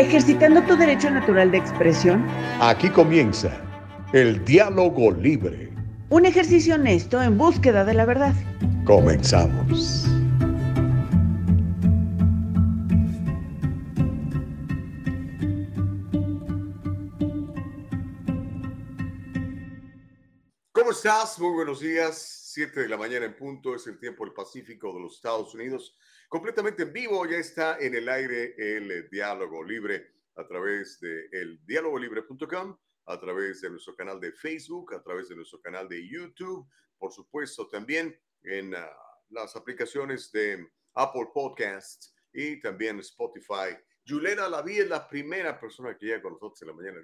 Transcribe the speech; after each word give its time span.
ejercitando 0.00 0.62
tu 0.62 0.76
derecho 0.76 1.10
natural 1.10 1.50
de 1.50 1.58
expresión. 1.58 2.26
Aquí 2.60 2.88
comienza 2.88 3.50
el 4.12 4.42
diálogo 4.44 5.10
libre. 5.12 5.70
Un 6.08 6.26
ejercicio 6.26 6.74
honesto 6.74 7.22
en 7.22 7.36
búsqueda 7.36 7.84
de 7.84 7.94
la 7.94 8.04
verdad. 8.04 8.34
Comenzamos. 8.84 10.06
¿Cómo 20.72 20.90
estás? 20.90 21.38
Muy 21.38 21.52
buenos 21.52 21.80
días. 21.80 22.39
7 22.52 22.80
de 22.80 22.88
la 22.88 22.96
mañana 22.96 23.26
en 23.26 23.36
punto 23.36 23.76
es 23.76 23.86
el 23.86 23.96
tiempo 24.00 24.24
del 24.24 24.34
Pacífico 24.34 24.92
de 24.92 24.98
los 24.98 25.14
Estados 25.14 25.54
Unidos 25.54 25.96
completamente 26.28 26.82
en 26.82 26.92
vivo. 26.92 27.24
Ya 27.24 27.36
está 27.36 27.78
en 27.78 27.94
el 27.94 28.08
aire 28.08 28.56
el 28.58 29.08
diálogo 29.08 29.62
libre 29.62 30.14
a 30.34 30.44
través 30.44 30.98
de 30.98 31.26
eldialogolibre.com, 31.30 32.76
a 33.06 33.20
través 33.20 33.60
de 33.60 33.70
nuestro 33.70 33.94
canal 33.94 34.18
de 34.18 34.32
Facebook, 34.32 34.94
a 34.94 35.00
través 35.00 35.28
de 35.28 35.36
nuestro 35.36 35.60
canal 35.60 35.88
de 35.88 36.04
YouTube, 36.08 36.68
por 36.98 37.12
supuesto 37.12 37.68
también 37.68 38.18
en 38.42 38.74
ah, 38.74 38.90
las 39.28 39.54
aplicaciones 39.54 40.32
de 40.32 40.68
Apple 40.94 41.28
Podcasts 41.32 42.16
y 42.32 42.60
también 42.60 42.98
Spotify. 42.98 43.78
Julieta 44.04 44.48
Laví 44.48 44.78
es 44.78 44.88
la 44.88 45.08
primera 45.08 45.60
persona 45.60 45.96
que 45.96 46.06
llega 46.06 46.22
con 46.22 46.32
nosotros 46.32 46.60
en 46.62 46.68
la 46.68 46.74
mañana 46.74 46.98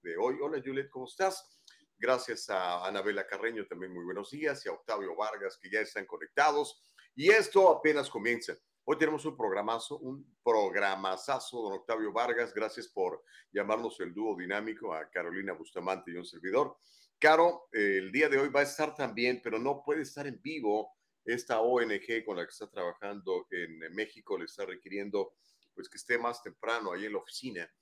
de 0.00 0.16
hoy. 0.16 0.36
Hola 0.40 0.62
Juliet, 0.64 0.90
¿cómo 0.90 1.06
estás? 1.06 1.61
Gracias 2.02 2.50
a 2.50 2.84
Anabela 2.84 3.24
Carreño, 3.24 3.64
también 3.64 3.92
muy 3.92 4.02
buenos 4.02 4.32
días, 4.32 4.66
y 4.66 4.68
a 4.68 4.72
Octavio 4.72 5.14
Vargas, 5.14 5.56
que 5.56 5.70
ya 5.70 5.78
están 5.78 6.04
conectados. 6.04 6.82
Y 7.14 7.28
esto 7.30 7.68
apenas 7.68 8.10
comienza. 8.10 8.58
Hoy 8.82 8.98
tenemos 8.98 9.24
un 9.24 9.36
programazo, 9.36 9.98
un 9.98 10.36
programazazo, 10.42 11.62
don 11.62 11.74
Octavio 11.74 12.12
Vargas. 12.12 12.52
Gracias 12.52 12.88
por 12.88 13.22
llamarnos 13.52 14.00
el 14.00 14.12
dúo 14.12 14.36
dinámico 14.36 14.92
a 14.92 15.08
Carolina 15.10 15.52
Bustamante 15.52 16.10
y 16.10 16.16
un 16.16 16.24
servidor. 16.24 16.76
Caro, 17.20 17.68
el 17.70 18.10
día 18.10 18.28
de 18.28 18.36
hoy 18.36 18.48
va 18.48 18.60
a 18.60 18.64
estar 18.64 18.96
también, 18.96 19.40
pero 19.40 19.60
no 19.60 19.84
puede 19.84 20.02
estar 20.02 20.26
en 20.26 20.42
vivo. 20.42 20.96
Esta 21.24 21.60
ONG 21.60 22.24
con 22.26 22.36
la 22.36 22.44
que 22.44 22.50
está 22.50 22.68
trabajando 22.68 23.46
en 23.52 23.78
México 23.94 24.36
le 24.36 24.46
está 24.46 24.66
requiriendo 24.66 25.34
pues 25.72 25.88
que 25.88 25.98
esté 25.98 26.18
más 26.18 26.42
temprano 26.42 26.90
ahí 26.90 27.06
en 27.06 27.12
la 27.12 27.18
oficina, 27.18 27.72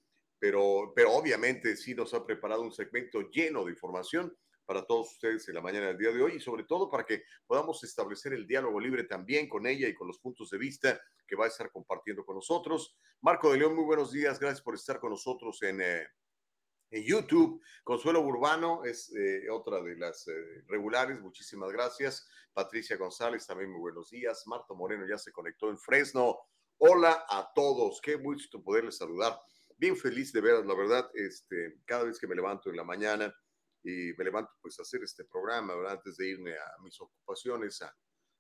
pero, 0.40 0.92
pero 0.96 1.12
obviamente 1.12 1.76
sí 1.76 1.94
nos 1.94 2.14
ha 2.14 2.24
preparado 2.24 2.62
un 2.62 2.72
segmento 2.72 3.20
lleno 3.30 3.64
de 3.64 3.72
información 3.72 4.34
para 4.64 4.86
todos 4.86 5.12
ustedes 5.12 5.46
en 5.48 5.56
la 5.56 5.60
mañana 5.60 5.88
del 5.88 5.98
día 5.98 6.12
de 6.12 6.22
hoy 6.22 6.34
y 6.36 6.40
sobre 6.40 6.64
todo 6.64 6.88
para 6.88 7.04
que 7.04 7.24
podamos 7.46 7.82
establecer 7.84 8.32
el 8.32 8.46
diálogo 8.46 8.80
libre 8.80 9.04
también 9.04 9.48
con 9.48 9.66
ella 9.66 9.86
y 9.86 9.94
con 9.94 10.06
los 10.06 10.18
puntos 10.18 10.48
de 10.50 10.58
vista 10.58 11.00
que 11.26 11.36
va 11.36 11.44
a 11.44 11.48
estar 11.48 11.70
compartiendo 11.70 12.24
con 12.24 12.36
nosotros. 12.36 12.96
Marco 13.20 13.52
de 13.52 13.58
León, 13.58 13.74
muy 13.74 13.84
buenos 13.84 14.12
días, 14.12 14.38
gracias 14.38 14.62
por 14.62 14.74
estar 14.74 14.98
con 14.98 15.10
nosotros 15.10 15.60
en, 15.62 15.80
eh, 15.82 16.06
en 16.90 17.02
YouTube. 17.02 17.60
Consuelo 17.84 18.20
Urbano 18.20 18.84
es 18.84 19.12
eh, 19.14 19.50
otra 19.50 19.82
de 19.82 19.96
las 19.96 20.26
eh, 20.28 20.62
regulares, 20.68 21.20
muchísimas 21.20 21.70
gracias. 21.72 22.28
Patricia 22.52 22.96
González, 22.96 23.46
también 23.46 23.70
muy 23.70 23.80
buenos 23.80 24.10
días. 24.10 24.46
Marta 24.46 24.72
Moreno 24.72 25.04
ya 25.04 25.18
se 25.18 25.32
conectó 25.32 25.68
en 25.68 25.78
Fresno. 25.78 26.38
Hola 26.78 27.26
a 27.28 27.52
todos, 27.54 28.00
qué 28.00 28.14
gusto 28.14 28.62
poderles 28.62 28.96
saludar. 28.96 29.38
Bien 29.80 29.96
feliz 29.96 30.30
de 30.30 30.42
veros, 30.42 30.66
la 30.66 30.74
verdad, 30.74 31.10
este, 31.14 31.78
cada 31.86 32.04
vez 32.04 32.18
que 32.18 32.26
me 32.26 32.34
levanto 32.34 32.68
en 32.68 32.76
la 32.76 32.84
mañana 32.84 33.34
y 33.82 34.12
me 34.18 34.24
levanto 34.24 34.52
pues 34.60 34.78
a 34.78 34.82
hacer 34.82 35.02
este 35.02 35.24
programa, 35.24 35.72
antes 35.88 36.18
de 36.18 36.28
irme 36.28 36.52
a 36.52 36.82
mis 36.82 37.00
ocupaciones, 37.00 37.80
a, 37.80 37.90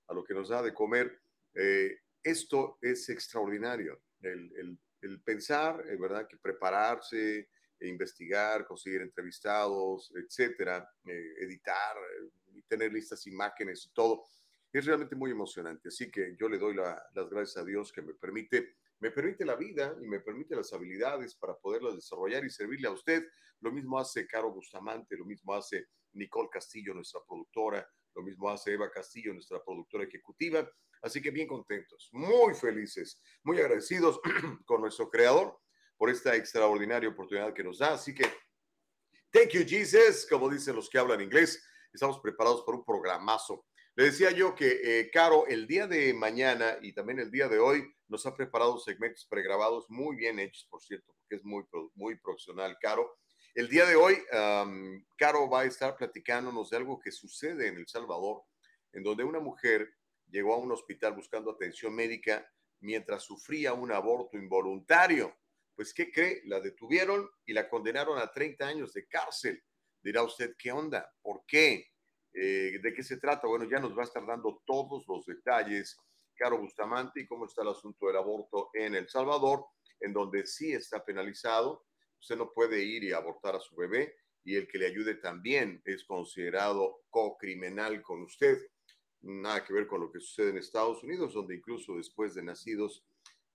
a 0.08 0.12
lo 0.12 0.22
que 0.22 0.34
nos 0.34 0.50
da 0.50 0.60
de 0.60 0.74
comer. 0.74 1.18
Eh, 1.54 1.96
esto 2.22 2.76
es 2.82 3.08
extraordinario, 3.08 4.02
el, 4.20 4.52
el, 4.54 4.78
el 5.00 5.22
pensar, 5.22 5.82
eh, 5.88 5.96
¿verdad? 5.98 6.28
Que 6.28 6.36
prepararse, 6.36 7.48
e 7.78 7.88
investigar, 7.88 8.66
conseguir 8.66 9.00
entrevistados, 9.00 10.12
etcétera, 10.14 10.86
eh, 11.06 11.32
editar, 11.38 11.96
y 12.48 12.60
tener 12.64 12.92
listas 12.92 13.26
imágenes 13.26 13.86
y 13.86 13.94
todo, 13.94 14.26
es 14.70 14.84
realmente 14.84 15.16
muy 15.16 15.30
emocionante. 15.30 15.88
Así 15.88 16.10
que 16.10 16.36
yo 16.38 16.50
le 16.50 16.58
doy 16.58 16.74
la, 16.74 17.02
las 17.14 17.30
gracias 17.30 17.56
a 17.56 17.64
Dios 17.64 17.90
que 17.92 18.02
me 18.02 18.12
permite 18.12 18.76
me 19.00 19.10
permite 19.10 19.44
la 19.44 19.56
vida 19.56 19.96
y 20.00 20.06
me 20.06 20.20
permite 20.20 20.54
las 20.54 20.72
habilidades 20.72 21.34
para 21.34 21.56
poderlas 21.56 21.94
desarrollar 21.94 22.44
y 22.44 22.50
servirle 22.50 22.88
a 22.88 22.92
usted. 22.92 23.26
Lo 23.60 23.72
mismo 23.72 23.98
hace 23.98 24.26
Caro 24.26 24.52
Bustamante, 24.52 25.16
lo 25.16 25.24
mismo 25.24 25.54
hace 25.54 25.86
Nicole 26.12 26.48
Castillo, 26.52 26.94
nuestra 26.94 27.20
productora, 27.26 27.86
lo 28.14 28.22
mismo 28.22 28.50
hace 28.50 28.72
Eva 28.72 28.90
Castillo, 28.90 29.32
nuestra 29.32 29.62
productora 29.64 30.04
ejecutiva. 30.04 30.70
Así 31.02 31.22
que 31.22 31.30
bien 31.30 31.48
contentos, 31.48 32.10
muy 32.12 32.54
felices, 32.54 33.22
muy 33.42 33.58
agradecidos 33.58 34.20
con 34.66 34.82
nuestro 34.82 35.08
creador 35.08 35.58
por 35.96 36.10
esta 36.10 36.36
extraordinaria 36.36 37.08
oportunidad 37.08 37.54
que 37.54 37.64
nos 37.64 37.78
da. 37.78 37.94
Así 37.94 38.14
que, 38.14 38.24
thank 39.30 39.50
you, 39.50 39.64
Jesus, 39.66 40.26
como 40.28 40.50
dicen 40.50 40.76
los 40.76 40.90
que 40.90 40.98
hablan 40.98 41.22
inglés. 41.22 41.62
Estamos 41.92 42.20
preparados 42.20 42.62
para 42.62 42.76
un 42.76 42.84
programazo. 42.84 43.64
Le 44.00 44.06
decía 44.06 44.30
yo 44.30 44.54
que, 44.54 44.80
eh, 44.82 45.10
Caro, 45.10 45.46
el 45.46 45.66
día 45.66 45.86
de 45.86 46.14
mañana 46.14 46.78
y 46.80 46.94
también 46.94 47.18
el 47.18 47.30
día 47.30 47.48
de 47.48 47.58
hoy 47.58 47.84
nos 48.08 48.24
ha 48.24 48.34
preparado 48.34 48.78
segmentos 48.78 49.26
pregrabados 49.26 49.90
muy 49.90 50.16
bien 50.16 50.38
hechos, 50.38 50.66
por 50.70 50.80
cierto, 50.80 51.12
porque 51.18 51.36
es 51.36 51.44
muy, 51.44 51.64
muy 51.96 52.16
profesional, 52.16 52.78
Caro. 52.80 53.18
El 53.54 53.68
día 53.68 53.84
de 53.84 53.96
hoy, 53.96 54.16
Caro 55.18 55.50
va 55.50 55.60
a 55.60 55.64
estar 55.66 55.98
platicándonos 55.98 56.70
de 56.70 56.78
algo 56.78 56.98
que 56.98 57.12
sucede 57.12 57.66
en 57.66 57.76
El 57.76 57.86
Salvador, 57.86 58.44
en 58.94 59.02
donde 59.02 59.22
una 59.22 59.38
mujer 59.38 59.92
llegó 60.30 60.54
a 60.54 60.58
un 60.60 60.72
hospital 60.72 61.12
buscando 61.12 61.50
atención 61.50 61.94
médica 61.94 62.50
mientras 62.80 63.22
sufría 63.24 63.74
un 63.74 63.92
aborto 63.92 64.38
involuntario. 64.38 65.36
Pues, 65.74 65.92
¿qué 65.92 66.10
cree? 66.10 66.40
La 66.46 66.58
detuvieron 66.58 67.28
y 67.44 67.52
la 67.52 67.68
condenaron 67.68 68.16
a 68.16 68.32
30 68.32 68.66
años 68.66 68.94
de 68.94 69.06
cárcel. 69.06 69.62
Dirá 70.00 70.22
usted, 70.22 70.54
¿qué 70.58 70.72
onda? 70.72 71.12
¿Por 71.20 71.44
qué? 71.46 71.90
Eh, 72.32 72.78
¿De 72.82 72.92
qué 72.94 73.02
se 73.02 73.16
trata? 73.16 73.46
Bueno, 73.46 73.68
ya 73.68 73.78
nos 73.80 73.96
va 73.96 74.02
a 74.02 74.06
estar 74.06 74.24
dando 74.26 74.62
todos 74.64 75.04
los 75.08 75.26
detalles, 75.26 75.96
Caro 76.34 76.58
Bustamante, 76.58 77.20
y 77.20 77.26
cómo 77.26 77.46
está 77.46 77.62
el 77.62 77.68
asunto 77.68 78.06
del 78.06 78.16
aborto 78.16 78.70
en 78.74 78.94
El 78.94 79.08
Salvador, 79.08 79.66
en 80.00 80.12
donde 80.12 80.46
sí 80.46 80.72
está 80.72 81.04
penalizado. 81.04 81.84
Usted 82.18 82.36
no 82.36 82.52
puede 82.52 82.82
ir 82.82 83.04
y 83.04 83.12
abortar 83.12 83.56
a 83.56 83.60
su 83.60 83.74
bebé 83.76 84.16
y 84.44 84.56
el 84.56 84.66
que 84.66 84.78
le 84.78 84.86
ayude 84.86 85.16
también 85.16 85.82
es 85.84 86.04
considerado 86.04 87.02
co-criminal 87.10 88.02
con 88.02 88.22
usted. 88.22 88.58
Nada 89.22 89.64
que 89.64 89.72
ver 89.72 89.86
con 89.86 90.00
lo 90.00 90.10
que 90.10 90.20
sucede 90.20 90.50
en 90.50 90.58
Estados 90.58 91.02
Unidos, 91.02 91.34
donde 91.34 91.56
incluso 91.56 91.96
después 91.96 92.34
de 92.34 92.42
nacidos 92.42 93.04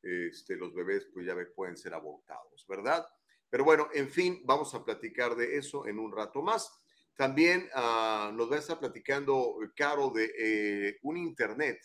este, 0.03 0.55
los 0.55 0.73
bebés 0.73 1.07
pues 1.11 1.25
ya 1.25 1.35
pueden 1.55 1.77
ser 1.77 1.93
abortados, 1.93 2.65
¿verdad? 2.67 3.05
Pero 3.49 3.63
bueno, 3.63 3.87
en 3.93 4.09
fin, 4.09 4.41
vamos 4.45 4.75
a 4.75 4.83
platicar 4.83 5.35
de 5.35 5.57
eso 5.57 5.87
en 5.87 5.97
un 5.97 6.11
rato 6.11 6.41
más. 6.41 6.71
También 7.17 7.69
ah, 7.73 8.31
nos 8.33 8.51
va 8.51 8.57
a 8.57 8.59
estar 8.59 8.77
platicando 8.77 9.63
eh, 9.63 9.69
Caro 9.75 10.09
de 10.09 10.31
eh, 10.37 10.99
un 11.03 11.15
Internet, 11.15 11.79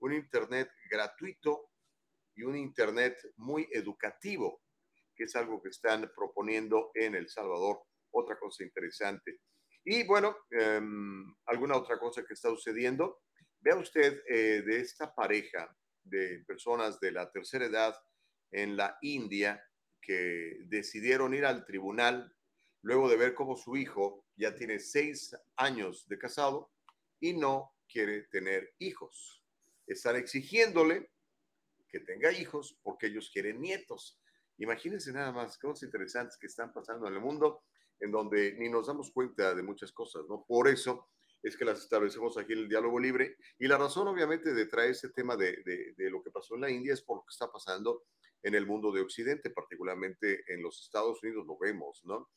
un 0.00 0.12
Internet 0.12 0.70
gratuito 0.90 1.70
y 2.34 2.42
un 2.42 2.54
Internet 2.54 3.16
muy 3.36 3.66
educativo, 3.72 4.62
que 5.16 5.24
es 5.24 5.34
algo 5.36 5.62
que 5.62 5.70
están 5.70 6.10
proponiendo 6.14 6.90
en 6.94 7.14
El 7.14 7.28
Salvador. 7.28 7.82
Otra 8.10 8.38
cosa 8.38 8.62
interesante. 8.62 9.40
Y 9.84 10.04
bueno, 10.06 10.36
em, 10.50 11.34
alguna 11.46 11.76
otra 11.76 11.98
cosa 11.98 12.22
que 12.26 12.34
está 12.34 12.50
sucediendo. 12.50 13.22
Vea 13.60 13.76
usted 13.76 14.22
eh, 14.28 14.62
de 14.62 14.80
esta 14.80 15.14
pareja 15.14 15.74
de 16.04 16.44
personas 16.46 17.00
de 17.00 17.12
la 17.12 17.30
tercera 17.30 17.64
edad 17.64 17.94
en 18.50 18.76
la 18.76 18.98
India 19.00 19.62
que 20.00 20.58
decidieron 20.66 21.34
ir 21.34 21.44
al 21.44 21.64
tribunal 21.64 22.34
luego 22.82 23.08
de 23.08 23.16
ver 23.16 23.34
cómo 23.34 23.56
su 23.56 23.76
hijo 23.76 24.27
ya 24.38 24.54
tiene 24.54 24.78
seis 24.78 25.36
años 25.56 26.06
de 26.08 26.18
casado 26.18 26.70
y 27.20 27.34
no 27.34 27.74
quiere 27.88 28.22
tener 28.22 28.72
hijos. 28.78 29.42
Están 29.86 30.16
exigiéndole 30.16 31.10
que 31.88 32.00
tenga 32.00 32.32
hijos 32.32 32.78
porque 32.82 33.08
ellos 33.08 33.30
quieren 33.32 33.60
nietos. 33.60 34.20
Imagínense 34.58 35.12
nada 35.12 35.32
más 35.32 35.58
cosas 35.58 35.82
interesantes 35.82 36.36
que 36.38 36.46
están 36.46 36.72
pasando 36.72 37.08
en 37.08 37.14
el 37.14 37.20
mundo 37.20 37.64
en 38.00 38.12
donde 38.12 38.54
ni 38.54 38.68
nos 38.68 38.86
damos 38.86 39.10
cuenta 39.10 39.54
de 39.54 39.62
muchas 39.62 39.90
cosas, 39.92 40.22
¿no? 40.28 40.44
Por 40.46 40.68
eso 40.68 41.08
es 41.42 41.56
que 41.56 41.64
las 41.64 41.80
establecemos 41.80 42.38
aquí 42.38 42.52
en 42.52 42.60
el 42.60 42.68
diálogo 42.68 43.00
libre. 43.00 43.36
Y 43.58 43.66
la 43.66 43.78
razón, 43.78 44.06
obviamente, 44.06 44.54
de 44.54 44.66
traer 44.66 44.90
este 44.92 45.08
tema 45.08 45.36
de, 45.36 45.62
de, 45.64 45.94
de 45.96 46.10
lo 46.10 46.22
que 46.22 46.30
pasó 46.30 46.54
en 46.54 46.60
la 46.60 46.70
India 46.70 46.94
es 46.94 47.02
por 47.02 47.18
lo 47.18 47.24
que 47.24 47.32
está 47.32 47.50
pasando 47.50 48.04
en 48.42 48.54
el 48.54 48.66
mundo 48.66 48.92
de 48.92 49.00
Occidente, 49.00 49.50
particularmente 49.50 50.44
en 50.46 50.62
los 50.62 50.80
Estados 50.80 51.22
Unidos, 51.22 51.44
lo 51.46 51.58
vemos, 51.58 52.04
¿no? 52.04 52.28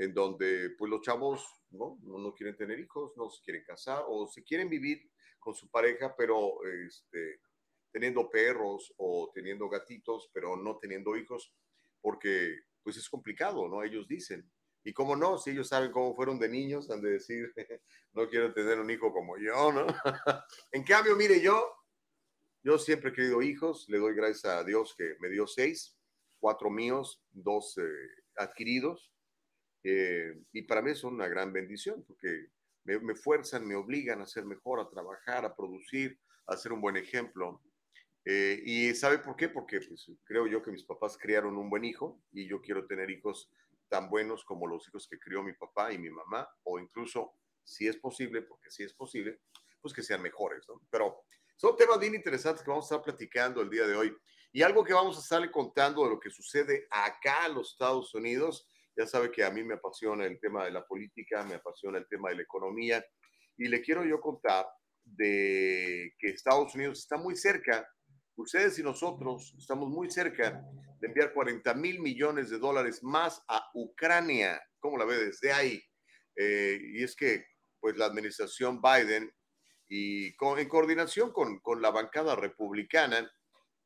En 0.00 0.14
donde 0.14 0.70
pues 0.78 0.90
los 0.90 1.02
chavos 1.02 1.60
¿no? 1.72 1.98
No, 2.02 2.34
quieren 2.34 2.56
tener 2.56 2.80
hijos, 2.80 3.12
no 3.16 3.28
se 3.28 3.42
quieren 3.42 3.62
casar 3.64 4.04
o 4.08 4.26
se 4.26 4.42
quieren 4.42 4.68
vivir 4.68 5.10
con 5.38 5.54
su 5.54 5.70
pareja, 5.70 6.14
pero 6.16 6.64
este, 6.64 7.40
teniendo 7.92 8.28
perros 8.30 8.92
o 8.96 9.30
teniendo 9.34 9.68
gatitos, 9.68 10.30
pero 10.32 10.56
no 10.56 10.78
teniendo 10.78 11.16
hijos, 11.16 11.54
porque 12.00 12.60
pues 12.82 12.96
es 12.96 13.08
complicado, 13.08 13.68
¿no? 13.68 13.82
Ellos 13.82 14.08
dicen. 14.08 14.50
Y 14.82 14.94
cómo 14.94 15.14
no, 15.14 15.36
si 15.36 15.50
ellos 15.50 15.68
saben 15.68 15.92
cómo 15.92 16.16
fueron 16.16 16.38
de 16.38 16.48
niños, 16.48 16.90
han 16.90 17.02
de 17.02 17.10
decir, 17.10 17.52
no 18.14 18.26
quiero 18.30 18.54
tener 18.54 18.80
un 18.80 18.90
hijo 18.90 19.12
como 19.12 19.36
yo, 19.36 19.70
¿no? 19.70 19.86
en 20.72 20.82
cambio, 20.82 21.14
mire, 21.14 21.42
yo, 21.42 21.62
yo 22.62 22.78
siempre 22.78 23.10
he 23.10 23.12
querido 23.12 23.42
hijos, 23.42 23.86
le 23.90 23.98
doy 23.98 24.14
gracias 24.14 24.46
a 24.46 24.64
Dios 24.64 24.94
que 24.96 25.16
me 25.20 25.28
dio 25.28 25.46
seis, 25.46 25.98
cuatro 26.38 26.70
míos, 26.70 27.22
dos 27.30 27.76
eh, 27.76 27.82
adquiridos, 28.36 29.12
eh, 29.82 30.42
y 30.52 30.62
para 30.62 30.82
mí 30.82 30.94
son 30.94 31.14
una 31.14 31.28
gran 31.28 31.52
bendición 31.52 32.04
porque 32.06 32.48
me, 32.84 33.14
fuerzan, 33.14 33.66
me 33.66 33.74
obligan 33.74 34.20
a 34.20 34.26
ser 34.26 34.44
mejor, 34.44 34.80
a 34.80 34.88
trabajar, 34.88 35.44
a 35.44 35.54
producir, 35.54 36.18
a 36.46 36.56
ser 36.56 36.72
un 36.72 36.80
buen 36.80 36.96
ejemplo. 36.96 37.62
Eh, 38.24 38.60
¿Y 38.64 38.94
sabe 38.94 39.18
por 39.18 39.36
qué? 39.36 39.48
Porque 39.48 39.80
pues, 39.80 40.10
creo 40.24 40.46
yo 40.46 40.62
que 40.62 40.70
mis 40.70 40.84
papás 40.84 41.16
criaron 41.16 41.56
un 41.56 41.70
buen 41.70 41.84
hijo 41.84 42.20
y 42.32 42.48
yo 42.48 42.60
quiero 42.60 42.86
tener 42.86 43.10
hijos 43.10 43.50
tan 43.88 44.08
buenos 44.08 44.44
como 44.44 44.66
los 44.66 44.86
hijos 44.88 45.08
que 45.08 45.18
crió 45.18 45.42
mi 45.42 45.52
papá 45.52 45.92
y 45.92 45.98
mi 45.98 46.10
mamá, 46.10 46.48
o 46.62 46.78
incluso, 46.78 47.34
si 47.64 47.88
es 47.88 47.96
posible, 47.96 48.42
porque 48.42 48.70
si 48.70 48.84
es 48.84 48.94
posible, 48.94 49.40
pues 49.80 49.92
que 49.92 50.02
sean 50.02 50.22
mejores, 50.22 50.64
¿no? 50.68 50.80
Pero 50.90 51.24
son 51.56 51.76
temas 51.76 51.98
bien 51.98 52.14
interesantes 52.14 52.62
que 52.62 52.70
vamos 52.70 52.84
a 52.84 52.94
estar 52.94 53.04
platicando 53.04 53.60
el 53.60 53.68
día 53.68 53.86
de 53.86 53.96
hoy. 53.96 54.16
Y 54.52 54.62
algo 54.62 54.82
que 54.82 54.94
vamos 54.94 55.16
a 55.16 55.20
estarle 55.20 55.50
contando 55.50 56.04
de 56.04 56.10
lo 56.10 56.20
que 56.20 56.30
sucede 56.30 56.86
acá 56.90 57.46
en 57.46 57.54
los 57.54 57.72
Estados 57.72 58.14
Unidos. 58.14 58.66
Ya 59.00 59.06
sabe 59.06 59.30
que 59.30 59.42
a 59.42 59.50
mí 59.50 59.64
me 59.64 59.76
apasiona 59.76 60.26
el 60.26 60.38
tema 60.38 60.66
de 60.66 60.72
la 60.72 60.86
política, 60.86 61.42
me 61.42 61.54
apasiona 61.54 61.96
el 61.96 62.06
tema 62.06 62.28
de 62.28 62.34
la 62.34 62.42
economía. 62.42 63.02
Y 63.56 63.66
le 63.66 63.80
quiero 63.80 64.04
yo 64.04 64.20
contar 64.20 64.66
de 65.02 66.12
que 66.18 66.28
Estados 66.28 66.74
Unidos 66.74 66.98
está 66.98 67.16
muy 67.16 67.34
cerca, 67.34 67.88
ustedes 68.36 68.78
y 68.78 68.82
nosotros 68.82 69.54
estamos 69.58 69.88
muy 69.88 70.10
cerca 70.10 70.62
de 71.00 71.06
enviar 71.06 71.32
40 71.32 71.72
mil 71.76 71.98
millones 72.00 72.50
de 72.50 72.58
dólares 72.58 73.02
más 73.02 73.42
a 73.48 73.70
Ucrania. 73.72 74.60
¿Cómo 74.78 74.98
la 74.98 75.06
ve 75.06 75.16
desde 75.16 75.50
ahí? 75.50 75.82
Eh, 76.36 76.78
y 76.92 77.02
es 77.02 77.16
que 77.16 77.46
pues 77.80 77.96
la 77.96 78.04
administración 78.04 78.82
Biden 78.82 79.32
y 79.88 80.26
en 80.26 80.68
coordinación 80.68 81.32
con, 81.32 81.58
con 81.60 81.80
la 81.80 81.90
bancada 81.90 82.36
republicana 82.36 83.32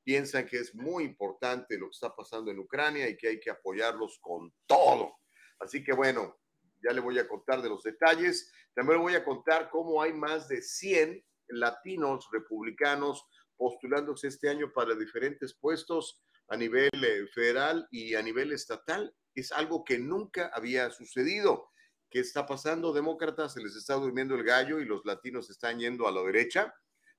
piensan 0.04 0.46
que 0.46 0.58
es 0.58 0.74
muy 0.74 1.04
importante 1.04 1.78
lo 1.78 1.86
que 1.86 1.94
está 1.94 2.14
pasando 2.14 2.50
en 2.50 2.58
Ucrania 2.58 3.08
y 3.08 3.16
que 3.16 3.28
hay 3.28 3.40
que 3.40 3.50
apoyarlos 3.50 4.18
con 4.20 4.52
todo. 4.66 5.16
Así 5.58 5.82
que 5.82 5.92
bueno, 5.92 6.38
ya 6.82 6.92
le 6.92 7.00
voy 7.00 7.18
a 7.18 7.26
contar 7.26 7.62
de 7.62 7.70
los 7.70 7.82
detalles. 7.82 8.52
También 8.74 8.98
le 8.98 9.02
voy 9.02 9.14
a 9.14 9.24
contar 9.24 9.70
cómo 9.70 10.02
hay 10.02 10.12
más 10.12 10.48
de 10.48 10.62
100 10.62 11.24
latinos 11.48 12.28
republicanos 12.30 13.24
postulándose 13.56 14.28
este 14.28 14.48
año 14.48 14.72
para 14.72 14.94
diferentes 14.94 15.54
puestos 15.54 16.20
a 16.48 16.56
nivel 16.56 16.90
eh, 16.92 17.26
federal 17.32 17.88
y 17.90 18.14
a 18.14 18.22
nivel 18.22 18.52
estatal. 18.52 19.14
Es 19.34 19.52
algo 19.52 19.84
que 19.84 19.98
nunca 19.98 20.50
había 20.52 20.90
sucedido. 20.90 21.70
¿Qué 22.10 22.20
está 22.20 22.46
pasando? 22.46 22.92
Demócratas 22.92 23.54
se 23.54 23.62
les 23.62 23.74
está 23.74 23.94
durmiendo 23.94 24.34
el 24.34 24.44
gallo 24.44 24.80
y 24.80 24.84
los 24.84 25.04
latinos 25.04 25.50
están 25.50 25.78
yendo 25.78 26.06
a 26.06 26.12
la 26.12 26.22
derecha. 26.22 26.74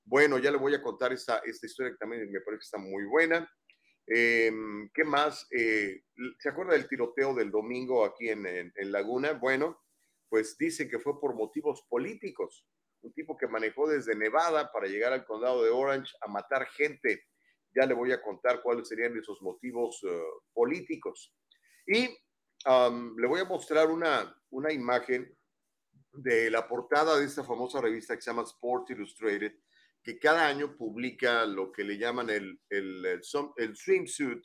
Bueno, 0.08 0.38
ya 0.38 0.52
le 0.52 0.56
voy 0.56 0.72
a 0.72 0.80
contar 0.80 1.12
esta, 1.12 1.38
esta 1.44 1.66
historia 1.66 1.90
que 1.90 1.98
también 1.98 2.30
me 2.30 2.40
parece 2.40 2.60
que 2.60 2.64
está 2.64 2.78
muy 2.78 3.04
buena. 3.04 3.50
Em, 4.06 4.88
¿Qué 4.94 5.02
más? 5.02 5.48
Eh, 5.50 6.04
¿Se 6.38 6.48
acuerda 6.48 6.74
del 6.74 6.88
tiroteo 6.88 7.34
del 7.34 7.50
domingo 7.50 8.04
aquí 8.04 8.28
en, 8.28 8.46
en, 8.46 8.92
Laguna? 8.92 9.32
Bueno, 9.32 9.82
pues 10.28 10.56
dice 10.56 10.88
que 10.88 11.00
fue 11.00 11.20
por 11.20 11.34
motivos 11.34 11.84
políticos. 11.88 12.64
Un 13.02 13.12
tipo 13.14 13.36
que 13.36 13.48
manejó 13.48 13.88
desde 13.88 14.14
Nevada 14.14 14.70
para 14.70 14.86
llegar 14.86 15.12
al 15.12 15.26
condado 15.26 15.64
de 15.64 15.70
Orange 15.70 16.14
a 16.20 16.28
matar 16.28 16.68
gente. 16.68 17.24
Ya 17.74 17.84
le 17.84 17.94
voy 17.94 18.12
a 18.12 18.22
contar 18.22 18.62
cuáles 18.62 18.86
serían 18.86 19.18
esos 19.18 19.42
motivos 19.42 20.00
eh, 20.08 20.22
políticos. 20.52 21.34
Y 21.84 22.08
le 22.64 23.26
voy 23.26 23.40
a 23.40 23.44
mostrar 23.44 23.90
una, 23.90 24.34
una 24.50 24.72
imagen 24.72 25.36
de 26.12 26.50
la 26.50 26.66
portada 26.66 27.18
de 27.18 27.24
esta 27.24 27.44
famosa 27.44 27.80
revista 27.80 28.14
que 28.14 28.22
se 28.22 28.30
llama 28.30 28.42
Sports 28.42 28.90
Illustrated, 28.90 29.52
que 30.06 30.20
cada 30.20 30.46
año 30.46 30.76
publica 30.76 31.44
lo 31.44 31.72
que 31.72 31.82
le 31.82 31.98
llaman 31.98 32.30
el, 32.30 32.60
el, 32.70 33.04
el, 33.04 33.76
swimsuit 33.76 34.40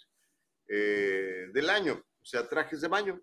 eh, 0.68 1.50
del 1.54 1.70
año, 1.70 2.04
o 2.20 2.26
sea, 2.26 2.50
trajes 2.50 2.82
de 2.82 2.88
baño. 2.88 3.22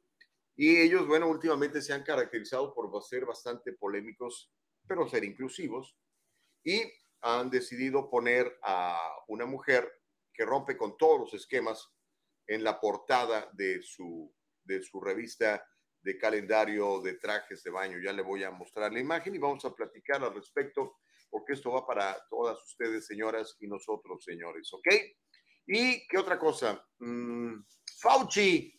Y 0.55 0.77
ellos, 0.77 1.09
bueno, 1.09 1.27
últimamente 1.27 1.83
se 1.83 1.93
han 1.93 2.05
caracterizado 2.05 2.73
por 2.73 3.03
ser 3.03 3.27
bastante 3.27 3.73
polémicos, 3.73 4.53
pero 4.87 5.09
ser 5.09 5.25
inclusivos. 5.25 5.99
Y 6.63 6.81
han 7.23 7.51
decidido 7.51 8.09
poner 8.09 8.57
a 8.63 8.97
una 9.27 9.45
mujer 9.45 9.91
que 10.33 10.45
rompe 10.45 10.77
con 10.77 10.97
todos 10.97 11.19
los 11.19 11.35
esquemas 11.35 11.89
en 12.47 12.63
la 12.63 12.79
portada 12.81 13.51
de 13.55 13.83
su, 13.83 14.33
de 14.63 14.81
su 14.81 15.01
revista 15.01 15.67
de 16.03 16.17
calendario 16.17 17.01
de 17.01 17.15
trajes 17.15 17.65
de 17.65 17.71
baño. 17.73 17.99
Ya 17.99 18.13
le 18.13 18.23
voy 18.23 18.45
a 18.45 18.53
mostrar 18.53 18.93
la 18.93 19.01
imagen 19.01 19.35
y 19.35 19.39
vamos 19.39 19.65
a 19.65 19.75
platicar 19.75 20.23
al 20.23 20.37
respecto 20.37 20.99
porque 21.31 21.55
esto 21.55 21.73
va 21.73 21.87
para 21.87 22.17
todas 22.31 22.63
ustedes, 22.65 23.07
señoras, 23.07 23.57
y 23.61 23.67
nosotros, 23.67 24.25
señores, 24.25 24.73
¿ok? 24.73 24.87
¿Y 25.67 26.07
qué 26.07 26.19
otra 26.19 26.39
cosa? 26.39 26.83
Mm, 26.99 27.61
Fauci, 28.01 28.75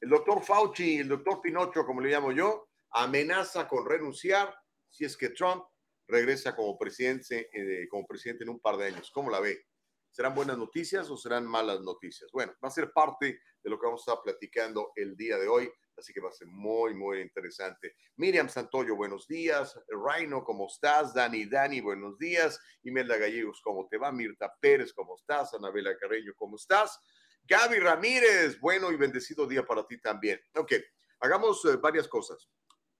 el 0.00 0.10
doctor 0.10 0.42
Fauci, 0.42 0.98
el 0.98 1.08
doctor 1.08 1.40
Pinocho, 1.40 1.86
como 1.86 2.00
le 2.00 2.10
llamo 2.10 2.32
yo, 2.32 2.68
amenaza 2.90 3.66
con 3.66 3.86
renunciar 3.86 4.54
si 4.88 5.04
es 5.04 5.16
que 5.16 5.30
Trump 5.30 5.64
regresa 6.08 6.54
como 6.54 6.78
presidente, 6.78 7.48
eh, 7.52 7.88
como 7.88 8.06
presidente 8.06 8.44
en 8.44 8.50
un 8.50 8.60
par 8.60 8.76
de 8.76 8.86
años. 8.86 9.10
¿Cómo 9.12 9.30
la 9.30 9.40
ve? 9.40 9.64
¿Serán 10.10 10.34
buenas 10.34 10.56
noticias 10.56 11.10
o 11.10 11.16
serán 11.16 11.46
malas 11.46 11.80
noticias? 11.80 12.30
Bueno, 12.32 12.54
va 12.62 12.68
a 12.68 12.72
ser 12.72 12.92
parte 12.92 13.40
de 13.62 13.70
lo 13.70 13.78
que 13.78 13.86
vamos 13.86 14.00
a 14.06 14.12
estar 14.12 14.22
platicando 14.22 14.92
el 14.94 15.16
día 15.16 15.36
de 15.36 15.48
hoy. 15.48 15.70
Así 15.96 16.12
que 16.12 16.20
va 16.20 16.28
a 16.28 16.32
ser 16.32 16.48
muy, 16.48 16.94
muy 16.94 17.20
interesante. 17.20 17.94
Miriam 18.16 18.48
Santoyo, 18.48 18.96
buenos 18.96 19.26
días. 19.26 19.80
Reino, 19.88 20.44
¿cómo 20.44 20.66
estás? 20.66 21.14
Dani, 21.14 21.46
Dani, 21.46 21.80
buenos 21.80 22.18
días. 22.18 22.60
Imelda 22.82 23.16
Gallegos, 23.16 23.60
¿cómo 23.62 23.88
te 23.88 23.96
va? 23.96 24.12
Mirta 24.12 24.54
Pérez, 24.60 24.92
¿cómo 24.92 25.16
estás? 25.16 25.54
Anabela 25.54 25.96
Carreño, 25.96 26.34
¿cómo 26.36 26.56
estás? 26.56 27.00
Gaby 27.44 27.78
Ramírez, 27.78 28.60
bueno 28.60 28.92
y 28.92 28.96
bendecido 28.96 29.46
día 29.46 29.64
para 29.64 29.86
ti 29.86 29.98
también. 30.00 30.40
Ok, 30.54 30.72
hagamos 31.20 31.64
eh, 31.64 31.76
varias 31.76 32.08
cosas. 32.08 32.50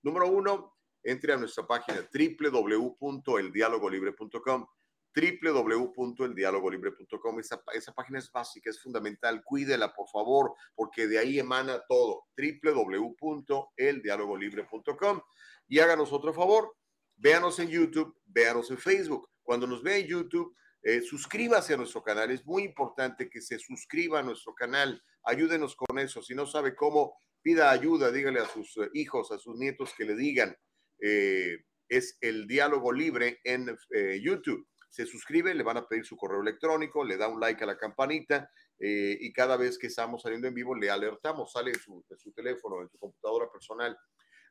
Número 0.03 0.29
uno, 0.29 0.77
entre 1.03 1.33
a 1.33 1.37
nuestra 1.37 1.67
página 1.67 2.09
www.eldialogolibre.com 2.13 4.67
www.eldialogolibre.com. 5.17 7.41
Esa, 7.41 7.63
esa 7.73 7.95
página 7.95 8.19
es 8.19 8.31
básica, 8.31 8.69
es 8.69 8.79
fundamental. 8.81 9.43
Cuídela, 9.43 9.95
por 9.95 10.07
favor, 10.09 10.53
porque 10.75 11.07
de 11.07 11.19
ahí 11.19 11.39
emana 11.39 11.83
todo. 11.89 12.27
www.eldialogolibre.com. 12.37 15.23
Y 15.69 15.79
háganos 15.81 16.13
otro 16.13 16.35
favor, 16.35 16.77
véanos 17.17 17.59
en 17.59 17.69
YouTube, 17.69 18.15
véanos 18.27 18.71
en 18.71 18.79
Facebook. 18.79 19.29
Cuando 19.43 19.67
nos 19.67 19.83
vea 19.83 19.97
en 19.97 20.07
YouTube, 20.07 20.55
eh, 20.83 21.01
suscríbase 21.01 21.75
a 21.75 21.79
nuestro 21.79 22.03
canal. 22.03 22.31
Es 22.31 22.45
muy 22.45 22.65
importante 22.65 23.31
que 23.31 23.41
se 23.41 23.59
suscriba 23.59 24.21
a 24.21 24.23
nuestro 24.23 24.55
canal. 24.55 25.03
Ayúdenos 25.25 25.75
con 25.75 25.99
eso. 25.99 26.23
Si 26.23 26.35
no 26.35 26.47
sabe 26.47 26.77
cómo, 26.77 27.19
pida 27.43 27.71
ayuda. 27.71 28.13
Dígale 28.13 28.41
a 28.41 28.47
sus 28.47 28.77
eh, 28.77 28.91
hijos, 28.93 29.33
a 29.33 29.39
sus 29.39 29.57
nietos 29.57 29.95
que 29.97 30.05
le 30.05 30.15
digan. 30.15 30.55
Eh, 31.01 31.65
es 31.89 32.19
el 32.21 32.47
diálogo 32.47 32.93
libre 32.93 33.41
en 33.45 33.75
YouTube 34.21 34.67
se 34.97 35.05
suscribe, 35.05 35.55
le 35.55 35.63
van 35.63 35.77
a 35.77 35.87
pedir 35.87 36.07
su 36.07 36.17
correo 36.17 36.41
electrónico, 36.41 37.05
le 37.05 37.19
da 37.19 37.29
un 37.29 37.39
like 37.39 37.63
a 37.63 37.67
la 37.67 37.77
campanita 37.77 38.51
eh, 38.79 39.15
y 39.21 39.31
cada 39.31 39.59
vez 39.59 39.77
que 39.77 39.89
estamos 39.89 40.23
saliendo 40.23 40.49
en 40.49 40.55
vivo 40.55 40.75
le 40.75 40.89
alertamos, 40.89 41.53
sale 41.53 41.73
en 41.73 41.79
su, 41.79 42.03
su 42.17 42.33
teléfono, 42.33 42.81
en 42.81 42.89
su 42.89 42.99
computadora 42.99 43.47
personal. 43.53 43.95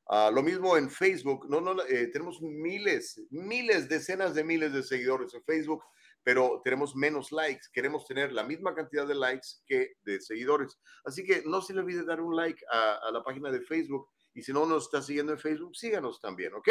Ah, 0.08 0.30
lo 0.32 0.44
mismo 0.44 0.78
en 0.78 0.92
Facebook, 0.92 1.50
no, 1.50 1.62
no, 1.62 1.82
eh, 1.86 2.12
tenemos 2.14 2.40
miles, 2.44 3.20
miles, 3.32 3.90
decenas 3.90 4.36
de 4.36 4.44
miles 4.44 4.72
de 4.72 4.84
seguidores 4.84 5.34
en 5.34 5.44
Facebook, 5.46 5.84
pero 6.22 6.62
tenemos 6.64 6.96
menos 6.96 7.32
likes. 7.32 7.66
Queremos 7.74 8.06
tener 8.06 8.32
la 8.32 8.44
misma 8.44 8.76
cantidad 8.76 9.08
de 9.08 9.16
likes 9.16 9.48
que 9.66 9.94
de 10.04 10.22
seguidores. 10.22 10.78
Así 11.06 11.26
que 11.26 11.42
no 11.48 11.60
se 11.60 11.74
le 11.74 11.80
olvide 11.80 12.06
dar 12.06 12.22
un 12.22 12.36
like 12.36 12.64
a, 12.72 13.00
a 13.08 13.12
la 13.12 13.24
página 13.24 13.50
de 13.50 13.62
Facebook 13.62 14.08
y 14.36 14.44
si 14.44 14.54
no 14.54 14.68
nos 14.68 14.84
está 14.84 15.02
siguiendo 15.02 15.32
en 15.32 15.40
Facebook, 15.40 15.76
síganos 15.76 16.22
también, 16.22 16.54
¿ok? 16.54 16.70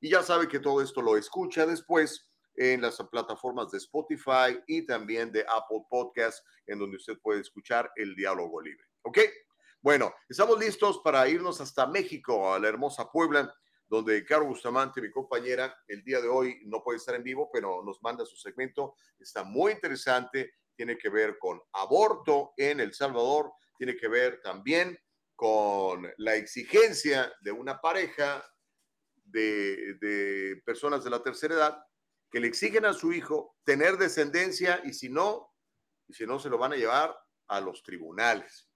Y 0.00 0.10
ya 0.10 0.22
sabe 0.22 0.46
que 0.46 0.60
todo 0.60 0.80
esto 0.80 1.02
lo 1.02 1.16
escucha 1.16 1.66
después 1.66 2.29
en 2.54 2.82
las 2.82 2.96
plataformas 3.10 3.70
de 3.70 3.78
Spotify 3.78 4.60
y 4.66 4.86
también 4.86 5.32
de 5.32 5.40
Apple 5.42 5.84
Podcast, 5.88 6.44
en 6.66 6.78
donde 6.78 6.96
usted 6.96 7.18
puede 7.22 7.40
escuchar 7.40 7.90
el 7.96 8.14
diálogo 8.14 8.60
libre. 8.60 8.84
¿Ok? 9.02 9.18
Bueno, 9.82 10.14
estamos 10.28 10.58
listos 10.58 11.00
para 11.02 11.26
irnos 11.28 11.60
hasta 11.60 11.86
México, 11.86 12.52
a 12.52 12.58
la 12.58 12.68
hermosa 12.68 13.10
Puebla, 13.10 13.54
donde 13.88 14.24
Caro 14.24 14.46
Bustamante, 14.46 15.00
mi 15.00 15.10
compañera, 15.10 15.74
el 15.88 16.04
día 16.04 16.20
de 16.20 16.28
hoy 16.28 16.60
no 16.66 16.82
puede 16.82 16.98
estar 16.98 17.14
en 17.14 17.24
vivo, 17.24 17.50
pero 17.52 17.82
nos 17.82 18.00
manda 18.02 18.24
su 18.26 18.36
segmento. 18.36 18.94
Está 19.18 19.42
muy 19.42 19.72
interesante, 19.72 20.52
tiene 20.76 20.98
que 20.98 21.08
ver 21.08 21.38
con 21.38 21.60
aborto 21.72 22.52
en 22.56 22.80
El 22.80 22.92
Salvador, 22.92 23.52
tiene 23.76 23.96
que 23.96 24.08
ver 24.08 24.40
también 24.42 24.98
con 25.34 26.06
la 26.18 26.36
exigencia 26.36 27.32
de 27.40 27.50
una 27.50 27.80
pareja 27.80 28.44
de, 29.24 29.94
de 29.94 30.60
personas 30.64 31.02
de 31.02 31.10
la 31.10 31.22
tercera 31.22 31.54
edad 31.54 31.84
que 32.30 32.40
le 32.40 32.46
exigen 32.46 32.84
a 32.84 32.92
su 32.92 33.12
hijo 33.12 33.56
tener 33.64 33.96
descendencia 33.96 34.80
y 34.84 34.92
si 34.92 35.08
no, 35.08 35.52
y 36.08 36.14
si 36.14 36.26
no 36.26 36.38
se 36.38 36.48
lo 36.48 36.58
van 36.58 36.72
a 36.72 36.76
llevar 36.76 37.16
a 37.48 37.60
los 37.60 37.82
tribunales. 37.82 38.68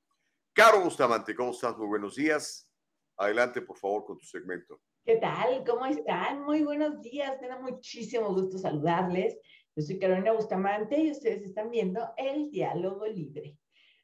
Caro 0.52 0.80
Bustamante, 0.82 1.34
¿cómo 1.34 1.52
estás? 1.52 1.76
Muy 1.76 1.86
buenos 1.86 2.16
días. 2.16 2.70
Adelante, 3.16 3.62
por 3.62 3.78
favor, 3.78 4.04
con 4.04 4.18
tu 4.18 4.26
segmento. 4.26 4.80
¿Qué 5.04 5.16
tal? 5.16 5.64
¿Cómo 5.64 5.86
están? 5.86 6.42
Muy 6.42 6.62
buenos 6.62 7.00
días. 7.00 7.40
Me 7.40 7.48
da 7.48 7.58
muchísimo 7.60 8.32
gusto 8.32 8.58
saludarles. 8.58 9.38
Yo 9.76 9.82
soy 9.82 9.98
Carolina 9.98 10.32
Bustamante 10.32 10.98
y 10.98 11.10
ustedes 11.10 11.42
están 11.42 11.70
viendo 11.70 12.12
el 12.16 12.50
diálogo 12.50 13.06
libre. 13.06 13.58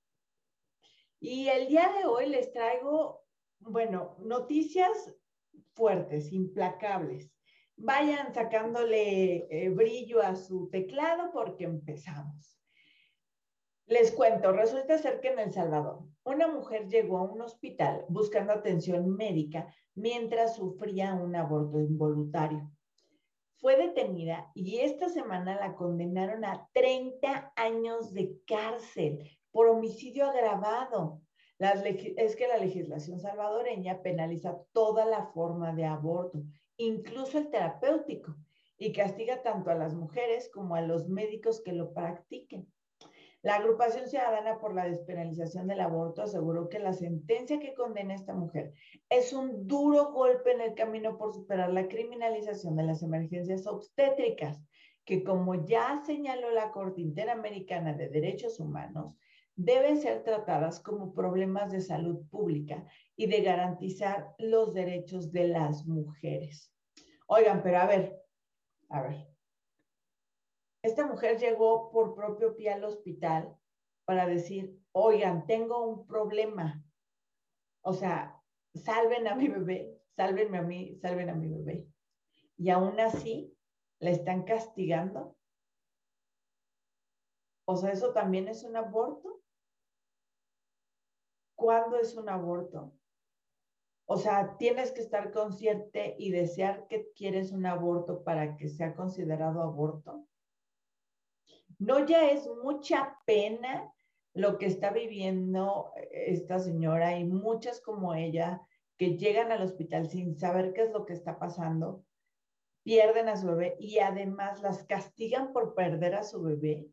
Y 1.21 1.49
el 1.49 1.69
día 1.69 1.93
de 1.99 2.05
hoy 2.07 2.29
les 2.29 2.53
traigo, 2.53 3.25
bueno, 3.61 4.17
noticias 4.21 5.15
fuertes, 5.73 6.33
implacables. 6.33 7.31
Vayan 7.77 8.35
sacándole 8.35 9.47
eh, 9.51 9.71
brillo 9.71 10.21
a 10.23 10.37
su 10.37 10.69
teclado 10.71 11.31
porque 11.33 11.65
empezamos. 11.65 12.59
Les 13.87 14.13
cuento, 14.13 14.53
resulta 14.53 14.99
ser 14.99 15.21
que 15.21 15.29
en 15.29 15.39
El 15.39 15.53
Salvador, 15.53 16.05
una 16.25 16.47
mujer 16.47 16.89
llegó 16.89 17.19
a 17.19 17.23
un 17.23 17.43
hospital 17.43 18.05
buscando 18.09 18.53
atención 18.53 19.17
médica 19.17 19.75
mientras 19.95 20.57
sufría 20.57 21.15
un 21.15 21.35
aborto 21.35 21.81
involuntario. 21.81 22.71
Fue 23.57 23.77
detenida 23.77 24.51
y 24.55 24.79
esta 24.79 25.09
semana 25.09 25.57
la 25.57 25.75
condenaron 25.75 26.45
a 26.45 26.69
30 26.73 27.53
años 27.57 28.13
de 28.13 28.41
cárcel 28.47 29.29
por 29.51 29.69
homicidio 29.69 30.27
agravado. 30.27 31.23
es 31.59 32.37
que 32.37 32.49
la 32.49 32.57
legislación 32.57 33.21
salvadoreña 33.21 34.03
penaliza 34.03 34.59
toda 34.73 35.05
la 35.05 35.27
forma 35.27 35.73
de 35.75 35.85
aborto, 35.85 36.43
incluso 36.77 37.39
el 37.39 37.51
terapéutico, 37.51 38.35
y 38.79 38.93
castiga 38.93 39.43
tanto 39.43 39.71
a 39.71 39.77
las 39.77 39.95
mujeres 39.95 40.51
como 40.53 40.75
a 40.75 40.81
los 40.81 41.09
médicos 41.09 41.61
que 41.61 41.73
lo 41.73 41.93
practiquen. 41.93 42.67
La 43.43 43.57
agrupación 43.57 44.09
ciudadana 44.09 44.61
por 44.61 44.73
la 44.73 44.85
despenalización 44.85 45.67
del 45.67 45.81
aborto 45.81 46.23
aseguró 46.23 46.69
que 46.69 46.79
la 46.79 46.93
sentencia 46.93 47.59
que 47.59 47.75
condena 47.75 48.13
a 48.13 48.17
esta 48.17 48.35
mujer 48.35 48.73
es 49.09 49.33
un 49.33 49.67
duro 49.67 50.13
golpe 50.13 50.53
en 50.53 50.61
el 50.61 50.75
camino 50.75 51.19
por 51.19 51.35
superar 51.35 51.73
la 51.73 51.89
criminalización 51.89 52.77
de 52.77 52.85
las 52.85 53.03
emergencias 53.03 53.67
obstétricas, 53.67 54.63
que 55.05 55.25
como 55.25 55.67
ya 55.67 56.01
señaló 56.07 56.53
la 56.53 56.71
Corte 56.71 57.01
Interamericana 57.01 57.95
de 57.95 58.09
Derechos 58.09 58.61
Humanos, 58.61 59.17
deben 59.57 60.01
ser 60.01 60.23
tratadas 60.23 60.79
como 60.79 61.13
problemas 61.13 61.73
de 61.73 61.81
salud 61.81 62.25
pública 62.31 62.87
y 63.17 63.27
de 63.27 63.43
garantizar 63.43 64.35
los 64.39 64.73
derechos 64.73 65.33
de 65.33 65.49
las 65.49 65.85
mujeres. 65.85 66.73
Oigan, 67.27 67.61
pero 67.63 67.79
a 67.79 67.87
ver, 67.87 68.23
a 68.89 69.03
ver, 69.03 69.32
esta 70.83 71.07
mujer 71.07 71.39
llegó 71.39 71.91
por 71.91 72.15
propio 72.15 72.57
pie 72.57 72.71
al 72.71 72.85
hospital 72.85 73.57
para 74.05 74.27
decir, 74.27 74.79
oigan, 74.93 75.47
tengo 75.47 75.85
un 75.87 76.07
problema. 76.07 76.85
O 77.83 77.93
sea, 77.93 78.43
salven 78.75 79.29
a 79.29 79.37
mi 79.37 79.49
bebé, 79.49 80.01
sálvenme 80.17 80.59
a 80.59 80.63
mí, 80.63 80.97
salven 80.97 81.31
a 81.31 81.35
mi 81.35 81.49
bebé. 81.49 81.87
Y 82.57 82.71
aún 82.71 82.99
así, 82.99 83.57
la 84.01 84.11
están 84.11 84.43
castigando. 84.43 85.37
O 87.65 87.77
sea, 87.77 87.93
eso 87.93 88.13
también 88.13 88.49
es 88.49 88.65
un 88.65 88.77
aborto. 88.77 89.41
¿Cuándo 91.55 91.97
es 91.97 92.17
un 92.17 92.29
aborto? 92.29 92.93
O 94.07 94.17
sea, 94.17 94.57
tienes 94.59 94.91
que 94.91 95.01
estar 95.01 95.31
consciente 95.31 96.17
y 96.19 96.33
desear 96.33 96.89
que 96.89 97.13
quieres 97.13 97.53
un 97.53 97.67
aborto 97.67 98.25
para 98.25 98.57
que 98.57 98.69
sea 98.69 98.97
considerado 98.97 99.63
aborto. 99.63 100.27
¿No 101.83 102.07
ya 102.07 102.31
es 102.31 102.49
mucha 102.63 103.19
pena 103.27 103.93
lo 104.35 104.57
que 104.57 104.67
está 104.67 104.93
viviendo 104.93 105.93
esta 106.13 106.61
señora 106.61 107.19
y 107.19 107.25
muchas 107.25 107.81
como 107.81 108.15
ella 108.15 108.63
que 108.97 109.19
llegan 109.19 109.51
al 109.51 109.63
hospital 109.63 110.09
sin 110.09 110.39
saber 110.39 110.75
qué 110.75 110.83
es 110.83 110.93
lo 110.93 111.05
que 111.05 111.13
está 111.13 111.41
pasando, 111.41 112.05
pierden 112.85 113.29
a 113.29 113.37
su 113.37 113.49
bebé 113.49 113.77
y 113.81 113.99
además 113.99 114.63
las 114.63 114.85
castigan 114.85 115.53
por 115.53 115.75
perder 115.75 116.15
a 116.15 116.23
su 116.23 116.41
bebé? 116.41 116.87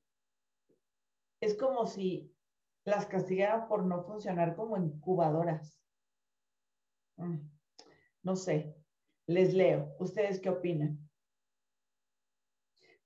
Es 1.39 1.55
como 1.55 1.85
si 1.85 2.33
las 2.83 3.05
castigaran 3.05 3.67
por 3.67 3.85
no 3.85 4.01
funcionar 4.01 4.55
como 4.55 4.75
incubadoras. 4.75 5.79
Mm, 7.17 7.47
no 8.23 8.35
sé, 8.35 8.75
les 9.27 9.53
leo. 9.53 9.95
¿Ustedes 9.99 10.39
qué 10.39 10.49
opinan? 10.49 11.08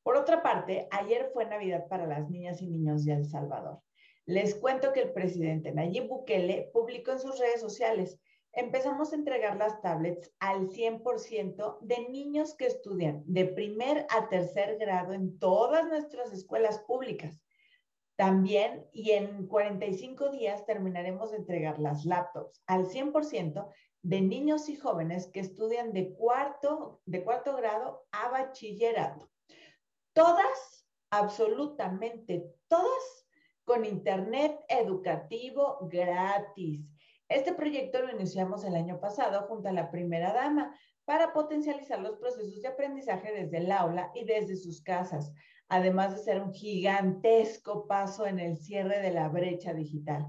Por 0.03 0.17
otra 0.17 0.43
parte, 0.43 0.88
ayer 0.91 1.29
fue 1.33 1.45
Navidad 1.45 1.88
para 1.88 2.05
las 2.05 2.29
niñas 2.29 2.62
y 2.62 2.67
niños 2.67 3.05
de 3.05 3.13
El 3.13 3.25
Salvador. 3.25 3.79
Les 4.25 4.55
cuento 4.55 4.91
que 4.91 5.01
el 5.01 5.13
presidente 5.13 5.72
Nayib 5.72 6.07
Bukele 6.07 6.69
publicó 6.74 7.12
en 7.12 7.19
sus 7.19 7.39
redes 7.39 7.62
sociales, 7.62 8.19
empezamos 8.51 9.12
a 9.12 9.15
entregar 9.15 9.57
las 9.57 9.81
tablets 9.81 10.31
al 10.39 10.69
100% 10.69 11.79
de 11.81 12.10
niños 12.10 12.55
que 12.55 12.67
estudian 12.67 13.24
de 13.25 13.45
primer 13.45 14.05
a 14.10 14.29
tercer 14.29 14.77
grado 14.77 15.13
en 15.13 15.39
todas 15.39 15.88
nuestras 15.88 16.31
escuelas 16.31 16.79
públicas. 16.79 17.41
También, 18.15 18.86
y 18.91 19.12
en 19.12 19.48
45 19.48 20.29
días 20.29 20.65
terminaremos 20.65 21.31
de 21.31 21.38
entregar 21.38 21.79
las 21.79 22.05
laptops 22.05 22.62
al 22.67 22.86
100% 22.86 23.67
de 24.03 24.22
niños 24.22 24.69
y 24.69 24.75
jóvenes 24.75 25.27
que 25.27 25.39
estudian 25.39 25.93
de 25.93 26.13
cuarto, 26.13 27.01
de 27.05 27.24
cuarto 27.24 27.55
grado 27.55 28.05
a 28.12 28.29
bachillerato. 28.29 29.33
Todas, 30.13 30.86
absolutamente 31.10 32.46
todas, 32.67 33.27
con 33.65 33.84
Internet 33.84 34.60
educativo 34.67 35.79
gratis. 35.89 36.88
Este 37.29 37.53
proyecto 37.53 38.01
lo 38.01 38.12
iniciamos 38.12 38.63
el 38.63 38.75
año 38.75 39.00
pasado 39.00 39.48
junto 39.48 39.70
a 39.70 39.74
la 39.74 39.89
primera 39.89 40.32
dama 40.32 40.77
para 41.05 41.34
potencializar 41.34 42.00
los 42.00 42.17
procesos 42.17 42.62
de 42.62 42.67
aprendizaje 42.67 43.32
desde 43.34 43.58
el 43.58 43.72
aula 43.72 44.12
y 44.13 44.24
desde 44.25 44.55
sus 44.55 44.82
casas, 44.82 45.34
además 45.67 46.15
de 46.15 46.24
ser 46.24 46.41
un 46.41 46.53
gigantesco 46.53 47.88
paso 47.88 48.27
en 48.27 48.39
el 48.39 48.58
cierre 48.58 49.00
de 49.00 49.12
la 49.12 49.29
brecha 49.29 49.74
digital. 49.74 50.27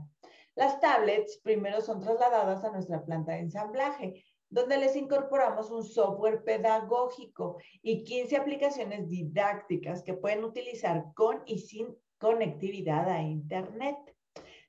Las 0.54 0.80
tablets 0.80 1.40
primero 1.42 1.80
son 1.80 2.00
trasladadas 2.00 2.64
a 2.64 2.70
nuestra 2.70 3.04
planta 3.04 3.32
de 3.32 3.40
ensamblaje 3.40 4.24
donde 4.54 4.78
les 4.78 4.94
incorporamos 4.94 5.72
un 5.72 5.82
software 5.82 6.44
pedagógico 6.44 7.58
y 7.82 8.04
15 8.04 8.36
aplicaciones 8.36 9.08
didácticas 9.08 10.04
que 10.04 10.14
pueden 10.14 10.44
utilizar 10.44 11.06
con 11.14 11.42
y 11.44 11.58
sin 11.58 11.98
conectividad 12.18 13.08
a 13.08 13.20
Internet. 13.20 13.96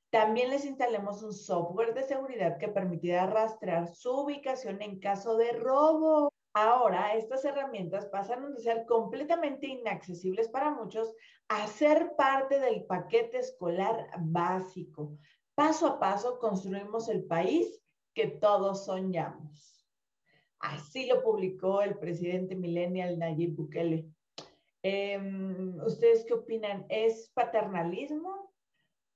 También 0.10 0.50
les 0.50 0.66
instalemos 0.66 1.22
un 1.22 1.34
software 1.34 1.94
de 1.94 2.02
seguridad 2.02 2.58
que 2.58 2.68
permitirá 2.68 3.28
rastrear 3.28 3.88
su 3.88 4.12
ubicación 4.12 4.82
en 4.82 5.00
caso 5.00 5.38
de 5.38 5.52
robo. 5.52 6.34
Ahora, 6.56 7.14
estas 7.14 7.46
herramientas 7.46 8.08
pasaron 8.08 8.56
de 8.56 8.62
ser 8.62 8.88
completamente 8.88 9.68
inaccesibles 9.68 10.50
para 10.50 10.72
muchos 10.72 11.14
a 11.48 11.68
ser 11.68 12.16
parte 12.16 12.60
del 12.60 12.86
paquete 12.86 13.38
escolar 13.38 14.10
básico. 14.18 15.16
Paso 15.54 15.86
a 15.86 16.00
paso 16.00 16.40
construimos 16.40 17.08
el 17.08 17.24
país 17.26 17.84
que 18.16 18.28
todos 18.28 18.86
soñamos. 18.86 19.75
Así 20.66 21.06
lo 21.06 21.22
publicó 21.22 21.82
el 21.84 21.98
presidente 22.00 22.56
millennial 22.56 23.20
Nayib 23.20 23.56
Bukele. 23.56 24.10
Em, 24.82 25.80
¿Ustedes 25.86 26.26
qué 26.26 26.34
opinan? 26.34 26.86
¿Es 26.90 27.30
paternalismo? 27.36 28.52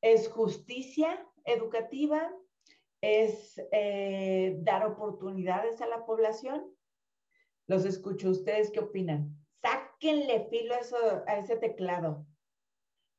¿Es 0.02 0.30
justicia 0.30 1.28
educativa? 1.46 2.32
¿Es 3.02 3.60
eh, 3.72 4.58
dar 4.60 4.86
oportunidades 4.86 5.82
a 5.82 5.88
la 5.88 6.06
población? 6.06 6.72
Los 7.68 7.84
escucho. 7.86 8.30
¿Ustedes 8.30 8.70
qué 8.70 8.82
opinan? 8.82 9.36
Sáquenle 9.64 10.48
filo 10.52 10.76
a, 10.76 11.38
ese 11.38 11.58
teclado. 11.58 12.28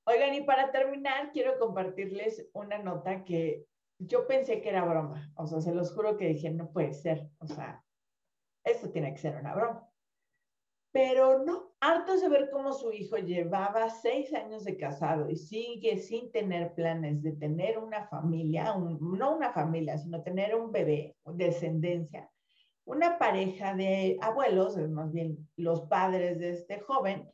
Oigan, 0.06 0.34
y 0.34 0.42
para 0.42 0.70
terminar, 0.70 1.32
quiero 1.32 1.58
compartirles 1.58 2.49
una 2.52 2.78
nota 2.78 3.25
que 3.25 3.66
yo 3.99 4.28
pensé 4.28 4.60
que 4.60 4.68
era 4.68 4.84
broma. 4.84 5.32
O 5.34 5.49
sea, 5.49 5.60
se 5.60 5.75
los 5.75 5.92
juro 5.92 6.16
que 6.16 6.28
dije, 6.28 6.50
no 6.50 6.70
puede 6.70 6.94
ser. 6.94 7.28
O 7.38 7.46
sea, 7.46 7.84
esto 8.64 8.90
tiene 8.90 9.12
que 9.12 9.19
ser 9.19 9.37
una 9.37 9.55
broma. 9.55 9.87
Pero 10.93 11.45
no, 11.45 11.73
harto 11.81 12.19
de 12.19 12.29
ver 12.29 12.50
cómo 12.50 12.73
su 12.73 12.90
hijo 12.93 13.17
llevaba 13.17 13.90
seis 13.90 14.33
años 14.35 14.64
de 14.64 14.76
casado 14.76 15.31
y 15.31 15.37
sigue 15.37 15.99
sin 15.99 16.33
tener 16.33 16.75
planes 16.75 17.23
de 17.23 17.33
tener 17.33 17.79
una 17.79 18.09
familia, 18.09 18.75
no 18.75 19.37
una 19.37 19.52
familia, 19.52 19.99
sino 19.99 20.23
tener 20.23 20.55
un 20.57 20.73
bebé, 20.73 21.17
descendencia. 21.25 22.29
Una 22.85 23.19
pareja 23.19 23.75
de 23.75 24.19
abuelos, 24.21 24.76
más 24.90 25.12
bien 25.12 25.49
los 25.57 25.83
padres 25.83 26.40
de 26.40 26.50
este 26.50 26.81
joven, 26.81 27.31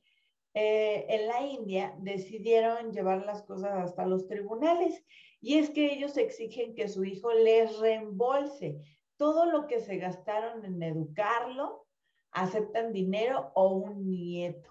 eh, 0.53 1.07
en 1.09 1.27
la 1.27 1.43
India 1.43 1.95
decidieron 1.99 2.93
llevar 2.93 3.25
las 3.25 3.43
cosas 3.43 3.73
hasta 3.73 4.07
los 4.07 4.27
tribunales 4.27 5.05
y 5.41 5.59
es 5.59 5.69
que 5.71 5.93
ellos 5.93 6.17
exigen 6.17 6.75
que 6.75 6.89
su 6.89 7.05
hijo 7.05 7.33
les 7.33 7.79
reembolse 7.79 8.81
todo 9.17 9.47
lo 9.47 9.67
que 9.67 9.81
se 9.81 9.97
gastaron 9.97 10.65
en 10.65 10.83
educarlo 10.83 11.87
aceptan 12.31 12.93
dinero 12.93 13.51
o 13.55 13.69
un 13.69 14.09
nieto. 14.09 14.71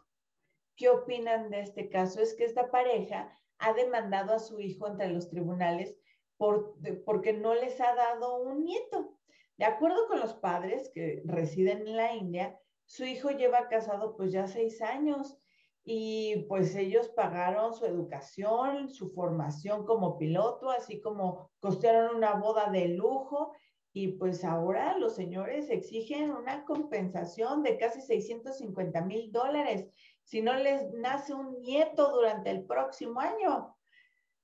¿Qué 0.76 0.90
opinan 0.90 1.50
de 1.50 1.62
este 1.62 1.90
caso? 1.90 2.22
Es 2.22 2.34
que 2.36 2.46
esta 2.46 2.70
pareja 2.70 3.32
ha 3.58 3.74
demandado 3.74 4.34
a 4.34 4.40
su 4.40 4.60
hijo 4.60 4.88
entre 4.88 5.10
los 5.10 5.30
tribunales 5.30 5.96
por, 6.38 6.76
porque 7.06 7.34
no 7.34 7.56
les 7.56 7.80
ha 7.80 7.96
dado 7.96 8.38
un 8.38 8.64
nieto. 8.64 9.18
De 9.58 9.66
acuerdo 9.66 10.08
con 10.08 10.20
los 10.20 10.34
padres 10.34 10.92
que 10.94 11.22
residen 11.26 11.88
en 11.88 11.96
la 11.96 12.14
India, 12.14 12.60
su 12.86 13.06
hijo 13.06 13.32
lleva 13.32 13.68
casado 13.68 14.16
pues 14.16 14.32
ya 14.32 14.48
seis 14.48 14.82
años 14.82 15.38
y 15.84 16.46
pues 16.50 16.76
ellos 16.76 17.10
pagaron 17.10 17.74
su 17.74 17.86
educación, 17.86 18.90
su 18.90 19.12
formación 19.12 19.86
como 19.86 20.18
piloto, 20.18 20.70
así 20.70 21.00
como 21.00 21.52
costearon 21.60 22.16
una 22.16 22.34
boda 22.34 22.70
de 22.70 22.90
lujo 22.90 23.54
y 23.96 24.10
pues 24.10 24.44
ahora 24.44 24.98
los 24.98 25.16
señores 25.16 25.70
exigen 25.70 26.30
una 26.30 26.66
compensación 26.66 27.64
de 27.64 27.78
casi 27.78 28.02
650 28.02 29.00
mil 29.00 29.32
dólares 29.32 29.86
si 30.22 30.42
no 30.42 30.54
les 30.54 30.92
nace 30.92 31.34
un 31.34 31.62
nieto 31.62 32.12
durante 32.12 32.50
el 32.50 32.66
próximo 32.66 33.22
año. 33.22 33.74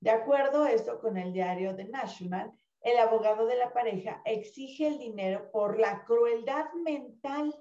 De 0.00 0.08
acuerdo 0.08 0.64
a 0.64 0.72
esto 0.72 0.98
con 0.98 1.18
el 1.18 1.34
diario 1.34 1.76
The 1.76 1.84
National, 1.84 2.50
el 2.80 2.96
abogado 2.96 3.44
de 3.44 3.56
la 3.56 3.74
pareja 3.74 4.22
exige 4.24 4.86
el 4.86 4.98
dinero 4.98 5.50
por 5.52 5.78
la 5.78 6.02
crueldad 6.06 6.72
mental. 6.82 7.54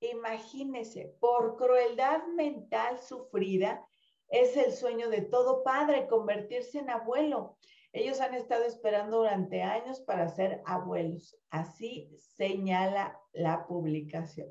Imagínese, 0.00 1.16
por 1.20 1.56
crueldad 1.56 2.22
mental 2.34 2.98
sufrida, 2.98 3.82
es 4.28 4.58
el 4.58 4.72
sueño 4.72 5.08
de 5.08 5.22
todo 5.22 5.64
padre 5.64 6.06
convertirse 6.06 6.80
en 6.80 6.90
abuelo. 6.90 7.56
Ellos 7.94 8.20
han 8.20 8.34
estado 8.34 8.64
esperando 8.64 9.18
durante 9.18 9.62
años 9.62 10.00
para 10.00 10.28
ser 10.28 10.60
abuelos. 10.66 11.38
Así 11.48 12.10
señala 12.18 13.16
la 13.32 13.68
publicación. 13.68 14.48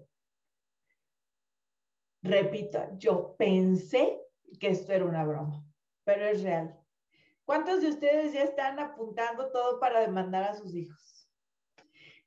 Repito, 2.21 2.79
yo 2.97 3.35
pensé 3.35 4.17
que 4.61 4.69
esto 4.69 4.93
era 4.93 5.03
una 5.03 5.25
broma, 5.25 5.61
pero 6.05 6.25
es 6.25 6.41
real. 6.41 6.79
¿Cuántos 7.43 7.81
de 7.81 7.89
ustedes 7.89 8.31
ya 8.31 8.43
están 8.43 8.79
apuntando 8.79 9.51
todo 9.51 9.77
para 9.77 9.99
demandar 9.99 10.43
a 10.43 10.53
sus 10.53 10.73
hijos? 10.73 11.29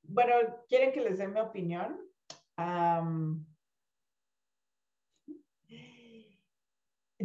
Bueno, 0.02 0.34
¿quieren 0.68 0.92
que 0.92 1.00
les 1.00 1.16
dé 1.16 1.28
mi 1.28 1.40
opinión? 1.40 1.98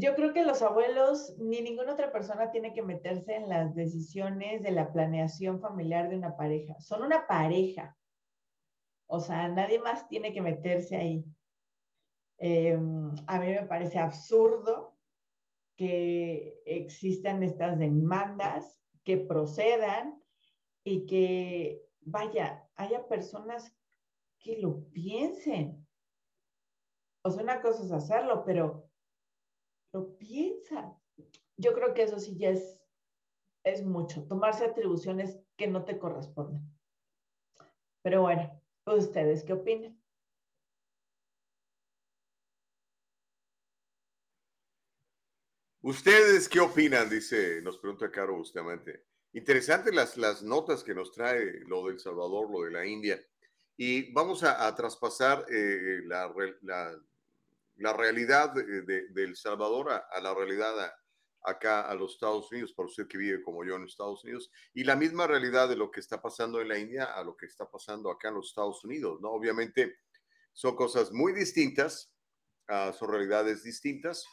Yo 0.02 0.16
creo 0.16 0.34
que 0.34 0.44
los 0.44 0.64
abuelos 0.64 1.36
ni 1.38 1.62
ninguna 1.62 1.94
otra 1.94 2.12
persona 2.12 2.50
tiene 2.50 2.74
que 2.74 2.82
meterse 2.82 3.36
en 3.36 3.48
las 3.48 3.76
decisiones 3.76 4.64
de 4.64 4.72
la 4.72 4.92
planeación 4.92 5.62
familiar 5.62 6.10
de 6.10 6.16
una 6.16 6.36
pareja. 6.36 6.80
Son 6.80 7.04
una 7.04 7.28
pareja. 7.28 7.96
O 9.06 9.20
sea, 9.20 9.48
nadie 9.48 9.78
más 9.78 10.08
tiene 10.08 10.34
que 10.34 10.42
meterse 10.42 10.96
ahí. 10.96 11.24
Em, 12.40 13.12
a 13.28 13.40
mí 13.40 13.46
me 13.46 13.68
parece 13.68 14.00
absurdo 14.00 14.98
que 15.76 16.60
existan 16.66 17.44
estas 17.44 17.78
demandas, 17.78 18.82
que 19.04 19.18
procedan 19.18 20.20
y 20.84 21.06
que, 21.06 21.86
vaya, 22.00 22.68
haya 22.74 23.08
personas 23.08 23.72
que 24.40 24.58
lo 24.58 24.84
piensen. 24.90 25.88
O 27.22 27.30
sea, 27.30 27.44
una 27.44 27.62
cosa 27.62 27.84
es 27.84 27.92
hacerlo, 27.92 28.44
pero 28.44 28.91
lo 29.94 30.18
piensa. 30.18 30.98
Yo 31.58 31.74
creo 31.74 31.94
que 31.94 32.04
eso 32.04 32.20
sí 32.20 32.38
ya 32.38 32.50
es, 32.50 32.82
es 33.64 33.84
mucho, 33.84 34.26
tomarse 34.28 34.66
atribuciones 34.66 35.40
que 35.58 35.68
no 35.68 35.84
te 35.86 36.00
corresponden. 36.00 36.62
Pero 38.02 38.22
bueno, 38.22 38.62
¿ustedes 38.86 39.44
qué 39.44 39.54
opinan? 39.54 40.02
¿Ustedes 45.84 46.48
qué 46.48 46.60
opinan? 46.60 47.10
Dice, 47.10 47.62
nos 47.62 47.78
pregunta 47.78 48.12
Caro 48.12 48.38
Bustamante. 48.38 49.06
Interesante 49.34 49.92
las, 49.92 50.18
las 50.18 50.44
notas 50.44 50.84
que 50.84 50.94
nos 50.94 51.12
trae 51.12 51.62
lo 51.66 51.88
del 51.88 52.00
Salvador, 52.00 52.52
lo 52.52 52.64
de 52.64 52.72
la 52.72 52.86
India. 52.86 53.20
Y 53.78 54.12
vamos 54.12 54.44
a, 54.44 54.76
traspasar 54.76 55.46
eh, 55.50 56.02
la, 56.06 56.32
la 57.82 57.94
realidad 57.94 58.54
de, 58.54 59.08
El 59.16 59.36
Salvador 59.36 59.92
a, 59.92 60.22
la 60.22 60.34
realidad 60.34 60.94
acá 61.44 61.82
a 61.82 61.96
los 61.96 62.14
Estados 62.14 62.52
Unidos, 62.52 62.74
para 62.74 62.88
usted 62.88 63.08
que 63.08 63.18
vive 63.18 63.42
como 63.42 63.66
yo 63.66 63.76
en 63.76 63.86
Estados 63.86 64.24
Unidos, 64.24 64.52
y 64.74 64.84
la 64.84 64.96
misma 64.96 65.26
realidad 65.26 65.68
de 65.68 65.76
lo 65.76 65.90
que 65.90 66.00
está 66.00 66.22
pasando 66.22 66.62
en 66.62 66.68
la 66.68 66.78
India 66.78 67.06
a 67.06 67.24
lo 67.24 67.36
que 67.36 67.48
está 67.48 67.70
pasando 67.70 68.12
acá 68.12 68.30
en 68.30 68.36
los 68.36 68.50
Estados 68.50 68.84
Unidos, 68.84 69.20
¿no? 69.20 69.32
Obviamente 69.32 69.98
son 70.54 70.76
cosas 70.76 71.12
muy 71.12 71.34
distintas, 71.34 72.14
uh, 72.70 72.94
son 72.94 73.10
realidades 73.10 73.64
distintas, 73.64 74.26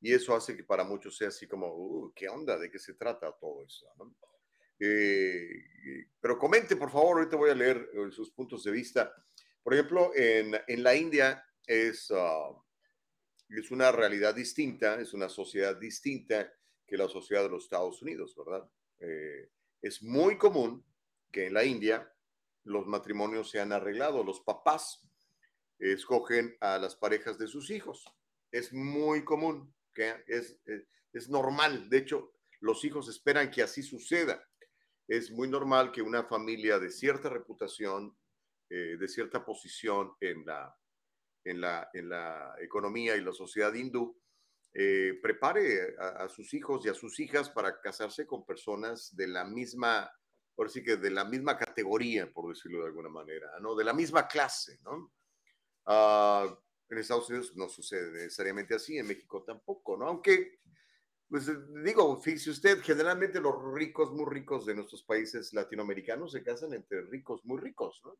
y 0.00 0.12
eso 0.12 0.36
hace 0.36 0.56
que 0.56 0.64
para 0.64 0.84
muchos 0.84 1.16
sea 1.16 1.28
así 1.28 1.48
como, 1.48 1.66
uh, 1.74 2.12
¿qué 2.14 2.28
onda? 2.28 2.56
¿De 2.56 2.70
qué 2.70 2.78
se 2.78 2.94
trata 2.94 3.36
todo 3.40 3.64
eso? 3.64 3.86
Eh, 4.78 5.46
pero 6.20 6.38
comente, 6.38 6.76
por 6.76 6.90
favor, 6.90 7.18
ahorita 7.18 7.36
voy 7.36 7.50
a 7.50 7.54
leer 7.54 7.88
eh, 7.94 8.10
sus 8.12 8.30
puntos 8.30 8.62
de 8.62 8.70
vista. 8.70 9.12
Por 9.62 9.74
ejemplo, 9.74 10.12
en, 10.14 10.54
en 10.68 10.82
la 10.84 10.94
India 10.94 11.44
es... 11.66 12.08
Uh, 12.10 12.62
es 13.60 13.70
una 13.70 13.92
realidad 13.92 14.34
distinta, 14.34 15.00
es 15.00 15.12
una 15.12 15.28
sociedad 15.28 15.76
distinta 15.76 16.52
que 16.86 16.96
la 16.96 17.08
sociedad 17.08 17.42
de 17.42 17.50
los 17.50 17.64
Estados 17.64 18.00
Unidos, 18.02 18.34
¿verdad? 18.36 18.68
Eh, 18.98 19.50
es 19.80 20.02
muy 20.02 20.38
común 20.38 20.84
que 21.30 21.46
en 21.46 21.54
la 21.54 21.64
India 21.64 22.12
los 22.64 22.86
matrimonios 22.86 23.50
se 23.50 23.60
han 23.60 23.72
arreglado, 23.72 24.22
los 24.22 24.40
papás 24.40 25.02
escogen 25.78 26.56
a 26.60 26.78
las 26.78 26.94
parejas 26.94 27.38
de 27.38 27.48
sus 27.48 27.70
hijos. 27.70 28.04
Es 28.50 28.72
muy 28.72 29.24
común, 29.24 29.74
que 29.94 30.14
es, 30.26 30.58
es, 31.12 31.28
normal. 31.28 31.88
De 31.88 31.98
hecho, 31.98 32.32
los 32.60 32.84
hijos 32.84 33.08
esperan 33.08 33.50
que 33.50 33.62
así 33.62 33.82
suceda. 33.82 34.48
Es 35.08 35.30
muy 35.30 35.48
normal 35.48 35.90
que 35.90 36.02
una 36.02 36.24
familia 36.24 36.78
de 36.78 36.90
cierta 36.90 37.28
reputación, 37.28 38.16
eh, 38.70 38.96
de 38.98 39.08
cierta 39.08 39.44
posición 39.44 40.12
en 40.20 40.46
la, 40.46 40.76
en 41.44 41.60
la, 41.60 41.88
en 41.92 42.08
la 42.08 42.54
economía 42.60 43.16
y 43.16 43.20
la 43.20 43.32
sociedad 43.32 43.72
hindú, 43.72 44.16
eh, 44.74 45.18
prepare 45.20 45.96
a, 45.98 46.30
sus 46.30 46.54
hijos 46.54 46.86
y 46.86 46.88
a 46.88 46.94
sus 46.94 47.20
hijas 47.20 47.50
para 47.50 47.78
casarse 47.78 48.26
con 48.26 48.46
personas 48.46 49.14
de 49.14 49.26
la 49.26 49.44
misma, 49.44 50.10
por 50.54 50.70
sí 50.70 50.82
que 50.82 50.96
de 50.96 51.10
la 51.10 51.26
misma 51.26 51.58
categoría, 51.58 52.32
por 52.32 52.48
decirlo 52.48 52.80
de 52.80 52.86
alguna 52.86 53.10
manera, 53.10 53.50
¿no? 53.60 53.74
De 53.74 53.84
la 53.84 53.92
misma 53.92 54.26
clase, 54.26 54.78
¿no? 54.82 55.12
Ah, 55.84 56.58
en 56.88 56.98
Estados 56.98 57.28
Unidos 57.28 57.54
no 57.54 57.68
sucede 57.68 58.12
necesariamente 58.12 58.74
así, 58.74 58.96
en 58.96 59.08
México 59.08 59.44
tampoco, 59.44 59.98
¿no? 59.98 60.06
Aunque, 60.06 60.60
pues 61.28 61.50
digo, 61.84 62.18
fíjese 62.22 62.50
usted, 62.50 62.80
generalmente 62.80 63.40
los 63.40 63.54
ricos, 63.74 64.10
muy 64.10 64.24
ricos 64.24 64.64
de 64.64 64.74
nuestros 64.74 65.02
países 65.02 65.52
latinoamericanos 65.52 66.32
se 66.32 66.42
casan 66.42 66.72
entre 66.72 67.02
ricos, 67.02 67.44
muy 67.44 67.60
ricos, 67.60 68.00
¿no? 68.04 68.16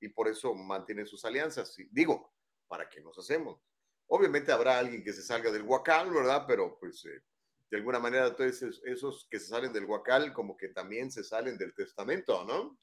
Y 0.00 0.08
por 0.08 0.28
eso 0.28 0.54
mantienen 0.54 1.06
sus 1.06 1.22
alianzas. 1.26 1.76
Digo, 1.90 2.35
¿para 2.68 2.88
qué 2.88 3.00
nos 3.00 3.18
hacemos? 3.18 3.60
Obviamente 4.08 4.52
habrá 4.52 4.78
alguien 4.78 5.02
que 5.02 5.12
se 5.12 5.22
salga 5.22 5.50
del 5.50 5.62
huacal, 5.62 6.12
¿verdad? 6.12 6.44
Pero 6.46 6.78
pues 6.78 7.04
eh, 7.06 7.22
de 7.70 7.76
alguna 7.76 7.98
manera 7.98 8.28
entonces 8.28 8.80
esos 8.84 9.26
que 9.30 9.40
se 9.40 9.48
salen 9.48 9.72
del 9.72 9.84
huacal 9.84 10.32
como 10.32 10.56
que 10.56 10.68
también 10.68 11.10
se 11.10 11.24
salen 11.24 11.58
del 11.58 11.74
testamento, 11.74 12.44
¿no? 12.44 12.78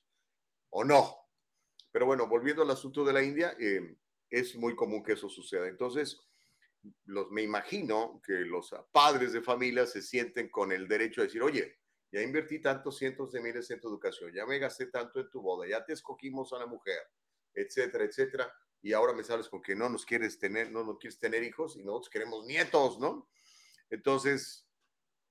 ¿O 0.70 0.84
no? 0.84 1.16
Pero 1.92 2.06
bueno, 2.06 2.28
volviendo 2.28 2.64
al 2.64 2.72
asunto 2.72 3.06
de 3.06 3.14
la 3.14 3.24
India, 3.24 3.56
eh, 3.60 3.96
es 4.30 4.56
muy 4.56 4.76
común 4.76 5.04
que 5.04 5.14
eso 5.14 5.30
suceda. 5.30 5.68
Entonces, 5.68 6.20
los, 7.06 7.30
me 7.30 7.44
imagino 7.44 8.20
que 8.26 8.34
los 8.40 8.74
padres 8.92 9.32
de 9.32 9.42
familia 9.42 9.86
se 9.86 10.02
sienten 10.02 10.50
con 10.50 10.72
el 10.72 10.88
derecho 10.88 11.22
a 11.22 11.26
decir, 11.26 11.42
oye, 11.44 11.78
ya 12.12 12.22
invertí 12.22 12.60
tantos 12.60 12.98
cientos 12.98 13.32
de 13.32 13.42
miles 13.42 13.70
en 13.70 13.80
tu 13.80 13.88
educación, 13.88 14.34
ya 14.34 14.46
me 14.46 14.60
gasté 14.60 14.88
tanto 14.88 15.20
en 15.20 15.30
tu 15.30 15.42
boda, 15.42 15.68
ya 15.68 15.86
te 15.86 15.94
escogimos 15.94 16.52
a 16.54 16.60
la 16.60 16.66
mujer, 16.66 17.00
etcétera, 17.54 18.04
etcétera 18.04 18.54
y 18.84 18.92
ahora 18.92 19.14
me 19.14 19.24
sales 19.24 19.48
con 19.48 19.62
que 19.62 19.76
no 19.76 19.88
nos 19.90 20.06
quieres 20.06 20.38
tener, 20.38 20.70
no, 20.70 20.84
no 20.84 20.98
quieres 20.98 21.18
tener 21.18 21.42
hijos 21.42 21.78
y 21.78 21.84
nosotros 21.84 22.10
queremos 22.10 22.46
nietos, 22.46 23.00
¿no? 23.00 23.30
Entonces, 23.90 24.68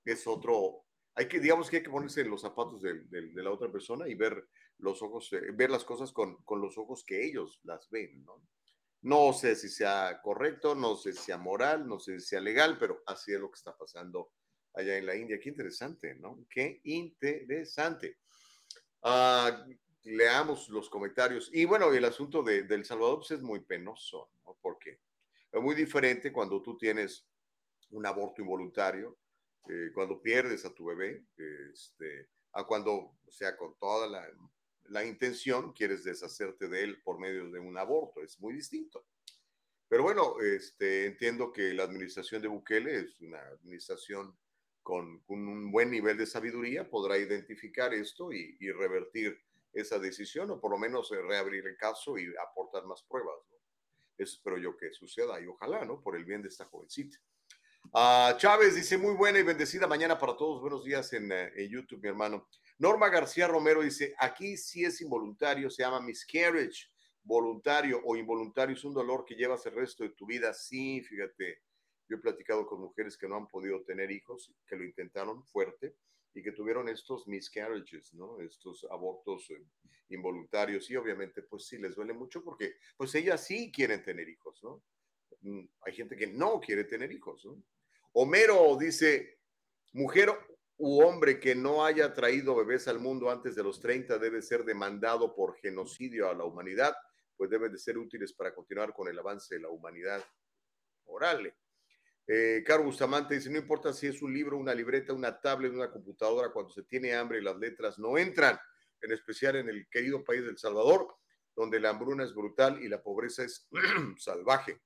es 0.06 0.26
otro, 0.26 0.86
hay 1.14 1.28
que, 1.28 1.38
digamos 1.38 1.68
que 1.68 1.76
hay 1.76 1.82
que 1.82 1.90
ponerse 1.90 2.24
los 2.24 2.40
zapatos 2.40 2.80
de, 2.80 3.04
la 3.34 3.50
otra 3.50 3.70
persona 3.70 4.08
y 4.08 4.14
ver 4.14 4.48
los 4.78 5.02
ojos, 5.02 5.30
eh, 5.34 5.50
ver 5.52 5.70
las 5.70 5.84
cosas 5.84 6.12
con, 6.12 6.42
con, 6.44 6.62
los 6.62 6.78
ojos 6.78 7.04
que 7.04 7.24
ellos 7.24 7.60
las 7.64 7.88
ven, 7.90 8.24
¿no? 8.24 8.42
No 9.02 9.32
sé 9.34 9.54
si 9.54 9.68
sea 9.68 10.20
correcto, 10.22 10.74
no 10.74 10.96
sé 10.96 11.12
si 11.12 11.24
sea 11.24 11.36
moral, 11.36 11.86
no 11.86 12.00
sé 12.00 12.20
si 12.20 12.26
sea 12.26 12.40
legal, 12.40 12.78
pero 12.78 13.02
así 13.06 13.34
es 13.34 13.40
lo 13.40 13.50
que 13.50 13.58
está 13.58 13.76
pasando 13.76 14.32
allá 14.74 14.96
en 14.96 15.06
la 15.06 15.16
India. 15.16 15.38
Qué 15.40 15.50
interesante, 15.50 16.14
¿no? 16.14 16.46
Qué 16.48 16.80
interesante. 16.84 18.18
Uh, 19.02 19.74
leamos 20.04 20.68
los 20.68 20.88
comentarios. 20.88 21.50
Y 21.52 21.64
bueno, 21.64 21.92
el 21.92 22.04
asunto 22.04 22.42
de, 22.42 22.58
El 22.58 22.84
Salvador 22.84 23.18
pues, 23.18 23.32
es 23.32 23.42
muy 23.42 23.60
penoso, 23.60 24.30
¿no? 24.44 24.58
Porque 24.60 25.00
es 25.50 25.60
muy 25.60 25.74
diferente 25.74 26.32
cuando 26.32 26.62
tú 26.62 26.76
tienes 26.76 27.26
un 27.90 28.06
aborto 28.06 28.40
involuntario, 28.40 29.18
eh, 29.68 29.90
cuando 29.94 30.20
pierdes 30.20 30.64
a 30.64 30.74
tu 30.74 30.86
bebé, 30.86 31.24
este, 31.72 32.28
a 32.52 32.64
cuando, 32.64 32.92
o 32.92 33.30
sea, 33.30 33.56
con 33.56 33.76
toda 33.78 34.08
la, 34.08 34.26
la 34.88 35.04
intención 35.04 35.72
quieres 35.72 36.04
deshacerte 36.04 36.68
de 36.68 36.82
él 36.82 37.02
por 37.02 37.18
medio 37.18 37.50
de 37.50 37.60
un 37.60 37.76
aborto. 37.78 38.22
Es 38.22 38.40
muy 38.40 38.54
distinto. 38.54 39.06
Pero 39.88 40.04
bueno, 40.04 40.40
este, 40.40 41.06
entiendo 41.06 41.52
que 41.52 41.74
la 41.74 41.84
administración 41.84 42.40
de 42.40 42.48
Bukele 42.48 42.96
es 42.96 43.20
una 43.20 43.40
administración 43.40 44.36
con, 44.82 45.20
con 45.20 45.46
un 45.46 45.70
buen 45.70 45.90
nivel 45.90 46.16
de 46.16 46.26
sabiduría, 46.26 46.88
podrá 46.88 47.18
identificar 47.18 47.92
esto 47.94 48.32
y, 48.32 48.56
y 48.58 48.72
revertir 48.72 49.38
esa 49.72 49.98
decisión 49.98 50.50
o 50.50 50.60
por 50.60 50.70
lo 50.70 50.78
menos 50.78 51.10
eh, 51.12 51.22
reabrir 51.22 51.66
el 51.66 51.76
caso 51.76 52.18
y 52.18 52.32
aportar 52.36 52.84
más 52.84 53.02
pruebas. 53.02 53.36
¿no? 53.50 53.56
Eso 54.18 54.36
espero 54.36 54.58
yo 54.58 54.76
que 54.76 54.92
suceda 54.92 55.40
y 55.40 55.46
ojalá, 55.46 55.84
¿no? 55.84 56.00
Por 56.00 56.16
el 56.16 56.24
bien 56.24 56.42
de 56.42 56.48
esta 56.48 56.66
jovencita. 56.66 57.18
Uh, 57.92 58.36
Chávez 58.36 58.76
dice, 58.76 58.96
muy 58.96 59.14
buena 59.14 59.38
y 59.38 59.42
bendecida 59.42 59.86
mañana 59.86 60.18
para 60.18 60.36
todos. 60.36 60.60
Buenos 60.60 60.84
días 60.84 61.12
en, 61.14 61.32
uh, 61.32 61.50
en, 61.56 61.68
YouTube, 61.68 62.00
mi 62.02 62.08
hermano. 62.08 62.48
Norma 62.78 63.08
García 63.08 63.48
Romero 63.48 63.82
dice, 63.82 64.14
aquí 64.18 64.56
sí 64.56 64.84
es 64.84 65.00
involuntario, 65.00 65.68
se 65.70 65.82
llama 65.82 66.00
miscarriage. 66.00 66.88
Voluntario 67.24 68.00
o 68.04 68.16
involuntario 68.16 68.74
es 68.74 68.84
un 68.84 68.94
dolor 68.94 69.24
que 69.24 69.34
llevas 69.34 69.64
el 69.66 69.74
resto 69.74 70.04
de 70.04 70.10
tu 70.10 70.26
vida. 70.26 70.52
Sí, 70.54 71.02
fíjate, 71.02 71.62
yo 72.08 72.16
he 72.16 72.20
platicado 72.20 72.66
con 72.66 72.80
mujeres 72.80 73.16
que 73.16 73.28
no 73.28 73.36
han 73.36 73.46
podido 73.46 73.82
tener 73.84 74.10
hijos, 74.10 74.52
que 74.66 74.76
lo 74.76 74.84
intentaron 74.84 75.44
fuerte 75.44 75.96
y 76.34 76.42
que 76.42 76.52
tuvieron 76.52 76.88
estos 76.88 77.26
miscarriages, 77.26 78.14
¿no? 78.14 78.40
Estos 78.40 78.86
abortos 78.90 79.50
eh, 79.50 79.64
involuntarios 80.08 80.90
y 80.90 80.96
obviamente 80.96 81.42
pues 81.42 81.66
sí 81.66 81.78
les 81.78 81.94
duele 81.94 82.12
mucho 82.12 82.42
porque 82.42 82.76
pues 82.96 83.14
ellas 83.14 83.44
sí 83.44 83.70
quieren 83.72 84.02
tener 84.02 84.28
hijos, 84.28 84.62
¿no? 84.62 84.82
Mm, 85.40 85.66
hay 85.82 85.92
gente 85.92 86.16
que 86.16 86.26
no 86.26 86.60
quiere 86.60 86.84
tener 86.84 87.12
hijos, 87.12 87.44
¿no? 87.44 87.62
Homero 88.12 88.76
dice, 88.76 89.38
mujer 89.92 90.30
u 90.76 91.00
hombre 91.02 91.40
que 91.40 91.54
no 91.54 91.84
haya 91.84 92.12
traído 92.12 92.56
bebés 92.56 92.88
al 92.88 92.98
mundo 92.98 93.30
antes 93.30 93.54
de 93.54 93.62
los 93.62 93.80
30 93.80 94.18
debe 94.18 94.42
ser 94.42 94.64
demandado 94.64 95.34
por 95.34 95.56
genocidio 95.56 96.28
a 96.28 96.34
la 96.34 96.44
humanidad, 96.44 96.94
pues 97.36 97.50
deben 97.50 97.72
de 97.72 97.78
ser 97.78 97.98
útiles 97.98 98.32
para 98.32 98.54
continuar 98.54 98.92
con 98.92 99.08
el 99.08 99.18
avance 99.18 99.54
de 99.54 99.60
la 99.60 99.68
humanidad. 99.68 100.22
Orale. 101.04 101.56
Eh, 102.26 102.62
Caro 102.64 102.84
Bustamante 102.84 103.34
dice, 103.34 103.50
no 103.50 103.58
importa 103.58 103.92
si 103.92 104.06
es 104.06 104.22
un 104.22 104.32
libro, 104.32 104.56
una 104.56 104.74
libreta, 104.74 105.12
una 105.12 105.40
tablet, 105.40 105.72
una 105.72 105.90
computadora, 105.90 106.52
cuando 106.52 106.70
se 106.70 106.84
tiene 106.84 107.14
hambre 107.14 107.38
y 107.38 107.42
las 107.42 107.56
letras 107.56 107.98
no 107.98 108.16
entran, 108.16 108.58
en 109.00 109.12
especial 109.12 109.56
en 109.56 109.68
el 109.68 109.88
querido 109.88 110.22
país 110.22 110.44
del 110.44 110.56
Salvador, 110.56 111.16
donde 111.54 111.80
la 111.80 111.90
hambruna 111.90 112.24
es 112.24 112.32
brutal 112.32 112.82
y 112.82 112.88
la 112.88 113.02
pobreza 113.02 113.44
es 113.44 113.68
salvaje. 114.18 114.80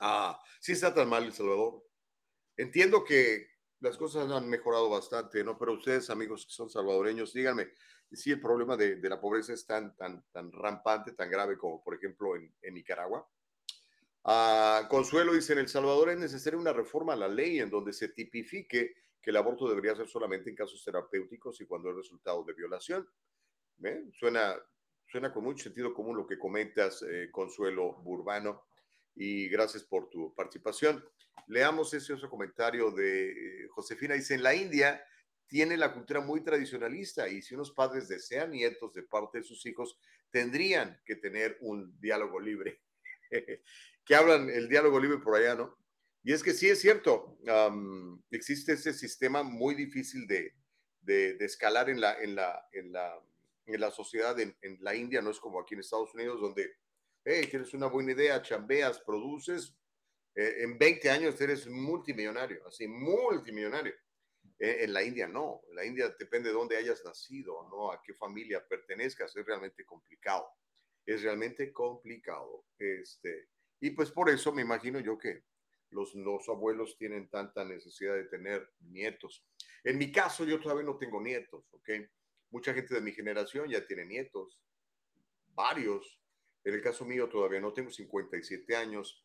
Ah, 0.00 0.40
sí 0.60 0.72
está 0.72 0.92
tan 0.92 1.08
mal 1.08 1.24
El 1.24 1.32
Salvador. 1.32 1.84
Entiendo 2.56 3.04
que 3.04 3.46
las 3.80 3.96
cosas 3.96 4.30
han 4.30 4.48
mejorado 4.48 4.90
bastante, 4.90 5.44
¿no? 5.44 5.56
Pero 5.56 5.74
ustedes, 5.74 6.10
amigos 6.10 6.44
que 6.46 6.52
son 6.52 6.68
salvadoreños, 6.68 7.32
díganme 7.32 7.72
si 8.10 8.32
el 8.32 8.40
problema 8.40 8.76
de, 8.76 8.98
la 9.08 9.20
pobreza 9.20 9.52
es 9.52 9.64
tan, 9.66 9.94
tan, 9.96 10.24
tan 10.32 10.50
rampante, 10.50 11.12
tan 11.12 11.30
grave 11.30 11.56
como, 11.56 11.82
por 11.82 11.94
ejemplo, 11.94 12.34
en 12.36 12.74
Nicaragua. 12.74 13.28
Consuelo 14.88 15.32
dice, 15.32 15.54
en 15.54 15.60
El 15.60 15.68
Salvador 15.68 16.10
es 16.10 16.18
necesaria 16.18 16.58
una 16.58 16.72
reforma 16.72 17.14
a 17.14 17.16
la 17.16 17.28
ley 17.28 17.60
en 17.60 17.70
donde 17.70 17.94
se 17.94 18.08
tipifique 18.08 18.94
que 19.22 19.30
el 19.30 19.36
aborto 19.36 19.68
debería 19.68 19.96
ser 19.96 20.06
solamente 20.06 20.50
en 20.50 20.56
casos 20.56 20.84
terapéuticos 20.84 21.60
y 21.60 21.66
cuando 21.66 21.90
es 21.90 21.96
resultado 21.96 22.44
de 22.44 22.52
violación. 22.52 23.08
¿Eh? 23.82 24.04
Suena, 24.12 24.54
suena 25.10 25.32
con 25.32 25.44
mucho 25.44 25.64
sentido 25.64 25.94
común 25.94 26.16
lo 26.16 26.26
que 26.26 26.38
comentas, 26.38 27.02
eh, 27.02 27.30
Consuelo 27.30 27.94
Burbano, 28.02 28.64
y 29.14 29.48
gracias 29.48 29.84
por 29.84 30.10
tu 30.10 30.34
participación. 30.34 31.02
Leamos 31.46 31.94
ese 31.94 32.12
otro 32.12 32.28
comentario 32.28 32.90
de 32.90 33.30
eh, 33.30 33.68
Josefina. 33.68 34.14
Dice, 34.14 34.34
en 34.34 34.42
la 34.42 34.54
India 34.54 35.02
tiene 35.46 35.78
la 35.78 35.94
cultura 35.94 36.20
muy 36.20 36.42
tradicionalista 36.42 37.28
y 37.28 37.40
si 37.40 37.54
unos 37.54 37.72
padres 37.72 38.08
desean 38.08 38.50
nietos 38.50 38.92
de 38.92 39.04
parte 39.04 39.38
de 39.38 39.44
sus 39.44 39.64
hijos, 39.64 39.98
tendrían 40.30 41.00
que 41.06 41.16
tener 41.16 41.56
un 41.62 41.98
diálogo 41.98 42.38
libre. 42.38 42.82
que 44.04 44.14
hablan 44.14 44.48
el 44.50 44.68
diálogo 44.68 45.00
libre 45.00 45.18
por 45.18 45.36
allá, 45.36 45.54
¿no? 45.54 45.76
Y 46.22 46.32
es 46.32 46.42
que 46.42 46.52
sí 46.52 46.68
es 46.68 46.80
cierto, 46.80 47.38
existe 48.30 48.72
ese 48.72 48.92
sistema 48.92 49.42
muy 49.42 49.74
difícil 49.74 50.26
de, 50.26 50.52
de, 51.00 51.36
escalar 51.40 51.88
en 51.88 52.00
la, 52.00 52.20
en 52.20 52.34
la, 52.34 52.68
en 52.72 52.92
la, 52.92 53.18
en 53.66 53.80
la 53.80 53.90
sociedad 53.90 54.38
en, 54.38 54.54
la 54.80 54.94
India, 54.94 55.22
no 55.22 55.30
es 55.30 55.40
como 55.40 55.60
aquí 55.60 55.74
en 55.74 55.80
Estados 55.80 56.12
Unidos, 56.14 56.40
donde, 56.40 56.70
hey, 57.24 57.46
tienes 57.48 57.72
una 57.72 57.86
buena 57.86 58.12
idea, 58.12 58.42
chambeas, 58.42 59.00
produces, 59.00 59.74
eh, 60.34 60.56
en 60.58 60.76
20 60.76 61.08
años 61.08 61.40
eres 61.40 61.66
multimillonario, 61.66 62.66
así, 62.66 62.86
multimillonario. 62.86 63.94
Eh, 64.58 64.78
en 64.80 64.92
la 64.92 65.02
India 65.04 65.28
no, 65.28 65.62
la 65.72 65.84
India 65.84 66.14
depende 66.18 66.48
de 66.48 66.54
dónde 66.54 66.76
hayas 66.76 67.04
nacido, 67.04 67.68
¿no? 67.70 67.92
A 67.92 68.02
qué 68.02 68.12
familia 68.12 68.66
pertenezcas, 68.66 69.34
es 69.36 69.46
realmente 69.46 69.84
complicado 69.84 70.48
es 71.08 71.22
realmente 71.22 71.72
complicado. 71.72 72.66
Este, 72.78 73.48
y 73.80 73.90
pues 73.92 74.10
por 74.10 74.28
eso 74.28 74.52
me 74.52 74.60
imagino 74.60 75.00
yo 75.00 75.16
que 75.16 75.42
los, 75.90 76.14
los 76.14 76.46
abuelos 76.50 76.98
tienen 76.98 77.30
tanta 77.30 77.64
necesidad 77.64 78.14
de 78.14 78.24
tener 78.24 78.70
nietos. 78.80 79.42
En 79.84 79.96
mi 79.96 80.12
caso, 80.12 80.44
yo 80.44 80.60
todavía 80.60 80.84
no 80.84 80.98
tengo 80.98 81.22
nietos, 81.22 81.64
¿ok? 81.72 81.88
Mucha 82.50 82.74
gente 82.74 82.94
de 82.94 83.00
mi 83.00 83.12
generación 83.12 83.70
ya 83.70 83.86
tiene 83.86 84.04
nietos, 84.04 84.60
varios. 85.54 86.20
En 86.62 86.74
el 86.74 86.82
caso 86.82 87.06
mío 87.06 87.26
todavía 87.26 87.60
no 87.60 87.72
tengo 87.72 87.90
57 87.90 88.76
años. 88.76 89.24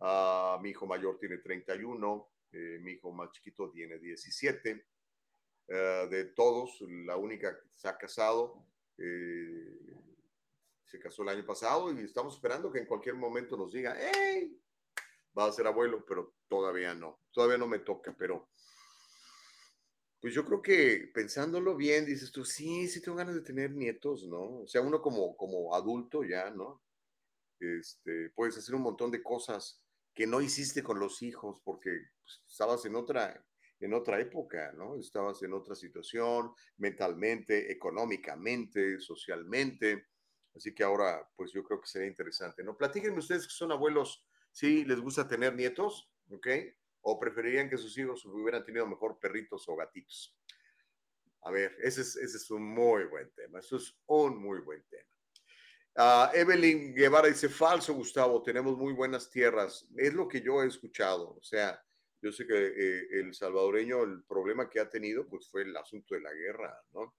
Uh, 0.00 0.60
mi 0.60 0.70
hijo 0.70 0.86
mayor 0.86 1.16
tiene 1.20 1.38
31, 1.38 2.28
eh, 2.52 2.78
mi 2.80 2.92
hijo 2.92 3.12
más 3.12 3.30
chiquito 3.30 3.70
tiene 3.70 4.00
17. 4.00 4.74
Uh, 4.74 5.72
ah, 5.74 6.06
de 6.10 6.24
todos, 6.24 6.80
la 6.80 7.16
única 7.16 7.56
que 7.56 7.68
se 7.70 7.86
ha 7.86 7.96
casado, 7.96 8.66
eh, 8.98 10.00
se 10.90 10.98
casó 10.98 11.22
el 11.22 11.28
año 11.28 11.46
pasado 11.46 11.92
y 11.92 12.04
estamos 12.04 12.34
esperando 12.34 12.72
que 12.72 12.80
en 12.80 12.86
cualquier 12.86 13.14
momento 13.14 13.56
nos 13.56 13.72
diga, 13.72 13.96
hey, 13.96 14.60
va 15.38 15.46
a 15.46 15.52
ser 15.52 15.68
abuelo, 15.68 16.04
pero 16.04 16.34
todavía 16.48 16.94
no, 16.94 17.20
todavía 17.30 17.58
no 17.58 17.68
me 17.68 17.78
toca, 17.78 18.12
pero 18.18 18.50
pues 20.20 20.34
yo 20.34 20.44
creo 20.44 20.60
que 20.60 21.10
pensándolo 21.14 21.76
bien, 21.76 22.04
dices 22.04 22.32
tú, 22.32 22.44
sí, 22.44 22.88
sí 22.88 23.00
tengo 23.00 23.16
ganas 23.16 23.36
de 23.36 23.42
tener 23.42 23.70
nietos, 23.70 24.26
¿no? 24.26 24.62
O 24.62 24.66
sea, 24.66 24.82
uno 24.82 25.00
como, 25.00 25.36
como 25.36 25.74
adulto 25.76 26.24
ya, 26.24 26.50
¿no? 26.50 26.82
Este, 27.60 28.30
puedes 28.30 28.58
hacer 28.58 28.74
un 28.74 28.82
montón 28.82 29.12
de 29.12 29.22
cosas 29.22 29.80
que 30.12 30.26
no 30.26 30.40
hiciste 30.40 30.82
con 30.82 30.98
los 30.98 31.22
hijos 31.22 31.60
porque 31.64 31.90
pues, 32.20 32.42
estabas 32.48 32.84
en 32.84 32.96
otra, 32.96 33.46
en 33.78 33.94
otra 33.94 34.20
época, 34.20 34.72
¿no? 34.72 34.96
Estabas 34.96 35.40
en 35.44 35.52
otra 35.52 35.76
situación, 35.76 36.52
mentalmente, 36.78 37.70
económicamente, 37.70 38.98
socialmente. 38.98 40.09
Así 40.54 40.74
que 40.74 40.82
ahora, 40.82 41.28
pues 41.36 41.52
yo 41.52 41.62
creo 41.62 41.80
que 41.80 41.86
sería 41.86 42.08
interesante, 42.08 42.62
¿no? 42.62 42.76
Platíquenme 42.76 43.18
ustedes 43.18 43.46
que 43.46 43.52
son 43.52 43.72
abuelos, 43.72 44.26
si 44.50 44.84
les 44.84 45.00
gusta 45.00 45.28
tener 45.28 45.54
nietos, 45.54 46.10
¿ok? 46.30 46.48
O 47.02 47.18
preferirían 47.18 47.70
que 47.70 47.78
sus 47.78 47.96
hijos 47.96 48.24
hubieran 48.26 48.64
tenido 48.64 48.86
mejor 48.86 49.18
perritos 49.18 49.68
o 49.68 49.76
gatitos. 49.76 50.36
A 51.42 51.50
ver, 51.50 51.76
ese 51.82 52.02
es, 52.02 52.50
un 52.50 52.62
muy 52.62 53.04
buen 53.04 53.30
tema, 53.30 53.60
eso 53.60 53.76
es 53.76 53.96
un 54.06 54.38
muy 54.38 54.60
buen 54.60 54.84
tema. 54.84 55.04
Uh, 55.96 56.36
Evelyn 56.36 56.94
Guevara 56.94 57.28
dice, 57.28 57.48
falso, 57.48 57.94
Gustavo, 57.94 58.42
tenemos 58.42 58.76
muy 58.76 58.92
buenas 58.92 59.30
tierras. 59.30 59.88
Es 59.96 60.12
lo 60.12 60.28
que 60.28 60.40
yo 60.40 60.62
he 60.62 60.66
escuchado, 60.66 61.36
o 61.36 61.42
sea, 61.42 61.82
yo 62.22 62.30
sé 62.32 62.46
que 62.46 62.54
eh, 62.54 63.08
el 63.12 63.34
salvadoreño, 63.34 64.02
el 64.02 64.22
problema 64.24 64.68
que 64.68 64.80
ha 64.80 64.90
tenido, 64.90 65.26
pues 65.26 65.48
fue 65.48 65.62
el 65.62 65.74
asunto 65.76 66.14
de 66.14 66.20
la 66.20 66.32
guerra, 66.32 66.78
¿no? 66.92 67.14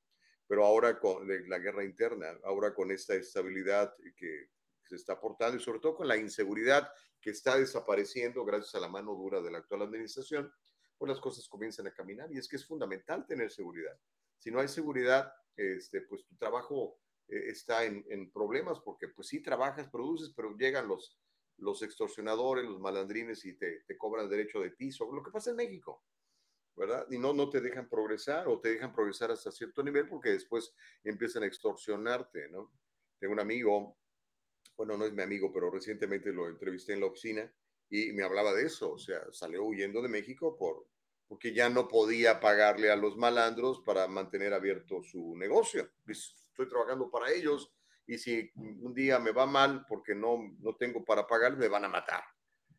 Pero 0.52 0.66
ahora 0.66 1.00
con 1.00 1.26
la 1.48 1.60
guerra 1.60 1.82
interna, 1.82 2.28
ahora 2.44 2.74
con 2.74 2.92
esta 2.92 3.16
estabilidad 3.16 3.96
que 4.18 4.50
se 4.84 4.98
está 4.98 5.14
aportando 5.14 5.56
y 5.56 5.62
sobre 5.62 5.80
todo 5.80 5.96
con 5.96 6.10
la 6.10 6.18
inseguridad 6.18 6.92
que 7.22 7.30
está 7.30 7.58
desapareciendo 7.58 8.44
gracias 8.44 8.76
a 8.76 8.82
la 8.82 8.90
mano 8.90 9.16
dura 9.16 9.42
de 9.42 9.50
la 9.50 9.60
actual 9.60 9.84
administración, 9.84 10.52
pues 10.98 11.08
las 11.08 11.22
cosas 11.22 11.48
comienzan 11.48 11.88
a 11.88 11.94
caminar 11.94 12.30
y 12.34 12.38
es 12.38 12.50
que 12.50 12.58
es 12.58 12.66
fundamental 12.66 13.26
tener 13.26 13.50
seguridad. 13.50 13.98
Si 14.40 14.52
no 14.52 14.60
hay 14.60 14.68
seguridad, 14.68 15.34
este, 15.56 16.02
pues 16.02 16.26
tu 16.26 16.36
trabajo 16.36 17.00
eh, 17.30 17.44
está 17.48 17.86
en, 17.86 18.30
problemas 18.34 18.82
porque 18.82 19.08
pues 19.08 19.30
sí 19.30 19.42
trabajas, 19.42 19.88
produces, 19.90 20.34
pero 20.36 20.58
llegan 20.58 20.86
los, 20.86 21.18
los 21.60 21.82
extorsionadores, 21.82 22.66
los 22.66 22.82
malandrines 22.82 23.46
y 23.46 23.54
te, 23.54 23.86
te 23.88 23.98
cobran 23.98 24.28
derecho 24.28 24.60
de 24.60 24.72
piso, 24.72 25.10
lo 25.14 25.24
que 25.24 25.32
pasa 25.32 25.52
en 25.52 25.56
México. 25.56 26.04
¿Verdad? 26.76 27.08
Y 27.10 27.18
no, 27.18 27.34
no 27.34 27.50
te 27.50 27.62
dejan 27.62 27.90
progresar 27.90 28.48
o 28.48 28.60
te 28.60 28.70
dejan 28.74 28.94
progresar 28.94 29.32
hasta 29.32 29.52
cierto 29.52 29.84
nivel 29.84 30.08
porque 30.08 30.30
después 30.32 30.74
empiezan 31.04 31.44
a 31.44 31.48
extorsionarte, 31.48 32.50
¿no? 32.50 32.72
Tengo 33.20 33.34
un 33.34 33.40
amigo 33.40 33.98
bueno, 34.82 34.98
no 34.98 35.06
es 35.06 35.14
mi 35.14 35.22
amigo, 35.22 35.52
pero 35.54 35.70
recientemente 35.70 36.34
lo 36.34 36.48
entrevisté 36.48 36.94
en 36.94 37.02
la 37.02 37.06
oficina 37.06 37.54
y 37.88 38.14
me 38.14 38.24
hablaba 38.24 38.52
de 38.54 38.66
eso, 38.66 38.94
o 38.94 38.98
sea, 38.98 39.22
salió 39.32 39.64
huyendo 39.64 40.02
de 40.02 40.10
México 40.10 40.58
por, 40.58 40.88
porque 41.28 41.54
ya 41.54 41.70
no 41.70 41.88
podía 41.88 42.40
pagarle 42.40 42.90
a 42.90 42.96
los 42.96 43.16
malandros 43.16 43.82
para 43.82 44.08
mantener 44.08 44.54
abierto 44.54 45.04
su 45.04 45.36
negocio. 45.38 45.88
Estoy 46.08 46.68
trabajando 46.68 47.12
para 47.12 47.32
ellos 47.32 47.72
y 48.08 48.18
si 48.18 48.52
un 48.56 48.94
día 48.94 49.20
me 49.20 49.32
va 49.32 49.46
mal 49.46 49.86
porque 49.88 50.16
no, 50.16 50.40
no 50.60 50.76
tengo 50.76 51.06
para 51.06 51.28
pagar, 51.28 51.58
me 51.58 51.68
van 51.68 51.86
a 51.86 51.90
matar. 51.90 52.24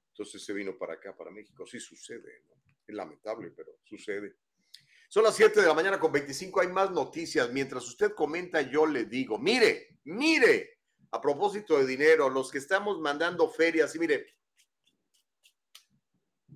Entonces 0.09 0.45
se 0.45 0.53
vino 0.53 0.77
para 0.77 0.95
acá, 0.95 1.17
para 1.17 1.31
México. 1.31 1.65
Sí 1.67 1.79
sucede, 1.79 2.43
¿no? 2.49 2.62
Es 2.87 2.95
lamentable, 2.95 3.51
pero 3.51 3.73
sucede. 3.85 4.37
Son 5.09 5.23
las 5.23 5.37
7 5.37 5.61
de 5.61 5.67
la 5.67 5.75
mañana 5.75 6.01
con 6.01 6.11
25. 6.11 6.61
Hay 6.61 6.69
más 6.69 6.91
noticias. 6.91 7.53
Mientras 7.53 7.87
usted 7.87 8.15
comenta, 8.15 8.63
yo 8.63 8.87
le 8.87 9.05
digo, 9.05 9.39
mire, 9.39 9.99
mire, 10.05 10.79
a 11.11 11.21
propósito 11.21 11.79
de 11.79 11.87
dinero, 11.87 12.31
los 12.31 12.51
que 12.51 12.59
estamos 12.59 12.99
mandando 12.99 13.49
ferias, 13.51 13.95
y 13.95 13.99
mire, 13.99 14.27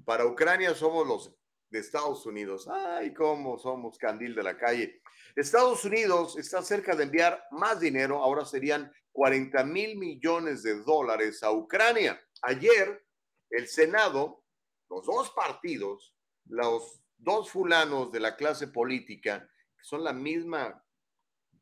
para 0.05 0.25
Ucrania 0.25 0.75
somos 0.75 1.07
los 1.07 1.37
de 1.69 1.79
Estados 1.81 2.25
Unidos. 2.25 2.67
Ay, 2.69 3.12
cómo 3.12 3.59
somos 3.59 3.99
candil 3.99 4.35
de 4.35 4.43
la 4.43 4.57
calle. 4.57 5.03
Estados 5.35 5.85
Unidos 5.85 6.39
está 6.39 6.62
cerca 6.62 6.97
de 6.97 7.05
enviar 7.05 7.45
más 7.51 7.79
dinero, 7.79 8.23
ahora 8.23 8.47
serían 8.47 8.91
40 9.12 9.65
mil 9.65 9.99
millones 9.99 10.62
de 10.62 10.83
dólares 10.83 11.43
a 11.43 11.53
Ucrania. 11.53 12.19
Ayer, 12.43 13.05
el 13.51 13.69
Senado, 13.69 14.45
los 14.89 15.05
dos 15.05 15.31
partidos, 15.33 16.15
los 16.48 17.00
dos 17.18 17.50
fulanos 17.50 18.12
de 18.12 18.20
la 18.20 18.37
clase 18.37 18.68
política, 18.68 19.48
que 19.76 19.85
son 19.85 20.04
la 20.04 20.12
misma 20.12 20.82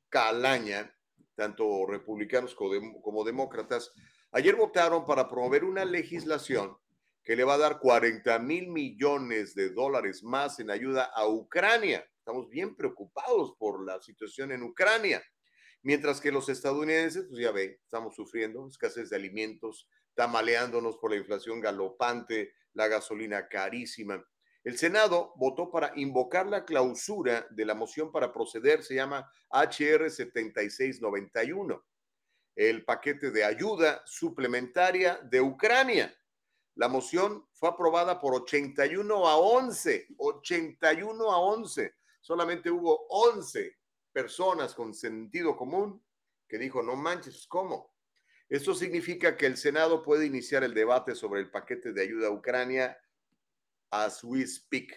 calaña, 0.09 0.95
tanto 1.35 1.87
republicanos 1.87 2.55
como, 2.55 3.25
demócratas, 3.25 3.93
ayer 4.33 4.55
votaron 4.55 5.05
para 5.05 5.29
promover 5.29 5.65
una 5.65 5.85
legislación 5.85 6.77
que 7.23 7.37
le 7.37 7.45
va 7.45 7.55
a 7.55 7.59
dar 7.59 7.81
40 7.81 8.39
mil 8.41 8.69
millones 8.69 9.55
de 9.55 9.71
dólares 9.71 10.23
más 10.23 10.61
en 10.61 10.71
ayuda 10.71 11.05
a 11.15 11.27
Ucrania. 11.27 12.07
Estamos 12.19 12.49
bien 12.49 12.77
preocupados 12.77 13.57
por 13.59 13.85
la 13.85 14.01
situación 14.01 14.53
en 14.53 14.63
Ucrania. 14.63 15.23
Mientras 15.83 16.21
que 16.21 16.33
los 16.33 16.49
estadounidenses, 16.49 17.27
pues 17.29 17.41
ya 17.41 17.51
ven, 17.51 17.79
estamos 17.83 18.15
sufriendo 18.15 18.67
escasez 18.69 19.11
de 19.11 19.17
alimentos, 19.17 19.89
tamaleándonos 20.15 20.97
por 20.99 21.11
la 21.11 21.17
inflación 21.17 21.61
galopante, 21.61 22.53
la 22.73 22.89
gasolina 22.89 23.49
carísima. 23.49 24.25
El 24.65 24.79
Senado 24.79 25.35
votó 25.37 25.71
para 25.71 25.93
invocar 25.95 26.47
la 26.47 26.65
clausura 26.65 27.47
de 27.51 27.67
la 27.67 27.75
moción 27.75 28.11
para 28.11 28.33
proceder, 28.33 28.83
se 28.83 28.95
llama 28.95 29.31
HR 29.51 30.11
7691, 30.11 31.85
el 32.57 32.83
paquete 32.83 33.31
de 33.31 33.45
ayuda 33.45 34.03
suplementaria 34.07 35.21
de 35.23 35.43
Ucrania. 35.43 36.17
La 36.77 36.89
moción 36.89 37.47
fue 37.53 37.69
aprobada 37.69 38.19
por 38.19 38.35
81 38.35 39.29
a 39.29 39.37
11, 39.37 40.07
81 40.17 41.31
a 41.31 41.39
11. 41.39 41.95
Solamente 42.23 42.71
hubo 42.71 43.07
11 43.11 43.77
personas 44.13 44.75
con 44.75 44.95
sentido 44.95 45.57
común 45.59 46.03
que 46.49 46.57
dijo, 46.57 46.83
no 46.83 46.97
manches, 46.97 47.47
¿cómo? 47.47 47.95
Esto 48.49 48.75
significa 48.75 49.37
que 49.37 49.45
el 49.45 49.59
Senado 49.59 50.03
puede 50.03 50.25
iniciar 50.25 50.65
el 50.65 50.73
debate 50.73 51.15
sobre 51.15 51.41
el 51.41 51.51
paquete 51.51 51.93
de 51.93 52.03
ayuda 52.03 52.29
a 52.29 52.31
Ucrania 52.31 52.97
as 53.91 54.23
we 54.25 54.47
speak. 54.47 54.95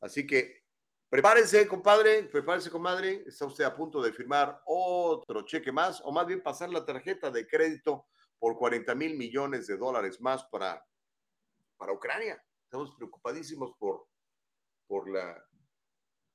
Así 0.00 0.26
que 0.26 0.62
prepárese, 1.08 1.66
compadre, 1.66 2.24
prepárese, 2.24 2.70
comadre. 2.70 3.24
Está 3.26 3.46
usted 3.46 3.64
a 3.64 3.74
punto 3.74 4.02
de 4.02 4.12
firmar 4.12 4.62
otro 4.66 5.42
cheque 5.42 5.72
más, 5.72 6.00
o 6.04 6.12
más 6.12 6.26
bien 6.26 6.42
pasar 6.42 6.70
la 6.70 6.84
tarjeta 6.84 7.30
de 7.30 7.46
crédito 7.46 8.06
por 8.38 8.56
40 8.56 8.94
mil 8.94 9.16
millones 9.16 9.66
de 9.66 9.76
dólares 9.76 10.20
más 10.20 10.44
para, 10.44 10.84
para 11.76 11.92
Ucrania. 11.92 12.42
Estamos 12.64 12.94
preocupadísimos 12.94 13.72
por, 13.78 14.06
por 14.86 15.10
la 15.10 15.44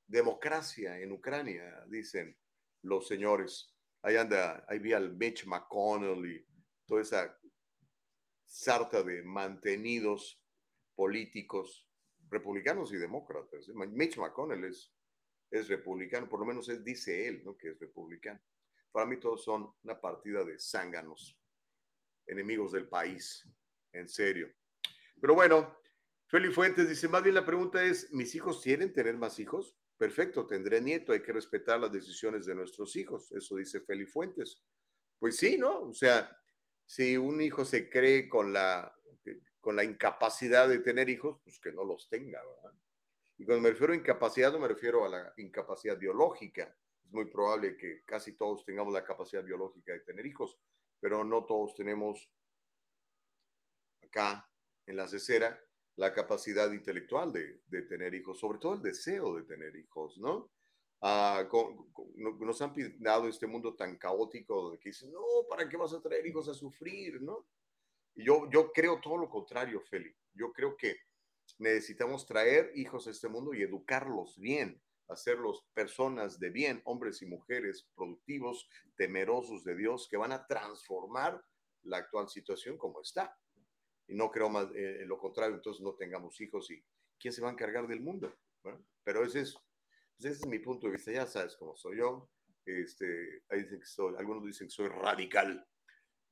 democracia 0.06 0.98
en 0.98 1.12
Ucrania, 1.12 1.84
dicen 1.88 2.36
los 2.82 3.08
señores. 3.08 3.74
Ahí 4.02 4.16
anda, 4.16 4.64
ahí 4.68 4.78
vi 4.78 4.92
al 4.92 5.16
Mitch 5.16 5.46
McConnell 5.46 6.26
y 6.26 6.46
toda 6.86 7.00
esa 7.00 7.38
sarta 8.46 9.02
de 9.02 9.22
mantenidos 9.22 10.43
políticos 10.94 11.88
republicanos 12.30 12.92
y 12.92 12.96
demócratas. 12.96 13.68
Mitch 13.68 14.18
McConnell 14.18 14.64
es, 14.64 14.92
es 15.50 15.68
republicano, 15.68 16.28
por 16.28 16.40
lo 16.40 16.46
menos 16.46 16.68
es, 16.68 16.84
dice 16.84 17.28
él, 17.28 17.42
¿no? 17.44 17.56
que 17.56 17.70
es 17.70 17.78
republicano. 17.78 18.40
Para 18.92 19.06
mí 19.06 19.18
todos 19.18 19.44
son 19.44 19.72
una 19.82 20.00
partida 20.00 20.44
de 20.44 20.58
zánganos, 20.58 21.38
enemigos 22.26 22.72
del 22.72 22.88
país, 22.88 23.48
en 23.92 24.08
serio. 24.08 24.52
Pero 25.20 25.34
bueno, 25.34 25.78
Feli 26.28 26.50
Fuentes 26.50 26.88
dice, 26.88 27.08
más 27.08 27.22
bien 27.22 27.34
la 27.34 27.46
pregunta 27.46 27.82
es, 27.82 28.12
¿mis 28.12 28.34
hijos 28.34 28.62
quieren 28.62 28.92
tener 28.92 29.16
más 29.16 29.38
hijos? 29.38 29.76
Perfecto, 29.96 30.46
tendré 30.46 30.80
nieto, 30.80 31.12
hay 31.12 31.22
que 31.22 31.32
respetar 31.32 31.80
las 31.80 31.92
decisiones 31.92 32.46
de 32.46 32.54
nuestros 32.54 32.96
hijos, 32.96 33.30
eso 33.32 33.56
dice 33.56 33.80
Feli 33.80 34.06
Fuentes. 34.06 34.62
Pues 35.18 35.36
sí, 35.36 35.56
¿no? 35.56 35.82
O 35.82 35.94
sea, 35.94 36.36
si 36.84 37.16
un 37.16 37.40
hijo 37.40 37.64
se 37.64 37.88
cree 37.88 38.28
con 38.28 38.52
la 38.52 38.92
con 39.64 39.74
la 39.74 39.82
incapacidad 39.82 40.68
de 40.68 40.78
tener 40.80 41.08
hijos, 41.08 41.40
pues 41.42 41.58
que 41.58 41.72
no 41.72 41.82
los 41.84 42.08
tenga, 42.10 42.40
¿verdad? 42.44 42.78
Y 43.38 43.46
cuando 43.46 43.62
me 43.62 43.70
refiero 43.70 43.94
a 43.94 43.96
incapacidad, 43.96 44.52
no 44.52 44.58
me 44.60 44.68
refiero 44.68 45.04
a 45.04 45.08
la 45.08 45.32
incapacidad 45.38 45.98
biológica. 45.98 46.76
Es 47.02 47.10
muy 47.10 47.24
probable 47.24 47.76
que 47.76 48.04
casi 48.04 48.36
todos 48.36 48.64
tengamos 48.64 48.92
la 48.92 49.02
capacidad 49.02 49.42
biológica 49.42 49.92
de 49.92 50.00
tener 50.00 50.26
hijos, 50.26 50.58
pero 51.00 51.24
no 51.24 51.44
todos 51.46 51.74
tenemos 51.74 52.30
acá 54.02 54.48
en 54.86 54.96
la 54.96 55.08
cesera 55.08 55.58
la 55.96 56.12
capacidad 56.12 56.70
intelectual 56.70 57.32
de, 57.32 57.62
de 57.66 57.82
tener 57.82 58.14
hijos, 58.14 58.38
sobre 58.38 58.58
todo 58.58 58.74
el 58.74 58.82
deseo 58.82 59.34
de 59.36 59.44
tener 59.44 59.74
hijos, 59.76 60.18
¿no? 60.18 60.50
Ah, 61.00 61.46
nos 62.38 62.62
han 62.62 62.72
dado 62.98 63.28
este 63.28 63.46
mundo 63.46 63.74
tan 63.74 63.96
caótico 63.96 64.70
de 64.70 64.78
que 64.78 64.90
dicen, 64.90 65.12
no, 65.12 65.20
¿para 65.48 65.68
qué 65.68 65.76
vas 65.76 65.92
a 65.92 66.00
traer 66.00 66.26
hijos 66.26 66.48
a 66.48 66.54
sufrir, 66.54 67.20
no? 67.20 67.46
Yo, 68.16 68.48
yo 68.50 68.72
creo 68.72 69.00
todo 69.00 69.16
lo 69.16 69.28
contrario, 69.28 69.80
Feli. 69.80 70.14
Yo 70.34 70.52
creo 70.52 70.76
que 70.76 70.96
necesitamos 71.58 72.26
traer 72.26 72.70
hijos 72.74 73.06
a 73.06 73.10
este 73.10 73.28
mundo 73.28 73.54
y 73.54 73.62
educarlos 73.62 74.38
bien, 74.38 74.80
hacerlos 75.08 75.66
personas 75.74 76.38
de 76.38 76.50
bien, 76.50 76.80
hombres 76.84 77.22
y 77.22 77.26
mujeres 77.26 77.88
productivos, 77.94 78.68
temerosos 78.96 79.64
de 79.64 79.76
Dios, 79.76 80.08
que 80.10 80.16
van 80.16 80.32
a 80.32 80.46
transformar 80.46 81.42
la 81.82 81.98
actual 81.98 82.28
situación 82.28 82.78
como 82.78 83.00
está. 83.00 83.36
Y 84.06 84.14
no 84.14 84.30
creo 84.30 84.48
más 84.48 84.68
eh, 84.74 85.02
en 85.02 85.08
lo 85.08 85.18
contrario, 85.18 85.56
entonces 85.56 85.82
no 85.82 85.94
tengamos 85.94 86.40
hijos 86.40 86.70
y 86.70 86.82
¿quién 87.18 87.32
se 87.32 87.40
va 87.40 87.48
a 87.48 87.52
encargar 87.52 87.86
del 87.86 88.00
mundo? 88.00 88.34
pero 89.02 89.22
ese 89.26 89.40
es, 89.42 89.52
pues 90.16 90.32
ese 90.32 90.40
es 90.40 90.46
mi 90.46 90.58
punto 90.58 90.86
de 90.86 90.94
vista, 90.94 91.12
ya 91.12 91.26
sabes 91.26 91.54
cómo 91.56 91.76
soy 91.76 91.98
yo. 91.98 92.30
Este, 92.64 93.42
dicen 93.50 93.78
que 93.78 93.86
soy, 93.86 94.14
algunos 94.16 94.42
dicen 94.42 94.68
que 94.68 94.72
soy 94.72 94.88
radical, 94.88 95.66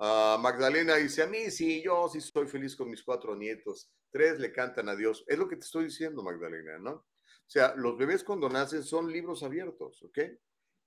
Magdalena 0.03 0.97
dice, 0.97 1.23
a 1.23 1.29
mí 1.29 1.49
sí, 1.51 1.81
yo 1.81 2.09
sí 2.09 2.21
soy 2.21 2.49
feliz 2.49 2.75
con 2.75 2.91
mis 2.91 3.05
cuatro 3.05 3.37
nietos. 3.37 3.88
Tres 4.11 4.41
le 4.41 4.53
cantan 4.53 4.88
a 4.88 4.97
Dios. 4.97 5.25
Es 5.29 5.38
lo 5.38 5.49
que 5.49 5.57
te 5.57 5.65
estoy 5.65 5.85
diciendo, 5.85 6.25
Magdalena, 6.25 6.79
¿no? 6.79 6.93
O 6.93 7.07
sea, 7.47 7.75
los 7.77 7.97
bebés 7.97 8.25
cuando 8.25 8.49
nacen 8.49 8.83
son 8.83 9.12
libros 9.12 9.45
abiertos, 9.45 10.03
¿ok? 10.03 10.19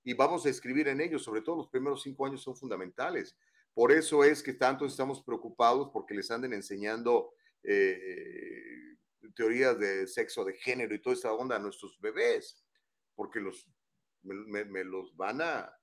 Y 0.04 0.14
vamos 0.14 0.44
a 0.44 0.50
escribir 0.50 0.88
en 0.88 1.00
ellos, 1.00 1.22
sobre 1.22 1.40
todo 1.40 1.56
los 1.56 1.68
primeros 1.68 2.02
cinco 2.02 2.26
años 2.26 2.42
son 2.42 2.56
fundamentales. 2.56 3.38
Por 3.72 3.90
eso 3.90 4.22
es 4.22 4.42
que 4.42 4.52
tanto 4.52 4.84
estamos 4.84 5.22
preocupados 5.22 5.90
porque 5.92 6.14
les 6.14 6.30
anden 6.30 6.52
enseñando 6.52 7.32
eh, 7.62 8.96
teorías 9.34 9.78
de 9.78 10.06
sexo, 10.06 10.44
de 10.44 10.54
género 10.54 10.94
y 10.94 11.00
toda 11.00 11.16
esa 11.16 11.32
onda 11.32 11.56
a 11.56 11.60
nuestros 11.60 11.98
bebés, 12.00 12.62
porque 13.14 13.40
los, 13.40 13.66
me 14.22 14.84
los 14.84 15.16
van 15.16 15.40
a, 15.40 15.74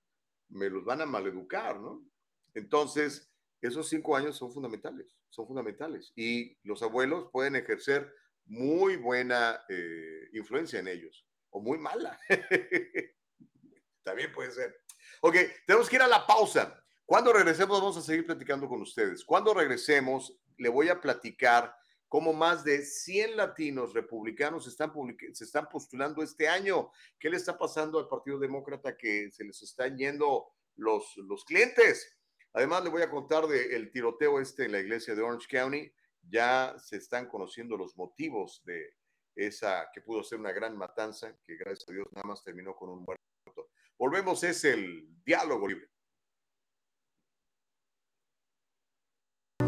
me 0.50 0.69
los 0.69 0.86
van 0.86 1.02
a 1.02 1.06
maleducar, 1.06 1.80
¿no? 1.80 2.06
Entonces, 2.54 3.32
esos 3.62 3.88
cinco 3.88 4.16
años 4.16 4.38
son 4.38 4.52
fundamentales, 4.52 5.18
son 5.30 5.48
fundamentales. 5.48 6.12
Y 6.16 6.58
los 6.63 6.84
abuelos 6.84 7.30
pueden 7.32 7.56
ejercer 7.56 8.13
muy 8.46 8.98
buena 8.98 9.63
eh, 9.70 10.30
influencia 10.34 10.80
en 10.80 10.88
ellos, 10.88 11.26
o 11.50 11.62
muy 11.62 11.78
mala. 11.78 12.20
También 14.04 14.32
puede 14.34 14.52
ser. 14.52 14.82
Ok, 15.22 15.36
tenemos 15.66 15.89
que 15.89 15.96
ir 15.96 16.02
a 16.02 16.08
la 16.08 16.28
pausa. 16.28 16.78
Cuando 17.06 17.32
regresemos 17.32 17.80
vamos 17.80 17.98
a 17.98 18.02
seguir 18.02 18.26
platicando 18.26 18.68
con 18.68 18.82
ustedes. 18.82 19.24
Cuando 19.24 19.54
regresemos, 19.54 20.38
le 20.58 20.70
voy 20.70 20.89
a 20.89 21.00
platicar 21.00 21.74
cómo 22.10 22.34
más 22.34 22.63
de 22.63 22.84
100 22.84 23.38
latinos 23.38 23.94
republicanos 23.94 24.68
están 24.68 24.92
se 25.34 25.44
están 25.44 25.68
postulando 25.70 26.22
este 26.22 26.48
año. 26.48 26.92
¿Qué 27.18 27.30
le 27.30 27.38
está 27.38 27.58
pasando 27.58 27.98
al 27.98 28.08
Partido 28.08 28.39
Demócrata 28.39 28.98
que 28.98 29.32
se 29.32 29.44
les 29.44 29.62
están 29.63 29.98
yendo 29.98 30.48
los, 30.76 31.16
los 31.18 31.46
clientes? 31.46 32.20
Además, 32.54 32.84
le 32.84 32.89
voy 32.89 33.02
a 33.02 33.10
contar 33.10 33.48
del 33.48 33.92
tiroteo 33.92 34.39
este 34.39 34.66
en 34.66 34.72
la 34.74 34.80
iglesia 34.80 35.16
de 35.16 35.22
Orange 35.22 35.48
County. 35.50 35.92
Ya 36.30 36.76
se 36.78 36.98
están 36.98 37.28
conociendo 37.28 37.76
los 37.76 37.98
motivos 37.98 38.62
de 38.66 38.96
esa 39.36 39.89
que 39.94 40.02
pudo 40.02 40.24
ser 40.24 40.39
una 40.39 40.52
gran 40.52 40.78
matanza, 40.78 41.36
que 41.44 41.56
gracias 41.58 41.89
a 41.89 41.94
Dios 41.94 42.08
nada 42.12 42.28
más 42.28 42.44
terminó 42.44 42.76
con 42.76 42.89
un 42.89 43.04
muerto. 43.04 43.72
Volvemos, 43.98 44.44
es 44.44 44.63
el 44.66 45.08
diálogo 45.24 45.68
libre. 45.68 45.92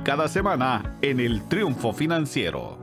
cada 0.00 0.28
semana 0.28 0.98
en 1.02 1.20
el 1.20 1.48
Triunfo 1.48 1.92
Financiero. 1.92 2.78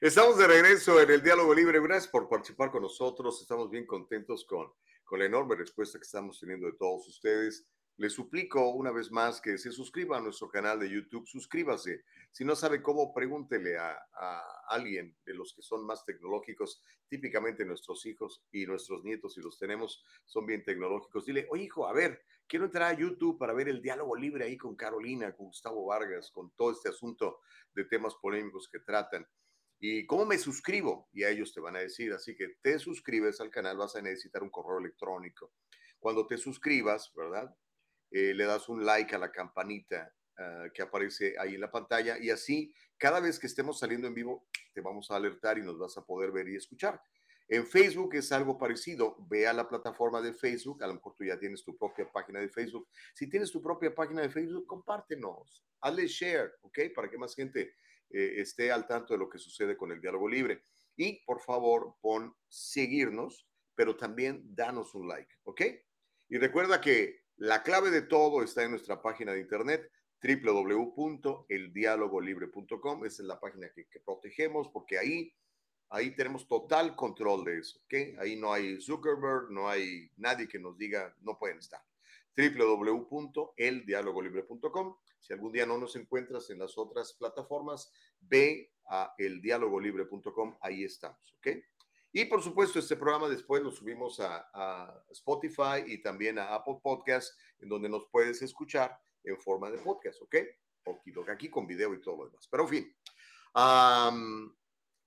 Estamos 0.00 0.36
de 0.36 0.46
regreso 0.46 1.00
en 1.00 1.10
el 1.10 1.22
Diálogo 1.22 1.54
Libre. 1.54 1.80
Gracias 1.80 2.08
por 2.10 2.28
participar 2.28 2.70
con 2.70 2.82
nosotros. 2.82 3.40
Estamos 3.40 3.70
bien 3.70 3.86
contentos 3.86 4.44
con, 4.44 4.70
con 5.02 5.18
la 5.18 5.24
enorme 5.24 5.56
respuesta 5.56 5.98
que 5.98 6.04
estamos 6.04 6.38
teniendo 6.38 6.66
de 6.66 6.74
todos 6.74 7.08
ustedes. 7.08 7.66
Les 7.96 8.12
suplico 8.12 8.70
una 8.70 8.90
vez 8.90 9.12
más 9.12 9.40
que 9.40 9.56
se 9.56 9.70
suscriba 9.70 10.18
a 10.18 10.20
nuestro 10.20 10.50
canal 10.50 10.78
de 10.80 10.90
YouTube. 10.90 11.26
Suscríbase. 11.26 12.04
Si 12.32 12.44
no 12.44 12.56
sabe 12.56 12.82
cómo, 12.82 13.14
pregúntele 13.14 13.78
a, 13.78 13.96
a, 14.12 14.42
alguien 14.68 15.16
de 15.24 15.32
los 15.32 15.54
que 15.54 15.62
son 15.62 15.86
más 15.86 16.04
tecnológicos. 16.04 16.82
Típicamente 17.08 17.64
nuestros 17.64 18.04
hijos 18.04 18.44
y 18.50 18.66
nuestros 18.66 19.04
nietos, 19.04 19.34
si 19.34 19.40
los 19.40 19.58
tenemos, 19.58 20.04
son 20.24 20.44
bien 20.44 20.64
tecnológicos. 20.64 21.24
Dile, 21.24 21.46
oye 21.50 21.64
hijo, 21.64 21.86
a 21.86 21.92
ver, 21.92 22.20
quiero 22.48 22.66
entrar 22.66 22.94
a 22.94 22.98
YouTube 22.98 23.38
para 23.38 23.52
ver 23.52 23.68
el 23.68 23.82
diálogo 23.82 24.16
libre 24.16 24.44
ahí 24.44 24.56
con 24.56 24.76
Carolina, 24.76 25.34
con 25.34 25.46
Gustavo 25.46 25.86
Vargas, 25.86 26.30
con 26.30 26.50
todo 26.56 26.72
este 26.72 26.88
asunto 26.88 27.40
de 27.74 27.84
temas 27.84 28.14
polémicos 28.20 28.68
que 28.68 28.80
tratan. 28.80 29.26
¿Y 29.80 30.06
cómo 30.06 30.24
me 30.24 30.38
suscribo? 30.38 31.08
Y 31.12 31.24
a 31.24 31.30
ellos 31.30 31.52
te 31.52 31.60
van 31.60 31.76
a 31.76 31.80
decir, 31.80 32.12
así 32.12 32.34
que 32.36 32.56
te 32.62 32.78
suscribes 32.78 33.40
al 33.40 33.50
canal, 33.50 33.76
vas 33.76 33.96
a 33.96 34.02
necesitar 34.02 34.42
un 34.42 34.50
correo 34.50 34.78
electrónico. 34.78 35.52
Cuando 35.98 36.26
te 36.26 36.38
suscribas, 36.38 37.12
¿verdad? 37.14 37.54
Eh, 38.10 38.32
le 38.34 38.44
das 38.44 38.68
un 38.68 38.84
like 38.84 39.14
a 39.14 39.18
la 39.18 39.32
campanita 39.32 40.14
uh, 40.38 40.70
que 40.72 40.82
aparece 40.82 41.34
ahí 41.38 41.56
en 41.56 41.60
la 41.60 41.70
pantalla 41.70 42.16
y 42.16 42.30
así 42.30 42.72
cada 42.96 43.18
vez 43.18 43.40
que 43.40 43.48
estemos 43.48 43.78
saliendo 43.78 44.06
en 44.06 44.14
vivo 44.14 44.46
te 44.72 44.80
vamos 44.80 45.10
a 45.10 45.16
alertar 45.16 45.58
y 45.58 45.62
nos 45.62 45.78
vas 45.78 45.96
a 45.98 46.04
poder 46.04 46.30
ver 46.30 46.48
y 46.48 46.56
escuchar. 46.56 47.02
En 47.48 47.66
Facebook 47.66 48.14
es 48.14 48.30
algo 48.32 48.58
parecido. 48.58 49.16
Ve 49.28 49.46
a 49.46 49.52
la 49.52 49.68
plataforma 49.68 50.22
de 50.22 50.32
Facebook. 50.32 50.82
A 50.82 50.86
lo 50.86 50.94
mejor 50.94 51.14
tú 51.14 51.24
ya 51.24 51.38
tienes 51.38 51.62
tu 51.62 51.76
propia 51.76 52.10
página 52.10 52.40
de 52.40 52.48
Facebook. 52.48 52.88
Si 53.14 53.28
tienes 53.28 53.50
tu 53.50 53.60
propia 53.62 53.94
página 53.94 54.22
de 54.22 54.30
Facebook, 54.30 54.66
compártenos. 54.66 55.62
Hazle 55.80 56.06
share, 56.06 56.54
¿ok? 56.62 56.78
Para 56.94 57.10
que 57.10 57.18
más 57.18 57.34
gente 57.34 57.74
eh, 58.10 58.34
esté 58.36 58.72
al 58.72 58.86
tanto 58.86 59.12
de 59.12 59.18
lo 59.18 59.28
que 59.28 59.38
sucede 59.38 59.76
con 59.76 59.92
el 59.92 60.00
diálogo 60.00 60.26
libre. 60.28 60.62
Y 60.96 61.22
por 61.24 61.40
favor, 61.40 61.96
pon 62.00 62.34
seguirnos, 62.48 63.46
pero 63.74 63.96
también 63.96 64.42
danos 64.54 64.94
un 64.94 65.08
like, 65.08 65.34
¿ok? 65.42 65.62
Y 66.28 66.38
recuerda 66.38 66.80
que 66.80 67.24
la 67.36 67.62
clave 67.62 67.90
de 67.90 68.00
todo 68.02 68.42
está 68.42 68.62
en 68.62 68.70
nuestra 68.70 69.02
página 69.02 69.32
de 69.32 69.40
internet 69.40 69.90
www.eldialogolibre.com. 70.22 73.04
Esa 73.04 73.22
es 73.22 73.28
la 73.28 73.40
página 73.40 73.68
que, 73.74 73.88
que 73.88 74.00
protegemos 74.00 74.70
porque 74.72 74.98
ahí 74.98 75.34
Ahí 75.90 76.14
tenemos 76.14 76.48
total 76.48 76.96
control 76.96 77.44
de 77.44 77.58
eso, 77.58 77.78
¿ok? 77.84 77.94
Ahí 78.20 78.36
no 78.36 78.50
hay 78.52 78.80
Zuckerberg, 78.80 79.50
no 79.50 79.68
hay 79.68 80.10
nadie 80.16 80.48
que 80.48 80.58
nos 80.58 80.76
diga, 80.76 81.14
no 81.20 81.38
pueden 81.38 81.58
estar. 81.58 81.80
www.eldialogolibre.com. 82.36 84.96
Si 85.20 85.32
algún 85.32 85.52
día 85.52 85.66
no 85.66 85.78
nos 85.78 85.94
encuentras 85.96 86.50
en 86.50 86.58
las 86.58 86.76
otras 86.76 87.14
plataformas, 87.14 87.90
ve 88.20 88.72
a 88.86 89.14
eldialogolibre.com, 89.16 90.58
ahí 90.60 90.84
estamos, 90.84 91.32
¿ok? 91.34 91.48
Y 92.12 92.26
por 92.26 92.42
supuesto, 92.42 92.78
este 92.78 92.96
programa 92.96 93.28
después 93.28 93.62
lo 93.62 93.72
subimos 93.72 94.20
a, 94.20 94.50
a 94.52 95.02
Spotify 95.10 95.82
y 95.86 96.02
también 96.02 96.38
a 96.38 96.54
Apple 96.54 96.78
Podcast, 96.82 97.36
en 97.60 97.68
donde 97.68 97.88
nos 97.88 98.06
puedes 98.10 98.42
escuchar 98.42 99.00
en 99.24 99.40
forma 99.40 99.70
de 99.70 99.78
podcast, 99.78 100.20
¿ok? 100.22 100.36
Aquí 101.28 101.48
con 101.48 101.66
video 101.66 101.94
y 101.94 102.00
todo 102.00 102.18
lo 102.18 102.26
demás. 102.26 102.46
Pero 102.50 102.64
en 102.64 102.68
fin, 102.68 102.96
um, 103.54 104.54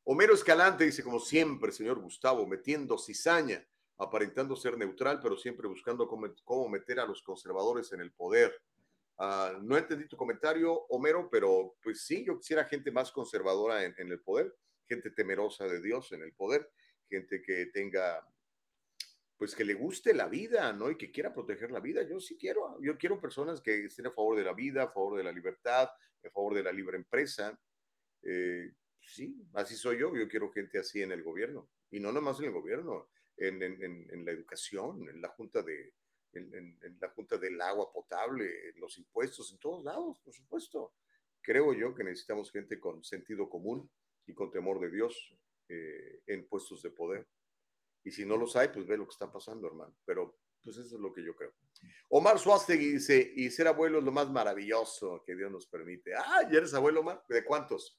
Homero 0.10 0.34
Escalante 0.34 0.86
dice, 0.86 1.04
como 1.04 1.20
siempre, 1.20 1.70
señor 1.70 2.00
Gustavo, 2.00 2.48
metiendo 2.48 2.98
cizaña, 2.98 3.68
aparentando 3.98 4.56
ser 4.56 4.78
neutral, 4.78 5.20
pero 5.22 5.36
siempre 5.36 5.68
buscando 5.68 6.08
cómo, 6.08 6.70
meter 6.70 7.02
a 7.02 7.06
los 7.06 7.22
conservadores 7.22 7.92
en 7.92 8.00
el 8.00 8.14
poder. 8.14 8.58
Uh, 9.18 9.62
no 9.64 9.76
entendí 9.76 10.08
tu 10.08 10.16
comentario, 10.16 10.72
Homero, 10.88 11.28
pero 11.30 11.76
pues 11.84 12.06
sí, 12.06 12.24
yo 12.24 12.38
quisiera 12.38 12.64
gente 12.64 12.90
más 12.90 13.12
conservadora 13.12 13.84
en, 13.84 13.94
en, 13.98 14.10
el 14.10 14.22
poder, 14.22 14.56
gente 14.88 15.12
temerosa 15.12 15.66
de 15.66 15.82
Dios 15.82 16.10
en 16.14 16.22
el 16.22 16.32
poder, 16.32 16.72
gente 17.10 17.42
que 17.42 17.66
tenga, 17.66 18.26
pues 19.36 19.54
que 19.54 19.66
le 19.66 19.74
guste 19.74 20.14
la 20.14 20.30
vida, 20.30 20.72
¿no? 20.72 20.90
Y 20.90 20.98
que 20.98 21.12
quiera 21.12 21.34
proteger 21.34 21.70
la 21.70 21.82
vida. 21.82 22.04
Yo 22.04 22.22
sí 22.22 22.38
quiero, 22.38 22.80
yo 22.82 22.98
quiero 22.98 23.20
personas 23.20 23.60
que 23.60 23.84
estén 23.84 24.08
a 24.08 24.12
favor 24.12 24.38
de 24.38 24.46
la 24.46 24.54
vida, 24.54 24.84
a 24.84 24.90
favor 24.90 25.18
de 25.18 25.26
la 25.26 25.34
libertad, 25.34 25.90
a 25.90 26.30
favor 26.32 26.54
de 26.54 26.64
la 26.64 26.72
libre 26.72 26.96
empresa. 26.96 27.60
Eh, 28.24 28.72
sí, 29.08 29.36
así 29.54 29.76
soy 29.76 30.00
yo, 30.00 30.16
yo 30.16 30.28
quiero 30.28 30.52
gente 30.52 30.80
así 30.80 31.02
en 31.02 31.12
el 31.12 31.24
gobierno, 31.24 31.70
y 31.90 32.00
no 32.00 32.12
nomás 32.12 32.40
en 32.40 32.46
el 32.46 32.52
gobierno, 32.52 33.10
en, 33.38 33.62
en, 33.62 33.82
en 33.84 34.26
la 34.26 34.32
educación, 34.32 35.10
en 35.10 35.22
la 35.22 35.30
junta 35.30 35.62
de, 35.62 35.94
en, 36.34 36.78
en, 36.82 36.98
la 37.00 37.10
junta 37.10 37.38
del 37.38 37.60
agua 37.62 37.92
potable, 37.92 38.70
en 38.70 38.80
los 38.80 38.98
impuestos, 38.98 39.52
en 39.52 39.60
todos 39.60 39.84
lados, 39.84 40.20
por 40.20 40.34
supuesto. 40.34 40.94
Creo 41.42 41.74
yo 41.74 41.96
que 41.96 42.04
necesitamos 42.04 42.52
gente 42.52 42.80
con 42.80 43.04
sentido 43.04 43.50
común 43.50 43.90
y 44.26 44.34
con 44.34 44.52
temor 44.52 44.80
de 44.80 44.90
Dios 44.90 45.36
eh, 45.70 46.22
en 46.28 46.48
puestos 46.48 46.82
de 46.82 46.92
poder. 46.92 47.28
Y 48.04 48.12
si 48.12 48.26
no 48.26 48.38
los 48.38 48.56
hay, 48.56 48.70
pues 48.70 48.86
ve 48.86 48.98
lo 48.98 49.06
que 49.06 49.14
está 49.14 49.32
pasando, 49.32 49.68
hermano. 49.68 49.96
Pero 50.06 50.38
pues 50.64 50.78
eso 50.78 50.96
es 50.96 51.02
lo 51.02 51.14
que 51.14 51.24
yo 51.24 51.36
creo. 51.36 51.54
Omar 52.10 52.40
Suástegui 52.40 52.94
dice, 52.94 53.34
y 53.36 53.50
ser 53.50 53.68
abuelo 53.68 54.00
es 54.00 54.04
lo 54.04 54.12
más 54.12 54.30
maravilloso 54.30 55.24
que 55.26 55.36
Dios 55.36 55.52
nos 55.52 55.68
permite. 55.68 56.14
Ah, 56.14 56.48
¿ya 56.52 56.58
eres 56.58 56.74
abuelo, 56.74 57.02
Omar? 57.02 57.24
¿De 57.30 57.44
cuántos? 57.46 57.98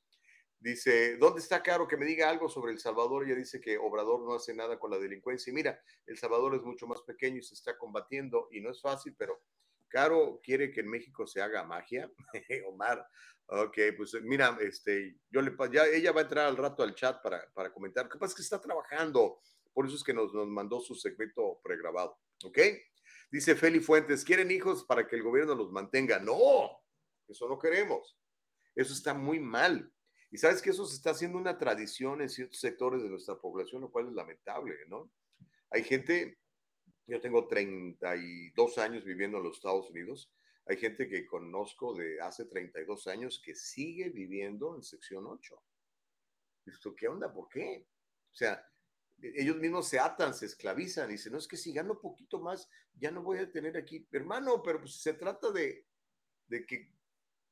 Dice, 0.60 1.16
¿dónde 1.18 1.40
está 1.40 1.62
Caro 1.62 1.86
que 1.86 1.96
me 1.96 2.04
diga 2.04 2.28
algo 2.28 2.48
sobre 2.48 2.72
El 2.72 2.80
Salvador? 2.80 3.24
Ella 3.24 3.36
dice 3.36 3.60
que 3.60 3.78
Obrador 3.78 4.22
no 4.22 4.34
hace 4.34 4.54
nada 4.54 4.78
con 4.78 4.90
la 4.90 4.98
delincuencia. 4.98 5.52
Y 5.52 5.54
mira, 5.54 5.80
El 6.04 6.18
Salvador 6.18 6.56
es 6.56 6.62
mucho 6.62 6.88
más 6.88 7.02
pequeño 7.02 7.38
y 7.38 7.42
se 7.42 7.54
está 7.54 7.78
combatiendo 7.78 8.48
y 8.50 8.60
no 8.60 8.70
es 8.70 8.80
fácil, 8.80 9.14
pero 9.16 9.40
Caro 9.86 10.40
quiere 10.42 10.72
que 10.72 10.80
en 10.80 10.88
México 10.88 11.28
se 11.28 11.40
haga 11.40 11.62
magia. 11.62 12.10
Omar, 12.68 13.06
ok, 13.46 13.78
pues 13.96 14.14
mira, 14.22 14.58
este, 14.60 15.20
yo 15.30 15.42
le, 15.42 15.54
ya 15.72 15.86
ella 15.86 16.10
va 16.10 16.22
a 16.22 16.24
entrar 16.24 16.46
al 16.46 16.56
rato 16.56 16.82
al 16.82 16.94
chat 16.94 17.22
para, 17.22 17.48
para 17.54 17.72
comentar. 17.72 18.08
¿Qué 18.08 18.18
pasa? 18.18 18.32
Es 18.32 18.34
que 18.34 18.42
está 18.42 18.60
trabajando. 18.60 19.40
Por 19.72 19.86
eso 19.86 19.94
es 19.94 20.02
que 20.02 20.12
nos, 20.12 20.34
nos 20.34 20.48
mandó 20.48 20.80
su 20.80 20.96
segmento 20.96 21.60
pregrabado. 21.62 22.18
¿Ok? 22.44 22.58
Dice 23.30 23.54
Feli 23.54 23.78
Fuentes, 23.78 24.24
¿quieren 24.24 24.50
hijos 24.50 24.84
para 24.84 25.06
que 25.06 25.14
el 25.14 25.22
gobierno 25.22 25.54
los 25.54 25.70
mantenga? 25.70 26.18
No, 26.18 26.82
eso 27.28 27.48
no 27.48 27.60
queremos. 27.60 28.18
Eso 28.74 28.92
está 28.92 29.14
muy 29.14 29.38
mal 29.38 29.92
y 30.30 30.38
sabes 30.38 30.60
que 30.60 30.70
eso 30.70 30.84
se 30.84 30.96
está 30.96 31.10
haciendo 31.10 31.38
una 31.38 31.56
tradición 31.56 32.20
en 32.20 32.28
ciertos 32.28 32.60
sectores 32.60 33.02
de 33.02 33.08
nuestra 33.08 33.36
población, 33.36 33.82
lo 33.82 33.90
cual 33.90 34.08
es 34.08 34.14
lamentable, 34.14 34.74
¿no? 34.88 35.10
Hay 35.70 35.84
gente, 35.84 36.38
yo 37.06 37.20
tengo 37.20 37.46
32 37.46 38.78
años 38.78 39.04
viviendo 39.04 39.38
en 39.38 39.44
los 39.44 39.56
Estados 39.56 39.90
Unidos, 39.90 40.30
hay 40.66 40.76
gente 40.76 41.08
que 41.08 41.26
conozco 41.26 41.94
de 41.94 42.20
hace 42.20 42.44
32 42.44 43.06
años 43.06 43.40
que 43.42 43.54
sigue 43.54 44.10
viviendo 44.10 44.76
en 44.76 44.82
sección 44.82 45.26
8. 45.26 45.62
¿Esto 46.66 46.94
qué 46.94 47.08
onda? 47.08 47.32
¿Por 47.32 47.48
qué? 47.48 47.86
O 48.30 48.34
sea, 48.34 48.62
ellos 49.22 49.56
mismos 49.56 49.88
se 49.88 49.98
atan, 49.98 50.34
se 50.34 50.44
esclavizan 50.44 51.08
y 51.08 51.12
dicen, 51.12 51.32
no, 51.32 51.38
es 51.38 51.48
que 51.48 51.56
si 51.56 51.72
gano 51.72 51.98
poquito 51.98 52.38
más, 52.38 52.68
ya 52.94 53.10
no 53.10 53.22
voy 53.22 53.38
a 53.38 53.50
tener 53.50 53.78
aquí, 53.78 54.06
hermano, 54.12 54.62
pero 54.62 54.80
pues 54.80 55.00
se 55.00 55.14
trata 55.14 55.50
de, 55.50 55.86
de 56.48 56.66
que 56.66 56.92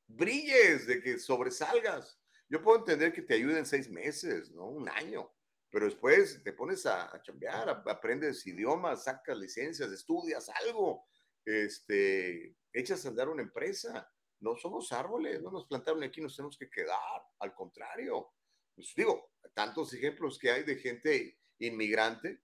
brilles, 0.05 0.85
de 0.85 1.01
que 1.01 1.17
sobresalgas. 1.17 2.19
Yo 2.49 2.61
puedo 2.61 2.79
entender 2.79 3.13
que 3.13 3.21
te 3.21 3.33
ayuden 3.33 3.65
seis 3.65 3.89
meses, 3.89 4.51
¿no? 4.51 4.67
Un 4.67 4.89
año, 4.89 5.29
pero 5.69 5.85
después 5.85 6.41
te 6.43 6.53
pones 6.53 6.85
a, 6.85 7.13
a 7.13 7.21
chambear, 7.21 7.83
aprendes 7.85 8.45
idiomas, 8.47 9.03
sacas 9.03 9.37
licencias, 9.37 9.91
estudias 9.91 10.49
algo, 10.49 11.05
este, 11.45 12.55
echas 12.73 13.05
a 13.05 13.09
andar 13.09 13.29
una 13.29 13.41
empresa. 13.41 14.09
No 14.39 14.55
somos 14.55 14.91
árboles, 14.91 15.41
no 15.41 15.51
nos 15.51 15.67
plantaron 15.67 16.03
aquí, 16.03 16.21
nos 16.21 16.35
tenemos 16.35 16.57
que 16.57 16.69
quedar. 16.69 17.21
Al 17.39 17.53
contrario, 17.53 18.33
pues 18.75 18.93
digo, 18.95 19.31
tantos 19.53 19.93
ejemplos 19.93 20.37
que 20.37 20.51
hay 20.51 20.63
de 20.63 20.75
gente 20.75 21.39
inmigrante 21.59 22.41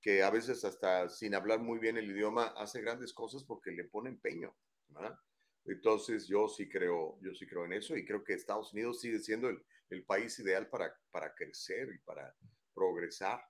que 0.00 0.22
a 0.22 0.30
veces 0.30 0.64
hasta 0.64 1.08
sin 1.08 1.34
hablar 1.34 1.60
muy 1.60 1.78
bien 1.78 1.96
el 1.96 2.10
idioma 2.10 2.54
hace 2.56 2.80
grandes 2.80 3.12
cosas 3.12 3.44
porque 3.44 3.70
le 3.70 3.84
pone 3.84 4.10
empeño. 4.10 4.54
Entonces 5.64 6.26
yo 6.26 6.48
sí 6.48 6.68
creo, 6.68 7.18
yo 7.20 7.34
sí 7.34 7.46
creo 7.46 7.64
en 7.64 7.74
eso 7.74 7.96
y 7.96 8.04
creo 8.04 8.24
que 8.24 8.34
Estados 8.34 8.72
Unidos 8.72 9.00
sigue 9.00 9.18
siendo 9.20 9.48
el, 9.48 9.64
el 9.90 10.04
país 10.04 10.38
ideal 10.38 10.68
para, 10.68 10.94
para 11.10 11.34
crecer 11.34 11.88
y 11.94 11.98
para 11.98 12.34
progresar 12.74 13.40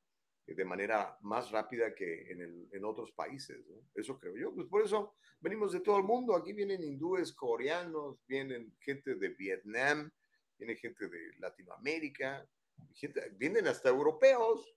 de 0.47 0.65
manera 0.65 1.17
más 1.23 1.51
rápida 1.51 1.95
que 1.95 2.31
en, 2.31 2.41
el, 2.41 2.69
en 2.73 2.85
otros 2.85 3.13
países. 3.13 3.65
Eso 3.95 4.19
creo 4.19 4.37
yo. 4.37 4.55
Pues 4.55 4.67
por 4.69 4.83
eso 4.83 5.15
venimos 5.41 5.73
de 5.73 5.81
todo 5.81 5.99
el 5.99 6.05
mundo. 6.05 6.35
Aquí 6.35 6.53
vienen 6.53 6.83
hindúes, 6.83 7.33
coreanos, 7.33 8.19
vienen 8.27 8.75
gente 8.81 9.15
de 9.15 9.29
Vietnam, 9.31 10.11
viene 10.59 10.77
gente 10.77 11.09
de 11.09 11.33
Latinoamérica, 11.39 12.47
gente, 12.95 13.31
vienen 13.37 13.67
hasta 13.67 13.89
europeos. 13.89 14.75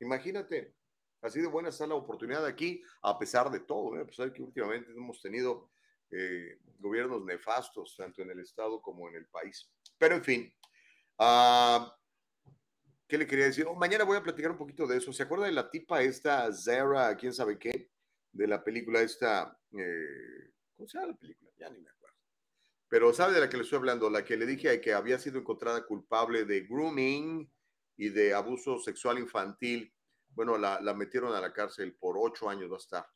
Imagínate, 0.00 0.74
así 1.22 1.40
de 1.40 1.46
buena 1.46 1.68
está 1.68 1.86
la 1.86 1.94
oportunidad 1.94 2.44
aquí, 2.44 2.82
a 3.02 3.18
pesar 3.18 3.50
de 3.50 3.60
todo. 3.60 3.96
¿eh? 3.96 4.02
A 4.02 4.06
pesar 4.06 4.26
de 4.26 4.32
que 4.34 4.42
últimamente 4.42 4.90
hemos 4.90 5.22
tenido 5.22 5.70
eh, 6.10 6.58
gobiernos 6.78 7.24
nefastos, 7.24 7.96
tanto 7.96 8.22
en 8.22 8.30
el 8.30 8.40
Estado 8.40 8.80
como 8.80 9.08
en 9.08 9.16
el 9.16 9.26
país. 9.26 9.70
Pero 9.98 10.16
en 10.16 10.24
fin, 10.24 10.54
uh, 11.18 11.86
¿qué 13.08 13.18
le 13.18 13.26
quería 13.26 13.46
decir? 13.46 13.66
Oh, 13.66 13.74
mañana 13.74 14.04
voy 14.04 14.16
a 14.16 14.22
platicar 14.22 14.50
un 14.50 14.58
poquito 14.58 14.86
de 14.86 14.98
eso. 14.98 15.12
¿Se 15.12 15.22
acuerda 15.22 15.46
de 15.46 15.52
la 15.52 15.70
tipa 15.70 16.02
esta, 16.02 16.52
Zara, 16.52 17.16
quién 17.16 17.32
sabe 17.32 17.58
qué? 17.58 17.90
De 18.32 18.46
la 18.46 18.62
película 18.62 19.00
esta, 19.00 19.58
eh, 19.78 20.52
¿cómo 20.76 20.88
se 20.88 20.98
llama 20.98 21.12
la 21.12 21.18
película? 21.18 21.50
Ya 21.56 21.70
ni 21.70 21.80
me 21.80 21.90
acuerdo. 21.90 22.16
Pero 22.88 23.12
sabe 23.12 23.34
de 23.34 23.40
la 23.40 23.48
que 23.48 23.56
le 23.56 23.62
estoy 23.62 23.78
hablando, 23.78 24.10
la 24.10 24.24
que 24.24 24.36
le 24.36 24.46
dije 24.46 24.80
que 24.80 24.92
había 24.92 25.18
sido 25.18 25.38
encontrada 25.38 25.86
culpable 25.86 26.44
de 26.44 26.60
grooming 26.62 27.50
y 27.96 28.08
de 28.08 28.34
abuso 28.34 28.78
sexual 28.78 29.18
infantil. 29.18 29.92
Bueno, 30.28 30.58
la, 30.58 30.80
la 30.80 30.94
metieron 30.94 31.32
a 31.32 31.40
la 31.40 31.52
cárcel 31.52 31.94
por 31.94 32.16
ocho 32.18 32.48
años 32.48 32.70
va 32.70 32.74
a 32.74 32.78
estar. 32.78 33.06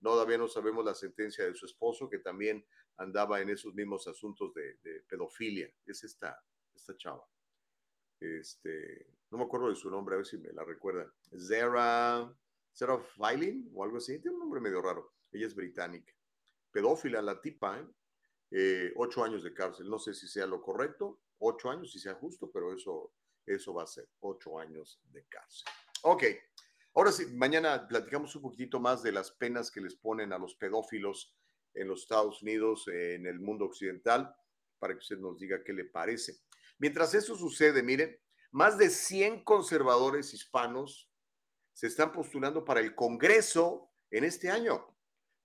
Todavía 0.00 0.38
no 0.38 0.48
sabemos 0.48 0.84
la 0.84 0.94
sentencia 0.94 1.44
de 1.44 1.54
su 1.54 1.66
esposo, 1.66 2.08
que 2.08 2.18
también 2.18 2.64
andaba 2.96 3.40
en 3.40 3.50
esos 3.50 3.74
mismos 3.74 4.06
asuntos 4.06 4.52
de, 4.54 5.02
pedofilia. 5.08 5.72
Es 5.84 6.04
esta, 6.04 6.38
esta 6.74 6.96
chava. 6.96 7.26
Este, 8.20 9.06
no 9.30 9.38
me 9.38 9.44
acuerdo 9.44 9.68
de 9.68 9.76
su 9.76 9.90
nombre, 9.90 10.14
a 10.14 10.18
ver 10.18 10.26
si 10.26 10.38
me 10.38 10.52
la 10.52 10.64
recuerdan. 10.64 11.12
Zara, 11.38 12.32
Zara 12.74 12.98
Filing 12.98 13.70
o 13.74 13.84
algo 13.84 13.98
así. 13.98 14.20
Tiene 14.20 14.36
un 14.36 14.40
nombre 14.40 14.60
medio 14.60 14.80
raro. 14.80 15.14
Ella 15.32 15.46
es 15.46 15.54
británica. 15.54 16.12
Pedófila, 16.70 17.20
la 17.22 17.40
tipa, 17.40 17.80
¿eh? 17.80 17.86
Eh, 18.50 18.92
ocho 18.96 19.24
años 19.24 19.42
de 19.42 19.52
cárcel. 19.52 19.88
No 19.88 19.98
sé 19.98 20.14
si 20.14 20.28
sea 20.28 20.46
lo 20.46 20.62
correcto, 20.62 21.20
ocho 21.38 21.70
años, 21.70 21.90
si 21.90 21.98
sea 21.98 22.14
justo, 22.14 22.50
pero 22.52 22.72
eso, 22.72 23.12
eso 23.44 23.74
va 23.74 23.82
a 23.82 23.86
ser 23.86 24.08
ocho 24.20 24.58
años 24.58 25.00
de 25.10 25.24
cárcel. 25.26 25.66
Ok. 26.02 26.24
Ahora 26.96 27.12
sí, 27.12 27.26
mañana 27.26 27.86
platicamos 27.86 28.34
un 28.36 28.40
poquito 28.40 28.80
más 28.80 29.02
de 29.02 29.12
las 29.12 29.30
penas 29.30 29.70
que 29.70 29.82
les 29.82 29.94
ponen 29.94 30.32
a 30.32 30.38
los 30.38 30.54
pedófilos 30.54 31.36
en 31.74 31.88
los 31.88 32.00
Estados 32.00 32.40
Unidos, 32.40 32.88
en 32.88 33.26
el 33.26 33.38
mundo 33.38 33.66
occidental, 33.66 34.34
para 34.78 34.94
que 34.94 35.00
usted 35.00 35.18
nos 35.18 35.38
diga 35.38 35.62
qué 35.62 35.74
le 35.74 35.84
parece. 35.84 36.38
Mientras 36.78 37.12
eso 37.12 37.36
sucede, 37.36 37.82
miren, 37.82 38.18
más 38.50 38.78
de 38.78 38.88
100 38.88 39.44
conservadores 39.44 40.32
hispanos 40.32 41.10
se 41.74 41.88
están 41.88 42.12
postulando 42.12 42.64
para 42.64 42.80
el 42.80 42.94
Congreso 42.94 43.90
en 44.10 44.24
este 44.24 44.48
año. 44.50 44.96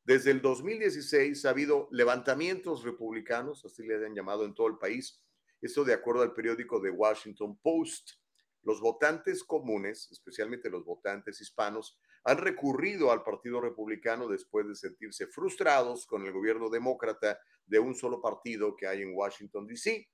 Desde 0.05 0.31
el 0.31 0.41
2016 0.41 1.43
ha 1.43 1.49
habido 1.49 1.89
levantamientos 1.91 2.85
republicanos, 2.85 3.65
así 3.65 3.83
le 3.83 4.05
han 4.05 4.15
llamado 4.15 4.45
en 4.45 4.53
todo 4.53 4.67
el 4.67 4.77
país, 4.77 5.21
esto 5.61 5.83
de 5.83 5.93
acuerdo 5.93 6.21
al 6.21 6.33
periódico 6.33 6.81
The 6.81 6.91
Washington 6.91 7.59
Post. 7.61 8.20
Los 8.63 8.79
votantes 8.79 9.43
comunes, 9.43 10.09
especialmente 10.11 10.69
los 10.69 10.85
votantes 10.85 11.41
hispanos, 11.41 11.99
han 12.23 12.37
recurrido 12.37 13.11
al 13.11 13.23
Partido 13.23 13.59
Republicano 13.59 14.27
después 14.27 14.67
de 14.67 14.75
sentirse 14.75 15.27
frustrados 15.27 16.05
con 16.05 16.25
el 16.25 16.31
gobierno 16.31 16.69
demócrata 16.69 17.39
de 17.65 17.79
un 17.79 17.95
solo 17.95 18.21
partido 18.21 18.75
que 18.75 18.87
hay 18.87 19.01
en 19.01 19.15
Washington, 19.15 19.65
D.C. 19.65 20.07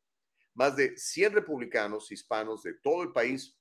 Más 0.54 0.76
de 0.76 0.98
100 0.98 1.34
republicanos 1.34 2.12
hispanos 2.12 2.64
de 2.64 2.76
todo 2.76 3.04
el 3.04 3.12
país 3.12 3.58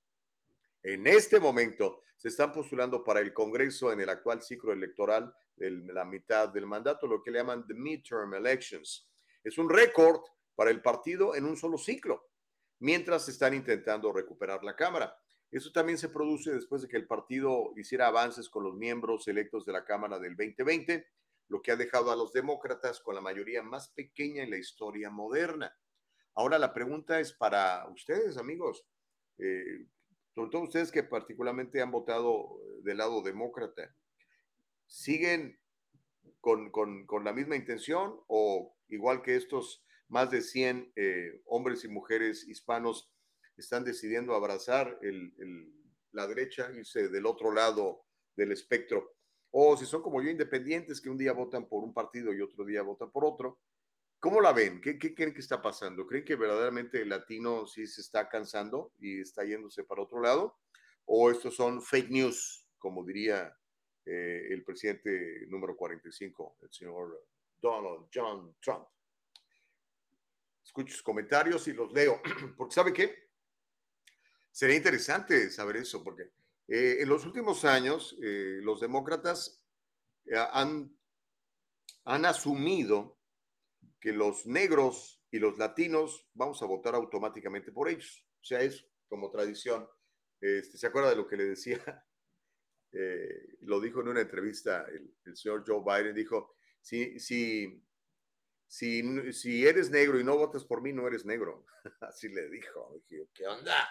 en 0.83 1.07
este 1.09 1.41
momento 1.41 2.03
se 2.17 2.29
están 2.29 2.53
postulando 2.53 3.03
para 3.03 3.19
el 3.21 3.33
Congreso 3.33 3.93
en 3.93 4.01
el 4.01 4.09
actual 4.09 4.41
ciclo 4.41 4.73
electoral 4.73 5.35
de 5.57 5.71
la 5.93 6.05
mitad 6.05 6.49
del 6.49 6.67
mandato, 6.67 7.09
lo 7.09 7.23
que 7.23 7.33
le 7.33 7.39
llaman 7.39 7.67
the 7.67 7.75
midterm 7.75 8.35
elections. 8.35 9.11
Es 9.43 9.59
un 9.59 9.69
récord 9.69 10.21
para 10.55 10.71
el 10.71 10.81
partido 10.83 11.35
en 11.35 11.45
un 11.45 11.57
solo 11.57 11.77
ciclo, 11.77 12.29
mientras 12.79 13.29
están 13.29 13.55
intentando 13.55 14.13
recuperar 14.13 14.63
la 14.65 14.77
Cámara. 14.77 15.17
Eso 15.51 15.71
también 15.73 15.99
se 15.99 16.09
produce 16.09 16.53
después 16.53 16.83
de 16.83 16.89
que 16.89 16.97
el 16.97 17.07
partido 17.07 17.73
hiciera 17.77 18.09
avances 18.09 18.49
con 18.49 18.65
los 18.65 18.75
miembros 18.75 19.29
electos 19.29 19.65
de 19.65 19.73
la 19.73 19.85
Cámara 19.85 20.19
del 20.19 20.37
2020, 20.37 21.07
lo 21.49 21.63
que 21.63 21.71
ha 21.71 21.77
dejado 21.77 22.11
a 22.11 22.17
los 22.17 22.33
demócratas 22.33 23.01
con 23.01 23.15
la 23.15 23.21
mayoría 23.21 23.63
más 23.63 23.89
pequeña 23.89 24.43
en 24.43 24.51
la 24.51 24.59
historia 24.59 25.11
moderna. 25.11 25.75
Ahora 26.35 26.59
la 26.59 26.75
pregunta 26.75 27.21
es 27.21 27.33
para 27.33 27.89
ustedes, 27.89 28.37
amigos, 28.37 28.85
eh, 29.39 29.87
sobre 30.35 30.51
todo 30.51 30.63
ustedes 30.63 30.91
que 30.91 31.03
particularmente 31.03 31.81
han 31.81 31.91
votado 31.91 32.61
del 32.83 32.99
lado 32.99 33.23
demócrata, 33.23 33.95
¿siguen 34.87 35.59
con, 36.41 36.71
con, 36.71 37.07
con 37.07 37.25
la 37.25 37.33
misma 37.33 37.57
intención 37.57 38.21
o 38.27 38.77
igual 38.89 39.23
que 39.23 39.37
estos 39.37 39.86
más 40.09 40.31
de 40.31 40.43
100 40.43 40.93
eh, 40.97 41.43
hombres 41.47 41.85
y 41.85 41.89
mujeres 41.89 42.47
hispanos 42.47 43.11
están 43.57 43.85
decidiendo 43.85 44.35
abrazar 44.35 44.99
el, 45.03 45.35
el, 45.39 45.73
la 46.13 46.27
derecha, 46.27 46.71
irse 46.73 47.09
del 47.09 47.27
otro 47.27 47.53
lado 47.53 48.05
del 48.37 48.53
espectro? 48.53 49.15
O 49.51 49.77
si 49.77 49.87
son 49.87 50.03
como 50.03 50.23
yo 50.23 50.31
independientes 50.31 51.01
que 51.01 51.11
un 51.11 51.19
día 51.19 51.33
votan 51.33 51.69
por 51.69 51.83
un 51.83 51.95
partido 51.95 52.35
y 52.35 52.41
otro 52.41 52.65
día 52.65 52.83
votan 52.83 53.11
por 53.11 53.25
otro, 53.25 53.59
¿Cómo 54.19 54.41
la 54.41 54.53
ven? 54.53 54.81
¿Qué, 54.81 54.99
¿Qué, 54.99 55.15
creen 55.15 55.35
que 55.35 55.41
está 55.41 55.61
pasando? 55.61 56.07
¿Creen 56.07 56.25
que 56.25 56.37
verdaderamente 56.37 57.03
el 57.03 57.11
latino 57.11 57.67
sí 57.67 57.87
se 57.87 58.01
está 58.01 58.29
cansando 58.29 58.93
y 58.99 59.21
está 59.21 59.45
yéndose 59.45 59.85
para 59.85 60.03
otro 60.03 60.21
lado? 60.21 60.59
¿O 61.05 61.31
estos 61.31 61.55
son 61.55 61.83
fake 61.83 62.11
news, 62.11 62.67
como 62.79 63.05
diría 63.05 63.57
eh, 64.05 64.49
el 64.51 64.65
presidente 64.65 65.47
número 65.49 65.77
45, 65.77 66.57
el 66.63 66.73
señor 66.73 67.27
Donald 67.61 68.09
John 68.13 68.57
Trump? 68.61 68.87
Escucho 70.67 70.95
sus 70.95 71.03
comentarios 71.03 71.69
y 71.69 71.73
los 71.73 71.93
leo, 71.93 72.21
porque 72.59 72.75
¿sabe 72.75 72.93
qué? 72.93 73.31
Sería 74.51 74.75
interesante 74.75 75.49
saber 75.49 75.77
eso, 75.77 76.03
porque 76.03 76.33
eh, 76.67 76.97
en 77.01 77.09
los 77.09 77.25
últimos 77.25 77.65
años 77.65 78.17
eh, 78.21 78.59
los 78.63 78.81
demócratas 78.81 79.63
eh, 80.25 80.35
han, 80.53 80.99
han 82.05 82.25
asumido 82.27 83.21
que 84.01 84.13
los 84.13 84.45
negros 84.47 85.23
y 85.31 85.39
los 85.39 85.57
latinos 85.57 86.29
vamos 86.35 86.61
a 86.63 86.67
votar 86.67 86.97
automáticamente 86.97 87.71
por 87.71 87.89
ellos. 87.89 88.27
O 88.41 88.45
sea, 88.45 88.61
es 88.61 88.85
como 89.09 89.31
tradición. 89.31 89.89
Este, 90.41 90.79
¿Se 90.79 90.89
acuerda 90.89 91.11
de 91.11 91.17
lo 91.17 91.29
que 91.29 91.37
le 91.37 91.45
decía? 91.45 91.79
Lo 93.61 93.79
dijo 93.79 94.01
en 94.01 94.09
una 94.09 94.23
entrevista 94.23 94.87
el, 94.89 95.15
el, 95.27 95.37
señor 95.37 95.65
Joe 95.67 95.83
Biden, 95.85 96.15
dijo, 96.15 96.55
si, 96.81 97.21
si, 97.21 97.85
si, 98.67 99.33
si 99.33 99.67
eres 99.67 99.91
negro 99.91 100.19
y 100.19 100.25
no 100.25 100.37
votas 100.37 100.65
por 100.65 100.83
mí, 100.83 100.93
no 100.93 101.07
eres 101.07 101.25
negro. 101.25 101.65
Así 102.01 102.29
le 102.29 102.49
dijo. 102.49 103.03
Dije, 103.09 103.29
¿qué 103.33 103.47
onda? 103.47 103.89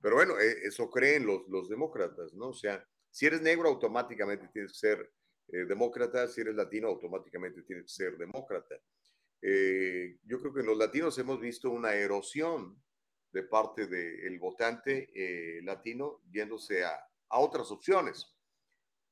Pero 0.00 0.16
bueno, 0.16 0.38
eh, 0.38 0.58
eso 0.64 0.90
creen 0.90 1.26
los, 1.26 1.42
los 1.48 1.68
demócratas, 1.68 2.32
¿no? 2.34 2.48
O 2.48 2.54
sea, 2.54 2.86
si 3.10 3.26
eres 3.26 3.42
negro, 3.42 3.68
automáticamente 3.68 4.48
tienes 4.52 4.72
que 4.72 4.78
ser 4.78 5.12
eh, 5.48 5.64
demócrata, 5.66 6.26
si 6.28 6.40
eres 6.40 6.54
latino, 6.54 6.88
automáticamente 6.88 7.62
tienes 7.62 7.84
que 7.84 7.92
ser 7.92 8.16
demócrata 8.16 8.76
eh, 9.42 10.18
yo 10.24 10.40
creo 10.40 10.54
que 10.54 10.60
en 10.60 10.66
los 10.66 10.78
latinos 10.78 11.18
hemos 11.18 11.40
visto 11.40 11.68
una 11.68 11.94
erosión 11.94 12.80
de 13.32 13.42
parte 13.42 13.88
del 13.88 14.38
votante 14.38 15.10
eh, 15.14 15.60
latino 15.62 16.20
yéndose 16.30 16.84
a, 16.84 16.94
a, 17.28 17.40
otras 17.40 17.70
opciones. 17.72 18.32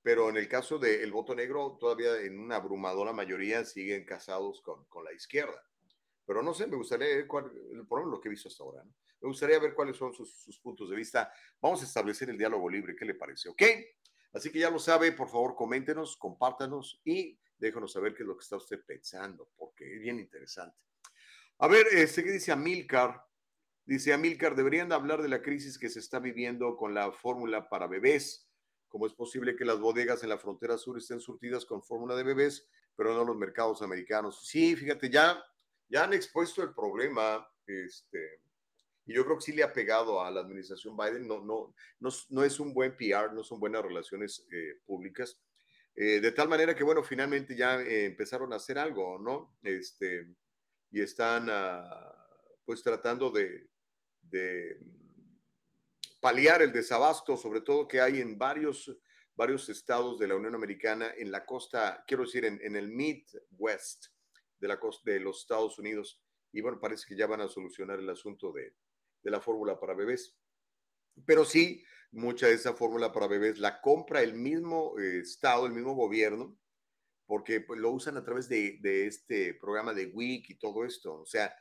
Pero 0.03 0.31
en 0.31 0.37
el 0.37 0.49
caso 0.49 0.79
del 0.79 1.13
voto 1.13 1.35
negro, 1.35 1.77
todavía 1.79 2.21
en 2.21 2.39
una 2.39 2.57
abrumadora 2.57 3.13
mayoría 3.13 3.65
siguen 3.65 4.05
casados 4.05 4.63
con, 4.63 4.85
con 4.87 5.05
la 5.05 5.13
izquierda. 5.13 5.63
Pero 6.27 6.43
no 6.43 6.55
sé, 6.55 6.67
me 6.67 6.77
gustaría 6.77 7.09
ver 7.09 7.27
cuál, 7.27 7.51
por 7.89 8.07
lo 8.07 8.21
que 8.21 8.29
he 8.29 8.31
visto 8.31 8.49
hasta 8.49 8.63
ahora, 8.63 8.85
me 8.85 9.29
gustaría 9.29 9.59
ver 9.59 9.75
cuáles 9.75 9.97
son 9.97 10.15
sus, 10.15 10.61
puntos 10.63 10.89
de 10.89 10.97
vista. 10.97 11.33
Vamos 11.61 11.83
a 11.83 11.85
establecer 11.85 12.31
el 12.31 12.39
diálogo 12.39 12.71
libre, 12.71 12.97
¿qué 12.97 13.05
le 13.05 13.15
parece? 13.15 13.49
¿Ok? 13.49 13.63
Así 14.33 14.51
que 14.51 14.61
ya 14.61 14.71
lo 14.71 14.79
sabe, 14.79 15.13
por 15.13 15.29
favor, 15.29 15.55
coméntenos, 15.55 16.17
compártanos 16.17 17.01
y 17.05 17.39
déjanos 17.59 17.93
saber 17.93 18.15
qué 18.15 18.23
es 18.23 18.29
lo 18.29 18.37
que 18.37 18.45
está 18.45 18.57
usted 18.57 18.83
pensando, 18.87 19.51
porque 19.57 19.93
es 19.93 20.01
bien 20.01 20.19
interesante. 20.19 20.79
A 21.59 21.69
ver, 21.69 21.87
este, 21.93 22.25
¿qué 22.25 22.31
dice 22.31 22.53
Amilcar? 22.53 23.23
Dice 23.85 24.13
Amilcar, 24.13 24.55
deberían 24.55 24.93
hablar 24.93 25.21
de 25.21 25.29
la 25.29 25.43
crisis 25.43 25.79
que 25.79 25.91
se 25.91 25.99
está 25.99 26.21
viviendo 26.21 26.77
con 26.77 26.95
la 26.95 27.13
fórmula 27.13 27.69
para 27.69 27.89
bebés. 27.89 28.50
¿Cómo 28.91 29.07
es 29.07 29.14
posible 29.14 29.57
que 29.57 29.64
las 29.64 29.78
bodegas 29.78 30.22
en 30.24 30.28
la 30.28 30.38
frontera 30.38 30.76
sur 30.76 30.99
estén 30.99 31.20
surtidas 31.20 31.64
con 31.64 31.82
fórmula 31.82 32.16
de 32.16 32.24
bebés, 32.24 32.68
pero 32.97 33.14
no 33.14 33.24
los 33.24 33.36
mercados 33.36 33.82
americanos. 33.82 34.47
Sí, 34.47 34.74
fíjate, 34.74 35.09
ya, 35.09 35.43
ya 35.88 36.05
han 36.05 36.12
expuesto 36.12 36.62
el 36.62 36.74
problema, 36.74 37.49
este, 37.66 38.43
y 39.07 39.14
yo 39.14 39.24
creo 39.24 39.36
que 39.36 39.43
sí 39.43 39.53
le 39.53 39.62
ha 39.62 39.72
pegado 39.72 40.20
a 40.20 40.30
la 40.30 40.41
administración 40.41 40.97
Biden, 40.97 41.26
no, 41.28 41.41
no, 41.41 41.72
no, 42.01 42.11
no 42.30 42.45
es 42.45 42.59
un 42.59 42.74
buen 42.74 42.97
PR, 42.97 43.32
no 43.32 43.45
son 43.45 43.61
buenas 43.61 43.82
relaciones 43.82 44.45
eh, 44.53 44.80
públicas, 44.84 45.41
eh, 45.95 46.20
de 46.20 46.32
tal 46.32 46.49
manera 46.49 46.74
que, 46.74 46.84
bueno, 46.84 47.05
finalmente 47.05 47.57
ya 47.57 47.80
eh, 47.80 48.07
empezaron 48.07 48.53
a 48.53 48.57
hacer 48.57 48.76
algo, 48.76 49.18
¿no? 49.20 49.57
Este, 49.62 50.26
y 50.91 51.01
están, 51.01 51.49
uh, 51.49 52.61
pues, 52.64 52.82
tratando 52.82 53.30
de, 53.30 53.68
de 54.22 54.78
paliar 56.21 56.62
el 56.62 56.73
desabasto, 56.73 57.37
sobre 57.37 57.62
todo 57.62 57.89
que 57.89 58.01
hay 58.01 58.21
en 58.21 58.39
varios, 58.39 58.95
varios 59.35 59.68
estados 59.68 60.18
de 60.18 60.29
la 60.29 60.37
Unión 60.37 60.55
Americana, 60.55 61.12
en 61.16 61.33
la 61.33 61.45
costa, 61.45 62.05
quiero 62.07 62.25
decir, 62.25 62.45
en, 62.45 62.61
en 62.62 62.77
el 62.77 62.89
Midwest 62.89 64.07
de, 64.59 64.68
la 64.68 64.79
costa, 64.79 65.11
de 65.11 65.21
los 65.21 65.41
Estados 65.41 65.79
Unidos. 65.79 66.23
Y 66.53 66.61
bueno, 66.61 66.79
parece 66.79 67.07
que 67.09 67.16
ya 67.16 67.27
van 67.27 67.41
a 67.41 67.49
solucionar 67.49 67.99
el 67.99 68.11
asunto 68.11 68.53
de, 68.53 68.75
de 69.23 69.31
la 69.31 69.41
fórmula 69.41 69.79
para 69.81 69.95
bebés. 69.95 70.37
Pero 71.25 71.45
sí, 71.45 71.83
mucha 72.12 72.47
de 72.47 72.55
esa 72.55 72.75
fórmula 72.75 73.12
para 73.12 73.29
bebés 73.29 73.59
la 73.59 73.81
compra 73.81 74.23
el 74.23 74.35
mismo 74.35 74.99
eh, 74.99 75.21
estado, 75.21 75.66
el 75.66 75.73
mismo 75.73 75.95
gobierno, 75.95 76.57
porque 77.27 77.61
pues, 77.61 77.81
lo 77.81 77.91
usan 77.91 78.16
a 78.16 78.25
través 78.25 78.49
de, 78.49 78.79
de, 78.81 79.07
este 79.07 79.55
programa 79.55 79.95
de 79.95 80.07
WIC 80.07 80.51
y 80.51 80.59
todo 80.59 80.85
esto. 80.85 81.21
O 81.21 81.27
sea, 81.27 81.55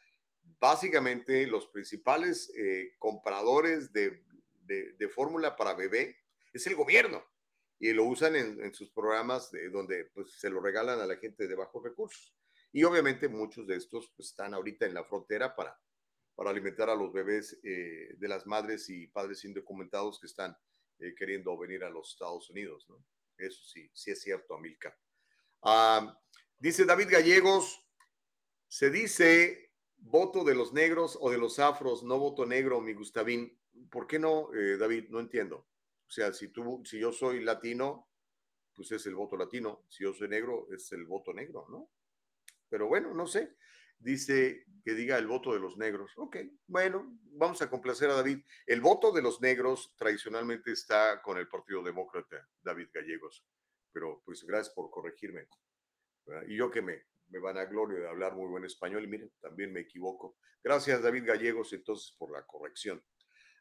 básicamente 0.60 1.45
los 1.47 1.68
principales 1.68 2.51
eh, 2.57 2.95
compradores 2.97 3.93
de, 3.93 4.24
de, 4.70 4.93
de 4.93 5.09
fórmula 5.09 5.55
para 5.55 5.74
bebé 5.74 6.15
es 6.53 6.65
el 6.67 6.76
gobierno 6.76 7.26
y 7.80 7.91
lo 7.93 8.05
usan 8.05 8.36
en, 8.36 8.63
en 8.63 8.74
sus 8.74 8.91
programas 8.91 9.51
de, 9.51 9.70
donde 9.70 10.05
pues, 10.13 10.32
se 10.34 10.49
lo 10.49 10.61
regalan 10.61 10.99
a 10.99 11.05
la 11.05 11.17
gente 11.17 11.47
de 11.47 11.55
bajos 11.55 11.84
recursos. 11.84 12.36
Y 12.72 12.84
obviamente 12.84 13.28
muchos 13.28 13.65
de 13.65 13.78
estos 13.78 14.11
pues, 14.15 14.30
están 14.30 14.53
ahorita 14.53 14.86
en 14.86 14.93
la 14.93 15.03
frontera 15.03 15.55
para, 15.55 15.80
para 16.36 16.51
alimentar 16.51 16.89
a 16.89 16.95
los 16.95 17.11
bebés 17.11 17.59
eh, 17.63 18.15
de 18.17 18.28
las 18.28 18.45
madres 18.45 18.89
y 18.89 19.07
padres 19.07 19.43
indocumentados 19.45 20.20
que 20.20 20.28
están 20.28 20.55
eh, 20.99 21.15
queriendo 21.17 21.57
venir 21.57 21.84
a 21.84 21.89
los 21.89 22.11
Estados 22.11 22.49
Unidos. 22.49 22.86
¿no? 22.89 23.03
Eso 23.38 23.63
sí, 23.63 23.89
sí 23.93 24.11
es 24.11 24.22
cierto, 24.22 24.55
Amilcar. 24.55 24.95
Uh, 25.61 26.11
dice 26.57 26.86
David 26.86 27.07
Gallegos, 27.09 27.86
se 28.67 28.89
dice 28.89 29.72
voto 29.97 30.43
de 30.43 30.55
los 30.55 30.74
negros 30.74 31.17
o 31.20 31.30
de 31.30 31.38
los 31.38 31.59
afros, 31.59 32.03
no 32.03 32.20
voto 32.20 32.45
negro, 32.45 32.82
mi 32.82 32.93
Gustavín. 32.93 33.57
¿Por 33.89 34.07
qué 34.07 34.19
no, 34.19 34.53
eh, 34.53 34.77
David? 34.77 35.09
No 35.09 35.19
entiendo. 35.19 35.67
O 36.07 36.11
sea, 36.11 36.34
si, 36.34 36.49
tú, 36.49 36.82
si 36.86 36.99
yo 36.99 37.11
soy 37.11 37.43
latino, 37.43 38.09
pues 38.75 38.91
es 38.91 39.05
el 39.05 39.15
voto 39.15 39.38
latino. 39.38 39.86
Si 39.88 40.03
yo 40.03 40.13
soy 40.13 40.27
negro, 40.27 40.67
es 40.71 40.91
el 40.91 41.05
voto 41.05 41.34
negro, 41.34 41.67
¿no? 41.69 41.91
Pero 42.69 42.88
bueno, 42.88 43.13
no 43.13 43.27
sé. 43.27 43.57
Dice 43.97 44.65
que 44.84 44.93
diga 44.93 45.17
el 45.17 45.27
voto 45.27 45.53
de 45.53 45.59
los 45.59 45.77
negros. 45.77 46.11
Ok, 46.15 46.38
bueno, 46.67 47.17
vamos 47.34 47.61
a 47.61 47.69
complacer 47.69 48.09
a 48.09 48.13
David. 48.15 48.39
El 48.65 48.80
voto 48.80 49.11
de 49.11 49.21
los 49.21 49.41
negros 49.41 49.93
tradicionalmente 49.97 50.71
está 50.71 51.21
con 51.21 51.38
el 51.38 51.49
Partido 51.49 51.84
Demócrata, 51.84 52.47
David 52.61 52.88
Gallegos. 52.93 53.45
Pero 53.91 54.21
pues 54.23 54.43
gracias 54.45 54.73
por 54.73 54.89
corregirme. 54.89 55.47
Y 56.47 56.55
yo 56.55 56.71
que 56.71 56.82
me, 56.82 57.07
me 57.30 57.39
van 57.39 57.57
a 57.57 57.65
gloria 57.65 57.99
de 57.99 58.07
hablar 58.07 58.36
muy 58.36 58.47
buen 58.47 58.65
español 58.65 59.03
y 59.03 59.07
miren, 59.07 59.32
también 59.39 59.71
me 59.73 59.82
equivoco. 59.82 60.38
Gracias, 60.63 61.01
David 61.01 61.25
Gallegos, 61.25 61.73
entonces, 61.73 62.15
por 62.17 62.32
la 62.32 62.45
corrección. 62.45 63.03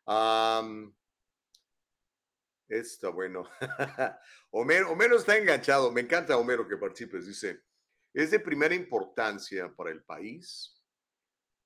Um, 0.09 0.90
está 2.66 3.11
bueno. 3.11 3.44
Homero, 4.50 5.16
está 5.16 5.36
enganchado. 5.36 5.92
Me 5.92 6.00
encanta 6.00 6.38
Homero 6.38 6.66
que 6.66 6.78
participes. 6.78 7.26
Dice, 7.26 7.61
es 8.14 8.30
de 8.30 8.40
primera 8.40 8.74
importancia 8.74 9.70
para 9.76 9.90
el 9.90 10.02
país. 10.02 10.74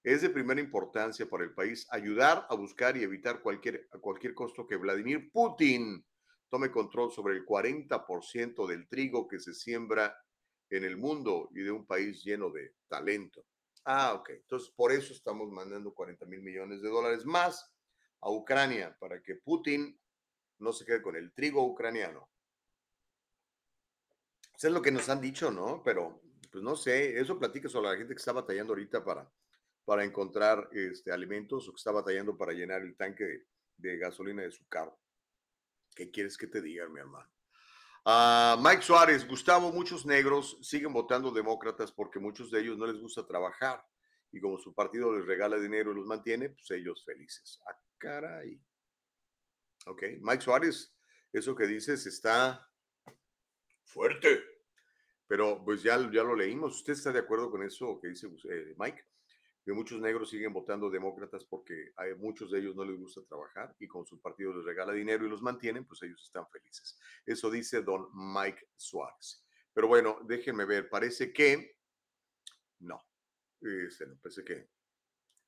Es 0.03 0.23
de 0.23 0.31
primera 0.31 0.61
importancia 0.61 1.31
para 1.31 1.45
el 1.45 1.55
país 1.55 1.87
ayudar 1.91 2.45
a 2.51 2.57
buscar 2.57 2.97
y 2.97 3.05
evitar 3.05 3.41
cualquier, 3.41 3.89
a 3.93 3.99
cualquier 3.99 4.35
costo 4.35 4.67
que 4.67 4.77
Vladimir 4.77 5.31
Putin 5.31 6.05
tome 6.51 6.73
control 6.73 7.13
sobre 7.13 7.37
el 7.37 7.47
40% 7.47 8.67
del 8.67 8.89
trigo 8.89 9.29
que 9.29 9.39
se 9.39 9.55
siembra 9.55 10.19
en 10.69 10.83
el 10.85 10.97
mundo 10.97 11.49
y 11.55 11.61
de 11.61 11.71
un 11.71 11.87
país 11.87 12.25
lleno 12.25 12.51
de 12.51 12.75
talento. 12.89 13.47
Ah, 13.85 14.15
ok. 14.15 14.31
Entonces, 14.31 14.71
por 14.75 14.91
eso 14.91 15.13
estamos 15.13 15.49
mandando 15.53 15.95
40 15.95 16.27
mil 16.27 16.43
millones 16.43 16.83
de 16.83 16.89
dólares 16.89 17.25
más 17.25 17.73
a 18.23 18.31
Ucrania, 18.31 18.97
para 18.99 19.21
que 19.23 19.35
Putin 19.35 19.99
no 20.59 20.73
se 20.73 20.85
quede 20.85 21.03
con 21.03 21.17
el 21.17 21.33
trigo 21.33 21.65
ucraniano. 21.65 22.31
Eso 24.55 24.69
es 24.69 24.73
lo 24.73 24.81
que 24.81 24.93
nos 24.93 25.09
han 25.09 25.21
dicho, 25.21 25.51
¿no? 25.51 25.83
Pero, 25.85 26.23
pues 26.51 26.63
no 26.63 26.77
sé, 26.77 27.19
eso 27.19 27.39
platica 27.39 27.69
sobre 27.69 27.91
la 27.91 27.97
gente 27.97 28.15
que 28.15 28.21
está 28.21 28.33
batallando 28.33 28.73
ahorita 28.73 29.05
para, 29.05 29.29
para 29.85 30.05
encontrar 30.05 30.69
este, 30.73 31.11
alimentos 31.13 31.69
o 31.69 31.73
que 31.73 31.79
está 31.79 31.91
batallando 31.91 32.37
para 32.37 32.53
llenar 32.53 32.83
el 32.83 32.97
tanque 32.97 33.47
de, 33.77 33.99
gasolina 33.99 34.43
de 34.43 34.53
su 34.53 34.67
carro. 34.69 34.99
¿Qué 35.95 36.11
quieres 36.13 36.39
que 36.39 36.47
te 36.47 36.63
diga, 36.63 36.89
mi 36.89 37.01
hermano? 37.01 37.29
Uh, 38.05 38.61
Mike 38.61 38.83
Suárez, 38.83 39.27
Gustavo, 39.27 39.73
muchos 39.73 40.07
negros 40.07 40.59
siguen 40.63 40.93
votando 40.93 41.33
demócratas 41.33 41.91
porque 41.91 42.21
muchos 42.21 42.51
de 42.51 42.61
ellos 42.61 42.79
no 42.79 42.87
les 42.87 43.01
gusta 43.01 43.27
trabajar 43.27 43.85
y 44.33 44.41
como 44.41 44.59
su 44.59 44.75
partido 44.75 45.15
les 45.15 45.27
regala 45.27 45.59
dinero 45.59 45.93
y 45.93 45.95
los 45.95 46.07
mantiene, 46.07 46.49
pues 46.51 46.71
ellos 46.71 47.05
felices. 47.05 47.61
Ah, 47.67 47.79
caray. 47.99 48.61
Ok, 49.87 50.03
Mike 50.21 50.43
Suárez, 50.43 50.97
eso 51.33 51.55
que 51.55 51.67
dices 51.67 52.07
está 52.07 52.69
fuerte, 53.85 54.43
pero 55.27 55.63
pues 55.65 55.83
ya, 55.83 55.97
ya 56.11 56.23
lo 56.23 56.35
leímos. 56.35 56.77
¿Usted 56.77 56.95
está 56.95 57.13
de 57.13 57.19
acuerdo 57.19 57.51
con 57.51 57.63
eso 57.63 58.01
que 58.01 58.09
dice 58.09 58.29
eh, 58.51 58.75
Mike? 58.79 59.05
Que 59.65 59.73
muchos 59.73 60.01
negros 60.01 60.31
siguen 60.31 60.53
votando 60.53 60.91
demócratas 60.91 61.45
porque 61.45 61.93
a 61.97 62.05
muchos 62.17 62.51
de 62.51 62.59
ellos 62.59 62.75
no 62.75 62.85
les 62.85 62.99
gusta 62.99 63.23
trabajar 63.25 63.77
y 63.79 63.87
con 63.87 64.05
su 64.07 64.21
partido 64.21 64.55
les 64.55 64.65
regala 64.65 64.93
dinero 64.93 65.25
y 65.27 65.29
los 65.29 65.43
mantienen, 65.43 65.85
pues 65.85 66.03
ellos 66.03 66.23
están 66.23 66.49
felices. 66.49 66.99
Eso 67.25 67.51
dice 67.51 67.83
don 67.83 68.09
Mike 68.13 68.71
Suárez. 68.77 69.45
Pero 69.73 69.89
bueno, 69.89 70.19
déjenme 70.25 70.65
ver, 70.65 70.89
parece 70.89 71.33
que 71.33 71.77
no. 72.81 73.01
Este, 73.63 74.07
pensé 74.21 74.45
que, 74.45 74.69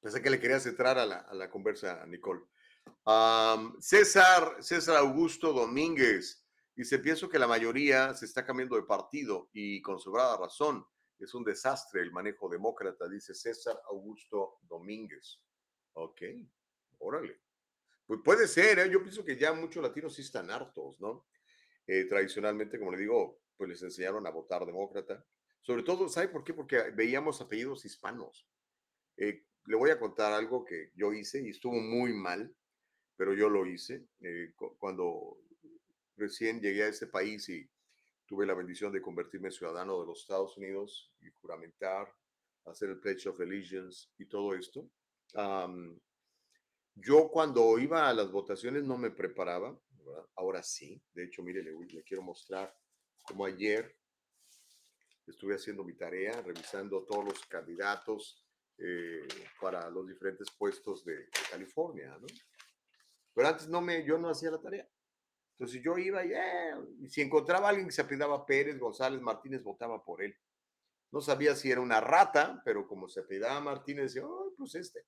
pensé 0.01 0.23
que 0.23 0.31
le 0.31 0.41
querías 0.41 0.65
entrar 0.67 0.99
a 0.99 1.07
la, 1.07 1.27
a 1.29 1.51
conversa 1.51 2.07
Nicole. 2.07 2.43
César, 3.81 4.57
César 4.61 4.97
Augusto 4.97 5.53
Domínguez 5.53 6.47
dice, 6.75 6.99
pienso 6.99 7.29
que 7.29 7.39
la 7.39 7.49
mayoría 7.49 8.15
se 8.15 8.27
está 8.27 8.45
cambiando 8.45 8.77
de 8.77 8.83
partido 8.83 9.51
y 9.53 9.83
con 9.83 9.99
sobrada 9.99 10.37
razón. 10.37 10.87
Es 11.19 11.35
un 11.35 11.45
desastre 11.45 12.03
el 12.03 12.12
manejo 12.12 12.49
demócrata, 12.49 13.09
dice 13.09 13.35
César 13.35 13.81
Augusto 13.89 14.59
Domínguez. 14.62 15.41
Ok, 15.95 16.23
órale. 16.99 17.41
Pues 18.07 18.21
puede 18.23 18.47
ser, 18.47 18.79
¿eh? 18.81 18.91
yo 18.91 19.03
pienso 19.03 19.25
que 19.25 19.37
ya 19.37 19.53
muchos 19.53 19.83
latinos 19.83 20.15
sí 20.15 20.23
están 20.23 20.51
hartos, 20.51 21.01
¿no? 21.01 21.27
Eh, 21.87 22.05
tradicionalmente, 22.05 22.79
como 22.79 22.93
le 22.93 22.99
digo, 22.99 23.41
pues 23.57 23.71
les 23.71 23.83
enseñaron 23.83 24.27
a 24.27 24.31
votar 24.31 24.67
demócrata. 24.67 25.25
Sobre 25.65 25.83
todo, 25.83 26.09
¿sabe 26.11 26.29
por 26.29 26.45
qué? 26.45 26.53
Porque 26.53 26.91
veíamos 26.95 27.41
apellidos 27.41 27.87
hispanos. 27.87 28.47
Eh, 29.17 29.47
le 29.65 29.77
voy 29.77 29.91
a 29.91 29.99
contar 29.99 30.35
algo 30.35 30.62
que 30.62 30.91
yo 30.95 31.12
hice 31.15 31.41
y 31.41 31.49
estuvo 31.49 31.73
muy 31.73 32.12
mal, 32.12 32.55
pero 33.17 33.33
yo 33.35 33.49
lo 33.49 33.65
hice. 33.67 34.07
Eh, 34.21 34.53
cuando 34.79 35.39
recién 36.17 36.61
llegué 36.61 36.83
a 36.83 36.89
este 36.89 37.07
país 37.07 37.49
y 37.49 37.67
tuve 38.27 38.45
la 38.45 38.53
bendición 38.53 38.93
de 38.93 39.01
convertirme 39.01 39.49
en 39.49 39.53
ciudadano 39.53 39.99
de 40.01 40.07
los 40.07 40.21
Estados 40.21 40.55
Unidos 40.59 41.11
y 41.23 41.31
juramentar, 41.41 42.15
hacer 42.67 42.91
el 42.91 43.01
Pledge 43.01 43.27
of 43.27 43.41
Allegiance 43.41 44.09
y 44.19 44.27
todo 44.27 44.55
esto. 44.55 44.91
Yo 46.95 47.31
cuando 47.31 47.79
iba 47.79 48.07
a 48.07 48.12
las 48.12 48.31
votaciones 48.31 48.85
no 48.85 48.99
me 48.99 49.11
preparaba, 49.11 49.79
ahora 50.37 50.62
sí. 50.62 51.03
De 51.15 51.25
hecho, 51.25 51.43
mire, 51.43 51.62
le, 51.62 51.73
le 51.73 52.03
quiero 52.03 52.23
mostrar 52.23 52.75
como 53.23 53.47
ayer 53.47 53.97
estuve 55.27 55.55
haciendo 55.55 55.85
mi 55.85 55.95
tarea, 55.95 56.41
revisando 56.43 57.05
todos 57.05 57.25
los 57.25 57.47
candidatos 57.47 58.45
eh, 58.79 59.27
para 59.61 59.89
los 59.91 60.07
diferentes 60.07 60.49
puestos 60.51 61.05
de, 61.05 61.29
California, 61.51 62.16
¿no? 62.20 62.27
Pero 63.33 63.49
antes 63.49 63.68
no 63.68 63.81
me, 63.81 64.05
yo 64.05 64.18
no 64.18 64.29
hacía 64.29 64.51
la 64.51 64.61
tarea. 64.61 64.89
Entonces 65.53 65.81
yo 65.83 65.97
iba 65.99 66.25
y, 66.25 66.33
eh, 66.33 66.75
y 67.01 67.09
si 67.09 67.20
encontraba 67.20 67.66
a 67.66 67.70
alguien 67.70 67.87
que 67.87 67.93
se 67.93 68.03
apellidaba 68.03 68.45
Pérez, 68.45 68.79
González, 68.79 69.20
Martínez, 69.20 69.62
votaba 69.62 70.05
por 70.05 70.22
él. 70.22 70.37
No 71.12 71.20
sabía 71.20 71.55
si 71.55 71.70
era 71.70 71.81
una 71.81 72.01
rata, 72.01 72.61
pero 72.64 72.89
como 72.89 73.09
se 73.09 73.20
apellidaba 73.20 73.61
Martínez, 73.61 74.14
decía, 74.14 74.27
oh, 74.27 74.53
pues 74.57 74.75
este. 74.75 75.07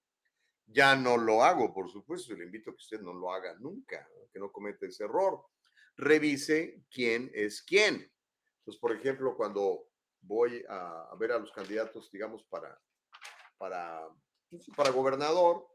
Ya 0.67 0.97
no 0.97 1.17
lo 1.17 1.43
hago, 1.45 1.73
por 1.73 1.91
supuesto, 1.91 2.35
le 2.35 2.45
invito 2.45 2.71
a 2.71 2.75
que 2.75 2.83
usted 2.83 3.01
no 3.01 3.12
lo 3.12 3.33
haga 3.33 3.55
nunca, 3.59 4.09
que 4.33 4.39
no 4.39 4.51
cometa 4.51 4.87
ese 4.87 5.05
error. 5.05 5.45
Revise 5.97 6.85
quién 6.91 7.31
es 7.35 7.62
quién. 7.62 8.12
Entonces, 8.59 8.81
por 8.81 8.93
ejemplo, 8.93 9.37
cuando 9.37 9.89
voy 10.27 10.64
a, 10.68 11.14
ver 11.18 11.33
a 11.33 11.39
los 11.39 11.53
candidatos, 11.53 12.11
digamos, 12.11 12.45
para, 12.45 12.81
para, 13.59 14.09
para 14.77 14.91
gobernador, 14.91 15.66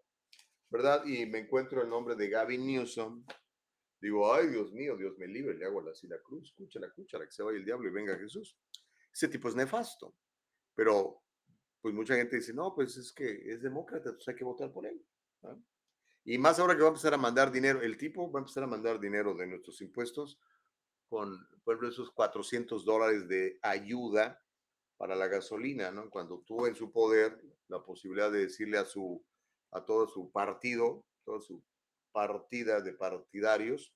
¿verdad? 0.70 1.04
Y 1.06 1.26
me 1.26 1.40
encuentro 1.40 1.82
el 1.82 1.90
nombre 1.90 2.16
de 2.16 2.30
Gavin 2.30 2.66
Newsom. 2.66 3.26
Digo, 4.00 4.34
ay, 4.34 4.48
Dios 4.48 4.72
mío, 4.74 4.98
Dios 4.98 5.18
me 5.18 5.28
libre, 5.28 5.56
le 5.56 5.66
hago 5.66 5.88
así 5.90 6.08
la 6.08 6.20
cruz, 6.22 6.50
escúchala, 6.50 6.88
escúchala, 6.88 7.26
que 7.26 7.32
se 7.32 7.44
vaya 7.44 7.58
el 7.58 7.66
diablo 7.66 7.88
y 7.88 7.94
venga 7.94 8.18
Jesús. 8.18 8.58
Ese 9.14 9.28
tipo 9.28 9.48
es 9.48 9.56
nefasto. 9.56 10.16
Pero, 10.76 11.24
pues 11.82 11.94
mucha 11.94 12.16
gente 12.16 12.38
dice, 12.38 12.54
no, 12.54 12.74
pues 12.74 12.98
es 12.98 13.14
que 13.14 13.52
es 13.52 13.62
demócrata, 13.62 14.12
pues 14.12 14.28
hay 14.28 14.36
que 14.36 14.44
votar 14.44 14.72
por 14.72 14.86
él. 14.86 15.06
Y 16.24 16.38
más 16.38 16.60
ahora 16.60 16.76
que 16.76 16.82
va 16.82 16.88
a 16.88 16.90
empezar 16.90 17.14
a 17.14 17.18
mandar 17.18 17.52
dinero, 17.52 17.82
el 17.82 17.98
tipo 17.98 18.32
va 18.32 18.40
a 18.40 18.42
empezar 18.42 18.64
a 18.64 18.68
mandar 18.68 19.00
dinero 19.00 19.36
de 19.36 19.48
nuestros 19.48 19.82
impuestos 19.82 20.40
con, 21.12 21.46
por 21.66 21.74
ejemplo, 21.74 21.90
esos 21.90 22.10
400 22.12 22.86
dólares 22.86 23.28
de 23.28 23.60
ayuda 23.62 24.42
para 24.96 25.14
la 25.14 25.28
gasolina, 25.28 25.92
¿no? 25.92 26.10
Cuando 26.10 26.40
tuvo 26.48 26.68
en 26.68 26.76
su 26.76 26.90
poder 26.90 27.38
la 27.68 27.84
posibilidad 27.84 28.32
de 28.32 28.44
decirle 28.44 28.78
a 28.78 28.86
su, 28.86 29.22
a 29.72 29.84
todo 29.84 30.08
su 30.08 30.32
partido, 30.32 31.04
toda 31.26 31.42
su 31.42 31.62
partida 32.14 32.80
de 32.80 32.94
partidarios, 32.94 33.94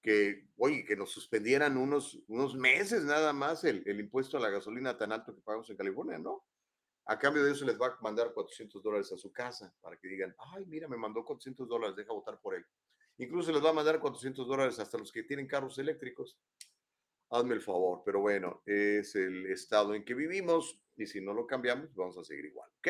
que, 0.00 0.46
oye, 0.56 0.84
que 0.84 0.94
nos 0.94 1.10
suspendieran 1.10 1.76
unos, 1.76 2.22
unos 2.28 2.54
meses 2.54 3.02
nada 3.02 3.32
más 3.32 3.64
el, 3.64 3.82
el 3.84 3.98
impuesto 3.98 4.36
a 4.36 4.40
la 4.40 4.50
gasolina 4.50 4.96
tan 4.96 5.10
alto 5.10 5.34
que 5.34 5.40
pagamos 5.40 5.68
en 5.68 5.76
California, 5.76 6.18
¿no? 6.18 6.44
A 7.06 7.18
cambio 7.18 7.42
de 7.42 7.50
eso 7.50 7.64
les 7.64 7.80
va 7.80 7.88
a 7.88 7.98
mandar 8.02 8.32
400 8.32 8.80
dólares 8.80 9.10
a 9.10 9.16
su 9.16 9.32
casa 9.32 9.74
para 9.80 9.98
que 9.98 10.06
digan, 10.06 10.32
ay, 10.54 10.64
mira, 10.66 10.86
me 10.86 10.96
mandó 10.96 11.24
400 11.24 11.66
dólares, 11.66 11.96
deja 11.96 12.12
votar 12.12 12.40
por 12.40 12.54
él. 12.54 12.64
Incluso 13.18 13.52
les 13.52 13.64
va 13.64 13.70
a 13.70 13.74
mandar 13.74 14.00
400 14.00 14.46
dólares 14.46 14.78
hasta 14.78 14.98
los 14.98 15.12
que 15.12 15.22
tienen 15.22 15.46
carros 15.46 15.78
eléctricos. 15.78 16.38
Hazme 17.30 17.54
el 17.54 17.62
favor, 17.62 18.02
pero 18.04 18.20
bueno, 18.20 18.62
es 18.66 19.14
el 19.14 19.46
estado 19.46 19.94
en 19.94 20.04
que 20.04 20.14
vivimos 20.14 20.80
y 20.96 21.06
si 21.06 21.20
no 21.20 21.32
lo 21.32 21.46
cambiamos, 21.46 21.94
vamos 21.94 22.18
a 22.18 22.24
seguir 22.24 22.46
igual, 22.46 22.70
¿ok? 22.78 22.88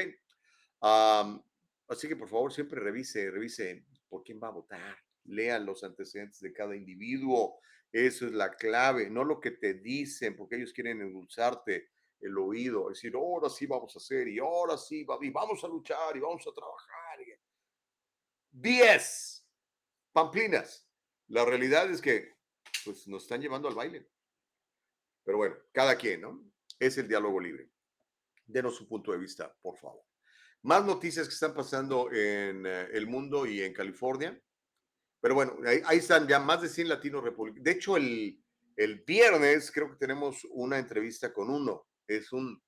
así 1.89 2.09
que 2.09 2.17
por 2.17 2.29
favor 2.29 2.53
siempre 2.53 2.81
revise, 2.81 3.31
revise 3.31 3.87
por 4.09 4.25
quién 4.25 4.41
va 4.43 4.49
a 4.49 4.53
votar. 4.53 4.97
Lean 5.25 5.65
los 5.65 5.85
antecedentes 5.85 6.41
de 6.41 6.53
cada 6.53 6.75
individuo. 6.75 7.61
Eso 7.93 8.27
es 8.27 8.33
la 8.33 8.57
clave, 8.57 9.09
no 9.11 9.23
lo 9.23 9.39
que 9.39 9.53
te 9.53 9.75
dicen, 9.75 10.35
porque 10.35 10.57
ellos 10.57 10.73
quieren 10.73 11.03
endulzarte 11.03 11.91
el 12.21 12.37
oído, 12.39 12.89
decir, 12.89 13.15
ahora 13.15 13.49
sí 13.49 13.67
vamos 13.67 13.95
a 13.95 13.99
hacer 13.99 14.27
y 14.29 14.39
ahora 14.39 14.77
sí 14.77 15.07
y 15.21 15.31
vamos 15.31 15.63
a 15.63 15.69
luchar 15.69 16.17
y 16.17 16.21
vamos 16.21 16.47
a 16.47 16.53
trabajar. 16.53 17.03
10 18.51 19.42
pamplinas. 20.13 20.89
La 21.29 21.45
realidad 21.45 21.91
es 21.91 22.01
que 22.01 22.35
pues, 22.85 23.07
nos 23.09 23.23
están 23.23 23.41
llevando 23.41 23.69
al 23.69 23.75
baile. 23.75 24.09
Pero 25.25 25.39
bueno, 25.39 25.57
cada 25.73 25.97
quien, 25.97 26.21
¿no? 26.21 26.45
Es 26.79 26.99
el 26.99 27.09
diálogo 27.09 27.41
libre. 27.41 27.71
Denos 28.45 28.77
su 28.77 28.89
punto 28.89 29.13
de 29.13 29.19
vista, 29.19 29.55
por 29.63 29.79
favor. 29.79 30.05
Más 30.63 30.85
noticias 30.85 31.27
que 31.27 31.35
están 31.35 31.55
pasando 31.55 32.11
en 32.13 32.67
eh, 32.67 32.89
el 32.93 33.07
mundo 33.07 33.47
y 33.47 33.63
en 33.63 33.73
California. 33.73 34.41
Pero 35.21 35.35
bueno, 35.35 35.57
ahí, 35.65 35.99
están 35.99 36.27
ya 36.27 36.41
más 36.41 36.63
de 36.63 36.69
100 36.69 36.89
latinos 36.89 37.23
republicanos. 37.23 37.65
De 37.65 37.71
hecho, 37.71 37.97
el, 37.97 38.43
el 38.77 39.05
viernes 39.05 39.71
creo 39.71 39.91
que 39.91 39.97
tenemos 39.97 40.45
una 40.51 40.79
entrevista 40.79 41.33
con 41.33 41.51
uno. 41.51 41.87
Es 42.07 42.33
un, 42.33 42.61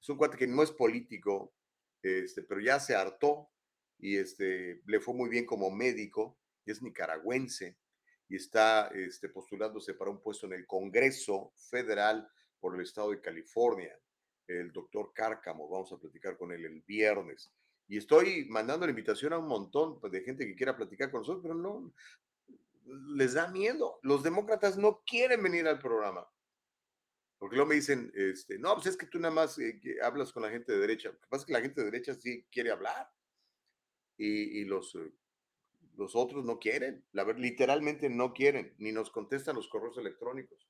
es 0.00 0.08
un 0.08 0.16
cuate 0.16 0.38
que 0.38 0.46
no 0.46 0.62
es 0.62 0.70
político, 0.70 1.54
este, 2.02 2.42
pero 2.42 2.60
ya 2.60 2.80
se 2.80 2.94
hartó 2.94 3.50
y 3.98 4.16
este, 4.16 4.80
le 4.86 5.00
fue 5.00 5.14
muy 5.14 5.28
bien 5.28 5.44
como 5.44 5.70
médico. 5.70 6.39
Es 6.70 6.82
nicaragüense 6.82 7.76
y 8.28 8.36
está 8.36 8.88
este, 8.88 9.28
postulándose 9.28 9.94
para 9.94 10.10
un 10.10 10.22
puesto 10.22 10.46
en 10.46 10.52
el 10.52 10.66
Congreso 10.66 11.52
Federal 11.68 12.30
por 12.60 12.76
el 12.76 12.82
estado 12.82 13.10
de 13.10 13.20
California. 13.20 13.98
El 14.46 14.72
doctor 14.72 15.12
Cárcamo, 15.12 15.68
vamos 15.68 15.92
a 15.92 15.98
platicar 15.98 16.36
con 16.36 16.52
él 16.52 16.64
el 16.64 16.80
viernes. 16.82 17.52
Y 17.88 17.96
estoy 17.96 18.46
mandando 18.48 18.86
la 18.86 18.90
invitación 18.90 19.32
a 19.32 19.38
un 19.38 19.48
montón 19.48 19.98
pues, 19.98 20.12
de 20.12 20.22
gente 20.22 20.46
que 20.46 20.54
quiera 20.54 20.76
platicar 20.76 21.10
con 21.10 21.22
nosotros, 21.22 21.42
pero 21.42 21.54
no, 21.56 21.92
les 23.14 23.34
da 23.34 23.48
miedo. 23.48 23.98
Los 24.02 24.22
demócratas 24.22 24.76
no 24.76 25.02
quieren 25.04 25.42
venir 25.42 25.66
al 25.66 25.80
programa. 25.80 26.28
Porque 27.38 27.56
luego 27.56 27.70
me 27.70 27.76
dicen, 27.76 28.12
este, 28.14 28.58
no, 28.58 28.74
pues 28.74 28.86
es 28.86 28.96
que 28.96 29.06
tú 29.06 29.18
nada 29.18 29.34
más 29.34 29.58
eh, 29.58 29.80
hablas 30.02 30.32
con 30.32 30.42
la 30.42 30.50
gente 30.50 30.72
de 30.72 30.78
derecha. 30.78 31.08
Lo 31.08 31.18
que 31.18 31.26
pasa 31.28 31.42
es 31.42 31.46
que 31.46 31.52
la 31.52 31.62
gente 31.62 31.80
de 31.80 31.90
derecha 31.90 32.14
sí 32.14 32.46
quiere 32.50 32.70
hablar. 32.70 33.10
Y, 34.16 34.60
y 34.60 34.64
los 34.66 34.94
eh, 34.94 35.12
los 36.00 36.16
otros 36.16 36.46
no 36.46 36.58
quieren, 36.58 37.04
la, 37.12 37.24
literalmente 37.34 38.08
no 38.08 38.32
quieren, 38.32 38.74
ni 38.78 38.90
nos 38.90 39.10
contestan 39.10 39.54
los 39.54 39.68
correos 39.68 39.98
electrónicos. 39.98 40.66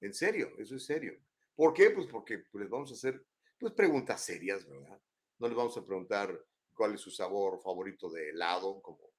En 0.00 0.12
serio, 0.12 0.50
eso 0.58 0.74
es 0.74 0.84
serio. 0.84 1.16
¿Por 1.54 1.72
qué? 1.72 1.90
Pues 1.90 2.08
porque 2.08 2.38
pues, 2.50 2.62
les 2.62 2.68
vamos 2.68 2.90
a 2.90 2.94
hacer 2.94 3.24
pues, 3.60 3.72
preguntas 3.74 4.20
serias, 4.24 4.68
¿verdad? 4.68 5.00
No 5.38 5.46
les 5.46 5.56
vamos 5.56 5.76
a 5.76 5.86
preguntar 5.86 6.36
cuál 6.74 6.94
es 6.94 7.00
su 7.00 7.12
sabor 7.12 7.62
favorito 7.62 8.10
de 8.10 8.30
helado, 8.30 8.82
como 8.82 9.12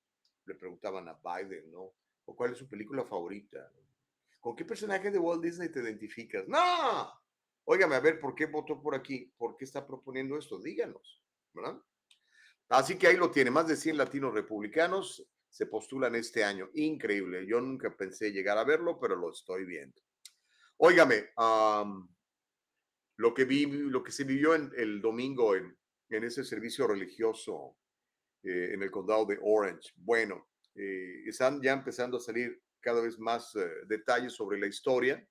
le 0.47 0.55
preguntaban 0.55 1.07
a 1.07 1.13
Biden, 1.13 1.71
¿no? 1.71 1.93
O 2.25 2.36
cuál 2.36 2.51
es 2.51 2.57
su 2.57 2.67
película 2.67 3.05
favorita. 3.05 3.71
¿Con 4.41 4.53
qué 4.53 4.65
personaje 4.65 5.11
de 5.11 5.17
Walt 5.17 5.41
Disney 5.41 5.69
te 5.69 5.79
identificas? 5.79 6.45
No. 6.49 7.09
Óigame, 7.63 7.95
a 7.95 8.01
ver, 8.01 8.19
¿por 8.19 8.36
qué 8.36 8.47
votó 8.47 8.82
por 8.82 8.95
aquí? 8.95 9.32
¿Por 9.38 9.55
qué 9.55 9.63
está 9.63 9.88
proponiendo 9.88 10.38
esto? 10.38 10.59
Díganos, 10.59 11.23
¿verdad? 11.53 11.82
Así 12.72 12.97
que 12.97 13.07
ahí 13.07 13.17
lo 13.17 13.30
tiene, 13.32 13.51
más 13.51 13.67
de 13.67 13.76
100 13.76 13.97
latinos 13.97 14.34
republicanos 14.34 15.28
se 15.49 15.65
postulan 15.65 16.15
este 16.15 16.45
año. 16.45 16.69
Increíble, 16.74 17.45
yo 17.45 17.59
nunca 17.59 17.93
pensé 17.97 18.32
llegar 18.32 18.57
a 18.57 18.63
verlo, 18.63 18.97
pero 18.97 19.17
lo 19.17 19.30
estoy 19.30 19.65
viendo. 19.65 20.01
Óigame, 20.78 21.32
lo, 23.17 23.34
que 23.34 23.43
vi, 23.43 23.65
lo 23.65 24.01
que 24.01 24.13
se 24.13 24.24
vivió 24.24 24.55
en, 24.55 24.72
el 24.78 25.01
domingo 25.01 25.53
en, 25.53 25.76
ese 26.07 26.45
servicio 26.45 26.88
religioso 26.88 27.76
eh, 28.43 28.72
en 28.74 28.82
el 28.84 28.89
condado 28.89 29.26
de 29.26 29.38
Orange, 29.41 29.91
bueno, 29.97 30.47
eh, 30.74 31.24
están 31.26 31.61
ya 31.61 31.74
empezando 31.74 32.17
a 32.17 32.22
salir 32.22 32.61
cada 32.80 33.01
vez 33.01 33.19
más 33.19 33.53
eh, 33.55 33.67
detalles 33.88 34.32
sobre 34.32 34.57
la 34.57 34.67
historia 34.67 35.28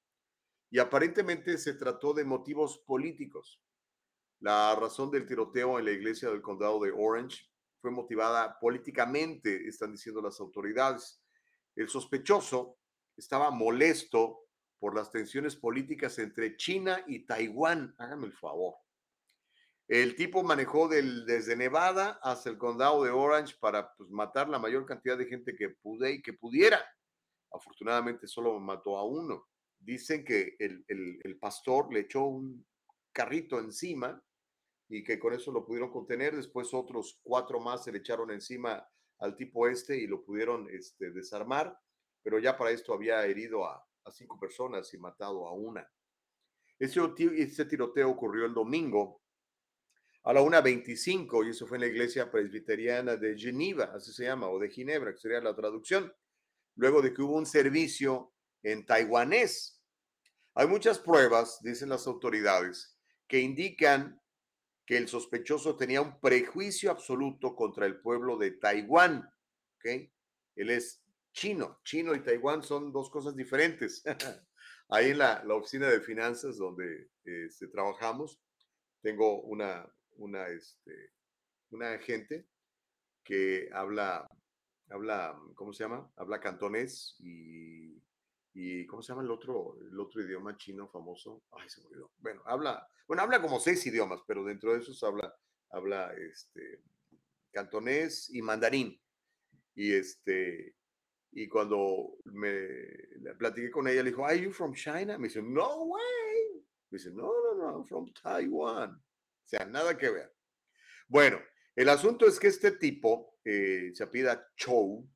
y 0.70 0.78
aparentemente 0.78 1.56
se 1.56 1.72
trató 1.72 2.12
de 2.12 2.24
motivos 2.24 2.82
políticos. 2.86 3.62
La 4.40 4.74
razón 4.74 5.10
del 5.10 5.26
tiroteo 5.26 5.78
en 5.78 5.84
la 5.84 5.90
iglesia 5.90 6.30
del 6.30 6.40
condado 6.40 6.80
de 6.80 6.92
Orange 6.92 7.44
fue 7.80 7.90
motivada 7.90 8.58
políticamente, 8.58 9.68
están 9.68 9.92
diciendo 9.92 10.22
las 10.22 10.40
autoridades. 10.40 11.22
El 11.76 11.88
sospechoso 11.88 12.78
estaba 13.16 13.50
molesto 13.50 14.46
por 14.78 14.94
las 14.94 15.10
tensiones 15.10 15.56
políticas 15.56 16.18
entre 16.18 16.56
China 16.56 17.04
y 17.06 17.26
Taiwán. 17.26 17.94
Háganme 17.98 18.28
el 18.28 18.32
favor. 18.32 18.76
El 19.86 20.14
tipo 20.16 20.42
manejó 20.42 20.88
desde 20.88 21.56
Nevada 21.56 22.18
hasta 22.22 22.48
el 22.48 22.56
condado 22.56 23.04
de 23.04 23.10
Orange 23.10 23.56
para 23.60 23.92
pues, 23.94 24.08
matar 24.08 24.48
la 24.48 24.58
mayor 24.58 24.86
cantidad 24.86 25.18
de 25.18 25.26
gente 25.26 25.54
que, 25.54 25.68
pude, 25.68 26.12
y 26.12 26.22
que 26.22 26.32
pudiera. 26.32 26.82
Afortunadamente 27.52 28.26
solo 28.26 28.58
mató 28.58 28.96
a 28.96 29.04
uno. 29.04 29.48
Dicen 29.78 30.24
que 30.24 30.56
el, 30.58 30.84
el 30.88 31.38
pastor 31.38 31.92
le 31.92 32.00
echó 32.00 32.24
un 32.24 32.64
carrito 33.12 33.58
encima 33.58 34.22
y 34.90 35.04
que 35.04 35.20
con 35.20 35.32
eso 35.32 35.52
lo 35.52 35.64
pudieron 35.64 35.90
contener. 35.90 36.36
Después 36.36 36.74
otros 36.74 37.20
cuatro 37.22 37.60
más 37.60 37.84
se 37.84 37.92
le 37.92 37.98
echaron 37.98 38.30
encima 38.32 38.86
al 39.20 39.36
tipo 39.36 39.68
este 39.68 39.96
y 39.96 40.06
lo 40.06 40.22
pudieron 40.22 40.68
este, 40.70 41.10
desarmar, 41.10 41.78
pero 42.22 42.38
ya 42.38 42.58
para 42.58 42.72
esto 42.72 42.92
había 42.92 43.24
herido 43.24 43.64
a, 43.64 43.86
cinco 44.12 44.40
personas 44.40 44.92
y 44.92 44.98
matado 44.98 45.46
a 45.46 45.52
una. 45.52 45.88
Este 46.76 47.64
tiroteo 47.64 48.10
ocurrió 48.10 48.44
el 48.44 48.52
domingo 48.52 49.22
a 50.24 50.32
la 50.32 50.40
1.25 50.40 51.46
y 51.46 51.50
eso 51.50 51.64
fue 51.68 51.76
en 51.76 51.82
la 51.82 51.86
iglesia 51.86 52.28
presbiteriana 52.28 53.14
de 53.14 53.38
Geneva, 53.38 53.92
así 53.94 54.12
se 54.12 54.24
llama, 54.24 54.48
o 54.48 54.58
de 54.58 54.68
Ginebra, 54.68 55.12
que 55.12 55.18
sería 55.18 55.40
la 55.40 55.54
traducción, 55.54 56.12
luego 56.74 57.00
de 57.02 57.14
que 57.14 57.22
hubo 57.22 57.36
un 57.36 57.46
servicio 57.46 58.32
en 58.64 58.84
taiwanés. 58.84 59.80
Hay 60.54 60.66
muchas 60.66 60.98
pruebas, 60.98 61.60
dicen 61.62 61.88
las 61.88 62.08
autoridades, 62.08 62.98
que 63.28 63.38
indican 63.38 64.19
que 64.86 64.96
el 64.96 65.08
sospechoso 65.08 65.76
tenía 65.76 66.02
un 66.02 66.20
prejuicio 66.20 66.90
absoluto 66.90 67.54
contra 67.54 67.86
el 67.86 68.00
pueblo 68.00 68.36
de 68.36 68.52
Taiwán. 68.52 69.28
¿okay? 69.76 70.12
Él 70.56 70.70
es 70.70 71.02
chino. 71.32 71.80
Chino 71.84 72.14
y 72.14 72.22
Taiwán 72.22 72.62
son 72.62 72.92
dos 72.92 73.10
cosas 73.10 73.36
diferentes. 73.36 74.02
Ahí 74.88 75.10
en 75.10 75.18
la, 75.18 75.44
la, 75.44 75.54
oficina 75.54 75.88
de 75.88 76.00
finanzas 76.00 76.56
donde 76.56 77.10
este, 77.24 77.68
trabajamos, 77.68 78.40
tengo 79.00 79.42
una, 79.42 79.88
una, 80.16 80.48
este, 80.48 81.12
una 81.70 81.92
agente 81.92 82.46
que 83.22 83.68
habla, 83.72 84.28
habla, 84.90 85.40
¿cómo 85.54 85.72
se 85.72 85.84
llama? 85.84 86.10
Habla 86.16 86.40
cantonés 86.40 87.14
y 87.20 88.02
y 88.52 88.86
¿cómo 88.86 89.02
se 89.02 89.12
llama 89.12 89.22
el 89.22 89.30
otro, 89.30 89.78
el 89.80 89.98
otro 89.98 90.22
idioma 90.22 90.56
chino 90.56 90.88
famoso? 90.88 91.44
Ay, 91.52 91.68
se 91.68 91.80
me 91.80 91.86
olvidó. 91.88 92.12
Bueno, 92.18 92.42
habla, 92.44 92.86
bueno, 93.06 93.22
habla 93.22 93.40
como 93.40 93.60
seis 93.60 93.84
idiomas, 93.86 94.20
pero 94.26 94.44
dentro 94.44 94.72
de 94.72 94.80
esos 94.80 95.02
habla, 95.02 95.32
habla 95.70 96.12
este, 96.14 96.82
cantonés 97.52 98.30
y 98.34 98.42
mandarín. 98.42 99.00
Y 99.74 99.92
este, 99.92 100.76
y 101.32 101.48
cuando 101.48 102.16
me 102.24 103.32
platiqué 103.38 103.70
con 103.70 103.86
ella, 103.86 104.02
le 104.02 104.10
dijo, 104.10 104.26
¿Are 104.26 104.40
you 104.40 104.50
from 104.50 104.74
China? 104.74 105.16
Me 105.16 105.28
dice, 105.28 105.42
No 105.42 105.84
way. 105.84 106.64
Me 106.90 106.98
dice, 106.98 107.10
No, 107.12 107.32
no, 107.32 107.54
no, 107.54 107.78
I'm 107.78 107.86
from 107.86 108.12
Taiwan. 108.12 108.94
O 108.94 109.48
sea, 109.48 109.64
nada 109.64 109.96
que 109.96 110.10
ver. 110.10 110.34
Bueno, 111.08 111.40
el 111.76 111.88
asunto 111.88 112.26
es 112.26 112.38
que 112.38 112.48
este 112.48 112.72
tipo 112.72 113.38
eh, 113.44 113.90
se 113.94 114.02
apida 114.02 114.48
Chou, 114.56 115.08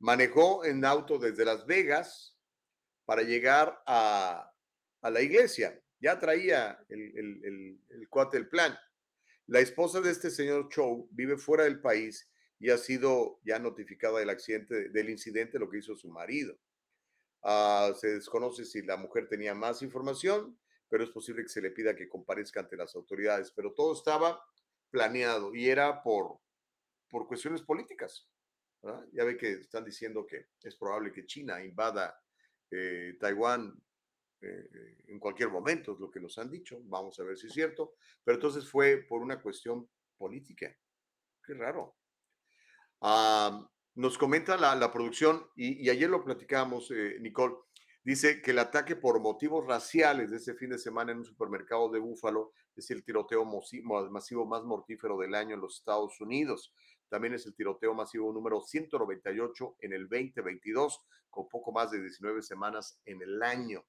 manejó 0.00 0.64
en 0.64 0.84
auto 0.84 1.18
desde 1.18 1.44
Las 1.44 1.66
Vegas 1.66 2.36
para 3.04 3.22
llegar 3.22 3.80
a, 3.86 4.52
la 5.02 5.20
iglesia. 5.22 5.80
Ya 6.00 6.18
traía 6.18 6.84
el, 6.88 7.16
el, 7.16 7.80
el, 7.90 8.08
cuate 8.08 8.36
el 8.36 8.48
plan. 8.48 8.76
La 9.46 9.60
esposa 9.60 10.00
de 10.00 10.10
este 10.10 10.30
señor 10.30 10.68
Chow 10.68 11.08
vive 11.10 11.36
fuera 11.36 11.64
del 11.64 11.80
país 11.80 12.28
y 12.58 12.70
ha 12.70 12.78
sido 12.78 13.40
ya 13.44 13.58
notificada 13.58 14.18
del 14.18 14.30
accidente, 14.30 14.88
del 14.90 15.10
incidente, 15.10 15.58
lo 15.58 15.70
que 15.70 15.78
hizo 15.78 15.96
su 15.96 16.08
marido. 16.08 16.56
Uh, 17.42 17.94
se 17.94 18.08
desconoce 18.08 18.64
si 18.64 18.82
la 18.82 18.96
mujer 18.96 19.28
tenía 19.28 19.54
más 19.54 19.82
información, 19.82 20.58
pero 20.88 21.04
es 21.04 21.10
posible 21.10 21.42
que 21.42 21.48
se 21.48 21.62
le 21.62 21.70
pida 21.70 21.96
que 21.96 22.08
comparezca 22.08 22.60
ante 22.60 22.76
las 22.76 22.94
autoridades. 22.94 23.50
Pero 23.52 23.72
todo 23.72 23.94
estaba 23.94 24.42
planeado 24.90 25.54
y 25.54 25.68
era 25.68 26.02
por, 26.02 26.38
por 27.08 27.26
cuestiones 27.26 27.62
políticas. 27.62 28.28
Ya 29.12 29.24
ve 29.24 29.36
que 29.36 29.52
están 29.52 29.84
diciendo 29.84 30.26
que 30.26 30.46
es 30.62 30.76
probable 30.76 31.12
que 31.12 31.26
China 31.26 31.62
invada 31.62 32.18
eh, 32.70 33.16
Taiwán 33.20 33.74
eh, 34.40 35.04
en 35.08 35.18
cualquier 35.18 35.50
momento, 35.50 35.92
es 35.92 36.00
lo 36.00 36.10
que 36.10 36.20
nos 36.20 36.38
han 36.38 36.50
dicho. 36.50 36.80
Vamos 36.84 37.18
a 37.20 37.24
ver 37.24 37.36
si 37.36 37.48
es 37.48 37.52
cierto. 37.52 37.94
Pero 38.24 38.36
entonces 38.36 38.68
fue 38.68 39.04
por 39.08 39.20
una 39.20 39.40
cuestión 39.40 39.88
política. 40.16 40.74
Qué 41.44 41.54
raro. 41.54 41.96
Nos 43.96 44.16
comenta 44.16 44.56
la, 44.56 44.74
la 44.76 44.92
producción, 44.92 45.46
y, 45.56 45.84
y, 45.84 45.90
ayer 45.90 46.08
lo 46.08 46.24
platicamos, 46.24 46.90
eh, 46.90 47.18
Nicole, 47.20 47.56
dice 48.04 48.40
que 48.40 48.52
el 48.52 48.58
ataque 48.60 48.94
por 48.94 49.20
motivos 49.20 49.66
raciales 49.66 50.30
de 50.30 50.36
ese 50.36 50.54
fin 50.54 50.70
de 50.70 50.78
semana 50.78 51.12
en 51.12 51.18
un 51.18 51.24
supermercado 51.24 51.90
de 51.90 51.98
Búfalo 51.98 52.52
es 52.76 52.90
el 52.90 53.04
tiroteo 53.04 53.44
masivo 53.44 54.46
más 54.46 54.64
mortífero 54.64 55.18
del 55.18 55.34
año 55.34 55.54
en 55.54 55.60
los 55.60 55.78
Estados 55.78 56.20
Unidos. 56.20 56.72
También 57.10 57.34
es 57.34 57.44
el 57.44 57.54
tiroteo 57.54 57.92
masivo 57.92 58.32
número 58.32 58.62
198 58.62 59.76
en 59.80 59.92
el 59.92 60.08
2022, 60.08 61.04
con 61.28 61.48
poco 61.48 61.72
más 61.72 61.90
de 61.90 62.00
19 62.00 62.40
semanas 62.40 63.00
en 63.04 63.20
el 63.20 63.42
año. 63.42 63.84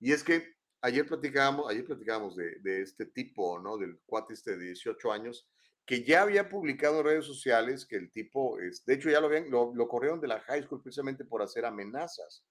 Y 0.00 0.12
es 0.12 0.24
que 0.24 0.56
ayer 0.80 1.06
platicábamos, 1.06 1.70
ayer 1.70 1.84
platicábamos 1.84 2.34
de, 2.34 2.58
de 2.60 2.82
este 2.82 3.06
tipo, 3.06 3.58
¿no? 3.58 3.76
Del 3.76 4.00
cuate 4.06 4.34
este 4.34 4.56
de 4.56 4.64
18 4.64 5.12
años, 5.12 5.48
que 5.84 6.02
ya 6.02 6.22
había 6.22 6.48
publicado 6.48 7.00
en 7.00 7.06
redes 7.06 7.26
sociales 7.26 7.86
que 7.86 7.96
el 7.96 8.10
tipo, 8.10 8.58
es, 8.58 8.84
de 8.84 8.94
hecho 8.94 9.10
ya 9.10 9.20
lo, 9.20 9.28
habían, 9.28 9.50
lo, 9.50 9.72
lo, 9.74 9.86
corrieron 9.86 10.20
de 10.20 10.28
la 10.28 10.40
high 10.40 10.62
school 10.64 10.82
precisamente 10.82 11.24
por 11.24 11.42
hacer 11.42 11.64
amenazas, 11.64 12.44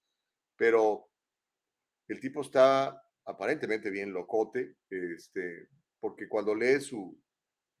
pero 0.56 1.10
el 2.08 2.20
tipo 2.20 2.40
está 2.40 3.02
aparentemente 3.24 3.90
bien 3.90 4.12
locote, 4.12 4.76
este, 4.88 5.68
porque 6.00 6.28
cuando 6.28 6.54
lee 6.54 6.80
su, 6.80 7.20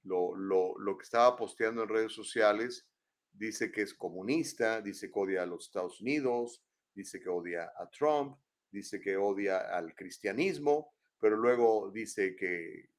lo, 0.06 0.36
lo, 0.36 0.78
lo 0.78 0.96
que 0.96 1.02
estaba 1.02 1.36
posteando 1.36 1.82
en 1.82 1.88
redes 1.88 2.12
sociales, 2.12 2.86
dice 3.32 3.70
que 3.70 3.82
es 3.82 3.92
comunista, 3.92 4.80
dice 4.80 5.10
que 5.10 5.18
odia 5.18 5.42
a 5.42 5.46
los 5.46 5.66
Estados 5.66 6.00
Unidos, 6.00 6.62
dice 6.94 7.20
que 7.20 7.28
odia 7.28 7.72
a 7.76 7.90
Trump, 7.90 8.38
dice 8.70 9.00
que 9.00 9.16
odia 9.16 9.58
al 9.58 9.94
cristianismo, 9.94 10.94
pero 11.18 11.36
luego 11.36 11.90
dice 11.90 12.36
que 12.36 12.90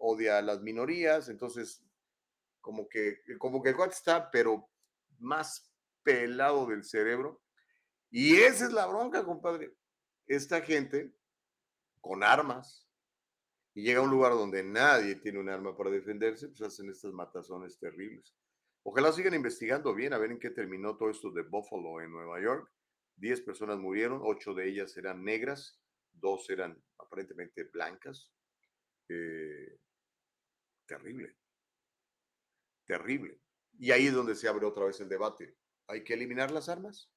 odia 0.00 0.38
a 0.38 0.42
las 0.42 0.60
minorías, 0.60 1.28
entonces 1.28 1.82
como 2.60 2.88
que, 2.88 3.22
como 3.38 3.62
que 3.62 3.70
el 3.70 3.76
cuate 3.76 3.94
está, 3.94 4.30
pero 4.30 4.68
más 5.18 5.72
pelado 6.02 6.66
del 6.66 6.84
cerebro. 6.84 7.42
Y 8.10 8.36
esa 8.36 8.66
es 8.66 8.72
la 8.72 8.86
bronca, 8.86 9.24
compadre. 9.24 9.74
Esta 10.26 10.60
gente 10.60 11.12
con 12.00 12.22
armas 12.22 12.88
y 13.74 13.82
llega 13.82 14.00
a 14.00 14.02
un 14.02 14.10
lugar 14.10 14.32
donde 14.32 14.62
nadie 14.62 15.16
tiene 15.16 15.38
un 15.38 15.48
arma 15.48 15.76
para 15.76 15.90
defenderse, 15.90 16.48
pues 16.48 16.62
hacen 16.62 16.90
estas 16.90 17.12
matazones 17.12 17.78
terribles. 17.78 18.34
Ojalá 18.82 19.12
sigan 19.12 19.34
investigando 19.34 19.94
bien 19.94 20.12
a 20.12 20.18
ver 20.18 20.32
en 20.32 20.38
qué 20.38 20.50
terminó 20.50 20.96
todo 20.96 21.10
esto 21.10 21.30
de 21.30 21.42
Buffalo 21.42 22.00
en 22.00 22.10
Nueva 22.10 22.40
York. 22.40 22.70
Diez 23.16 23.40
personas 23.40 23.78
murieron, 23.78 24.20
ocho 24.22 24.54
de 24.54 24.68
ellas 24.68 24.96
eran 24.96 25.24
negras, 25.24 25.80
dos 26.12 26.50
eran 26.50 26.82
aparentemente 26.98 27.64
blancas. 27.64 28.32
Eh, 29.08 29.78
terrible 30.86 31.36
terrible. 32.84 33.40
Y 33.78 33.90
ahí 33.90 34.06
es 34.06 34.12
donde 34.12 34.34
se 34.34 34.48
abre 34.48 34.66
otra 34.66 34.84
vez 34.84 35.00
el 35.00 35.08
debate. 35.08 35.56
¿Hay 35.88 36.04
que 36.04 36.14
eliminar 36.14 36.50
las 36.50 36.68
armas? 36.68 37.10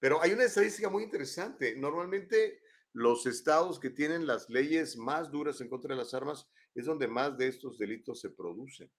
Pero 0.00 0.20
hay 0.20 0.32
una 0.32 0.44
estadística 0.44 0.88
muy 0.88 1.04
interesante. 1.04 1.76
Normalmente 1.76 2.60
los 2.98 3.26
estados 3.26 3.78
que 3.78 3.90
tienen 3.90 4.26
las 4.26 4.50
leyes 4.50 4.96
más 4.96 5.30
duras 5.30 5.60
en 5.60 5.68
contra 5.68 5.94
de 5.94 5.98
las 6.02 6.14
armas 6.14 6.48
es 6.74 6.84
donde 6.84 7.06
más 7.06 7.38
de 7.38 7.46
estos 7.46 7.78
delitos 7.78 8.20
se 8.20 8.30
producen. 8.30 8.90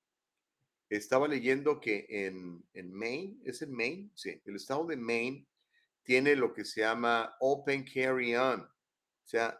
Estaba 0.89 1.27
leyendo 1.27 1.81
que 1.81 2.05
en, 2.07 2.65
en 2.73 2.93
Maine, 2.93 3.41
¿es 3.43 3.61
en 3.61 3.73
Maine? 3.73 4.09
Sí, 4.15 4.41
el 4.45 4.55
estado 4.55 4.85
de 4.85 4.95
Maine 4.95 5.45
tiene 6.03 6.35
lo 6.35 6.53
que 6.53 6.63
se 6.63 6.81
llama 6.81 7.35
Open 7.41 7.83
Carry 7.83 8.35
On. 8.35 8.61
O 8.61 9.27
sea, 9.27 9.59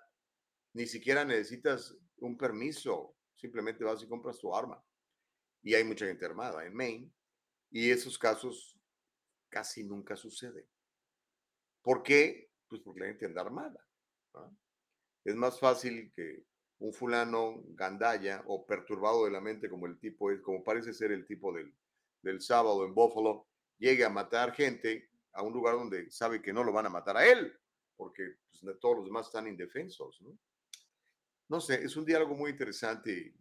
ni 0.73 0.87
siquiera 0.87 1.25
necesitas 1.25 1.95
un 2.17 2.37
permiso, 2.37 3.17
simplemente 3.35 3.83
vas 3.83 4.01
y 4.01 4.07
compras 4.07 4.39
tu 4.39 4.55
arma 4.55 4.81
y 5.61 5.73
hay 5.73 5.83
mucha 5.83 6.05
gente 6.05 6.25
armada 6.25 6.65
en 6.65 6.73
Maine, 6.73 7.11
y 7.69 7.89
esos 7.91 8.17
casos 8.17 8.79
casi 9.49 9.83
nunca 9.83 10.15
suceden. 10.15 10.65
¿Por 11.81 12.03
qué? 12.03 12.51
Pues 12.67 12.81
porque 12.81 13.01
la 13.01 13.07
gente 13.07 13.25
anda 13.25 13.41
armada. 13.41 13.88
Es 15.23 15.35
más 15.35 15.59
fácil 15.59 16.11
que 16.15 16.45
un 16.79 16.93
fulano 16.93 17.61
gandaya 17.69 18.43
o 18.47 18.65
perturbado 18.65 19.25
de 19.25 19.31
la 19.31 19.41
mente 19.41 19.69
como 19.69 19.85
el 19.85 19.99
tipo 19.99 20.31
es, 20.31 20.41
como 20.41 20.63
parece 20.63 20.93
ser 20.93 21.11
el 21.11 21.25
tipo 21.25 21.53
del, 21.53 21.73
del 22.21 22.41
sábado 22.41 22.85
en 22.85 22.93
Buffalo, 22.93 23.47
llegue 23.77 24.05
a 24.05 24.09
matar 24.09 24.53
gente 24.53 25.09
a 25.33 25.43
un 25.43 25.53
lugar 25.53 25.75
donde 25.75 26.09
sabe 26.11 26.41
que 26.41 26.53
no 26.53 26.63
lo 26.63 26.71
van 26.71 26.85
a 26.85 26.89
matar 26.89 27.17
a 27.17 27.25
él, 27.25 27.53
porque 27.95 28.35
pues, 28.51 28.79
todos 28.79 28.97
los 28.97 29.05
demás 29.05 29.27
están 29.27 29.47
indefensos. 29.47 30.21
¿no? 31.47 31.61
sé, 31.61 31.83
es 31.83 31.95
un 31.95 32.05
diálogo 32.05 32.35
muy 32.35 32.51
interesante 32.51 33.35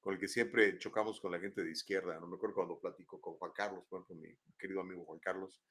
con 0.00 0.14
el 0.14 0.20
que 0.20 0.28
siempre 0.28 0.78
chocamos 0.78 1.20
con 1.20 1.32
la 1.32 1.38
gente 1.38 1.62
de 1.62 1.70
izquierda. 1.70 2.18
No 2.18 2.26
me 2.26 2.36
acuerdo 2.36 2.56
cuando 2.56 2.80
platico 2.80 3.20
con 3.20 3.34
Juan 3.34 3.52
Carlos, 3.52 3.84
mi 4.10 4.34
querido 4.58 4.80
amigo 4.80 5.04
Juan 5.04 5.18
Carlos, 5.18 5.62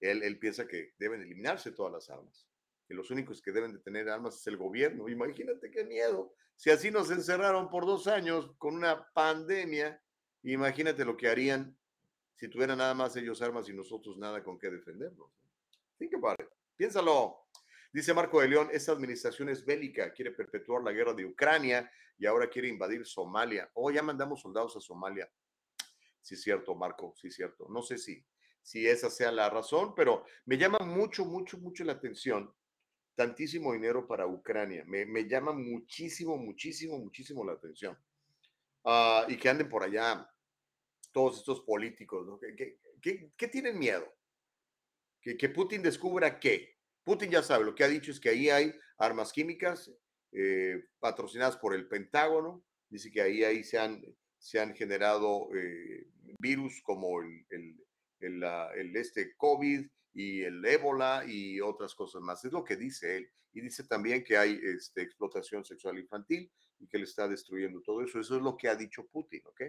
él, 0.00 0.22
él 0.22 0.38
piensa 0.38 0.66
que 0.66 0.94
deben 0.98 1.20
eliminarse 1.20 1.72
todas 1.72 1.92
las 1.92 2.10
armas, 2.10 2.48
que 2.86 2.94
los 2.94 3.10
únicos 3.10 3.40
que 3.40 3.52
deben 3.52 3.72
de 3.72 3.78
tener 3.78 4.08
armas 4.08 4.36
es 4.36 4.46
el 4.46 4.56
gobierno. 4.56 5.08
Imagínate 5.08 5.70
qué 5.70 5.84
miedo. 5.84 6.34
Si 6.56 6.70
así 6.70 6.90
nos 6.90 7.10
encerraron 7.10 7.68
por 7.70 7.86
dos 7.86 8.06
años 8.06 8.52
con 8.58 8.74
una 8.74 9.08
pandemia, 9.12 10.00
imagínate 10.42 11.04
lo 11.04 11.16
que 11.16 11.28
harían 11.28 11.76
si 12.34 12.48
tuvieran 12.48 12.78
nada 12.78 12.94
más 12.94 13.16
ellos 13.16 13.40
armas 13.42 13.68
y 13.68 13.72
nosotros 13.72 14.18
nada 14.18 14.42
con 14.42 14.58
qué 14.58 14.70
defendernos. 14.70 15.30
Think 15.98 16.14
about 16.14 16.40
it. 16.40 16.48
Piénsalo. 16.76 17.46
Dice 17.92 18.12
Marco 18.12 18.40
de 18.40 18.48
León, 18.48 18.68
esta 18.72 18.90
administración 18.90 19.48
es 19.48 19.64
bélica, 19.64 20.12
quiere 20.12 20.32
perpetuar 20.32 20.82
la 20.82 20.90
guerra 20.90 21.14
de 21.14 21.24
Ucrania 21.24 21.88
y 22.18 22.26
ahora 22.26 22.50
quiere 22.50 22.66
invadir 22.68 23.06
Somalia. 23.06 23.70
Oh, 23.74 23.88
ya 23.90 24.02
mandamos 24.02 24.40
soldados 24.40 24.76
a 24.76 24.80
Somalia. 24.80 25.30
Sí, 26.20 26.36
cierto, 26.36 26.74
Marco, 26.74 27.14
sí, 27.16 27.30
cierto. 27.30 27.68
No 27.68 27.82
sé 27.82 27.98
si, 27.98 28.24
si 28.62 28.84
esa 28.84 29.10
sea 29.10 29.30
la 29.30 29.48
razón, 29.48 29.94
pero 29.94 30.24
me 30.44 30.58
llama 30.58 30.78
mucho, 30.80 31.24
mucho, 31.24 31.56
mucho 31.58 31.84
la 31.84 31.92
atención 31.92 32.52
tantísimo 33.14 33.72
dinero 33.72 34.06
para 34.06 34.26
Ucrania. 34.26 34.84
Me, 34.86 35.06
me 35.06 35.28
llama 35.28 35.52
muchísimo, 35.52 36.36
muchísimo, 36.36 36.98
muchísimo 36.98 37.44
la 37.44 37.52
atención. 37.52 37.96
Uh, 38.82 39.30
y 39.30 39.36
que 39.36 39.48
anden 39.48 39.68
por 39.68 39.82
allá 39.82 40.28
todos 41.12 41.38
estos 41.38 41.62
políticos, 41.62 42.26
¿no? 42.26 42.38
¿Qué, 42.38 42.78
qué, 43.00 43.32
qué 43.36 43.48
tienen 43.48 43.78
miedo? 43.78 44.06
¿Que, 45.22 45.36
¿Que 45.36 45.48
Putin 45.48 45.82
descubra 45.82 46.38
qué? 46.38 46.76
Putin 47.04 47.30
ya 47.30 47.42
sabe, 47.42 47.64
lo 47.64 47.74
que 47.74 47.84
ha 47.84 47.88
dicho 47.88 48.10
es 48.10 48.18
que 48.18 48.30
ahí 48.30 48.50
hay 48.50 48.74
armas 48.98 49.32
químicas 49.32 49.92
eh, 50.32 50.84
patrocinadas 50.98 51.56
por 51.56 51.74
el 51.74 51.86
Pentágono, 51.86 52.64
dice 52.88 53.10
que 53.10 53.22
ahí, 53.22 53.44
ahí 53.44 53.62
se, 53.62 53.78
han, 53.78 54.02
se 54.38 54.58
han 54.58 54.74
generado 54.74 55.48
eh, 55.54 56.08
virus 56.38 56.82
como 56.82 57.20
el, 57.20 57.46
el, 57.50 58.44
el, 58.74 58.96
este 58.96 59.34
COVID 59.36 59.86
y 60.14 60.42
el 60.42 60.64
ébola 60.64 61.24
y 61.26 61.60
otras 61.60 61.94
cosas 61.94 62.22
más. 62.22 62.44
Es 62.44 62.52
lo 62.52 62.64
que 62.64 62.76
dice 62.76 63.18
él. 63.18 63.30
Y 63.52 63.60
dice 63.60 63.84
también 63.84 64.24
que 64.24 64.36
hay 64.36 64.58
este, 64.62 65.02
explotación 65.02 65.64
sexual 65.64 65.98
infantil 65.98 66.50
y 66.78 66.88
que 66.88 66.98
le 66.98 67.04
está 67.04 67.28
destruyendo 67.28 67.82
todo 67.82 68.02
eso. 68.02 68.18
Eso 68.20 68.36
es 68.36 68.42
lo 68.42 68.56
que 68.56 68.68
ha 68.68 68.76
dicho 68.76 69.06
Putin, 69.06 69.42
¿ok? 69.44 69.62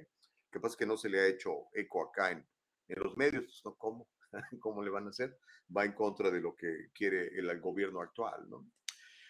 Que 0.52 0.60
pasa 0.60 0.78
que 0.78 0.86
no 0.86 0.98
se 0.98 1.10
le 1.10 1.20
ha 1.20 1.28
hecho 1.28 1.68
eco 1.74 2.04
acá 2.04 2.32
en, 2.32 2.48
en 2.88 3.04
los 3.04 3.18
medios, 3.18 3.62
¿no? 3.66 3.76
¿Cómo? 3.76 4.08
¿Cómo 4.60 4.84
le 4.84 4.90
van 4.90 5.08
a 5.08 5.10
hacer? 5.10 5.38
Va 5.76 5.86
en 5.86 5.94
contra 5.94 6.30
de 6.32 6.42
lo 6.42 6.56
que 6.56 6.90
quiere 6.94 7.28
el, 7.38 7.60
gobierno 7.60 8.02
actual, 8.02 8.50
¿no? 8.50 8.66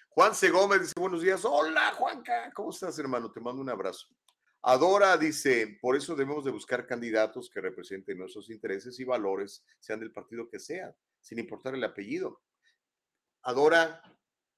Juan 0.10 0.34
C. 0.34 0.50
Gómez 0.50 0.82
dice, 0.82 0.94
buenos 0.98 1.22
días. 1.22 1.44
Hola, 1.44 1.94
Juanca. 1.94 2.52
¿Cómo 2.54 2.70
estás, 2.70 2.98
hermano? 3.00 3.32
Te 3.32 3.42
mando 3.42 3.62
un 3.62 3.70
abrazo. 3.70 4.08
Adora 4.68 5.16
dice, 5.16 5.78
por 5.80 5.96
eso 5.96 6.16
debemos 6.16 6.44
de 6.44 6.50
buscar 6.50 6.88
candidatos 6.88 7.52
que 7.52 7.62
representen 7.62 8.18
nuestros 8.18 8.50
intereses 8.50 9.00
y 9.00 9.04
valores, 9.04 9.64
sean 9.80 10.00
del 10.00 10.12
partido 10.12 10.50
que 10.50 10.60
sea, 10.60 10.96
sin 11.22 11.38
importar 11.38 11.76
el 11.76 11.84
apellido. 11.84 12.42
Adora, 13.44 14.02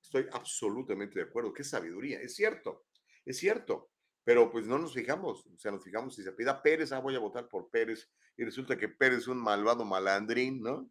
estoy 0.02 0.26
absolutamente 0.32 1.20
de 1.20 1.26
acuerdo. 1.26 1.52
Qué 1.52 1.66
sabiduría. 1.66 2.22
Es 2.22 2.36
cierto, 2.36 2.86
es 3.26 3.38
cierto. 3.38 3.92
Pero 4.24 4.50
pues 4.50 4.66
no 4.66 4.78
nos 4.78 4.94
fijamos, 4.94 5.46
o 5.46 5.58
sea, 5.58 5.72
nos 5.72 5.84
fijamos 5.84 6.16
si 6.16 6.24
se 6.24 6.32
pida 6.32 6.62
Pérez, 6.62 6.94
ah, 6.94 7.00
voy 7.00 7.16
a 7.16 7.20
votar 7.20 7.50
por 7.50 7.70
Pérez, 7.70 8.10
y 8.38 8.46
resulta 8.46 8.78
que 8.78 8.88
Pérez 8.90 9.20
es 9.20 9.28
un 9.28 9.38
malvado 9.38 9.84
malandrín, 9.84 10.62
¿no? 10.62 10.90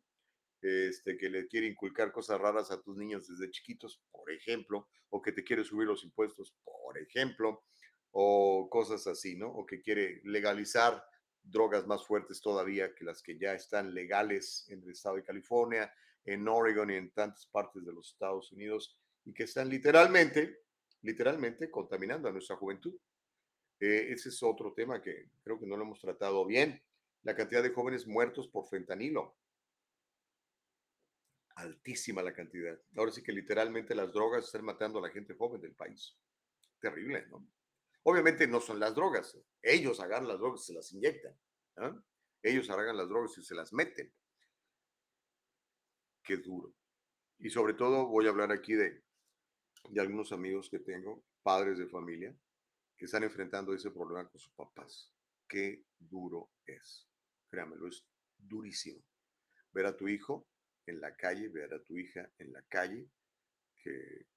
este, 0.62 1.16
que 1.16 1.28
le 1.30 1.46
quiere 1.46 1.66
inculcar 1.66 2.12
cosas 2.12 2.40
raras 2.40 2.70
a 2.70 2.80
tus 2.80 2.96
niños 2.96 3.26
desde 3.28 3.50
chiquitos, 3.50 4.02
por 4.10 4.30
ejemplo, 4.30 4.88
o 5.10 5.22
que 5.22 5.32
te 5.32 5.44
quiere 5.44 5.64
subir 5.64 5.86
los 5.86 6.04
impuestos, 6.04 6.54
por 6.64 6.98
ejemplo, 6.98 7.64
o 8.18 8.70
cosas 8.70 9.06
así, 9.06 9.36
¿no? 9.36 9.48
O 9.48 9.66
que 9.66 9.82
quiere 9.82 10.22
legalizar 10.24 11.06
drogas 11.42 11.86
más 11.86 12.06
fuertes 12.06 12.40
todavía 12.40 12.94
que 12.94 13.04
las 13.04 13.22
que 13.22 13.36
ya 13.36 13.52
están 13.52 13.92
legales 13.92 14.64
en 14.70 14.82
el 14.82 14.92
estado 14.92 15.16
de 15.16 15.22
California, 15.22 15.92
en 16.24 16.48
Oregon 16.48 16.90
y 16.90 16.94
en 16.94 17.10
tantas 17.10 17.44
partes 17.44 17.84
de 17.84 17.92
los 17.92 18.12
Estados 18.12 18.50
Unidos 18.52 18.98
y 19.26 19.34
que 19.34 19.42
están 19.42 19.68
literalmente, 19.68 20.62
literalmente 21.02 21.70
contaminando 21.70 22.26
a 22.26 22.32
nuestra 22.32 22.56
juventud. 22.56 22.94
Eh, 23.80 24.06
ese 24.08 24.30
es 24.30 24.42
otro 24.42 24.72
tema 24.72 25.02
que 25.02 25.28
creo 25.42 25.60
que 25.60 25.66
no 25.66 25.76
lo 25.76 25.84
hemos 25.84 26.00
tratado 26.00 26.46
bien. 26.46 26.82
La 27.22 27.36
cantidad 27.36 27.62
de 27.62 27.74
jóvenes 27.74 28.06
muertos 28.06 28.48
por 28.48 28.66
fentanilo. 28.66 29.36
Altísima 31.56 32.22
la 32.22 32.32
cantidad. 32.32 32.80
Ahora 32.96 33.12
sí 33.12 33.22
que 33.22 33.32
literalmente 33.32 33.94
las 33.94 34.10
drogas 34.10 34.46
están 34.46 34.64
matando 34.64 35.00
a 35.00 35.02
la 35.02 35.10
gente 35.10 35.34
joven 35.34 35.60
del 35.60 35.74
país. 35.74 36.16
Terrible, 36.80 37.26
¿no? 37.26 37.46
Obviamente 38.08 38.46
no 38.46 38.60
son 38.60 38.78
las 38.78 38.94
drogas. 38.94 39.36
Ellos 39.60 39.98
agarran 39.98 40.28
las 40.28 40.38
drogas 40.38 40.60
y 40.62 40.66
se 40.66 40.74
las 40.74 40.92
inyectan. 40.92 41.36
¿ah? 41.78 42.00
Ellos 42.40 42.70
agarran 42.70 42.96
las 42.96 43.08
drogas 43.08 43.36
y 43.36 43.42
se 43.42 43.56
las 43.56 43.72
meten. 43.72 44.12
Qué 46.22 46.36
duro. 46.36 46.72
Y 47.40 47.50
sobre 47.50 47.74
todo 47.74 48.06
voy 48.06 48.26
a 48.26 48.28
hablar 48.28 48.52
aquí 48.52 48.74
de, 48.74 49.02
de 49.90 50.00
algunos 50.00 50.30
amigos 50.30 50.70
que 50.70 50.78
tengo, 50.78 51.24
padres 51.42 51.78
de 51.78 51.88
familia, 51.88 52.32
que 52.96 53.06
están 53.06 53.24
enfrentando 53.24 53.74
ese 53.74 53.90
problema 53.90 54.28
con 54.28 54.40
sus 54.40 54.52
papás. 54.54 55.12
Qué 55.48 55.84
duro 55.98 56.52
es. 56.64 57.08
Créamelo, 57.50 57.88
es 57.88 58.06
durísimo. 58.38 59.02
Ver 59.72 59.86
a 59.86 59.96
tu 59.96 60.06
hijo 60.06 60.46
en 60.86 61.00
la 61.00 61.16
calle, 61.16 61.48
ver 61.48 61.74
a 61.74 61.82
tu 61.82 61.98
hija 61.98 62.30
en 62.38 62.52
la 62.52 62.62
calle, 62.68 63.10
que 63.82 64.28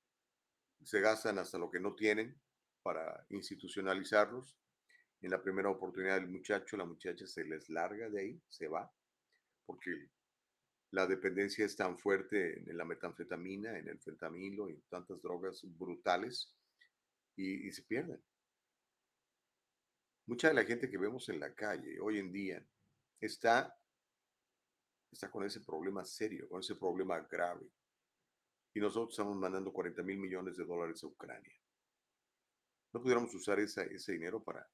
se 0.83 1.01
gastan 1.01 1.37
hasta 1.37 1.59
lo 1.59 1.69
que 1.69 1.79
no 1.79 1.93
tienen 1.93 2.35
para 2.81 3.25
institucionalizarlos. 3.29 4.57
En 5.21 5.31
la 5.31 5.41
primera 5.41 5.69
oportunidad 5.69 6.17
el 6.17 6.27
muchacho, 6.27 6.77
la 6.77 6.85
muchacha 6.85 7.27
se 7.27 7.43
les 7.43 7.69
larga 7.69 8.09
de 8.09 8.21
ahí, 8.21 8.41
se 8.47 8.67
va, 8.67 8.91
porque 9.65 10.09
la 10.91 11.05
dependencia 11.05 11.65
es 11.65 11.75
tan 11.75 11.97
fuerte 11.97 12.63
en 12.69 12.77
la 12.77 12.85
metanfetamina, 12.85 13.77
en 13.77 13.89
el 13.89 13.99
fentanilo, 13.99 14.69
en 14.69 14.81
tantas 14.89 15.21
drogas 15.21 15.61
brutales, 15.77 16.55
y, 17.35 17.67
y 17.67 17.71
se 17.71 17.83
pierden. 17.83 18.21
Mucha 20.25 20.49
de 20.49 20.53
la 20.53 20.63
gente 20.63 20.89
que 20.89 20.97
vemos 20.97 21.27
en 21.29 21.39
la 21.39 21.53
calle 21.53 21.99
hoy 21.99 22.19
en 22.19 22.31
día 22.31 22.65
está, 23.19 23.75
está 25.11 25.29
con 25.29 25.45
ese 25.45 25.61
problema 25.61 26.05
serio, 26.05 26.47
con 26.47 26.61
ese 26.61 26.75
problema 26.75 27.19
grave. 27.21 27.67
Y 28.73 28.79
nosotros 28.79 29.11
estamos 29.11 29.35
mandando 29.35 29.73
40 29.73 30.03
mil 30.03 30.19
millones 30.19 30.55
de 30.55 30.65
dólares 30.65 31.03
a 31.03 31.07
Ucrania 31.07 31.58
no 32.93 33.01
pudiéramos 33.01 33.33
usar 33.35 33.59
ese 33.59 34.11
dinero 34.11 34.43
para, 34.43 34.67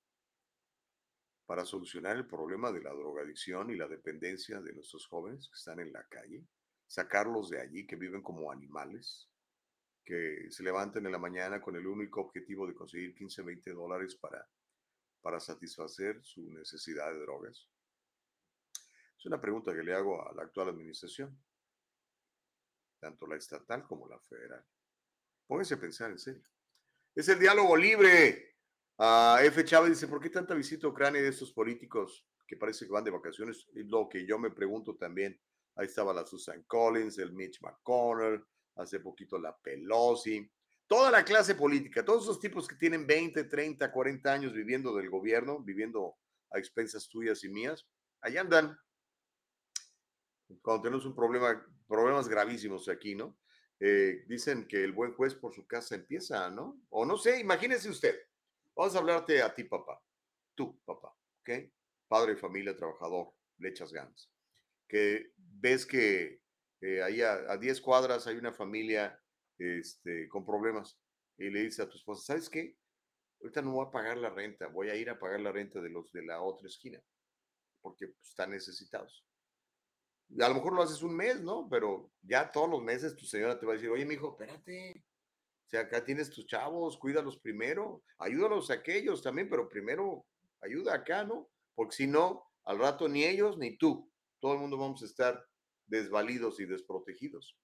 para 1.45 1.65
solucionar 1.65 2.15
el 2.15 2.27
problema 2.27 2.71
de 2.71 2.81
la 2.81 2.91
drogadicción 2.91 3.69
y 3.69 3.75
la 3.75 3.87
dependencia 3.87 4.61
de 4.61 4.73
nuestros 4.73 5.05
jóvenes 5.07 5.47
que 5.47 5.57
están 5.57 5.79
en 5.79 5.91
la 5.91 6.03
calle, 6.07 6.45
sacarlos 6.87 7.49
de 7.49 7.61
allí, 7.61 7.85
que 7.85 7.95
viven 7.95 8.21
como 8.21 8.51
animales, 8.51 9.29
que 10.03 10.47
se 10.49 10.63
levanten 10.63 11.05
en 11.05 11.11
la 11.11 11.17
mañana 11.17 11.61
con 11.61 11.75
el 11.75 11.85
único 11.85 12.21
objetivo 12.21 12.67
de 12.67 12.75
conseguir 12.75 13.15
15, 13.15 13.41
20 13.41 13.73
dólares 13.73 14.15
para, 14.15 14.47
para 15.21 15.39
satisfacer 15.39 16.23
su 16.23 16.49
necesidad 16.51 17.11
de 17.11 17.19
drogas? 17.19 17.67
Es 19.17 19.25
una 19.25 19.41
pregunta 19.41 19.73
que 19.73 19.83
le 19.83 19.93
hago 19.93 20.27
a 20.27 20.33
la 20.33 20.43
actual 20.43 20.69
administración, 20.69 21.37
tanto 22.99 23.27
la 23.27 23.35
estatal 23.35 23.83
como 23.83 24.07
la 24.07 24.19
federal. 24.19 24.63
Pónganse 25.47 25.75
a 25.75 25.79
pensar 25.79 26.11
en 26.11 26.19
serio. 26.19 26.43
Es 27.15 27.29
el 27.29 27.39
diálogo 27.39 27.77
libre. 27.77 28.57
Uh, 28.97 29.37
F. 29.39 29.63
Chávez 29.63 29.91
dice, 29.91 30.07
¿por 30.07 30.19
qué 30.19 30.29
tanta 30.29 30.53
visita 30.53 30.85
a 30.85 30.89
Ucrania 30.89 31.21
de 31.21 31.29
estos 31.29 31.53
políticos 31.53 32.27
que 32.45 32.57
parece 32.57 32.85
que 32.85 32.91
van 32.91 33.05
de 33.05 33.11
vacaciones? 33.11 33.67
Y 33.73 33.83
lo 33.83 34.09
que 34.09 34.25
yo 34.25 34.37
me 34.37 34.51
pregunto 34.51 34.97
también, 34.97 35.39
ahí 35.75 35.85
estaba 35.85 36.13
la 36.13 36.25
Susan 36.25 36.63
Collins, 36.63 37.17
el 37.17 37.31
Mitch 37.31 37.61
McConnell, 37.61 38.43
hace 38.75 38.99
poquito 38.99 39.39
la 39.39 39.57
Pelosi, 39.57 40.49
toda 40.87 41.09
la 41.09 41.23
clase 41.23 41.55
política, 41.55 42.03
todos 42.03 42.23
esos 42.23 42.41
tipos 42.41 42.67
que 42.67 42.75
tienen 42.75 43.07
20, 43.07 43.45
30, 43.45 43.93
40 43.93 44.33
años 44.33 44.53
viviendo 44.53 44.93
del 44.93 45.09
gobierno, 45.09 45.59
viviendo 45.59 46.17
a 46.51 46.59
expensas 46.59 47.07
tuyas 47.07 47.41
y 47.45 47.49
mías, 47.49 47.87
ahí 48.19 48.35
andan. 48.35 48.77
Cuando 50.61 50.83
tenemos 50.83 51.05
un 51.05 51.15
problema, 51.15 51.65
problemas 51.87 52.27
gravísimos 52.27 52.89
aquí, 52.89 53.15
¿no? 53.15 53.37
Eh, 53.79 54.23
dicen 54.27 54.67
que 54.67 54.83
el 54.83 54.93
buen 54.93 55.13
juez 55.13 55.35
por 55.35 55.53
su 55.53 55.67
casa 55.67 55.95
empieza, 55.95 56.49
¿no? 56.49 56.81
O 56.89 57.05
no 57.05 57.17
sé, 57.17 57.39
imagínese 57.39 57.89
usted. 57.89 58.17
Vamos 58.75 58.95
a 58.95 58.99
hablarte 58.99 59.41
a 59.41 59.53
ti, 59.53 59.63
papá. 59.63 60.01
Tú, 60.53 60.79
papá, 60.85 61.15
¿ok? 61.41 61.49
Padre 62.07 62.33
de 62.33 62.39
familia, 62.39 62.75
trabajador, 62.75 63.33
le 63.57 63.69
echas 63.69 63.91
ganas. 63.91 64.31
Que 64.87 65.31
ves 65.37 65.85
que 65.85 66.41
eh, 66.81 67.01
ahí 67.01 67.21
a 67.21 67.57
10 67.57 67.81
cuadras 67.81 68.27
hay 68.27 68.37
una 68.37 68.53
familia 68.53 69.19
este, 69.57 70.27
con 70.29 70.45
problemas 70.45 70.99
y 71.37 71.49
le 71.49 71.63
dice 71.63 71.81
a 71.81 71.89
tu 71.89 71.97
esposa, 71.97 72.23
¿sabes 72.25 72.49
qué? 72.49 72.77
Ahorita 73.41 73.61
no 73.61 73.71
voy 73.71 73.87
a 73.87 73.91
pagar 73.91 74.17
la 74.17 74.29
renta, 74.29 74.67
voy 74.67 74.89
a 74.89 74.95
ir 74.95 75.09
a 75.09 75.19
pagar 75.19 75.39
la 75.41 75.51
renta 75.51 75.81
de 75.81 75.89
los 75.89 76.11
de 76.11 76.23
la 76.23 76.41
otra 76.41 76.67
esquina 76.67 77.01
porque 77.85 78.07
pues, 78.07 78.29
están 78.29 78.49
necesitados 78.49 79.23
a 80.39 80.49
lo 80.49 80.55
mejor 80.55 80.73
lo 80.73 80.81
haces 80.81 81.01
un 81.01 81.15
mes, 81.15 81.41
¿no? 81.41 81.67
Pero 81.69 82.11
ya 82.21 82.51
todos 82.51 82.69
los 82.69 82.81
meses 82.81 83.15
tu 83.15 83.25
señora 83.25 83.59
te 83.59 83.65
va 83.65 83.73
a 83.73 83.75
decir, 83.75 83.89
oye, 83.89 84.05
mi 84.05 84.15
hijo, 84.15 84.31
espérate. 84.31 85.05
O 85.65 85.69
sea, 85.69 85.81
acá 85.81 86.03
tienes 86.03 86.29
tus 86.29 86.45
chavos, 86.45 86.97
cuídalos 86.97 87.37
primero, 87.37 88.03
ayúdalos 88.19 88.69
a 88.69 88.75
aquellos 88.75 89.21
también, 89.21 89.49
pero 89.49 89.67
primero 89.67 90.25
ayuda 90.61 90.93
acá, 90.93 91.23
¿no? 91.23 91.49
Porque 91.73 91.95
si 91.95 92.07
no, 92.07 92.51
al 92.65 92.79
rato 92.79 93.07
ni 93.07 93.23
ellos 93.23 93.57
ni 93.57 93.77
tú, 93.77 94.11
todo 94.39 94.53
el 94.53 94.59
mundo 94.59 94.77
vamos 94.77 95.01
a 95.01 95.05
estar 95.05 95.47
desvalidos 95.87 96.59
y 96.59 96.65
desprotegidos. 96.65 97.57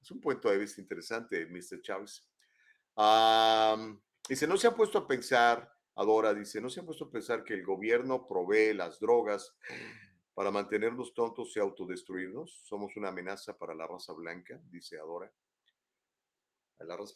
Es 0.00 0.10
un 0.10 0.20
punto 0.20 0.50
de 0.50 0.58
vista 0.58 0.80
interesante, 0.80 1.46
Mr. 1.46 1.80
Chávez. 1.82 2.28
dice, 4.28 4.46
no 4.46 4.56
se 4.56 4.66
ha 4.66 4.74
puesto 4.74 4.98
a 4.98 5.06
pensar, 5.06 5.70
Adora 5.96 6.34
dice, 6.34 6.60
no 6.60 6.68
se 6.68 6.80
ha 6.80 6.84
puesto 6.84 7.06
a 7.06 7.10
pensar 7.10 7.44
que 7.44 7.54
el 7.54 7.64
gobierno 7.64 8.26
provee 8.26 8.74
las 8.74 9.00
drogas 9.00 9.54
para 10.34 10.50
mantenernos 10.50 11.14
tontos 11.14 11.56
y 11.56 11.60
autodestruirnos. 11.60 12.62
Somos 12.64 12.96
una 12.96 13.08
amenaza 13.08 13.56
para 13.56 13.74
la 13.74 13.86
raza 13.86 14.12
blanca, 14.12 14.60
dice 14.70 14.98
Adora. 14.98 15.32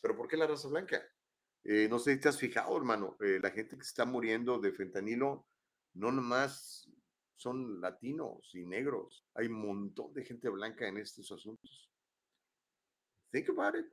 ¿Pero 0.01 0.17
por 0.17 0.29
qué 0.29 0.37
la 0.37 0.47
raza 0.47 0.69
blanca? 0.69 1.03
Eh, 1.65 1.89
no 1.91 1.99
sé 1.99 2.15
si 2.15 2.21
te 2.21 2.29
has 2.29 2.39
fijado, 2.39 2.77
hermano, 2.77 3.17
eh, 3.21 3.41
la 3.43 3.51
gente 3.51 3.77
que 3.77 3.83
está 3.83 4.05
muriendo 4.05 4.59
de 4.59 4.73
fentanilo 4.73 5.47
no 5.95 6.13
nomás 6.13 6.89
son 7.37 7.81
latinos 7.81 8.55
y 8.55 8.65
negros. 8.65 9.27
Hay 9.35 9.49
un 9.49 9.61
montón 9.61 10.15
de 10.15 10.25
gente 10.25 10.49
blanca 10.49 10.87
en 10.87 10.99
estos 10.99 11.31
asuntos. 11.33 11.91
Think 13.33 13.51
about 13.51 13.79
it. 13.79 13.87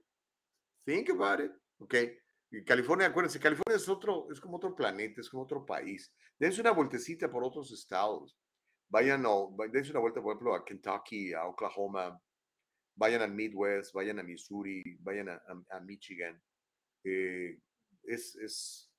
Think 0.86 1.10
about 1.10 1.44
it. 1.44 1.52
Ok. 1.80 1.96
California, 2.66 3.08
acuérdense, 3.08 3.40
California 3.40 3.76
es 3.76 3.90
otro, 3.90 4.28
es 4.32 4.40
como 4.40 4.58
otro 4.58 4.76
planeta, 4.76 5.20
es 5.20 5.30
como 5.30 5.44
otro 5.44 5.66
país. 5.66 6.14
Dense 6.38 6.62
una 6.62 6.72
vueltecita 6.72 7.30
por 7.30 7.44
otros 7.44 7.72
estados 7.72 8.38
vayan 8.96 9.26
o 9.28 9.54
dense 9.74 9.92
una 9.92 10.00
vuelta, 10.00 10.22
por 10.22 10.32
ejemplo, 10.32 10.56
a 10.56 10.64
Kentucky, 10.64 11.34
a 11.34 11.46
Oklahoma, 11.48 12.18
vayan 12.96 13.24
al 13.24 13.34
Midwest, 13.34 13.94
vayan 13.94 14.20
a 14.20 14.24
Missouri, 14.24 14.82
vayan 15.02 15.28
a, 15.28 15.80
Michigan. 15.82 16.42
Eh, 17.04 17.60
es, 18.04 18.38
es, 18.38 18.90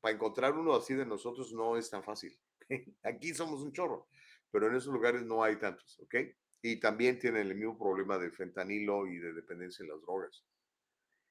para 0.00 0.16
encontrar 0.16 0.58
uno 0.58 0.74
así 0.74 0.94
de 0.94 1.06
nosotros 1.06 1.52
no 1.52 1.76
es 1.76 1.88
tan 1.88 2.02
fácil. 2.02 2.36
Aquí 3.04 3.32
somos 3.32 3.62
un 3.62 3.72
chorro, 3.72 4.08
pero 4.50 4.66
en 4.66 4.74
esos 4.74 4.92
lugares 4.92 5.22
no 5.22 5.44
hay 5.44 5.60
tantos, 5.60 5.96
¿ok? 6.00 6.16
Y 6.62 6.80
también 6.80 7.16
tienen 7.16 7.46
el 7.46 7.54
mismo 7.54 7.78
problema 7.78 8.18
de 8.18 8.32
fentanilo 8.32 9.06
y 9.06 9.18
de 9.18 9.32
dependencia 9.32 9.84
en 9.84 9.90
las 9.90 10.02
drogas. 10.02 10.44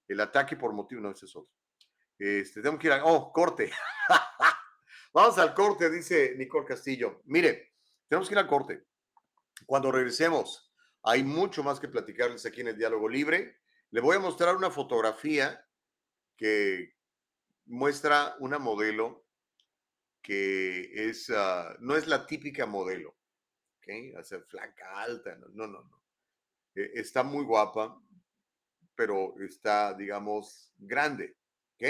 El 0.08 0.22
ataque 0.22 0.56
por 0.56 0.72
motivo, 0.72 1.02
no, 1.02 1.12
es 1.12 1.36
otro. 1.36 1.52
Este, 2.18 2.62
tengo 2.62 2.80
que 2.80 2.88
ir 2.88 2.94
a, 2.94 3.04
oh, 3.04 3.30
corte. 3.34 3.70
Vamos 5.14 5.38
al 5.38 5.54
corte, 5.54 5.90
dice 5.90 6.34
Nicole 6.38 6.66
Castillo. 6.66 7.22
Mire, 7.26 7.72
tenemos 8.14 8.30
que 8.30 8.36
ir 8.36 8.39
al 8.39 8.47
corte. 8.47 8.86
Cuando 9.66 9.91
regresemos, 9.91 10.72
hay 11.01 11.24
mucho 11.24 11.64
más 11.64 11.80
que 11.80 11.88
platicarles 11.88 12.45
aquí 12.45 12.61
en 12.61 12.68
el 12.68 12.78
Diálogo 12.78 13.09
Libre. 13.09 13.57
Le 13.89 14.01
voy 14.01 14.18
a 14.18 14.20
mostrar 14.20 14.55
una 14.55 14.70
fotografía 14.70 15.68
que 16.38 16.93
muestra 17.66 18.36
una 18.38 18.59
modelo 18.59 19.26
que 20.22 21.09
es, 21.09 21.32
ah, 21.32 21.76
no 21.80 21.95
es 21.95 22.05
la 22.05 22.28
típica 22.28 22.68
modelo, 22.68 23.18
¿ok? 23.80 24.20
Hace 24.20 24.41
flaca, 24.41 25.01
alta, 25.01 25.36
no, 25.36 25.66
no, 25.66 25.82
no. 25.82 26.03
E, 26.76 26.91
está 26.93 27.24
muy 27.24 27.43
guapa, 27.43 27.99
pero 28.93 29.34
está, 29.41 29.95
digamos, 29.95 30.72
grande, 30.78 31.36
¿ok? 31.78 31.88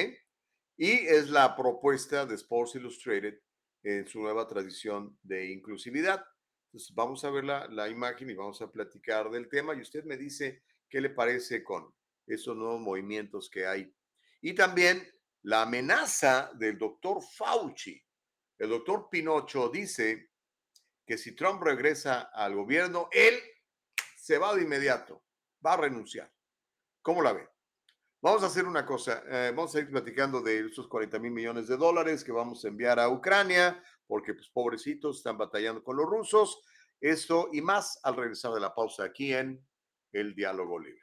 Y 0.78 0.90
es 1.06 1.30
la 1.30 1.54
propuesta 1.54 2.26
de 2.26 2.36
Sports 2.36 2.76
Illustrated 2.76 3.43
en 3.84 4.08
su 4.08 4.22
nueva 4.22 4.48
tradición 4.48 5.18
de 5.22 5.52
inclusividad. 5.52 6.26
Entonces, 6.68 6.94
vamos 6.96 7.24
a 7.24 7.30
ver 7.30 7.44
la, 7.44 7.68
la 7.68 7.90
imagen 7.90 8.30
y 8.30 8.34
vamos 8.34 8.62
a 8.62 8.72
platicar 8.72 9.30
del 9.30 9.48
tema 9.50 9.76
y 9.76 9.82
usted 9.82 10.04
me 10.06 10.18
dice 10.18 10.64
qué 10.90 11.02
le 11.02 11.10
parece 11.10 11.64
con 11.64 11.94
esos 12.26 12.56
nuevos 12.56 12.80
movimientos 12.80 13.50
que 13.50 13.66
hay. 13.66 13.94
Y 14.42 14.54
también 14.54 15.08
la 15.44 15.64
amenaza 15.64 16.52
del 16.56 16.78
doctor 16.78 17.22
Fauci. 17.22 18.02
El 18.58 18.70
doctor 18.70 19.10
Pinocho 19.10 19.70
dice 19.70 20.32
que 21.06 21.18
si 21.18 21.36
Trump 21.36 21.62
regresa 21.62 22.30
al 22.34 22.56
gobierno, 22.56 23.10
él 23.12 23.40
se 24.16 24.38
va 24.38 24.56
de 24.56 24.64
inmediato, 24.64 25.26
va 25.66 25.74
a 25.74 25.78
renunciar. 25.78 26.32
¿Cómo 27.02 27.22
la 27.22 27.34
ve? 27.34 27.53
Vamos 28.24 28.42
a 28.42 28.46
hacer 28.46 28.66
una 28.66 28.86
cosa, 28.86 29.22
eh, 29.30 29.52
vamos 29.54 29.76
a 29.76 29.80
ir 29.80 29.90
platicando 29.90 30.40
de 30.40 30.68
esos 30.68 30.88
40 30.88 31.20
mil 31.20 31.34
millones 31.34 31.68
de 31.68 31.76
dólares 31.76 32.24
que 32.24 32.32
vamos 32.32 32.64
a 32.64 32.70
enviar 32.70 32.98
a 32.98 33.10
Ucrania, 33.10 33.84
porque 34.08 34.34
pues 34.34 34.48
pobrecitos 34.48 35.18
están 35.18 35.38
batallando 35.38 35.84
con 35.84 35.98
los 35.98 36.06
rusos. 36.06 36.62
Esto 37.02 37.50
y 37.52 37.60
más 37.62 38.00
al 38.02 38.16
regresar 38.16 38.54
de 38.54 38.62
la 38.62 38.74
pausa 38.74 39.04
aquí 39.04 39.34
en 39.34 39.62
El 40.14 40.34
Diálogo 40.36 40.80
Libre. 40.80 41.02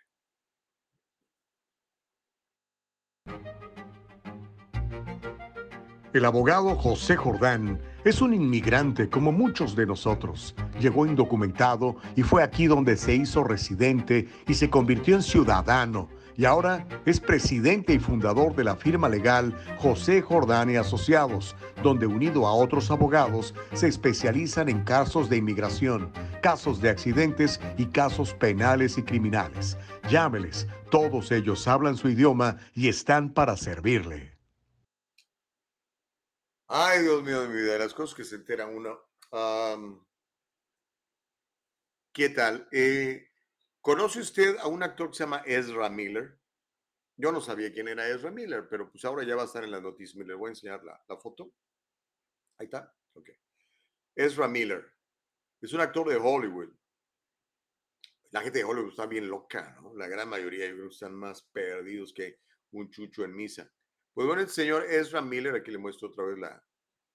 El 6.14 6.24
abogado 6.24 6.74
José 6.74 7.16
Jordán 7.16 7.82
es 8.02 8.22
un 8.22 8.32
inmigrante 8.32 9.10
como 9.10 9.30
muchos 9.30 9.76
de 9.76 9.84
nosotros. 9.84 10.54
Llegó 10.80 11.04
indocumentado 11.04 11.96
y 12.16 12.22
fue 12.22 12.42
aquí 12.42 12.66
donde 12.66 12.96
se 12.96 13.14
hizo 13.14 13.44
residente 13.44 14.26
y 14.48 14.54
se 14.54 14.70
convirtió 14.70 15.16
en 15.16 15.22
ciudadano. 15.22 16.08
Y 16.36 16.44
ahora 16.44 16.86
es 17.06 17.20
presidente 17.20 17.92
y 17.92 17.98
fundador 17.98 18.54
de 18.54 18.64
la 18.64 18.76
firma 18.76 19.08
legal 19.08 19.54
José 19.78 20.22
Jordán 20.22 20.70
y 20.70 20.76
Asociados, 20.76 21.56
donde 21.82 22.06
unido 22.06 22.46
a 22.46 22.54
otros 22.54 22.90
abogados 22.90 23.54
se 23.74 23.88
especializan 23.88 24.68
en 24.68 24.84
casos 24.84 25.28
de 25.28 25.36
inmigración, 25.36 26.12
casos 26.42 26.80
de 26.80 26.90
accidentes 26.90 27.60
y 27.76 27.86
casos 27.86 28.34
penales 28.34 28.98
y 28.98 29.02
criminales. 29.02 29.76
Llámeles, 30.08 30.66
todos 30.90 31.30
ellos 31.32 31.66
hablan 31.68 31.96
su 31.96 32.08
idioma 32.08 32.58
y 32.74 32.88
están 32.88 33.32
para 33.32 33.56
servirle. 33.56 34.38
Ay, 36.68 37.02
Dios 37.02 37.22
mío 37.22 37.42
de 37.42 37.48
mi 37.48 37.62
vida, 37.62 37.78
las 37.78 37.94
cosas 37.94 38.14
que 38.14 38.24
se 38.24 38.36
entera 38.36 38.66
uno. 38.66 38.98
¿Qué 42.12 42.28
tal? 42.30 42.68
Eh, 42.72 43.29
¿Conoce 43.80 44.20
usted 44.20 44.56
a 44.58 44.66
un 44.66 44.82
actor 44.82 45.10
que 45.10 45.16
se 45.16 45.24
llama 45.24 45.42
Ezra 45.46 45.88
Miller? 45.88 46.38
Yo 47.16 47.32
no 47.32 47.40
sabía 47.40 47.72
quién 47.72 47.88
era 47.88 48.08
Ezra 48.08 48.30
Miller, 48.30 48.66
pero 48.68 48.90
pues 48.90 49.04
ahora 49.04 49.24
ya 49.24 49.36
va 49.36 49.42
a 49.42 49.46
estar 49.46 49.64
en 49.64 49.70
las 49.70 49.82
noticias. 49.82 50.26
Le 50.26 50.34
voy 50.34 50.48
a 50.48 50.50
enseñar 50.50 50.84
la, 50.84 51.02
la 51.08 51.16
foto. 51.16 51.52
Ahí 52.58 52.66
está. 52.66 52.94
Ok. 53.14 53.30
Ezra 54.14 54.48
Miller. 54.48 54.86
Es 55.60 55.72
un 55.72 55.80
actor 55.80 56.08
de 56.08 56.16
Hollywood. 56.16 56.72
La 58.30 58.42
gente 58.42 58.58
de 58.60 58.64
Hollywood 58.64 58.90
está 58.90 59.06
bien 59.06 59.28
loca, 59.28 59.76
¿no? 59.82 59.94
La 59.94 60.08
gran 60.08 60.28
mayoría 60.28 60.68
yo 60.68 60.76
creo 60.76 60.88
están 60.88 61.14
más 61.14 61.42
perdidos 61.42 62.12
que 62.12 62.38
un 62.72 62.90
chucho 62.90 63.24
en 63.24 63.34
misa. 63.34 63.70
Pues 64.12 64.26
bueno, 64.26 64.42
el 64.42 64.48
señor 64.48 64.84
Ezra 64.84 65.20
Miller, 65.22 65.54
aquí 65.54 65.70
le 65.70 65.78
muestro 65.78 66.08
otra 66.08 66.24
vez 66.24 66.38
la, 66.38 66.62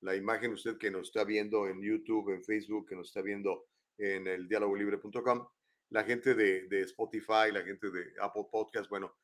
la 0.01 0.15
imagen, 0.15 0.53
usted 0.53 0.77
que 0.77 0.91
nos 0.91 1.07
está 1.07 1.23
viendo 1.23 1.67
en 1.67 1.81
YouTube, 1.81 2.31
en 2.31 2.43
Facebook, 2.43 2.87
que 2.87 2.95
nos 2.95 3.07
está 3.07 3.21
viendo 3.21 3.67
en 3.97 4.27
el 4.27 4.47
dialogolibre.com, 4.47 5.47
la 5.89 6.03
gente 6.03 6.33
de, 6.33 6.67
de, 6.67 6.81
Spotify, 6.81 7.51
la 7.51 7.63
gente 7.63 7.89
de 7.91 8.13
Apple 8.21 8.47
Podcast, 8.51 8.89
bueno, 8.89 9.15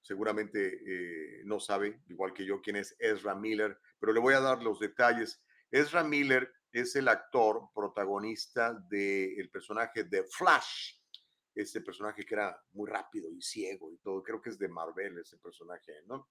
seguramente 0.00 0.80
eh, 0.86 1.42
no 1.44 1.60
sabe, 1.60 2.02
igual 2.08 2.32
que 2.32 2.44
yo, 2.44 2.60
quién 2.60 2.76
es 2.76 2.96
Ezra 2.98 3.34
Miller, 3.34 3.78
pero 3.98 4.12
le 4.12 4.20
voy 4.20 4.34
a 4.34 4.40
dar 4.40 4.62
los 4.62 4.78
detalles. 4.78 5.42
Ezra 5.70 6.02
Miller 6.02 6.52
es 6.72 6.96
el 6.96 7.08
actor 7.08 7.68
protagonista 7.74 8.74
del 8.88 9.50
personaje 9.50 10.04
de 10.04 10.24
Flash, 10.24 10.98
este 11.54 11.80
personaje 11.80 12.24
que 12.24 12.34
era 12.34 12.58
muy 12.72 12.88
rápido 12.88 13.30
y 13.32 13.42
ciego 13.42 13.92
y 13.92 13.98
todo, 13.98 14.22
creo 14.22 14.40
que 14.40 14.50
es 14.50 14.58
de 14.58 14.68
Marvel 14.68 15.18
ese 15.18 15.38
personaje, 15.38 15.92
¿no? 16.06 16.30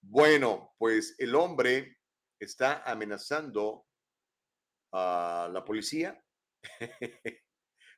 Bueno, 0.00 0.74
pues 0.78 1.14
el 1.18 1.34
hombre 1.34 1.98
está 2.38 2.82
amenazando 2.84 3.86
a 4.92 5.50
la 5.52 5.64
policía 5.64 6.22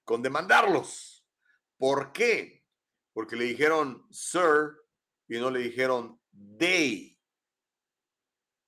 con 0.04 0.22
demandarlos. 0.22 1.26
¿Por 1.76 2.12
qué? 2.12 2.64
Porque 3.12 3.36
le 3.36 3.44
dijeron 3.44 4.06
sir 4.10 4.76
y 5.28 5.38
no 5.38 5.50
le 5.50 5.60
dijeron 5.60 6.20
they. 6.58 7.18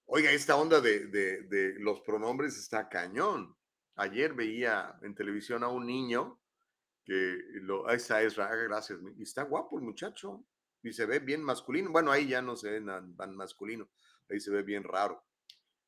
Oiga, 0.06 0.30
esta 0.30 0.56
onda 0.56 0.80
de, 0.80 1.06
de, 1.06 1.74
los 1.78 2.00
pronombres 2.00 2.56
está 2.56 2.88
cañón. 2.88 3.56
Ayer 3.96 4.34
veía 4.34 4.98
en 5.02 5.14
televisión 5.14 5.64
a 5.64 5.68
un 5.68 5.86
niño 5.86 6.40
que 7.04 7.38
lo, 7.62 7.88
ahí 7.88 7.96
está 7.96 8.22
Ezra, 8.22 8.54
gracias, 8.54 8.98
y 9.16 9.22
está 9.22 9.42
guapo 9.42 9.78
el 9.78 9.84
muchacho, 9.84 10.44
y 10.82 10.92
se 10.92 11.06
ve 11.06 11.18
bien 11.18 11.42
masculino. 11.42 11.90
Bueno, 11.90 12.12
ahí 12.12 12.28
ya 12.28 12.42
no 12.42 12.56
se 12.56 12.70
ve 12.70 12.80
tan 13.16 13.36
masculino, 13.36 13.88
ahí 14.28 14.38
se 14.38 14.50
ve 14.50 14.62
bien 14.62 14.84
raro. 14.84 15.24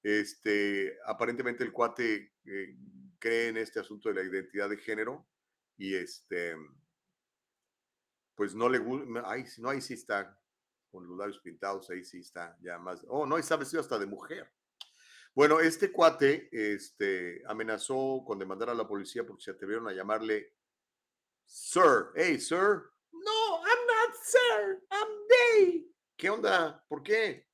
Este, 0.03 0.99
aparentemente 1.07 1.65
el 1.65 1.73
cuate 1.73 2.35
eh, 2.45 2.77
cree 3.19 3.49
en 3.49 3.57
este 3.57 3.81
asunto 3.81 4.09
de 4.09 4.17
la 4.17 4.23
identidad 4.23 4.69
de 4.69 4.77
género 4.77 5.27
y 5.77 5.95
este, 5.95 6.57
pues 8.35 8.55
no 8.55 8.69
le 8.69 8.79
gusta, 8.79 9.23
ay, 9.27 9.45
no, 9.59 9.71
ahí 9.71 9.81
sí 9.81 9.95
está 9.95 10.39
con 10.91 11.09
los 11.09 11.19
labios 11.19 11.41
pintados, 11.41 11.91
ahí 11.91 12.05
sí 12.05 12.21
está 12.21 12.57
ya 12.61 12.79
más, 12.79 13.05
oh, 13.09 13.27
no, 13.27 13.37
está 13.39 13.57
vestido 13.57 13.81
hasta 13.81 13.99
de 13.99 14.07
mujer. 14.07 14.51
Bueno, 15.35 15.59
este 15.59 15.91
cuate 15.91 16.49
este, 16.53 17.43
amenazó 17.47 18.23
con 18.25 18.39
demandar 18.39 18.71
a 18.71 18.75
la 18.75 18.87
policía 18.87 19.27
porque 19.27 19.43
se 19.43 19.51
atrevieron 19.51 19.89
a 19.89 19.93
llamarle 19.93 20.55
Sir. 21.45 22.13
Hey, 22.15 22.39
Sir, 22.39 22.93
no, 23.11 23.63
I'm 23.65 23.87
not 23.87 24.15
sir, 24.23 24.83
I'm 24.91 25.09
they. 25.29 25.93
¿Qué 26.17 26.31
onda? 26.31 26.85
¿Por 26.89 27.03
qué? 27.03 27.49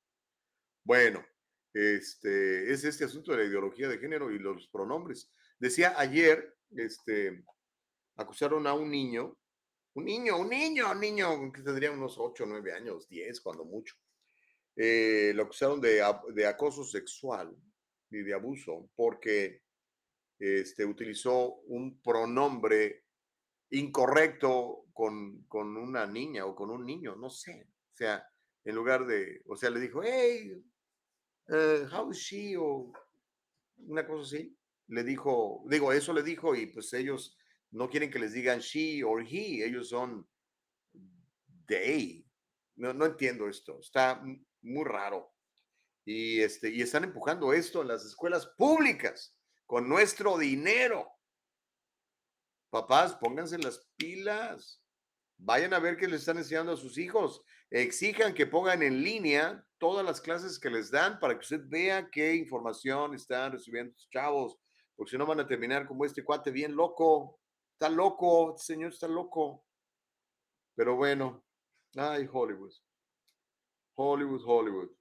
Bueno, 0.83 1.25
este, 1.73 2.71
es 2.71 2.83
este 2.83 3.05
asunto 3.05 3.31
de 3.31 3.39
la 3.39 3.45
ideología 3.45 3.87
de 3.87 3.97
género 3.97 4.31
y 4.31 4.37
los 4.37 4.67
pronombres. 4.67 5.31
Decía 5.57 5.95
ayer, 5.97 6.55
este, 6.71 7.43
acusaron 8.15 8.67
a 8.67 8.73
un 8.73 8.89
niño, 8.89 9.37
un 9.93 10.05
niño, 10.05 10.37
un 10.37 10.49
niño, 10.49 10.91
un 10.91 10.99
niño 10.99 11.51
que 11.51 11.61
tendría 11.61 11.91
unos 11.91 12.17
8, 12.17 12.45
9 12.47 12.73
años, 12.73 13.07
10, 13.09 13.41
cuando 13.41 13.65
mucho. 13.65 13.95
Eh, 14.75 15.33
lo 15.35 15.43
acusaron 15.43 15.81
de, 15.81 16.01
de, 16.33 16.47
acoso 16.47 16.83
sexual 16.83 17.53
y 18.09 18.19
de 18.19 18.33
abuso 18.33 18.89
porque 18.95 19.63
este, 20.39 20.85
utilizó 20.85 21.55
un 21.67 22.01
pronombre 22.01 23.03
incorrecto 23.71 24.85
con, 24.93 25.43
con, 25.43 25.75
una 25.75 26.05
niña 26.05 26.45
o 26.45 26.55
con 26.55 26.71
un 26.71 26.85
niño, 26.85 27.15
no 27.15 27.29
sé. 27.29 27.67
O 27.93 27.95
sea, 27.95 28.25
en 28.63 28.75
lugar 28.75 29.05
de, 29.05 29.41
o 29.47 29.55
sea, 29.55 29.69
le 29.69 29.79
dijo, 29.79 30.01
hey, 30.03 30.63
uh, 31.49 31.95
how 31.95 32.11
is 32.11 32.17
she? 32.17 32.55
O 32.57 32.91
una 33.87 34.05
cosa 34.07 34.23
así. 34.23 34.57
Le 34.87 35.03
dijo, 35.03 35.63
digo, 35.67 35.91
eso 35.91 36.13
le 36.13 36.23
dijo 36.23 36.55
y 36.55 36.67
pues 36.67 36.91
ellos 36.93 37.37
no 37.71 37.89
quieren 37.89 38.11
que 38.11 38.19
les 38.19 38.33
digan 38.33 38.59
she 38.59 39.03
or 39.03 39.23
he, 39.23 39.63
ellos 39.63 39.89
son 39.89 40.27
they. 41.67 42.25
No, 42.75 42.93
no 42.93 43.05
entiendo 43.05 43.47
esto, 43.47 43.79
está 43.79 44.21
muy 44.61 44.85
raro. 44.85 45.33
Y, 46.05 46.41
este, 46.41 46.69
y 46.69 46.81
están 46.81 47.03
empujando 47.03 47.53
esto 47.53 47.81
en 47.81 47.89
las 47.89 48.05
escuelas 48.05 48.47
públicas 48.57 49.35
con 49.65 49.87
nuestro 49.87 50.37
dinero. 50.37 51.09
Papás, 52.69 53.15
pónganse 53.15 53.57
las 53.57 53.87
pilas. 53.97 54.81
Vayan 55.37 55.73
a 55.73 55.79
ver 55.79 55.97
qué 55.97 56.07
les 56.07 56.21
están 56.21 56.37
enseñando 56.37 56.73
a 56.73 56.77
sus 56.77 56.97
hijos. 56.97 57.41
Exijan 57.69 58.33
que 58.33 58.47
pongan 58.47 58.83
en 58.83 59.01
línea 59.03 59.65
todas 59.77 60.05
las 60.05 60.21
clases 60.21 60.59
que 60.59 60.69
les 60.69 60.91
dan 60.91 61.19
para 61.19 61.33
que 61.33 61.41
usted 61.41 61.61
vea 61.65 62.09
qué 62.09 62.35
información 62.35 63.13
están 63.15 63.51
recibiendo 63.51 63.93
sus 63.93 64.09
chavos. 64.09 64.57
Porque 64.95 65.11
si 65.11 65.17
no 65.17 65.25
van 65.25 65.39
a 65.39 65.47
terminar 65.47 65.87
como 65.87 66.05
este 66.05 66.23
cuate 66.23 66.51
bien 66.51 66.75
loco. 66.75 67.40
Está 67.81 67.89
loco, 67.89 68.53
este 68.55 68.75
señor 68.75 68.91
está 68.93 69.07
loco. 69.07 69.65
Pero 70.75 70.95
bueno, 70.95 71.43
ay, 71.95 72.29
Hollywood. 72.31 72.71
Hollywood, 73.95 74.43
Hollywood. 74.45 74.91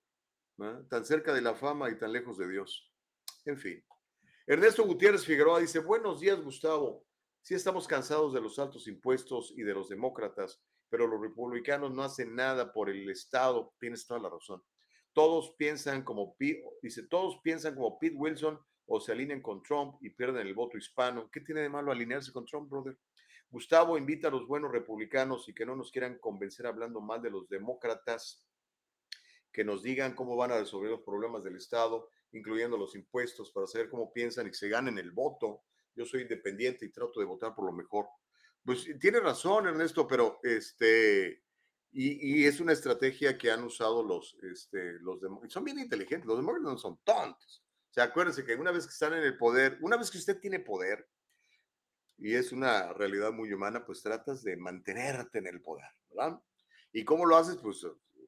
Tan 0.88 1.04
cerca 1.04 1.34
de 1.34 1.42
la 1.42 1.54
fama 1.54 1.90
y 1.90 1.98
tan 1.98 2.10
lejos 2.10 2.38
de 2.38 2.48
Dios. 2.48 2.90
En 3.44 3.58
fin. 3.58 3.84
Ernesto 4.46 4.82
Gutiérrez 4.84 5.26
Figueroa 5.26 5.60
dice, 5.60 5.80
buenos 5.80 6.20
días, 6.20 6.40
Gustavo. 6.40 7.04
Sí 7.42 7.52
estamos 7.52 7.86
cansados 7.86 8.32
de 8.32 8.40
los 8.40 8.58
altos 8.58 8.88
impuestos 8.88 9.52
y 9.54 9.62
de 9.62 9.74
los 9.74 9.90
demócratas, 9.90 10.64
pero 10.88 11.06
los 11.06 11.20
republicanos 11.20 11.92
no 11.92 12.02
hacen 12.02 12.34
nada 12.34 12.72
por 12.72 12.88
el 12.88 13.10
Estado. 13.10 13.74
Tienes 13.78 14.06
toda 14.06 14.20
la 14.20 14.30
razón. 14.30 14.64
Todos 15.12 15.54
piensan 15.58 16.02
como 16.02 16.34
dice, 16.80 17.02
todos 17.08 17.40
piensan 17.42 17.74
como 17.74 17.98
Pete 17.98 18.16
Wilson 18.16 18.58
o 18.92 19.00
se 19.00 19.12
alinean 19.12 19.40
con 19.40 19.62
Trump 19.62 19.96
y 20.00 20.10
pierden 20.10 20.46
el 20.46 20.54
voto 20.54 20.76
hispano. 20.76 21.30
¿Qué 21.30 21.40
tiene 21.40 21.62
de 21.62 21.68
malo 21.68 21.92
alinearse 21.92 22.32
con 22.32 22.44
Trump, 22.44 22.68
brother? 22.68 22.98
Gustavo 23.48 23.98
invita 23.98 24.28
a 24.28 24.30
los 24.30 24.46
buenos 24.46 24.70
republicanos 24.70 25.48
y 25.48 25.54
que 25.54 25.66
no 25.66 25.76
nos 25.76 25.90
quieran 25.90 26.18
convencer 26.18 26.66
hablando 26.66 27.00
mal 27.00 27.20
de 27.20 27.30
los 27.30 27.48
demócratas, 27.48 28.46
que 29.52 29.64
nos 29.64 29.82
digan 29.82 30.14
cómo 30.14 30.36
van 30.36 30.52
a 30.52 30.58
resolver 30.58 30.90
los 30.90 31.02
problemas 31.02 31.42
del 31.42 31.56
Estado, 31.56 32.08
incluyendo 32.32 32.76
los 32.76 32.94
impuestos, 32.94 33.50
para 33.50 33.66
saber 33.66 33.88
cómo 33.90 34.12
piensan 34.12 34.46
y 34.46 34.50
que 34.50 34.56
se 34.56 34.68
ganen 34.68 34.98
el 34.98 35.10
voto 35.10 35.64
yo 35.94 36.06
soy 36.06 36.22
independiente 36.22 36.86
y 36.86 36.90
trato 36.90 37.20
de 37.20 37.26
votar 37.26 37.54
por 37.54 37.66
lo 37.66 37.72
mejor. 37.72 38.06
Pues 38.64 38.86
tiene 38.98 39.20
razón, 39.20 39.66
Ernesto, 39.66 40.06
pero 40.06 40.38
este, 40.42 41.42
y, 41.92 42.44
es 42.44 42.60
una 42.60 42.72
estrategia 42.72 43.36
que 43.36 43.50
han 43.50 43.64
usado 43.64 44.02
los, 44.02 44.36
este, 44.42 44.98
los 45.00 45.20
demócratas. 45.20 45.52
Son 45.52 45.64
bien 45.64 45.78
inteligentes, 45.78 46.26
los 46.26 46.38
demócratas 46.38 46.72
no 46.72 46.78
son 46.78 46.98
tontos. 47.04 47.64
O 47.90 47.92
sea, 47.92 48.04
acuérdense 48.04 48.44
que 48.44 48.54
una 48.54 48.70
vez 48.70 48.86
que 48.86 48.92
están 48.92 49.14
en 49.14 49.24
el 49.24 49.36
poder, 49.36 49.78
una 49.80 49.96
vez 49.96 50.10
que 50.10 50.18
usted 50.18 50.38
tiene 50.38 50.60
poder, 50.60 51.08
y 52.18 52.34
es 52.34 52.52
una 52.52 52.92
realidad 52.92 53.32
muy 53.32 53.52
humana, 53.52 53.84
pues 53.84 54.02
tratas 54.02 54.44
de 54.44 54.56
mantenerte 54.56 55.38
en 55.38 55.46
el 55.46 55.60
poder, 55.60 55.90
¿verdad? 56.10 56.40
¿Y 56.92 57.04
cómo 57.04 57.26
lo 57.26 57.36
haces? 57.36 57.56
Pues 57.56 57.84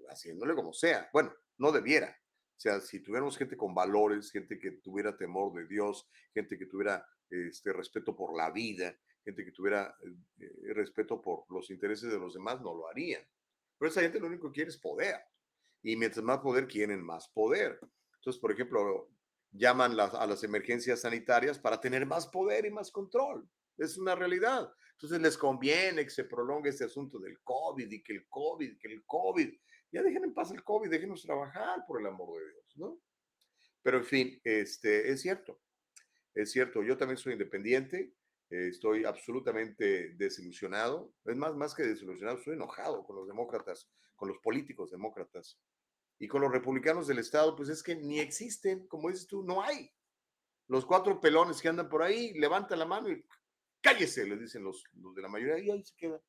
haciéndole 0.08 0.54
como 0.54 0.72
sea. 0.72 1.08
Bueno, 1.12 1.32
no 1.58 1.70
debiera. 1.70 2.08
O 2.08 2.60
sea, 2.62 2.80
si 2.80 3.00
tuviéramos 3.00 3.36
gente 3.36 3.56
con 3.56 3.74
valores, 3.74 4.30
gente 4.30 4.58
que 4.58 4.72
tuviera 4.72 5.16
temor 5.16 5.52
de 5.52 5.66
Dios, 5.66 6.08
gente 6.32 6.58
que 6.58 6.66
tuviera 6.66 7.06
este, 7.28 7.72
respeto 7.72 8.16
por 8.16 8.36
la 8.36 8.50
vida, 8.50 8.96
gente 9.24 9.44
que 9.44 9.52
tuviera 9.52 9.94
eh, 10.38 10.72
respeto 10.74 11.20
por 11.20 11.44
los 11.50 11.70
intereses 11.70 12.10
de 12.10 12.18
los 12.18 12.34
demás, 12.34 12.60
no 12.60 12.74
lo 12.74 12.88
harían. 12.88 13.22
Pero 13.78 13.90
esa 13.90 14.00
gente 14.00 14.20
lo 14.20 14.26
único 14.26 14.48
que 14.48 14.56
quiere 14.56 14.70
es 14.70 14.78
poder. 14.78 15.16
Y 15.82 15.96
mientras 15.96 16.24
más 16.24 16.38
poder, 16.38 16.66
quieren 16.66 17.02
más 17.02 17.28
poder. 17.28 17.78
Entonces, 18.16 18.40
por 18.40 18.52
ejemplo, 18.52 19.10
llaman 19.52 19.98
a 19.98 20.26
las 20.26 20.42
emergencias 20.44 21.02
sanitarias 21.02 21.58
para 21.58 21.80
tener 21.80 22.06
más 22.06 22.26
poder 22.26 22.64
y 22.66 22.70
más 22.70 22.90
control. 22.90 23.48
Es 23.76 23.96
una 23.98 24.14
realidad. 24.14 24.72
Entonces 24.92 25.20
les 25.20 25.36
conviene 25.36 26.04
que 26.04 26.10
se 26.10 26.24
prolongue 26.24 26.70
este 26.70 26.84
asunto 26.84 27.18
del 27.18 27.40
COVID 27.42 27.90
y 27.90 28.02
que 28.02 28.14
el 28.14 28.28
COVID, 28.28 28.78
que 28.78 28.92
el 28.92 29.04
COVID. 29.04 29.52
Ya 29.90 30.02
dejen 30.02 30.24
en 30.24 30.34
paz 30.34 30.50
el 30.52 30.64
COVID, 30.64 30.88
déjenos 30.88 31.22
trabajar 31.22 31.84
por 31.86 32.00
el 32.00 32.06
amor 32.06 32.38
de 32.38 32.50
Dios, 32.50 32.76
¿no? 32.76 33.00
Pero 33.82 33.98
en 33.98 34.04
fin, 34.04 34.40
este, 34.44 35.10
es 35.10 35.20
cierto, 35.20 35.60
es 36.34 36.52
cierto, 36.52 36.82
yo 36.82 36.96
también 36.96 37.18
soy 37.18 37.32
independiente, 37.32 38.14
estoy 38.48 39.04
absolutamente 39.04 40.10
desilusionado, 40.14 41.12
es 41.24 41.36
más, 41.36 41.54
más 41.56 41.74
que 41.74 41.82
desilusionado, 41.82 42.38
estoy 42.38 42.54
enojado 42.54 43.04
con 43.04 43.16
los 43.16 43.26
demócratas, 43.26 43.90
con 44.14 44.28
los 44.28 44.38
políticos 44.38 44.90
demócratas 44.92 45.58
y 46.22 46.28
con 46.28 46.40
los 46.40 46.52
republicanos 46.52 47.08
del 47.08 47.18
Estado, 47.18 47.56
pues 47.56 47.68
es 47.68 47.82
que 47.82 47.96
ni 47.96 48.20
existen, 48.20 48.86
como 48.86 49.08
dices 49.08 49.26
tú, 49.26 49.42
no 49.42 49.60
hay. 49.60 49.90
Los 50.68 50.86
cuatro 50.86 51.20
pelones 51.20 51.60
que 51.60 51.66
andan 51.66 51.88
por 51.88 52.00
ahí, 52.00 52.32
levantan 52.34 52.78
la 52.78 52.84
mano 52.84 53.10
y 53.10 53.26
cállese, 53.80 54.24
les 54.28 54.38
dicen 54.38 54.62
los, 54.62 54.84
los 54.92 55.16
de 55.16 55.22
la 55.22 55.26
mayoría, 55.26 55.58
y 55.58 55.72
ahí 55.72 55.82
se 55.82 55.96
queda. 55.96 56.22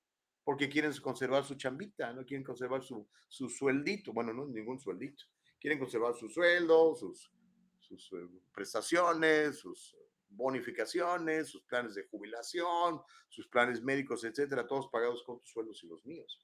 Porque 0.44 0.68
quieren 0.68 0.92
conservar 1.00 1.44
su 1.44 1.54
chambita, 1.54 2.12
no 2.12 2.26
quieren 2.26 2.44
conservar 2.44 2.82
su, 2.82 3.08
su 3.28 3.48
sueldito. 3.50 4.14
Bueno, 4.14 4.34
no 4.34 4.48
ningún 4.48 4.80
sueldito. 4.80 5.26
Quieren 5.60 5.78
conservar 5.78 6.16
su 6.16 6.28
sueldo, 6.28 6.96
sus, 6.96 7.32
sus 7.78 8.14
eh, 8.14 8.28
prestaciones, 8.52 9.60
sus 9.60 9.96
bonificaciones, 10.28 11.50
sus 11.50 11.62
planes 11.66 11.94
de 11.94 12.08
jubilación, 12.08 13.00
sus 13.30 13.48
planes 13.48 13.84
médicos, 13.84 14.24
etcétera, 14.24 14.66
todos 14.66 14.88
pagados 14.88 15.22
con 15.24 15.40
tus 15.40 15.52
sueldos 15.52 15.84
y 15.84 15.88
los 15.88 16.04
míos. 16.04 16.40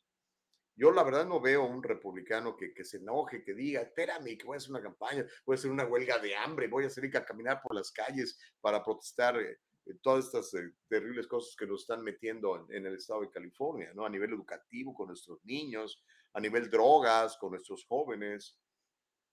Yo 0.80 0.94
la 0.94 1.04
verdad 1.04 1.28
no 1.28 1.42
veo 1.42 1.66
un 1.66 1.84
republicano 1.84 2.56
que, 2.56 2.74
que, 2.74 2.86
se 2.86 2.98
enoje, 2.98 3.44
que 3.44 3.54
diga, 3.54 3.82
espérame, 3.82 4.38
que 4.38 4.46
voy 4.46 4.56
a 4.56 4.60
hacer 4.60 4.72
una 4.72 4.82
campaña, 4.82 5.26
voy 5.46 5.56
a 5.56 5.60
hacer 5.60 5.70
una 5.70 5.84
huelga 5.84 6.20
de 6.20 6.34
hambre, 6.38 6.70
voy 6.70 6.86
a 6.86 6.90
salir 6.90 7.18
a 7.18 7.26
caminar 7.26 7.62
por 7.62 7.76
las 7.76 7.92
calles 7.92 8.40
para 8.62 8.82
protestar 8.82 9.38
eh, 9.42 9.60
todas 10.02 10.28
estas 10.28 10.54
eh, 10.54 10.72
terribles 10.88 11.28
cosas 11.28 11.54
que 11.58 11.68
nos 11.68 11.82
están 11.82 12.02
metiendo 12.02 12.66
en, 12.70 12.86
el 12.86 12.96
estado 12.96 13.20
de 13.20 13.30
California, 13.30 13.92
¿no? 13.94 14.06
A 14.06 14.10
nivel 14.10 14.32
educativo 14.32 14.94
con 14.94 15.08
nuestros 15.08 15.44
niños, 15.44 16.02
a 16.32 16.40
nivel 16.40 16.70
drogas 16.70 17.36
con 17.38 17.52
nuestros 17.52 17.86
jóvenes, 17.86 18.58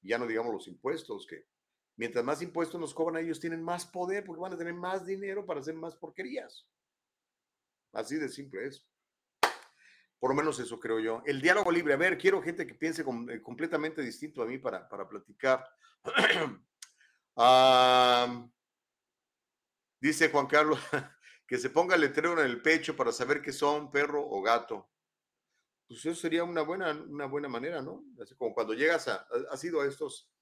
ya 0.03 0.18
no 0.18 0.26
digamos 0.26 0.53
los 0.53 0.66
impuestos, 0.66 1.28
que 1.28 1.47
mientras 1.94 2.24
más 2.24 2.42
impuestos 2.42 2.80
nos 2.80 2.92
cobran, 2.92 3.22
ellos 3.22 3.38
tienen 3.38 3.62
más 3.62 3.86
poder 3.86 4.24
porque 4.24 4.42
van 4.42 4.55
a 4.55 4.59
tener 4.59 4.74
más 4.74 5.07
dinero 5.07 5.47
para 5.47 5.61
hacer 5.61 5.76
más 5.76 5.94
porquerías. 5.94 6.66
Así 7.92 8.16
de 8.16 8.28
simple 8.28 8.66
es. 8.66 8.84
Por 10.19 10.31
lo 10.31 10.37
menos 10.37 10.59
eso 10.59 10.81
creo 10.81 10.99
yo. 10.99 11.23
El 11.27 11.41
diálogo 11.41 11.71
libre. 11.71 11.95
A 11.95 11.99
ver, 11.99 12.17
quiero 12.17 12.43
gente 12.43 12.67
que 12.67 12.75
piense 12.75 13.03
eh, 13.03 13.43
completamente 13.43 14.03
distinto 14.03 14.43
a 14.43 14.47
mí 14.47 14.59
para, 14.59 14.89
para 14.89 15.09
platicar. 15.09 15.64
Dice 20.01 20.31
Juan 20.31 20.47
Carlos 20.47 20.79
que 21.47 21.59
se 21.59 21.71
ponga 21.71 21.95
el 21.95 22.01
letrero 22.01 22.41
en 22.41 22.47
el 22.47 22.61
pecho 22.61 22.97
para 22.97 23.12
saber 23.12 23.41
que 23.41 23.53
son 23.53 23.91
perro 23.91 24.25
o 24.27 24.43
gato. 24.43 24.91
Pues 25.87 26.01
eso 26.01 26.14
sería 26.14 26.43
una 26.43 26.62
buena, 26.62 26.91
una 26.93 27.27
buena 27.27 27.49
manera, 27.49 27.81
¿no? 27.81 28.05
Así 28.21 28.35
como 28.35 28.53
cuando 28.53 28.75
llegas 28.75 29.07
a, 29.07 29.27
has 29.51 29.62
ido 29.62 29.81
a 29.81 29.87
estos, 29.87 30.33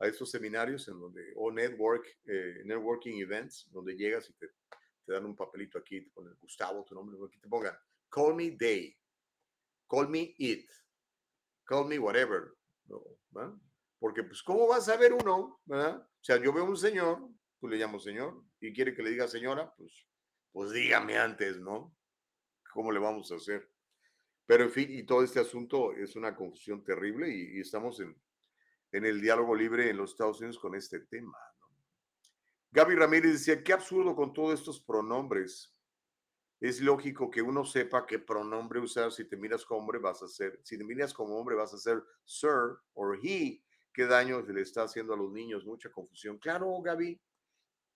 a 0.00 0.08
estos 0.08 0.30
seminarios 0.30 0.88
en 0.88 0.98
donde, 0.98 1.32
o 1.36 1.52
network, 1.52 2.04
eh, 2.24 2.62
networking 2.64 3.20
events, 3.20 3.70
donde 3.70 3.94
llegas 3.94 4.28
y 4.28 4.32
te, 4.32 4.48
te, 5.06 5.12
dan 5.12 5.24
un 5.24 5.36
papelito 5.36 5.78
aquí, 5.78 6.00
te 6.00 6.10
ponen 6.10 6.34
Gustavo, 6.40 6.84
tu 6.84 6.96
nombre, 6.96 7.16
aquí 7.24 7.38
te 7.38 7.48
pongan, 7.48 7.78
call 8.10 8.34
me 8.34 8.50
day, 8.50 8.96
call 9.88 10.08
me 10.08 10.34
it, 10.38 10.68
call 11.64 11.86
me 11.86 11.98
whatever, 11.98 12.54
¿no? 12.86 13.60
Porque 13.98 14.22
pues, 14.22 14.42
¿cómo 14.42 14.68
vas 14.68 14.88
a 14.88 14.96
ver 14.96 15.12
uno, 15.12 15.60
¿verdad? 15.64 15.96
O 15.98 16.24
sea, 16.24 16.36
yo 16.40 16.52
veo 16.52 16.64
un 16.64 16.76
señor 16.76 17.28
tú 17.58 17.68
le 17.68 17.78
llamas 17.78 18.02
señor 18.02 18.42
y 18.60 18.72
quiere 18.72 18.94
que 18.94 19.02
le 19.02 19.10
diga 19.10 19.28
señora, 19.28 19.72
pues, 19.76 20.06
pues 20.52 20.72
dígame 20.72 21.18
antes, 21.18 21.58
¿no? 21.58 21.94
¿Cómo 22.72 22.92
le 22.92 22.98
vamos 22.98 23.30
a 23.32 23.36
hacer? 23.36 23.70
Pero 24.46 24.64
en 24.64 24.70
fin, 24.70 24.88
y 24.90 25.04
todo 25.04 25.22
este 25.22 25.40
asunto 25.40 25.92
es 25.92 26.16
una 26.16 26.34
confusión 26.34 26.82
terrible 26.82 27.28
y, 27.28 27.60
estamos 27.60 28.00
en, 28.00 28.16
en, 28.92 29.04
el 29.04 29.20
diálogo 29.20 29.54
libre 29.54 29.90
en 29.90 29.96
los 29.96 30.12
Estados 30.12 30.38
Unidos 30.40 30.58
con 30.58 30.74
este 30.74 31.00
tema. 31.00 31.38
¿no? 31.60 31.66
Gaby 32.70 32.94
Ramírez 32.94 33.32
decía, 33.32 33.62
qué 33.62 33.72
absurdo 33.72 34.14
con 34.14 34.32
todos 34.32 34.58
estos 34.58 34.80
pronombres. 34.80 35.74
Es 36.60 36.80
lógico 36.80 37.30
que 37.30 37.40
uno 37.40 37.64
sepa 37.64 38.04
qué 38.04 38.18
pronombre 38.18 38.80
usar. 38.80 39.12
Si 39.12 39.24
te 39.24 39.36
miras 39.36 39.64
como 39.64 39.80
hombre, 39.80 39.98
vas 39.98 40.22
a 40.22 40.28
ser, 40.28 40.58
si 40.64 40.76
te 40.76 40.84
miras 40.84 41.14
como 41.14 41.38
hombre, 41.38 41.54
vas 41.54 41.72
a 41.72 41.78
ser 41.78 42.02
sir 42.24 42.76
o 42.94 43.14
he. 43.14 43.62
¿Qué 43.92 44.06
daño 44.06 44.42
le 44.42 44.60
está 44.60 44.82
haciendo 44.82 45.14
a 45.14 45.16
los 45.16 45.30
niños? 45.32 45.64
Mucha 45.64 45.90
confusión. 45.90 46.38
Claro, 46.38 46.80
Gaby, 46.82 47.20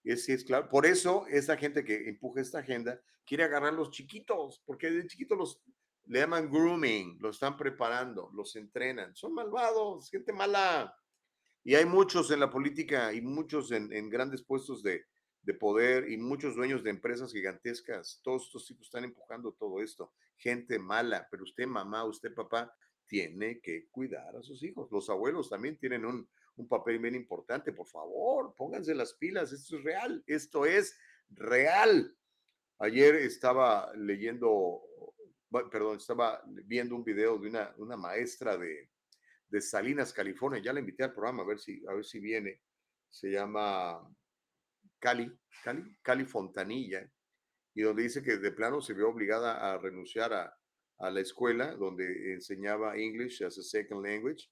es, 0.04 0.28
es 0.28 0.44
claro. 0.44 0.68
Por 0.68 0.86
eso, 0.86 1.26
esa 1.28 1.56
gente 1.56 1.84
que 1.84 2.08
empuja 2.08 2.40
esta 2.40 2.60
agenda 2.60 3.00
quiere 3.24 3.44
agarrar 3.44 3.72
a 3.72 3.76
los 3.76 3.90
chiquitos, 3.90 4.62
porque 4.64 4.90
de 4.90 5.06
chiquitos 5.06 5.38
los 5.38 5.62
le 6.06 6.18
llaman 6.18 6.50
grooming, 6.50 7.18
los 7.20 7.36
están 7.36 7.56
preparando, 7.56 8.30
los 8.34 8.56
entrenan. 8.56 9.14
Son 9.14 9.32
malvados, 9.32 10.10
gente 10.10 10.32
mala. 10.32 10.96
Y 11.62 11.76
hay 11.76 11.84
muchos 11.84 12.30
en 12.32 12.40
la 12.40 12.50
política 12.50 13.12
y 13.12 13.20
muchos 13.20 13.70
en 13.70 14.08
grandes 14.08 14.42
puestos 14.42 14.82
de, 14.82 15.04
de, 15.42 15.54
poder 15.54 16.10
y 16.10 16.16
muchos 16.16 16.54
dueños 16.54 16.82
de 16.82 16.90
empresas 16.90 17.32
gigantescas. 17.32 18.20
Todos 18.22 18.46
estos 18.46 18.66
tipos 18.66 18.86
están 18.86 19.04
empujando 19.04 19.52
todo 19.52 19.82
esto. 19.82 20.12
Gente 20.36 20.78
mala, 20.78 21.28
pero 21.30 21.44
usted 21.44 21.66
mamá, 21.66 22.04
usted 22.04 22.34
papá, 22.34 22.74
tiene 23.06 23.60
que 23.60 23.88
cuidar 23.90 24.36
a 24.36 24.42
sus 24.42 24.62
hijos. 24.62 24.90
Los 24.90 25.10
abuelos 25.10 25.50
también 25.50 25.76
tienen 25.76 26.04
un, 26.04 26.28
un 26.56 26.68
papel 26.68 26.98
bien 26.98 27.14
importante. 27.14 27.72
Por 27.72 27.86
favor, 27.86 28.54
pónganse 28.56 28.94
las 28.94 29.14
pilas. 29.14 29.52
Esto 29.52 29.76
es 29.76 29.84
real. 29.84 30.24
Esto 30.26 30.66
es 30.66 30.96
real. 31.30 32.16
Ayer 32.78 33.14
estaba 33.16 33.92
leyendo, 33.94 34.82
perdón, 35.70 35.98
estaba 35.98 36.42
viendo 36.46 36.96
un 36.96 37.04
video 37.04 37.38
de 37.38 37.48
una, 37.48 37.74
una 37.78 37.96
maestra 37.96 38.56
de, 38.56 38.90
de 39.48 39.60
Salinas, 39.60 40.12
California. 40.12 40.60
Ya 40.60 40.72
la 40.72 40.80
invité 40.80 41.04
al 41.04 41.12
programa 41.12 41.42
a 41.42 41.46
ver 41.46 41.58
si, 41.58 41.84
a 41.86 41.94
ver 41.94 42.04
si 42.04 42.18
viene. 42.18 42.60
Se 43.08 43.30
llama 43.30 44.00
Cali, 45.02 45.28
Cali, 45.64 45.96
Cali 46.00 46.24
Fontanilla, 46.24 47.10
y 47.74 47.82
donde 47.82 48.04
dice 48.04 48.22
que 48.22 48.36
de 48.36 48.52
plano 48.52 48.80
se 48.80 48.94
vio 48.94 49.08
obligada 49.08 49.72
a 49.72 49.78
renunciar 49.78 50.32
a, 50.32 50.56
la 51.10 51.20
escuela 51.20 51.74
donde 51.74 52.32
enseñaba 52.32 52.96
English 52.96 53.42
as 53.42 53.58
a 53.58 53.62
second 53.62 54.06
language, 54.06 54.48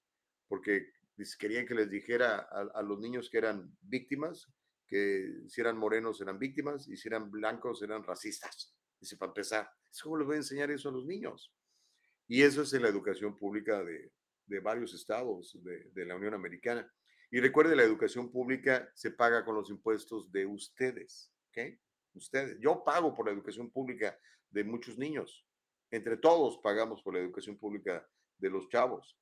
porque 0.48 0.90
querían 1.38 1.64
que 1.64 1.76
les 1.76 1.88
dijera 1.88 2.40
a, 2.40 2.82
los 2.82 2.98
niños 2.98 3.30
que 3.30 3.38
eran 3.38 3.72
víctimas, 3.82 4.48
que 4.88 5.32
si 5.46 5.60
eran 5.60 5.78
morenos 5.78 6.20
eran 6.20 6.40
víctimas 6.40 6.88
y 6.88 6.96
si 6.96 7.06
eran 7.06 7.30
blancos 7.30 7.80
eran 7.82 8.02
racistas. 8.02 8.74
Dice, 8.98 9.16
para 9.16 9.30
empezar, 9.30 9.70
¿cómo 10.02 10.16
les 10.16 10.26
voy 10.26 10.34
a 10.34 10.38
enseñar 10.38 10.72
eso 10.72 10.88
a 10.88 10.92
los 10.92 11.06
niños? 11.06 11.54
Y 12.26 12.42
eso 12.42 12.62
es 12.62 12.72
en 12.72 12.82
la 12.82 12.88
educación 12.88 13.36
pública 13.36 13.84
de, 13.84 14.10
varios 14.60 14.92
estados 14.94 15.56
de, 15.62 16.04
la 16.04 16.16
Unión 16.16 16.34
Americana. 16.34 16.92
Y 17.30 17.40
recuerde, 17.40 17.76
la 17.76 17.84
educación 17.84 18.30
pública 18.30 18.90
se 18.94 19.12
paga 19.12 19.44
con 19.44 19.54
los 19.54 19.70
impuestos 19.70 20.30
de 20.32 20.46
ustedes, 20.46 21.32
¿ok? 21.48 21.78
Ustedes. 22.14 22.58
Yo 22.60 22.82
pago 22.82 23.14
por 23.14 23.26
la 23.26 23.32
educación 23.32 23.70
pública 23.70 24.18
de 24.50 24.64
muchos 24.64 24.98
niños. 24.98 25.46
Entre 25.92 26.16
todos 26.16 26.58
pagamos 26.58 27.02
por 27.02 27.14
la 27.14 27.20
educación 27.20 27.56
pública 27.56 28.04
de 28.38 28.50
los 28.50 28.68
chavos. 28.68 29.16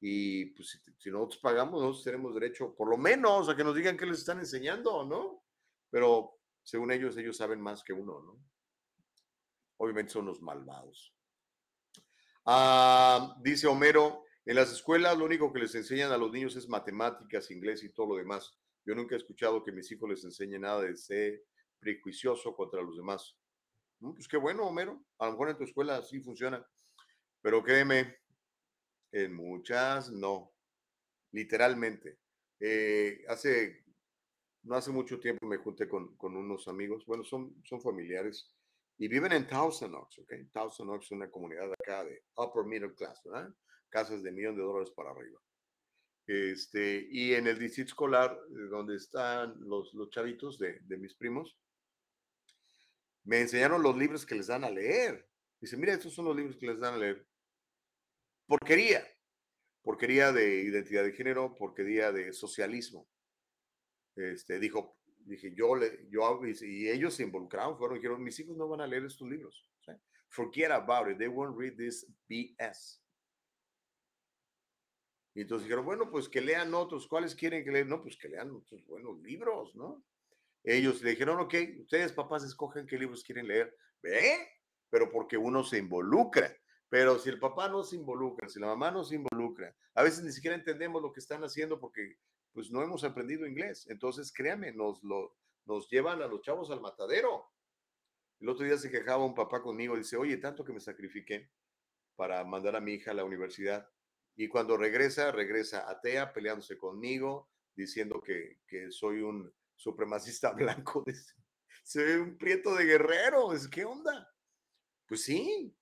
Y 0.00 0.46
pues 0.46 0.82
si, 0.98 1.10
nosotros 1.10 1.40
pagamos, 1.42 1.82
nosotros 1.82 2.04
tenemos 2.04 2.34
derecho, 2.34 2.74
por 2.74 2.88
lo 2.88 2.96
menos, 2.96 3.48
a 3.48 3.56
que 3.56 3.64
nos 3.64 3.74
digan 3.74 3.98
qué 3.98 4.06
les 4.06 4.20
están 4.20 4.38
enseñando, 4.38 5.04
¿no? 5.04 5.44
Pero 5.90 6.38
según 6.62 6.90
ellos, 6.92 7.16
ellos 7.18 7.36
saben 7.36 7.60
más 7.60 7.84
que 7.84 7.92
uno, 7.92 8.22
¿no? 8.22 8.42
Obviamente 9.76 10.12
son 10.12 10.26
los 10.26 10.40
malvados. 10.40 11.14
Ah, 12.46 13.36
dice 13.42 13.66
Homero, 13.66 14.24
en 14.50 14.56
las 14.56 14.72
escuelas 14.72 15.16
lo 15.16 15.26
único 15.26 15.52
que 15.52 15.60
les 15.60 15.76
enseñan 15.76 16.10
a 16.10 16.18
los 16.18 16.32
niños 16.32 16.56
es 16.56 16.68
matemáticas, 16.68 17.52
inglés 17.52 17.84
y 17.84 17.90
todo 17.90 18.08
lo 18.08 18.16
demás. 18.16 18.58
Yo 18.84 18.96
nunca 18.96 19.14
he 19.14 19.18
escuchado 19.18 19.62
que 19.62 19.70
mis 19.70 19.88
hijos 19.92 20.10
les 20.10 20.24
enseñen 20.24 20.62
nada 20.62 20.82
de 20.82 20.96
C, 20.96 21.44
prejuicioso 21.78 22.56
contra 22.56 22.82
los 22.82 22.96
demás. 22.96 23.38
Mm, 24.00 24.14
pues 24.14 24.26
qué 24.26 24.36
bueno, 24.36 24.64
Homero. 24.64 25.04
A 25.20 25.26
lo 25.26 25.32
mejor 25.32 25.50
en 25.50 25.56
tu 25.56 25.62
escuela 25.62 26.02
sí 26.02 26.18
funciona. 26.18 26.66
Pero 27.40 27.62
créeme, 27.62 28.16
en 29.12 29.36
muchas 29.36 30.10
no. 30.10 30.52
Literalmente. 31.30 32.18
Eh, 32.58 33.24
hace, 33.28 33.84
no 34.64 34.74
hace 34.74 34.90
mucho 34.90 35.20
tiempo 35.20 35.46
me 35.46 35.58
junté 35.58 35.88
con, 35.88 36.16
con, 36.16 36.36
unos 36.36 36.66
amigos, 36.66 37.06
bueno, 37.06 37.22
son, 37.22 37.54
son 37.64 37.80
familiares, 37.80 38.52
y 38.98 39.06
viven 39.06 39.30
en 39.30 39.46
Thousand 39.46 39.94
Oaks, 39.94 40.18
¿ok? 40.18 40.32
Thousand 40.52 40.90
Oaks 40.90 41.04
es 41.04 41.12
una 41.12 41.30
comunidad 41.30 41.72
acá 41.72 42.04
de 42.04 42.24
upper 42.34 42.64
middle 42.64 42.92
class, 42.96 43.22
¿verdad? 43.24 43.54
Casas 43.90 44.22
de 44.22 44.32
millón 44.32 44.56
de 44.56 44.62
dólares 44.62 44.90
para 44.90 45.10
arriba. 45.10 45.38
Este, 46.26 47.06
y 47.10 47.34
en 47.34 47.46
el 47.46 47.58
distrito 47.58 47.88
escolar, 47.88 48.38
eh, 48.50 48.68
donde 48.70 48.96
están 48.96 49.54
los, 49.60 49.92
los 49.94 50.10
chavitos 50.10 50.58
de, 50.58 50.78
de 50.80 50.96
mis 50.96 51.14
primos, 51.14 51.56
me 53.24 53.40
enseñaron 53.40 53.82
los 53.82 53.96
libros 53.96 54.24
que 54.24 54.34
les 54.34 54.46
dan 54.46 54.64
a 54.64 54.70
leer. 54.70 55.28
Dice, 55.60 55.76
mira, 55.76 55.92
estos 55.92 56.14
son 56.14 56.24
los 56.26 56.36
libros 56.36 56.56
que 56.56 56.66
les 56.66 56.80
dan 56.80 56.94
a 56.94 56.98
leer. 56.98 57.26
Porquería. 58.46 59.06
Porquería 59.82 60.32
de 60.32 60.62
identidad 60.62 61.04
de 61.04 61.12
género, 61.12 61.54
porquería 61.56 62.12
de 62.12 62.32
socialismo. 62.32 63.08
Este, 64.16 64.58
dijo, 64.58 64.98
dije, 65.24 65.52
yo, 65.54 65.74
le, 65.74 66.06
yo, 66.10 66.40
y 66.62 66.88
ellos 66.88 67.14
se 67.14 67.22
involucraron, 67.22 67.78
fueron, 67.78 67.96
dijeron, 67.96 68.22
mis 68.22 68.38
hijos 68.40 68.56
no 68.56 68.68
van 68.68 68.80
a 68.80 68.86
leer 68.86 69.04
estos 69.04 69.28
libros. 69.28 69.66
Forget 70.28 70.70
about 70.70 71.10
it, 71.10 71.18
they 71.18 71.26
won't 71.26 71.56
read 71.56 71.76
this 71.76 72.06
BS. 72.28 72.99
Entonces 75.42 75.64
dijeron, 75.64 75.84
bueno, 75.84 76.10
pues 76.10 76.28
que 76.28 76.40
lean 76.40 76.74
otros, 76.74 77.06
¿cuáles 77.06 77.34
quieren 77.34 77.64
que 77.64 77.70
lean? 77.70 77.88
No, 77.88 78.02
pues 78.02 78.16
que 78.16 78.28
lean 78.28 78.50
otros 78.50 78.84
buenos 78.86 79.20
libros, 79.20 79.74
¿no? 79.74 80.04
Ellos 80.62 81.02
le 81.02 81.10
dijeron, 81.10 81.40
ok, 81.40 81.54
ustedes 81.80 82.12
papás 82.12 82.44
escogen 82.44 82.86
qué 82.86 82.98
libros 82.98 83.24
quieren 83.24 83.48
leer. 83.48 83.74
¿Ve? 84.02 84.48
Pero 84.90 85.10
porque 85.10 85.36
uno 85.36 85.64
se 85.64 85.78
involucra. 85.78 86.54
Pero 86.88 87.18
si 87.18 87.30
el 87.30 87.38
papá 87.38 87.68
no 87.68 87.82
se 87.84 87.96
involucra, 87.96 88.48
si 88.48 88.58
la 88.58 88.66
mamá 88.66 88.90
no 88.90 89.04
se 89.04 89.14
involucra, 89.14 89.74
a 89.94 90.02
veces 90.02 90.24
ni 90.24 90.32
siquiera 90.32 90.56
entendemos 90.56 91.00
lo 91.00 91.12
que 91.12 91.20
están 91.20 91.42
haciendo 91.44 91.78
porque 91.78 92.16
pues 92.52 92.70
no 92.70 92.82
hemos 92.82 93.04
aprendido 93.04 93.46
inglés. 93.46 93.86
Entonces, 93.88 94.32
créame, 94.32 94.72
nos, 94.72 95.02
lo, 95.04 95.36
nos 95.66 95.88
llevan 95.88 96.20
a 96.20 96.26
los 96.26 96.42
chavos 96.42 96.70
al 96.70 96.80
matadero. 96.80 97.48
El 98.40 98.48
otro 98.48 98.64
día 98.64 98.76
se 98.76 98.90
quejaba 98.90 99.24
un 99.24 99.34
papá 99.34 99.62
conmigo, 99.62 99.96
dice, 99.96 100.16
oye, 100.16 100.36
tanto 100.38 100.64
que 100.64 100.72
me 100.72 100.80
sacrifiqué 100.80 101.50
para 102.16 102.42
mandar 102.44 102.74
a 102.74 102.80
mi 102.80 102.94
hija 102.94 103.12
a 103.12 103.14
la 103.14 103.24
universidad. 103.24 103.88
Y 104.36 104.48
cuando 104.48 104.76
regresa, 104.76 105.32
regresa 105.32 105.90
atea, 105.90 106.32
peleándose 106.32 106.78
conmigo, 106.78 107.50
diciendo 107.74 108.20
que, 108.20 108.60
que 108.66 108.90
soy 108.90 109.20
un 109.20 109.52
supremacista 109.76 110.52
blanco. 110.54 111.04
Ve 111.94 112.20
un 112.20 112.38
prieto 112.38 112.74
de 112.74 112.84
guerrero. 112.84 113.50
¿Qué 113.70 113.84
onda? 113.84 114.28
Pues 115.06 115.24
sí, 115.24 115.76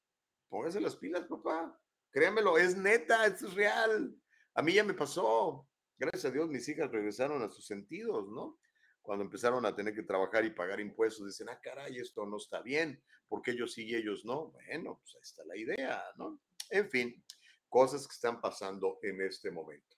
póngase 0.49 0.81
las 0.81 0.97
pilas, 0.97 1.27
papá. 1.27 1.79
Créamelo, 2.11 2.57
es 2.57 2.77
neta, 2.77 3.27
es 3.27 3.55
real. 3.55 4.16
A 4.55 4.62
mí 4.62 4.73
ya 4.73 4.85
me 4.85 4.95
pasó. 4.95 5.69
Gracias 5.99 6.27
a 6.27 6.31
Dios, 6.31 6.49
mis 6.49 6.69
hijas 6.69 6.91
regresaron 6.91 7.43
a 7.43 7.49
sus 7.49 7.66
sentidos, 7.66 8.29
¿no? 8.29 8.59
Cuando 9.03 9.25
empezaron 9.25 9.66
a 9.66 9.75
tener 9.75 9.95
que 9.95 10.05
trabajar 10.05 10.45
y 10.45 10.51
pagar 10.51 10.81
impuestos, 10.81 11.27
dicen, 11.27 11.49
ah, 11.49 11.61
caray, 11.61 11.99
esto 11.99 12.25
no 12.25 12.37
está 12.37 12.62
bien, 12.62 13.03
porque 13.27 13.51
ellos 13.51 13.73
sí 13.73 13.85
y 13.87 13.97
ellos 13.97 14.25
no. 14.25 14.53
Bueno, 14.53 15.01
pues 15.03 15.15
ahí 15.16 15.23
está 15.23 15.45
la 15.45 15.57
idea, 15.57 16.03
¿no? 16.16 16.41
En 16.70 16.89
fin, 16.89 17.25
cosas 17.69 18.07
que 18.07 18.15
están 18.15 18.40
pasando 18.40 18.99
en 19.03 19.20
este 19.20 19.51
momento. 19.51 19.97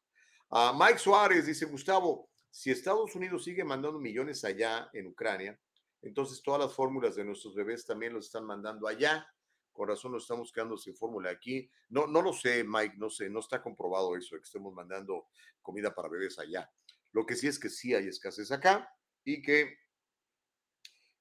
Uh, 0.50 0.76
Mike 0.76 0.98
Suárez 0.98 1.46
dice, 1.46 1.64
Gustavo, 1.66 2.28
si 2.50 2.70
Estados 2.70 3.14
Unidos 3.14 3.44
sigue 3.44 3.62
mandando 3.62 4.00
millones 4.00 4.44
allá 4.44 4.90
en 4.92 5.06
Ucrania, 5.06 5.58
entonces 6.02 6.42
todas 6.42 6.60
las 6.60 6.74
fórmulas 6.74 7.14
de 7.14 7.24
nuestros 7.24 7.54
bebés 7.54 7.86
también 7.86 8.12
los 8.12 8.26
están 8.26 8.44
mandando 8.44 8.88
allá. 8.88 9.26
Con 9.72 9.88
razón 9.88 10.12
nos 10.12 10.24
estamos 10.24 10.52
quedando 10.52 10.76
sin 10.76 10.96
fórmula 10.96 11.30
aquí. 11.30 11.70
No, 11.88 12.06
no 12.06 12.22
lo 12.22 12.32
sé, 12.32 12.64
Mike, 12.64 12.96
no 12.98 13.08
sé, 13.10 13.30
no 13.30 13.40
está 13.40 13.62
comprobado 13.62 14.16
eso 14.16 14.36
que 14.36 14.42
estemos 14.42 14.74
mandando 14.74 15.28
comida 15.62 15.94
para 15.94 16.08
bebés 16.08 16.38
allá. 16.38 16.70
Lo 17.12 17.24
que 17.24 17.36
sí 17.36 17.46
es 17.46 17.58
que 17.58 17.68
sí 17.68 17.94
hay 17.94 18.08
escasez 18.08 18.50
acá 18.50 18.92
y 19.24 19.42
que 19.42 19.78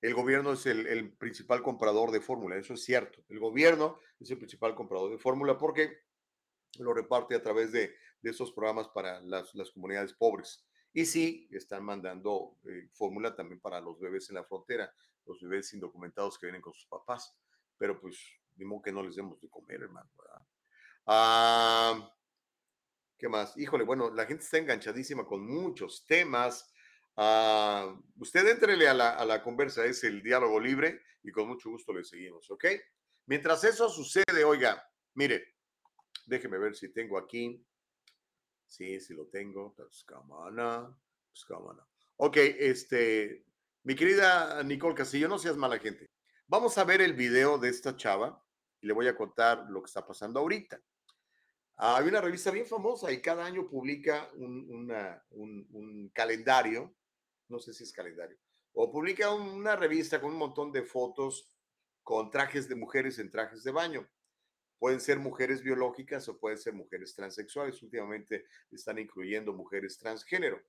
el 0.02 0.14
gobierno 0.14 0.54
es 0.54 0.66
el, 0.66 0.88
el 0.88 1.14
principal 1.14 1.62
comprador 1.62 2.12
de 2.12 2.22
fórmula. 2.22 2.56
Eso 2.56 2.74
es 2.74 2.84
cierto. 2.84 3.24
El 3.28 3.40
gobierno 3.40 4.00
es 4.20 4.32
el 4.32 4.38
principal 4.38 4.74
comprador 4.74 5.12
de 5.12 5.18
fórmula 5.18 5.58
porque 5.58 6.00
lo 6.78 6.94
reparte 6.94 7.36
a 7.36 7.42
través 7.42 7.72
de, 7.72 7.96
de 8.22 8.30
esos 8.30 8.52
programas 8.52 8.88
para 8.90 9.22
las, 9.22 9.54
las 9.56 9.72
comunidades 9.72 10.14
pobres. 10.14 10.66
Y 10.94 11.06
sí, 11.06 11.48
están 11.52 11.84
mandando 11.84 12.58
eh, 12.68 12.90
fórmula 12.94 13.36
también 13.36 13.60
para 13.60 13.80
los 13.80 14.00
bebés 14.00 14.30
en 14.30 14.36
la 14.36 14.44
frontera, 14.44 14.92
los 15.26 15.40
bebés 15.42 15.74
indocumentados 15.74 16.38
que 16.38 16.48
vienen 16.48 16.62
con 16.62 16.74
sus 16.74 16.88
papás. 16.88 17.36
Pero 17.78 18.00
pues, 18.00 18.18
mismo 18.56 18.82
que 18.82 18.92
no 18.92 19.04
les 19.04 19.16
demos 19.16 19.40
de 19.40 19.50
comer, 19.50 19.82
hermano. 19.82 20.10
Ah, 21.06 22.14
¿Qué 23.18 23.28
más? 23.28 23.58
Híjole, 23.58 23.84
bueno, 23.84 24.10
la 24.12 24.26
gente 24.26 24.44
está 24.44 24.58
enganchadísima 24.58 25.26
con 25.26 25.46
muchos 25.46 26.06
temas. 26.06 26.72
Ah, 27.16 28.00
usted 28.18 28.48
entrele 28.48 28.88
a 28.88 28.94
la, 28.94 29.10
a 29.12 29.26
la 29.26 29.44
conversa, 29.44 29.86
es 29.86 30.04
el 30.04 30.22
diálogo 30.22 30.60
libre 30.60 31.02
y 31.24 31.32
con 31.32 31.48
mucho 31.48 31.70
gusto 31.70 31.94
le 31.94 32.04
seguimos, 32.04 32.50
¿ok? 32.50 32.66
Mientras 33.26 33.64
eso 33.64 33.90
sucede, 33.90 34.44
oiga, 34.44 34.88
mire, 35.16 35.59
déjeme 36.30 36.58
ver 36.58 36.76
si 36.76 36.90
tengo 36.90 37.18
aquí 37.18 37.66
Sí, 38.70 39.00
sí 39.00 39.14
lo 39.14 39.26
tengo. 39.26 39.74
Pues 39.76 40.04
cómo 40.08 40.50
no. 40.52 40.98
Pues 41.32 41.44
cómo 41.46 41.74
no. 41.74 41.86
Ok, 42.18 42.38
este, 42.38 43.46
mi 43.84 43.96
querida 43.96 44.64
Nicole 44.64 44.96
Castillo, 44.96 45.28
no 45.28 45.40
seas 45.40 45.58
mala 45.58 45.80
gente. 45.80 46.10
Vamos 46.48 46.78
a 46.78 46.84
ver 46.84 47.02
el 47.02 47.14
video 47.14 47.58
de 47.58 47.70
esta 47.70 47.98
chava 47.98 48.44
y 48.80 48.88
le 48.88 48.94
voy 48.94 49.08
a 49.08 49.16
contar 49.16 49.66
lo 49.70 49.82
que 49.82 49.88
está 49.88 50.06
pasando 50.06 50.40
ahorita. 50.40 50.80
hay 51.78 52.08
una 52.08 52.22
revista 52.22 52.52
bien 52.52 52.66
famosa 52.66 53.12
y 53.12 53.22
cada 53.22 53.46
año 53.46 53.68
publica 53.68 54.30
un, 54.36 56.12
calendario, 56.14 56.94
no 57.48 57.60
sé 57.60 57.74
si 57.74 57.84
es 57.84 57.94
calendario, 57.94 58.38
o 58.74 58.92
publica 58.92 59.34
una 59.34 59.76
revista 59.76 60.20
con 60.20 60.32
un 60.32 60.38
montón 60.38 60.72
de 60.72 60.84
fotos 60.84 61.56
con 62.04 62.32
trajes 62.32 62.68
de 62.68 62.76
mujeres 62.76 63.20
en 63.20 63.32
trajes 63.32 63.64
de 63.64 63.72
baño. 63.72 64.08
Pueden 64.80 65.02
ser 65.02 65.20
mujeres 65.20 65.62
biológicas 65.62 66.28
o 66.30 66.40
pueden 66.40 66.58
ser 66.58 66.74
mujeres 66.74 67.14
transexuales. 67.14 67.84
Últimamente 67.84 68.46
están 68.72 68.98
incluyendo 68.98 69.54
mujeres 69.54 69.98
transgénero. 69.98 70.62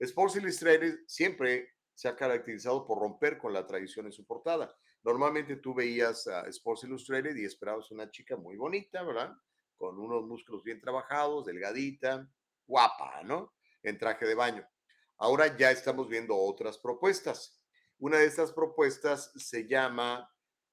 Sports 0.00 0.36
Illustrated 0.36 0.98
siempre 1.06 1.76
se 1.94 2.08
ha 2.08 2.16
caracterizado 2.16 2.84
por 2.84 2.98
romper 2.98 3.38
con 3.38 3.52
la 3.52 3.66
tradición 3.66 4.06
en 4.06 4.12
su 4.12 4.26
portada. 4.26 4.76
Normalmente 5.02 5.56
tú 5.56 5.72
veías 5.72 6.26
a 6.26 6.42
Sports 6.48 6.84
Illustrated 6.84 7.36
y 7.36 7.44
esperabas 7.44 7.90
una 7.92 8.10
chica 8.10 8.36
muy 8.36 8.56
bonita, 8.56 9.02
¿verdad? 9.02 9.34
Con 9.76 9.98
unos 9.98 10.26
músculos 10.26 10.64
bien 10.64 10.80
trabajados, 10.80 11.46
delgadita, 11.46 12.28
guapa, 12.66 13.22
¿no? 13.22 13.54
En 13.82 13.96
traje 13.96 14.26
de 14.26 14.34
baño. 14.34 14.68
Ahora 15.16 15.56
ya 15.56 15.70
estamos 15.70 16.08
viendo 16.08 16.36
otras 16.36 16.76
propuestas. 16.78 17.62
Una 17.98 18.18
de 18.18 18.26
estas 18.26 18.52
propuestas 18.52 19.32
se 19.36 19.66
llama 19.66 20.28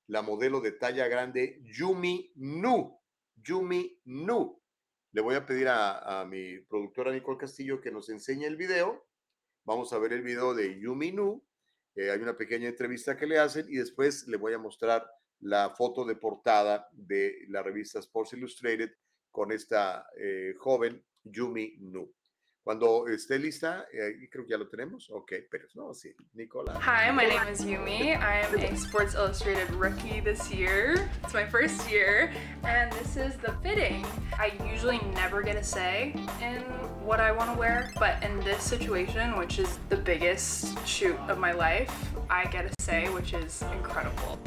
la 0.08 0.22
modelo 0.22 0.62
de 0.62 0.74
talla 0.74 1.08
grande 1.08 1.62
Yumi 1.64 2.32
Nu. 2.36 3.00
Yumi 3.36 4.02
Nu. 4.06 4.62
Le 5.12 5.22
voy 5.22 5.36
a 5.36 5.46
pedir 5.46 5.68
a, 5.70 6.26
mi 6.30 6.60
productora 6.60 7.12
Nicole 7.12 7.38
Castillo 7.38 7.80
que 7.80 7.92
nos 7.92 8.10
enseñe 8.10 8.46
el 8.46 8.58
video. 8.58 9.08
Vamos 9.64 9.94
a 9.94 10.00
ver 10.00 10.14
el 10.14 10.24
video 10.24 10.54
de 10.54 10.80
Yumi 10.80 11.12
Nu. 11.12 11.46
Eh, 11.96 12.10
hay 12.10 12.20
una 12.20 12.36
pequeña 12.36 12.68
entrevista 12.68 13.16
que 13.16 13.28
le 13.28 13.38
hacen 13.38 13.68
y 13.70 13.76
después 13.76 14.28
le 14.28 14.38
voy 14.38 14.54
a 14.54 14.58
mostrar 14.58 15.08
la 15.40 15.70
foto 15.76 16.06
de 16.06 16.16
portada 16.16 16.90
de 16.92 17.46
la 17.50 17.62
revista 17.62 18.00
Sports 18.00 18.34
Illustrated 18.34 18.92
con 19.30 19.52
esta 19.52 20.08
eh, 20.18 20.56
joven 20.58 21.04
Yumi 21.24 21.78
Nu. 21.80 22.12
Cuando 22.64 23.10
esté 23.10 23.38
lista, 23.38 23.88
eh, 23.92 24.30
creo 24.32 24.46
que 24.46 24.52
ya 24.52 24.58
lo 24.58 24.70
tenemos. 24.70 25.10
Ok, 25.12 25.34
pero 25.52 25.68
no, 25.76 25.94
sí, 25.94 26.16
Nicola. 26.34 26.80
Hi, 26.80 27.12
my 27.12 27.26
name 27.26 27.50
is 27.52 27.66
Yumi. 27.66 28.16
I 28.16 28.40
am 28.40 28.58
a 28.58 28.78
Sports 28.78 29.16
Illustrated 29.16 29.70
rookie 29.72 30.22
this 30.22 30.50
year. 30.50 31.10
It's 31.26 31.34
my 31.34 31.46
first 31.46 31.92
year, 31.92 32.32
and 32.64 32.90
this 32.94 33.18
is 33.18 33.36
the 33.42 33.52
fitting. 33.62 34.06
I 34.40 34.54
usually 34.72 35.02
never 35.14 35.42
get 35.42 35.58
a 35.58 35.64
say 35.64 36.16
in 36.42 36.62
what 37.04 37.20
I 37.20 37.34
want 37.34 37.52
to 37.52 37.60
wear, 37.60 37.92
but 38.00 38.24
in 38.24 38.40
this 38.46 38.64
situation, 38.64 39.38
which 39.38 39.60
is 39.60 39.78
the 39.90 39.98
biggest 39.98 40.78
shoot 40.88 41.18
of 41.28 41.40
my 41.40 41.52
life, 41.52 41.92
I 42.30 42.46
get 42.46 42.64
a 42.64 42.82
say, 42.82 43.10
which 43.10 43.34
is 43.34 43.62
incredible. 43.74 44.40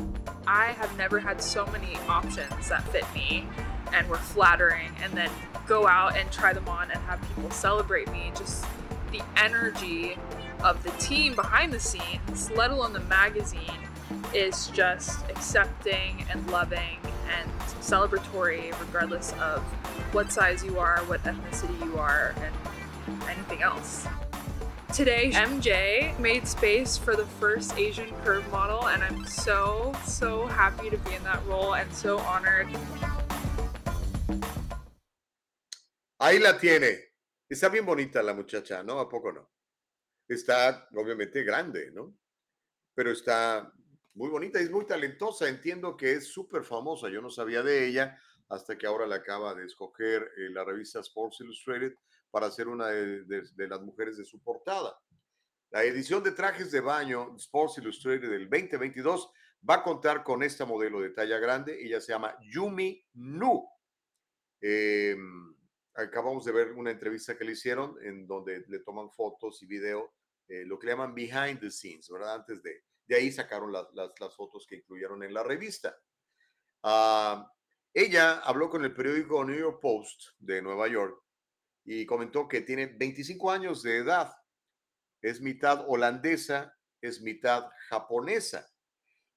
I 0.47 0.73
have 0.73 0.97
never 0.97 1.21
had 1.21 1.43
so 1.43 1.67
many 1.67 1.99
options 2.09 2.71
that 2.71 2.83
fit 2.89 3.05
me 3.15 3.47
and 3.93 4.07
we 4.07 4.13
were 4.13 4.19
flattering 4.19 4.91
and 5.03 5.13
then 5.13 5.31
go 5.67 5.87
out 5.87 6.17
and 6.17 6.31
try 6.31 6.53
them 6.53 6.69
on 6.69 6.91
and 6.91 7.01
have 7.03 7.21
people 7.35 7.51
celebrate 7.51 8.11
me 8.13 8.31
just 8.37 8.65
the 9.13 9.23
energy 9.37 10.17
of 10.63 10.83
the 10.83 10.91
team 10.93 11.35
behind 11.35 11.73
the 11.73 11.81
scenes 11.81 12.51
let 12.53 12.71
alone 12.71 12.93
the 12.93 13.01
magazine 13.01 13.81
is 14.35 14.69
just 14.69 15.29
accepting 15.29 16.25
and 16.31 16.49
loving 16.51 16.99
and 17.39 17.51
celebratory 17.81 18.79
regardless 18.81 19.33
of 19.35 19.61
what 20.13 20.33
size 20.33 20.65
you 20.65 20.79
are 20.79 20.99
what 21.07 21.23
ethnicity 21.25 21.79
you 21.85 21.99
are 21.99 22.35
and 22.43 23.23
anything 23.29 23.63
else 23.63 24.07
Today, 24.97 25.31
MJ 25.35 26.19
made 26.19 26.49
space 26.49 26.97
for 26.97 27.17
the 27.17 27.27
first 27.27 27.77
Asian 27.77 28.11
curve 28.25 28.51
model, 28.51 28.89
and 28.89 29.03
I'm 29.03 29.27
so, 29.27 29.95
so 30.07 30.47
happy 30.47 30.89
to 30.89 30.97
be 30.97 31.13
in 31.15 31.23
that 31.25 31.45
role 31.45 31.75
and 31.75 31.93
so 31.93 32.19
honored. 32.21 32.69
Ahí 36.19 36.39
la 36.39 36.59
tiene. 36.59 37.13
Está 37.49 37.69
bien 37.69 37.85
bonita 37.85 38.23
la 38.23 38.35
muchacha, 38.35 38.83
¿no? 38.83 38.99
¿A 38.99 39.09
poco 39.09 39.33
no? 39.33 39.51
Está 40.27 40.89
obviamente 40.95 41.45
grande, 41.45 41.91
¿no? 41.93 42.17
Pero 42.95 43.11
está 43.11 43.73
muy 44.15 44.31
bonita, 44.31 44.59
es 44.59 44.71
muy 44.71 44.87
talentosa. 44.87 45.49
Entiendo 45.49 45.97
que 45.97 46.13
es 46.13 46.29
súper 46.29 46.65
famosa. 46.65 47.09
Yo 47.11 47.21
no 47.21 47.31
sabía 47.31 47.63
de 47.63 47.87
ella 47.87 48.19
hasta 48.49 48.79
que 48.79 48.87
ahora 48.87 49.07
la 49.07 49.17
acaba 49.17 49.55
de 49.55 49.67
escoger 49.67 50.23
eh, 50.37 50.49
la 50.51 50.65
revista 50.65 51.01
Sports 51.01 51.41
Illustrated 51.41 51.95
para 52.31 52.51
ser 52.51 52.69
una 52.69 52.89
de, 52.89 53.25
de, 53.25 53.69
las 53.69 53.81
mujeres 53.83 54.17
de 54.17 54.25
su 54.25 54.43
portada. 54.43 54.99
La 55.71 55.85
edición 55.85 56.23
de 56.23 56.33
trajes 56.33 56.71
de 56.71 56.81
baño 56.81 57.35
Sports 57.37 57.79
Illustrated 57.79 58.31
del 58.31 58.49
2022 58.49 59.31
va 59.69 59.77
a 59.77 59.83
contar 59.83 60.25
con 60.25 60.43
esta 60.43 60.65
modelo 60.65 61.01
de 61.01 61.11
talla 61.11 61.39
grande. 61.39 61.79
Ella 61.85 62.01
se 62.01 62.13
llama 62.13 62.37
Yumi 62.41 63.05
Nu. 63.15 63.69
Eh, 64.61 65.17
acabamos 65.97 66.45
de 66.45 66.53
ver 66.53 66.73
una 66.73 66.91
entrevista 66.91 67.37
que 67.37 67.45
le 67.45 67.53
hicieron 67.53 67.97
en 68.03 68.27
donde 68.27 68.65
le 68.69 68.81
toman 68.81 69.11
fotos 69.11 69.63
y 69.63 69.67
video, 69.67 70.15
eh, 70.49 70.65
lo 70.65 70.79
que 70.79 70.89
llaman 70.89 71.15
behind 71.15 71.61
the 71.61 71.71
scenes, 71.71 72.09
¿verdad? 72.11 72.35
Antes 72.35 72.63
de, 72.63 72.85
de 73.07 73.17
ahí 73.17 73.33
sacaron 73.33 73.73
las, 73.73 73.87
las, 73.95 74.37
fotos 74.37 74.67
que 74.67 74.77
incluyeron 74.77 75.23
en 75.23 75.33
la 75.33 75.43
revista. 75.43 75.99
Uh, 76.83 77.43
ella 77.93 78.39
habló 78.41 78.69
con 78.69 78.85
el 78.85 78.95
periódico 78.95 79.45
New 79.45 79.59
York 79.59 79.81
Post 79.81 80.23
de 80.39 80.61
Nueva 80.61 80.87
York 80.89 81.19
y 81.85 82.05
comentó 82.05 82.47
que 82.47 82.61
tiene 82.61 82.87
25 82.87 83.51
años 83.51 83.83
de 83.83 83.99
edad, 83.99 84.33
es 85.23 85.41
mitad 85.41 85.85
holandesa, 85.89 86.77
es 87.01 87.23
mitad 87.23 87.71
japonesa. 87.89 88.69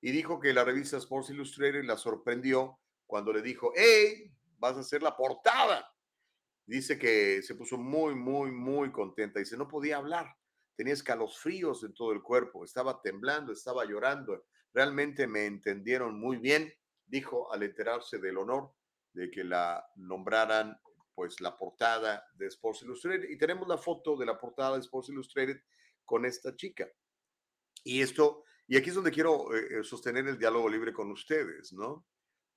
Y 0.01 0.11
dijo 0.11 0.39
que 0.39 0.53
la 0.53 0.63
revista 0.63 0.97
Sports 0.97 1.29
Illustrated 1.29 1.83
la 1.83 1.97
sorprendió 1.97 2.79
cuando 3.05 3.33
le 3.33 3.41
dijo, 3.41 3.71
hey, 3.75 4.31
vas 4.57 4.77
a 4.77 4.81
hacer 4.81 5.01
la 5.01 5.15
portada 5.15 5.89
Dice 6.69 6.99
que 6.99 7.41
se 7.41 7.55
puso 7.55 7.79
muy, 7.79 8.13
muy, 8.13 8.51
muy 8.51 8.91
contenta. 8.91 9.39
Dice, 9.39 9.57
no 9.57 9.67
podía 9.67 9.97
hablar. 9.97 10.35
Tenía 10.75 10.93
escalofríos 10.93 11.83
en 11.83 11.95
todo 11.95 12.11
el 12.11 12.21
cuerpo. 12.21 12.63
Estaba 12.63 13.01
temblando, 13.01 13.51
estaba 13.51 13.85
llorando. 13.85 14.45
Realmente 14.71 15.25
me 15.25 15.47
entendieron 15.47 16.19
muy 16.19 16.37
bien, 16.37 16.71
dijo 17.07 17.51
al 17.51 17.63
enterarse 17.63 18.19
del 18.19 18.37
honor 18.37 18.71
de 19.13 19.31
que 19.31 19.43
la 19.43 19.83
nombraran 19.95 20.79
pues 21.15 21.41
la 21.41 21.57
portada 21.57 22.23
de 22.35 22.45
Sports 22.45 22.83
Illustrated. 22.83 23.27
Y 23.29 23.37
tenemos 23.39 23.67
la 23.67 23.79
foto 23.79 24.15
de 24.15 24.27
la 24.27 24.37
portada 24.37 24.75
de 24.75 24.81
Sports 24.81 25.09
Illustrated 25.09 25.59
con 26.05 26.23
esta 26.23 26.55
chica. 26.55 26.87
Y 27.83 28.03
esto, 28.03 28.43
y 28.67 28.77
aquí 28.77 28.89
es 28.89 28.95
donde 28.95 29.11
quiero 29.11 29.55
eh, 29.55 29.79
eh, 29.79 29.83
sostener 29.83 30.27
el 30.27 30.37
diálogo 30.37 30.69
libre 30.69 30.93
con 30.93 31.09
ustedes, 31.09 31.73
¿no? 31.73 32.05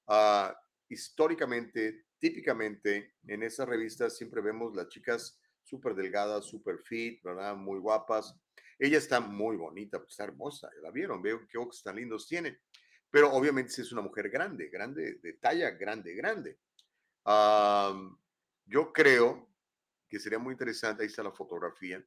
Uh, 0.07 0.53
históricamente 0.93 2.05
típicamente 2.19 3.15
en 3.27 3.43
esas 3.43 3.69
revistas 3.69 4.17
siempre 4.17 4.41
vemos 4.41 4.77
las 4.77 4.89
chicas 4.89 5.41
súper 5.65 5.95
delgadas, 5.95 6.45
súper 6.45 6.79
fit, 6.79 7.23
¿verdad? 7.23 7.57
Muy 7.57 7.81
guapas. 7.81 8.39
Ella 8.79 8.99
está 8.99 9.21
muy 9.21 9.57
bonita, 9.57 9.99
pues, 9.99 10.13
está 10.13 10.25
hermosa, 10.25 10.71
la 10.83 10.91
vieron, 10.91 11.23
veo 11.23 11.47
qué 11.49 11.59
ojos 11.59 11.83
tan 11.83 11.97
lindos 11.97 12.29
tiene. 12.29 12.61
Pero 13.11 13.33
obviamente 13.33 13.83
es 13.83 13.93
una 13.93 14.03
mujer 14.03 14.31
grande, 14.31 14.69
grande, 14.69 15.19
de 15.23 15.33
talla 15.35 15.71
grande, 15.71 16.15
grande. 16.15 16.59
yo 18.67 18.93
creo 18.93 19.49
que 20.09 20.19
sería 20.19 20.39
muy 20.39 20.53
interesante, 20.53 21.03
ahí 21.03 21.09
está 21.09 21.23
la 21.23 21.33
fotografía, 21.33 22.05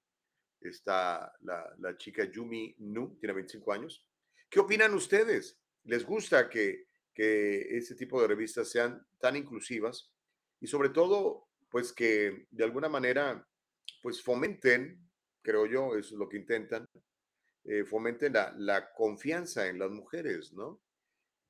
está 0.61 1.33
la, 1.41 1.75
la 1.79 1.97
chica 1.97 2.23
Yumi 2.23 2.75
Nu, 2.79 3.17
tiene 3.19 3.33
25 3.33 3.73
años. 3.73 4.07
¿Qué 4.49 4.59
opinan 4.59 4.93
ustedes? 4.93 5.59
¿Les 5.83 6.05
gusta 6.05 6.49
que 6.49 6.87
que 7.15 7.77
ese 7.77 7.95
tipo 7.95 8.21
de 8.21 8.27
revistas 8.27 8.69
sean 8.69 9.07
tan 9.19 9.37
inclusivas 9.37 10.11
y 10.59 10.67
sobre 10.67 10.89
todo, 10.89 11.47
pues 11.69 11.93
que 11.93 12.47
de 12.51 12.63
alguna 12.63 12.89
manera, 12.89 13.47
pues 14.01 14.21
fomenten, 14.21 15.09
creo 15.41 15.65
yo, 15.65 15.95
eso 15.95 16.15
es 16.15 16.19
lo 16.19 16.27
que 16.27 16.37
intentan, 16.37 16.87
eh, 17.63 17.85
fomenten 17.85 18.33
la, 18.33 18.53
la, 18.57 18.93
confianza 18.93 19.67
en 19.67 19.79
las 19.79 19.89
mujeres, 19.89 20.53
¿no? 20.53 20.81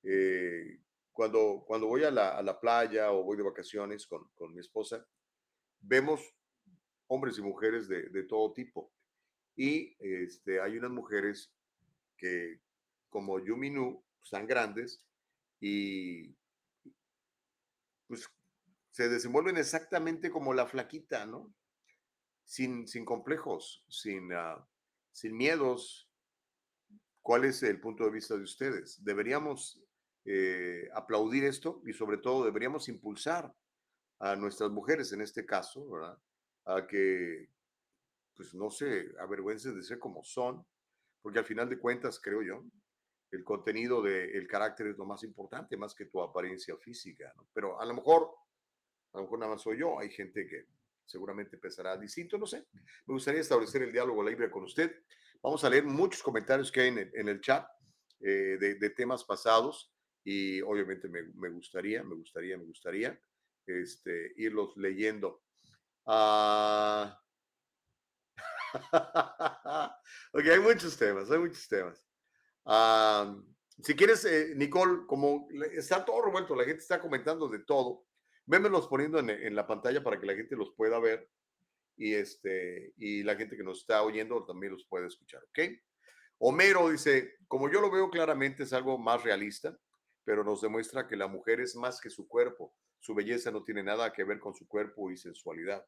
Eh, 0.04 0.80
cuando, 1.12 1.64
cuando 1.66 1.88
voy 1.88 2.04
a 2.04 2.12
la, 2.12 2.38
a 2.38 2.44
la, 2.44 2.60
playa 2.60 3.12
o 3.12 3.24
voy 3.24 3.38
de 3.38 3.44
vacaciones 3.44 4.06
con, 4.06 4.30
con, 4.36 4.54
mi 4.54 4.60
esposa, 4.60 5.06
vemos 5.80 6.22
hombres 7.08 7.38
y 7.38 7.42
mujeres 7.42 7.88
de, 7.88 8.10
de 8.10 8.24
todo 8.24 8.54
tipo. 8.54 8.94
Y 9.56 9.96
este, 10.00 10.60
hay 10.62 10.78
unas 10.78 10.92
mujeres 10.92 11.52
que, 12.18 12.60
como 13.10 13.40
Yuminu, 13.40 14.04
están 14.22 14.46
grandes 14.46 15.06
y 15.68 16.38
pues 18.06 18.30
se 18.92 19.10
desenvuelven 19.10 19.58
exactamente 19.58 20.30
como 20.30 20.54
la 20.54 20.68
flaquita, 20.68 21.26
¿no? 21.26 21.56
Sin, 22.44 22.88
sin 22.88 23.04
complejos, 23.04 23.84
sin, 23.90 24.32
uh, 24.32 24.64
sin 25.12 25.36
miedos. 25.36 26.08
¿Cuál 27.24 27.46
es 27.46 27.64
el 27.64 27.82
punto 27.82 28.04
de 28.04 28.12
vista 28.12 28.36
de 28.38 28.44
ustedes? 28.44 29.04
¿Deberíamos 29.04 29.82
eh, 30.26 30.88
aplaudir 30.94 31.46
esto 31.46 31.82
y 31.88 31.94
sobre 31.94 32.20
todo 32.20 32.46
deberíamos 32.46 32.88
impulsar 32.88 33.52
a 34.20 34.36
nuestras 34.36 34.70
mujeres 34.70 35.12
en 35.14 35.22
este 35.22 35.48
caso, 35.48 35.90
¿verdad? 35.90 36.20
A 36.66 36.86
que, 36.86 37.50
pues 38.36 38.54
no 38.54 38.70
se 38.70 39.08
avergüencen 39.20 39.76
de 39.76 39.82
ser 39.82 39.98
como 39.98 40.24
son, 40.24 40.64
porque 41.24 41.40
al 41.40 41.46
final 41.46 41.68
de 41.68 41.80
cuentas, 41.80 42.20
creo 42.22 42.44
yo, 42.44 42.64
el 43.36 43.44
contenido 43.44 44.02
del 44.02 44.48
carácter 44.48 44.88
es 44.88 44.98
lo 44.98 45.06
más 45.06 45.24
importante, 45.24 45.78
más 45.78 45.94
que 45.94 46.06
tu 46.06 46.22
apariencia 46.22 46.76
física. 46.78 47.34
Pero 47.54 47.80
a 47.80 47.86
lo 47.86 47.94
mejor, 47.94 48.30
a 49.14 49.18
lo 49.18 49.24
mejor 49.24 49.40
nada 49.40 49.52
más 49.52 49.62
soy 49.62 49.80
yo, 49.80 50.00
hay 50.00 50.10
gente 50.10 50.48
que 50.48 50.68
seguramente 51.06 51.58
pensará 51.58 51.98
distinto, 51.98 52.38
no 52.38 52.48
sé. 52.48 52.66
Me 53.06 53.14
gustaría 53.14 53.42
establecer 53.42 53.84
el 53.84 53.92
diálogo 53.92 54.24
libre 54.24 54.50
con 54.50 54.64
usted. 54.64 55.04
Vamos 55.42 55.64
a 55.64 55.70
leer 55.70 55.84
muchos 55.84 56.24
comentarios 56.24 56.72
que 56.72 56.82
hay 56.82 56.88
en 56.88 56.98
el, 56.98 57.12
en 57.30 57.42
chat 57.42 57.68
eh, 58.22 58.58
de, 58.60 58.76
de, 58.76 58.90
temas 58.92 59.24
pasados 59.24 59.94
y 60.24 60.62
obviamente 60.62 61.08
me, 61.08 61.24
me, 61.36 61.50
gustaría, 61.50 62.04
me 62.04 62.16
gustaría, 62.16 62.58
me 62.58 62.64
gustaría 62.64 63.20
este, 63.68 64.34
irlos 64.38 64.76
leyendo. 64.78 65.44
Uh... 66.06 67.10
ok, 70.34 70.46
hay 70.52 70.60
muchos 70.60 70.98
temas, 70.98 71.30
hay 71.32 71.40
muchos 71.40 71.68
temas 71.68 72.06
si 73.82 73.96
quieres, 73.96 74.26
eh, 74.26 74.54
Nicole, 74.56 75.06
como 75.08 75.48
está 75.74 76.04
todo 76.04 76.24
revuelto, 76.24 76.56
la 76.56 76.66
gente 76.66 76.82
está 76.82 77.00
comentando 77.00 77.48
de 77.48 77.60
todo, 77.60 78.06
vémelos 78.46 78.88
poniendo 78.88 79.20
en, 79.20 79.56
la 79.56 79.68
pantalla 79.68 80.04
para 80.04 80.20
que 80.20 80.26
la 80.26 80.36
gente 80.36 80.56
los 80.56 80.74
pueda 80.76 81.00
ver 81.00 81.30
y, 81.96 82.14
este, 82.14 82.94
y 82.98 83.24
la 83.24 83.36
gente 83.36 83.56
que 83.58 83.64
nos 83.64 83.80
está 83.80 84.04
oyendo 84.04 84.46
también 84.46 84.74
los 84.74 84.86
puede 84.86 85.08
escuchar, 85.08 85.44
¿ok? 85.44 85.60
Homero 86.38 86.90
dice, 86.90 87.38
como 87.48 87.72
yo 87.72 87.80
lo 87.80 87.90
veo 87.90 88.10
claramente 88.10 88.64
es 88.64 88.74
algo 88.74 88.98
más 88.98 89.24
realista, 89.24 89.78
pero 90.26 90.44
nos 90.44 90.62
demuestra 90.62 91.08
que 91.08 91.16
la 91.16 91.28
mujer 91.28 91.62
es 91.62 91.76
más 91.76 92.02
que 92.02 92.10
su 92.10 92.28
cuerpo. 92.28 92.76
Su 93.00 93.14
belleza 93.14 93.52
no 93.52 93.64
tiene 93.64 93.84
nada 93.84 94.12
que 94.12 94.24
ver 94.24 94.40
con 94.40 94.54
su 94.54 94.68
cuerpo 94.68 95.12
y 95.12 95.18
sensualidad. 95.18 95.86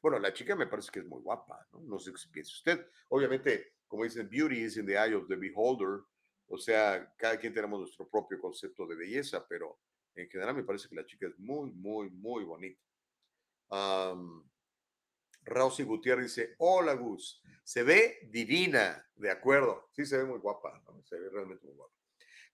Bueno, 0.00 0.18
la 0.18 0.32
chica 0.32 0.56
me 0.56 0.66
parece 0.66 0.90
que 0.92 1.00
es 1.00 1.06
muy 1.06 1.20
guapa, 1.20 1.66
¿no? 1.72 1.80
No 1.80 1.98
sé 1.98 2.12
qué 2.12 2.18
piensa 2.32 2.52
usted. 2.54 2.86
Obviamente, 3.08 3.74
como 3.92 4.04
dicen, 4.04 4.26
beauty 4.26 4.62
is 4.62 4.78
in 4.78 4.86
the 4.86 4.94
eye 4.94 5.14
of 5.14 5.28
the 5.28 5.36
beholder. 5.36 6.00
O 6.48 6.56
sea, 6.56 7.12
cada 7.18 7.36
quien 7.36 7.52
tenemos 7.52 7.78
nuestro 7.78 8.08
propio 8.08 8.40
concepto 8.40 8.86
de 8.86 8.96
belleza, 8.96 9.46
pero 9.46 9.80
en 10.14 10.30
general 10.30 10.54
me 10.54 10.62
parece 10.62 10.88
que 10.88 10.94
la 10.94 11.04
chica 11.04 11.26
es 11.26 11.38
muy, 11.38 11.70
muy, 11.72 12.08
muy 12.08 12.42
bonita. 12.42 12.80
Um, 13.68 14.48
Rosy 15.44 15.82
Gutiérrez 15.82 16.34
dice, 16.34 16.54
hola 16.56 16.94
Gus, 16.94 17.42
se 17.62 17.82
ve 17.82 18.20
divina, 18.30 19.06
de 19.14 19.30
acuerdo, 19.30 19.90
sí 19.92 20.06
se 20.06 20.16
ve 20.16 20.24
muy 20.24 20.38
guapa, 20.38 20.82
se 21.04 21.18
ve 21.18 21.28
realmente 21.28 21.66
muy 21.66 21.76
guapa. 21.76 21.94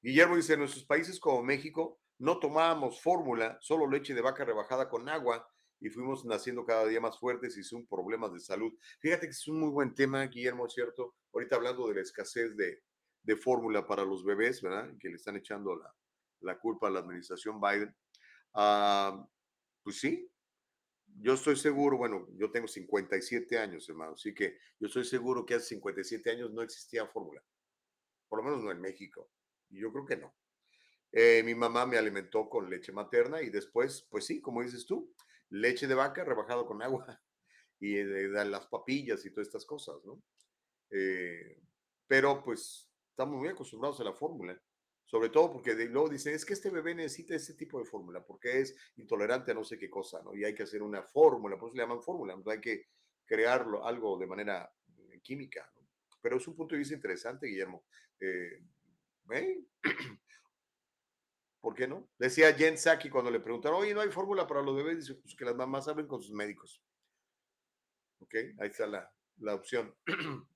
Guillermo 0.03 0.35
dice, 0.35 0.55
en 0.55 0.61
nuestros 0.61 0.85
países 0.87 1.21
como 1.21 1.45
México 1.45 2.01
no 2.19 2.41
tomábamos 2.41 3.01
fórmula, 3.01 3.59
solo 3.61 3.89
leche 3.89 4.13
de 4.13 4.23
vaca 4.23 4.45
rebajada 4.45 4.89
con 4.89 5.09
agua 5.09 5.49
y 5.81 5.91
fuimos 5.91 6.25
naciendo 6.25 6.65
cada 6.65 6.87
día 6.87 7.01
más 7.01 7.19
fuertes 7.19 7.57
y 7.57 7.63
son 7.63 7.87
problemas 7.87 8.33
de 8.33 8.41
salud. 8.41 8.73
Fíjate 9.01 9.27
que 9.27 9.33
es 9.33 9.49
un 9.49 9.61
muy 9.61 9.71
buen 9.71 9.95
tema, 9.95 10.27
Guillermo, 10.27 10.69
¿cierto? 10.69 11.17
Ahorita 11.33 11.57
hablando 11.57 11.89
de 11.89 11.97
la 11.97 12.01
escasez 12.03 12.57
de, 12.57 12.83
de 13.23 13.37
fórmula 13.37 13.87
para 13.87 14.05
los 14.05 14.25
bebés, 14.25 14.63
¿verdad? 14.63 14.91
Que 14.99 15.09
le 15.09 15.17
están 15.17 15.37
echando 15.37 15.77
la, 15.77 15.95
la 16.41 16.59
culpa 16.59 16.89
a 16.89 16.91
la 16.91 17.01
administración 17.01 17.61
Biden. 17.61 17.95
Uh, 18.55 19.27
pues 19.83 20.01
sí, 20.01 20.31
yo 21.21 21.35
estoy 21.35 21.57
seguro, 21.57 21.97
bueno, 21.97 22.29
yo 22.37 22.51
tengo 22.51 22.69
57 22.69 23.59
años, 23.59 23.89
hermano, 23.89 24.13
así 24.13 24.35
que 24.35 24.59
yo 24.79 24.87
estoy 24.87 25.05
seguro 25.05 25.45
que 25.45 25.55
hace 25.55 25.69
57 25.75 26.31
años 26.31 26.53
no 26.53 26.63
existía 26.63 27.07
fórmula, 27.07 27.43
por 28.29 28.39
lo 28.39 28.45
menos 28.45 28.63
no 28.63 28.71
en 28.71 28.81
México, 28.81 29.31
y 29.69 29.81
yo 29.81 29.93
creo 29.93 30.07
que 30.07 30.17
no. 30.17 30.35
Eh, 31.11 31.43
mi 31.45 31.55
mamá 31.55 31.87
me 31.87 31.97
alimentó 31.97 32.49
con 32.49 32.69
leche 32.69 32.93
materna 32.93 33.41
y 33.43 33.49
después, 33.49 34.07
pues 34.11 34.27
sí, 34.27 34.41
como 34.41 34.63
dices 34.63 34.85
tú, 34.85 35.15
leche 35.51 35.87
de 35.87 35.95
vaca 35.95 36.25
rebajado 36.25 36.67
con 36.67 36.83
agua 36.83 37.21
y 37.81 37.95
de, 37.95 38.29
de 38.29 38.45
las 38.45 38.67
papillas 38.67 39.25
y 39.25 39.31
todas 39.31 39.49
estas 39.49 39.65
cosas, 39.65 39.97
¿no? 40.05 40.23
Eh, 40.91 41.61
pero 42.07 42.43
pues 42.43 42.91
estamos 43.11 43.37
muy 43.37 43.49
acostumbrados 43.49 44.01
a 44.01 44.05
la 44.05 44.13
fórmula, 44.13 44.61
sobre 45.05 45.29
todo 45.29 45.53
porque 45.53 45.75
de, 45.75 45.87
luego 45.87 46.09
dicen, 46.09 46.35
es 46.35 46.45
que 46.45 46.55
este 46.55 46.71
bebé 46.71 46.95
necesita 46.95 47.35
ese 47.35 47.55
tipo 47.55 47.79
de 47.79 47.85
fórmula 47.85 48.25
porque 48.25 48.61
es 48.61 48.77
intolerante 48.97 49.53
a 49.53 49.55
no 49.55 49.65
sé 49.65 49.79
qué 49.79 49.91
cosa, 49.91 50.23
¿no? 50.23 50.35
Y 50.35 50.45
hay 50.45 50.55
que 50.55 50.63
hacer 50.63 50.83
una 50.83 51.03
fórmula, 51.03 51.59
por 51.59 51.69
eso 51.69 51.77
le 51.77 51.83
llaman 51.83 52.03
fórmula, 52.03 52.37
¿no? 52.37 52.51
hay 52.51 52.61
que 52.61 52.87
crearlo 53.27 53.85
algo 53.85 54.19
de 54.19 54.27
manera 54.27 54.73
eh, 54.97 55.21
química, 55.23 55.71
¿no? 55.75 55.87
Pero 56.21 56.37
es 56.37 56.49
un 56.49 56.57
punto 56.57 56.75
de 56.75 56.81
vista 56.81 56.95
interesante, 56.95 57.47
Guillermo. 57.47 57.85
Eh, 58.21 58.63
¿eh? 59.33 59.65
¿Por 61.61 61.75
qué 61.75 61.89
no? 61.89 62.09
Decía 62.19 62.55
Jen 62.55 62.79
Saki 62.79 63.11
cuando 63.11 63.31
le 63.31 63.41
preguntaron, 63.41 63.81
oye, 63.81 63.95
no 63.95 64.01
hay 64.01 64.11
fórmula 64.11 64.47
para 64.47 64.63
los 64.63 64.77
bebés, 64.77 64.99
dice, 64.99 65.15
pues 65.15 65.35
que 65.35 65.45
las 65.45 65.57
mamás 65.57 65.89
hablen 65.89 66.07
con 66.07 66.23
sus 66.23 66.33
médicos. 66.33 66.83
Ok, 68.21 68.35
ahí 68.59 68.69
está 68.69 68.87
la, 68.87 69.13
la 69.39 69.55
opción. 69.55 69.95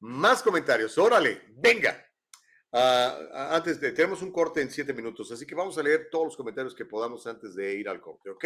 Más 0.00 0.42
comentarios, 0.42 0.96
órale, 0.98 1.42
venga. 1.50 2.06
Uh, 2.72 3.34
antes 3.34 3.80
de, 3.80 3.90
tenemos 3.90 4.22
un 4.22 4.30
corte 4.30 4.62
en 4.62 4.70
siete 4.70 4.94
minutos, 4.94 5.30
así 5.32 5.44
que 5.44 5.56
vamos 5.56 5.76
a 5.76 5.82
leer 5.82 6.08
todos 6.08 6.26
los 6.26 6.36
comentarios 6.36 6.74
que 6.74 6.84
podamos 6.84 7.26
antes 7.26 7.56
de 7.56 7.74
ir 7.74 7.88
al 7.88 8.00
corte, 8.00 8.30
¿ok? 8.30 8.44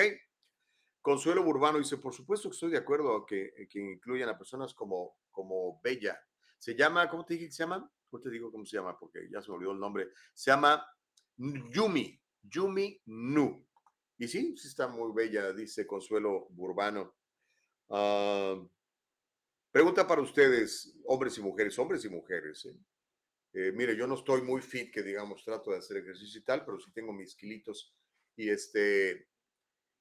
Consuelo 1.02 1.42
Urbano 1.42 1.76
dice, 1.78 1.98
por 1.98 2.14
supuesto 2.14 2.48
que 2.48 2.54
estoy 2.54 2.70
de 2.70 2.78
acuerdo 2.78 3.26
que, 3.26 3.52
que 3.68 3.78
incluyan 3.78 4.30
a 4.30 4.38
personas 4.38 4.72
como, 4.72 5.18
como 5.30 5.78
Bella. 5.82 6.18
Se 6.58 6.74
llama, 6.74 7.10
¿cómo 7.10 7.26
te 7.26 7.34
dije 7.34 7.46
que 7.46 7.52
se 7.52 7.62
llama? 7.62 7.90
¿Cómo 8.14 8.22
te 8.22 8.30
digo 8.30 8.52
cómo 8.52 8.64
se 8.64 8.76
llama? 8.76 8.96
Porque 8.96 9.28
ya 9.28 9.42
se 9.42 9.48
me 9.50 9.56
olvidó 9.56 9.72
el 9.72 9.80
nombre. 9.80 10.10
Se 10.32 10.52
llama 10.52 10.86
Yumi, 11.36 12.16
Yumi 12.42 13.02
Nu. 13.06 13.66
Y 14.16 14.28
sí, 14.28 14.56
sí 14.56 14.68
está 14.68 14.86
muy 14.86 15.12
bella, 15.12 15.52
dice 15.52 15.84
Consuelo 15.84 16.46
Urbano. 16.56 17.16
Uh, 17.88 18.70
pregunta 19.72 20.06
para 20.06 20.22
ustedes, 20.22 20.96
hombres 21.06 21.36
y 21.38 21.40
mujeres, 21.40 21.76
hombres 21.76 22.04
y 22.04 22.08
mujeres. 22.08 22.66
¿eh? 22.66 22.78
Eh, 23.52 23.72
mire, 23.72 23.96
yo 23.96 24.06
no 24.06 24.14
estoy 24.14 24.42
muy 24.42 24.62
fit, 24.62 24.92
que 24.92 25.02
digamos, 25.02 25.42
trato 25.42 25.72
de 25.72 25.78
hacer 25.78 25.96
ejercicio 25.96 26.40
y 26.40 26.44
tal, 26.44 26.64
pero 26.64 26.78
sí 26.78 26.92
tengo 26.92 27.12
mis 27.12 27.34
kilitos. 27.34 27.96
Y 28.36 28.48
este, 28.48 29.26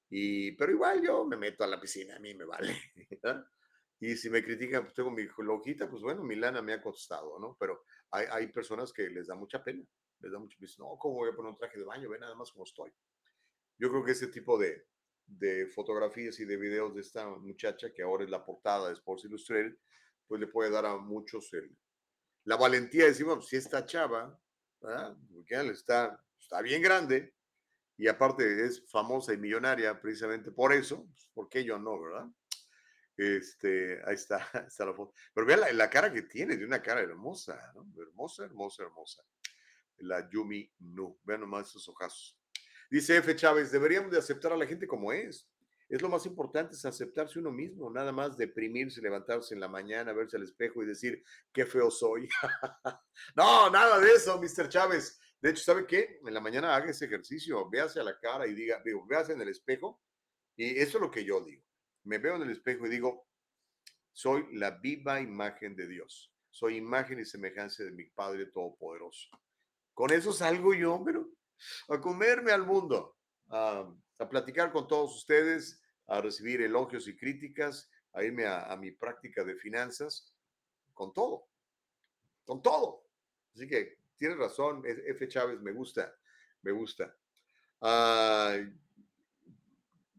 y, 0.08 0.52
pero 0.52 0.70
igual 0.70 1.02
yo 1.02 1.24
me 1.24 1.36
meto 1.36 1.64
a 1.64 1.66
la 1.66 1.80
piscina, 1.80 2.14
a 2.14 2.20
mí 2.20 2.32
me 2.32 2.44
vale. 2.44 2.76
Y 4.00 4.16
si 4.16 4.28
me 4.28 4.44
critican, 4.44 4.82
pues 4.82 4.94
tengo 4.94 5.10
mi 5.10 5.26
lojita, 5.38 5.88
pues 5.88 6.02
bueno, 6.02 6.22
mi 6.22 6.36
lana 6.36 6.60
me 6.60 6.74
ha 6.74 6.82
costado, 6.82 7.38
¿no? 7.38 7.56
Pero 7.58 7.84
hay, 8.14 8.26
hay 8.30 8.46
personas 8.52 8.92
que 8.92 9.08
les 9.10 9.26
da 9.26 9.34
mucha 9.34 9.62
pena, 9.62 9.84
les 10.20 10.32
da 10.32 10.38
mucho 10.38 10.56
pena. 10.58 10.72
No, 10.78 10.96
¿cómo 10.98 11.16
voy 11.16 11.30
a 11.30 11.36
poner 11.36 11.50
un 11.50 11.58
traje 11.58 11.78
de 11.78 11.84
baño? 11.84 12.08
Ve 12.08 12.18
nada 12.18 12.34
más 12.34 12.52
cómo 12.52 12.64
estoy. 12.64 12.92
Yo 13.78 13.90
creo 13.90 14.04
que 14.04 14.12
ese 14.12 14.28
tipo 14.28 14.58
de, 14.58 14.86
de 15.26 15.66
fotografías 15.66 16.38
y 16.40 16.44
de 16.44 16.56
videos 16.56 16.94
de 16.94 17.00
esta 17.00 17.28
muchacha, 17.28 17.92
que 17.92 18.02
ahora 18.02 18.24
es 18.24 18.30
la 18.30 18.44
portada 18.44 18.88
de 18.88 18.94
Sports 18.94 19.24
Illustrated, 19.24 19.76
pues 20.26 20.40
le 20.40 20.46
puede 20.46 20.70
dar 20.70 20.86
a 20.86 20.96
muchos 20.96 21.52
el, 21.54 21.76
la 22.44 22.56
valentía 22.56 23.04
de 23.04 23.10
decir, 23.10 23.26
bueno, 23.26 23.42
si 23.42 23.56
esta 23.56 23.84
chava, 23.84 24.38
¿verdad? 24.80 25.16
Está, 25.70 26.24
está 26.38 26.62
bien 26.62 26.82
grande 26.82 27.34
y 27.96 28.08
aparte 28.08 28.64
es 28.64 28.88
famosa 28.90 29.32
y 29.32 29.38
millonaria 29.38 30.00
precisamente 30.00 30.50
por 30.50 30.72
eso, 30.72 31.06
pues, 31.06 31.28
¿por 31.32 31.48
qué 31.48 31.64
yo 31.64 31.78
no, 31.78 32.00
verdad? 32.00 32.26
Este, 33.16 34.00
ahí 34.04 34.14
está, 34.14 34.38
está 34.66 34.84
la 34.84 34.94
foto. 34.94 35.14
Pero 35.32 35.46
vean 35.46 35.60
la, 35.60 35.72
la, 35.72 35.90
cara 35.90 36.12
que 36.12 36.22
tiene, 36.22 36.56
de 36.56 36.64
una 36.64 36.82
cara 36.82 37.00
hermosa, 37.00 37.72
¿no? 37.74 37.86
Hermosa, 38.00 38.44
hermosa, 38.44 38.82
hermosa. 38.82 39.22
La 39.98 40.28
Yumi 40.28 40.70
Nu. 40.80 41.18
Vean 41.22 41.40
nomás 41.40 41.68
esos 41.68 41.88
ojazos. 41.88 42.38
Dice 42.90 43.16
F. 43.16 43.34
Chávez, 43.36 43.70
deberíamos 43.70 44.10
de 44.10 44.18
aceptar 44.18 44.52
a 44.52 44.56
la 44.56 44.66
gente 44.66 44.86
como 44.86 45.12
es. 45.12 45.48
Es 45.88 46.00
lo 46.00 46.08
más 46.08 46.24
importante, 46.26 46.74
es 46.74 46.84
aceptarse 46.84 47.38
uno 47.38 47.52
mismo, 47.52 47.90
nada 47.90 48.10
más 48.10 48.36
deprimirse, 48.36 49.02
levantarse 49.02 49.54
en 49.54 49.60
la 49.60 49.68
mañana, 49.68 50.12
verse 50.12 50.36
al 50.36 50.42
espejo 50.42 50.82
y 50.82 50.86
decir, 50.86 51.22
qué 51.52 51.66
feo 51.66 51.90
soy. 51.90 52.28
no, 53.36 53.70
nada 53.70 54.00
de 54.00 54.12
eso, 54.12 54.40
Mr. 54.40 54.68
Chávez. 54.68 55.20
De 55.40 55.50
hecho, 55.50 55.62
¿sabe 55.62 55.86
qué? 55.86 56.20
En 56.26 56.32
la 56.32 56.40
mañana 56.40 56.74
haga 56.74 56.90
ese 56.90 57.04
ejercicio, 57.04 57.68
véase 57.68 58.00
a 58.00 58.02
la 58.02 58.18
cara 58.18 58.46
y 58.46 58.54
diga, 58.54 58.80
digo, 58.84 59.06
véase 59.06 59.34
en 59.34 59.42
el 59.42 59.48
espejo. 59.50 60.00
Y 60.56 60.78
eso 60.78 60.98
es 60.98 61.02
lo 61.02 61.10
que 61.10 61.24
yo 61.24 61.44
digo. 61.44 61.62
Me 62.04 62.18
veo 62.18 62.36
en 62.36 62.42
el 62.42 62.50
espejo 62.50 62.86
y 62.86 62.90
digo, 62.90 63.26
soy 64.12 64.46
la 64.52 64.70
viva 64.70 65.20
imagen 65.20 65.74
de 65.74 65.88
Dios. 65.88 66.32
Soy 66.50 66.76
imagen 66.76 67.18
y 67.18 67.24
semejanza 67.24 67.82
de 67.82 67.90
mi 67.90 68.04
Padre 68.04 68.46
Todopoderoso. 68.46 69.28
Con 69.92 70.12
eso 70.12 70.32
salgo 70.32 70.72
yo, 70.72 71.02
pero 71.04 71.28
a 71.88 72.00
comerme 72.00 72.52
al 72.52 72.64
mundo, 72.64 73.16
a, 73.48 73.92
platicar 74.30 74.72
con 74.72 74.86
todos 74.86 75.16
ustedes, 75.16 75.82
a 76.06 76.20
recibir 76.20 76.62
elogios 76.62 77.08
y 77.08 77.16
críticas, 77.16 77.90
a 78.12 78.22
irme 78.22 78.46
a, 78.46 78.76
mi 78.76 78.92
práctica 78.92 79.42
de 79.44 79.56
finanzas, 79.56 80.32
con 80.92 81.12
todo, 81.12 81.48
con 82.44 82.62
todo. 82.62 83.04
Así 83.54 83.66
que 83.66 83.98
tienes 84.16 84.38
razón, 84.38 84.82
F. 84.84 85.28
Chávez, 85.28 85.60
me 85.60 85.72
gusta, 85.72 86.14
me 86.62 86.72
gusta. 86.72 87.16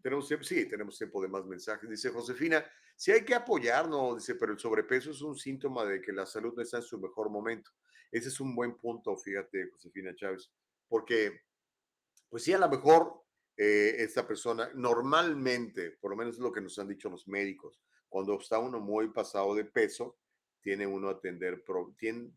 Tenemos 0.05 0.27
tiempo, 0.27 0.45
sí, 0.45 0.65
tenemos 0.69 0.95
tiempo 0.99 1.19
de 1.19 1.27
más 1.27 1.47
mensajes. 1.47 1.89
Dice 1.89 2.11
Josefina, 2.11 2.63
sí 2.95 3.11
hay 3.11 3.25
que 3.25 3.33
apoyarnos, 3.33 4.17
dice, 4.17 4.35
pero 4.35 4.51
el 4.51 4.59
sobrepeso 4.59 5.09
es 5.09 5.19
un 5.23 5.35
síntoma 5.35 5.83
de 5.83 5.99
que 5.99 6.13
la 6.13 6.27
salud 6.27 6.53
no 6.55 6.61
está 6.61 6.77
en 6.77 6.83
su 6.83 6.99
mejor 6.99 7.31
momento. 7.31 7.71
Ese 8.11 8.27
es 8.27 8.39
un 8.39 8.53
buen 8.53 8.77
punto, 8.77 9.17
fíjate, 9.17 9.67
Josefina 9.71 10.13
Chávez, 10.13 10.51
porque, 10.87 11.41
pues 12.29 12.43
sí, 12.43 12.53
a 12.53 12.59
lo 12.59 12.69
mejor 12.69 13.19
eh, 13.57 13.95
esta 13.97 14.27
persona, 14.27 14.69
normalmente, 14.75 15.97
por 15.99 16.11
lo 16.11 16.17
menos 16.17 16.35
es 16.35 16.39
lo 16.39 16.51
que 16.51 16.61
nos 16.61 16.77
han 16.77 16.87
dicho 16.87 17.09
los 17.09 17.27
médicos, 17.27 17.81
cuando 18.07 18.39
está 18.39 18.59
uno 18.59 18.79
muy 18.79 19.09
pasado 19.09 19.55
de 19.55 19.65
peso, 19.65 20.19
tiene 20.61 20.85
uno 20.85 21.09
a 21.09 21.19
tener, 21.19 21.63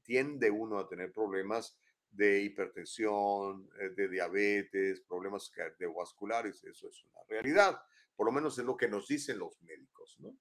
tiende 0.02 0.50
uno 0.50 0.78
a 0.78 0.88
tener 0.88 1.12
problemas 1.12 1.78
de 2.10 2.42
hipertensión, 2.42 3.68
eh, 3.80 3.90
de 3.90 4.08
diabetes, 4.08 5.00
problemas 5.02 5.50
cardiovasculares, 5.50 6.64
eso 6.64 6.88
es 6.88 7.04
una 7.04 7.20
realidad. 7.28 7.80
Por 8.16 8.26
lo 8.26 8.32
menos 8.32 8.58
es 8.58 8.64
lo 8.64 8.76
que 8.76 8.88
nos 8.88 9.06
dicen 9.06 9.38
los 9.38 9.60
médicos, 9.62 10.16
¿no? 10.18 10.36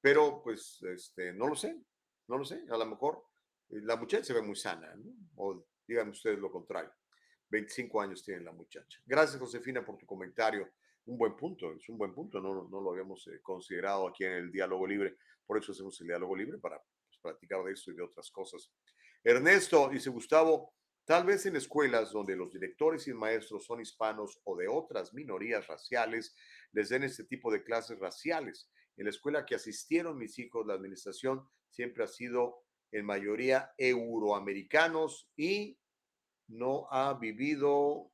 Pero 0.00 0.42
pues, 0.42 0.82
este, 0.82 1.32
no 1.32 1.46
lo 1.46 1.56
sé, 1.56 1.80
no 2.28 2.38
lo 2.38 2.44
sé. 2.44 2.64
A 2.68 2.76
lo 2.76 2.86
mejor 2.86 3.24
eh, 3.70 3.80
la 3.82 3.96
muchacha 3.96 4.24
se 4.24 4.34
ve 4.34 4.42
muy 4.42 4.56
sana, 4.56 4.94
¿no? 4.96 5.12
O 5.36 5.66
díganme 5.86 6.10
ustedes 6.10 6.38
lo 6.38 6.50
contrario. 6.50 6.92
25 7.48 8.00
años 8.00 8.24
tiene 8.24 8.42
la 8.42 8.52
muchacha. 8.52 8.98
Gracias, 9.06 9.40
Josefina, 9.40 9.84
por 9.84 9.96
tu 9.96 10.06
comentario. 10.06 10.68
Un 11.06 11.18
buen 11.18 11.36
punto, 11.36 11.72
es 11.74 11.88
un 11.88 11.98
buen 11.98 12.12
punto. 12.12 12.40
No, 12.40 12.68
no 12.68 12.80
lo 12.80 12.90
habíamos 12.90 13.26
eh, 13.28 13.40
considerado 13.42 14.08
aquí 14.08 14.24
en 14.24 14.32
el 14.32 14.50
diálogo 14.50 14.86
libre. 14.86 15.16
Por 15.46 15.58
eso 15.58 15.72
hacemos 15.72 16.00
el 16.00 16.08
diálogo 16.08 16.34
libre 16.34 16.58
para 16.58 16.78
pues, 16.78 17.18
platicar 17.22 17.62
de 17.62 17.72
esto 17.72 17.92
y 17.92 17.94
de 17.94 18.02
otras 18.02 18.30
cosas. 18.30 18.70
Ernesto, 19.22 19.88
dice 19.88 20.10
Gustavo, 20.10 20.73
Tal 21.04 21.24
vez 21.24 21.44
en 21.44 21.56
escuelas 21.56 22.12
donde 22.12 22.34
los 22.34 22.50
directores 22.50 23.06
y 23.08 23.12
maestros 23.12 23.66
son 23.66 23.80
hispanos 23.80 24.40
o 24.44 24.56
de 24.56 24.68
otras 24.68 25.12
minorías 25.12 25.66
raciales, 25.66 26.34
les 26.72 26.88
den 26.88 27.02
este 27.02 27.24
tipo 27.24 27.52
de 27.52 27.62
clases 27.62 27.98
raciales. 27.98 28.70
En 28.96 29.04
la 29.04 29.10
escuela 29.10 29.44
que 29.44 29.54
asistieron 29.54 30.16
mis 30.16 30.38
hijos, 30.38 30.66
la 30.66 30.74
administración 30.74 31.46
siempre 31.68 32.04
ha 32.04 32.06
sido 32.06 32.64
en 32.90 33.04
mayoría 33.04 33.74
euroamericanos 33.76 35.28
y 35.36 35.78
no 36.48 36.86
ha 36.90 37.12
vivido, 37.14 38.10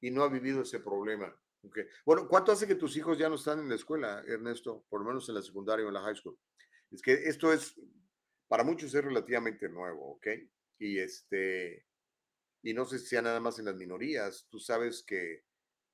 y 0.00 0.10
no 0.10 0.22
ha 0.22 0.28
vivido 0.28 0.62
ese 0.62 0.78
problema. 0.80 1.34
Okay. 1.62 1.86
Bueno, 2.06 2.28
¿cuánto 2.28 2.52
hace 2.52 2.68
que 2.68 2.76
tus 2.76 2.96
hijos 2.96 3.18
ya 3.18 3.28
no 3.28 3.34
están 3.34 3.58
en 3.58 3.68
la 3.68 3.74
escuela, 3.74 4.22
Ernesto? 4.26 4.84
Por 4.88 5.00
lo 5.00 5.06
menos 5.06 5.28
en 5.28 5.34
la 5.34 5.42
secundaria 5.42 5.84
o 5.84 5.88
en 5.88 5.94
la 5.94 6.02
high 6.02 6.14
school. 6.14 6.38
Es 6.92 7.02
que 7.02 7.12
esto 7.12 7.52
es, 7.52 7.74
para 8.46 8.62
muchos 8.62 8.94
es 8.94 9.04
relativamente 9.04 9.68
nuevo, 9.68 10.12
¿ok? 10.12 10.26
Y 10.78 10.98
este 10.98 11.86
y 12.62 12.74
no 12.74 12.84
sé 12.84 12.98
si 12.98 13.06
sea 13.06 13.22
nada 13.22 13.40
más 13.40 13.58
en 13.58 13.66
las 13.66 13.76
minorías. 13.76 14.46
Tú 14.50 14.58
sabes 14.58 15.02
que 15.02 15.44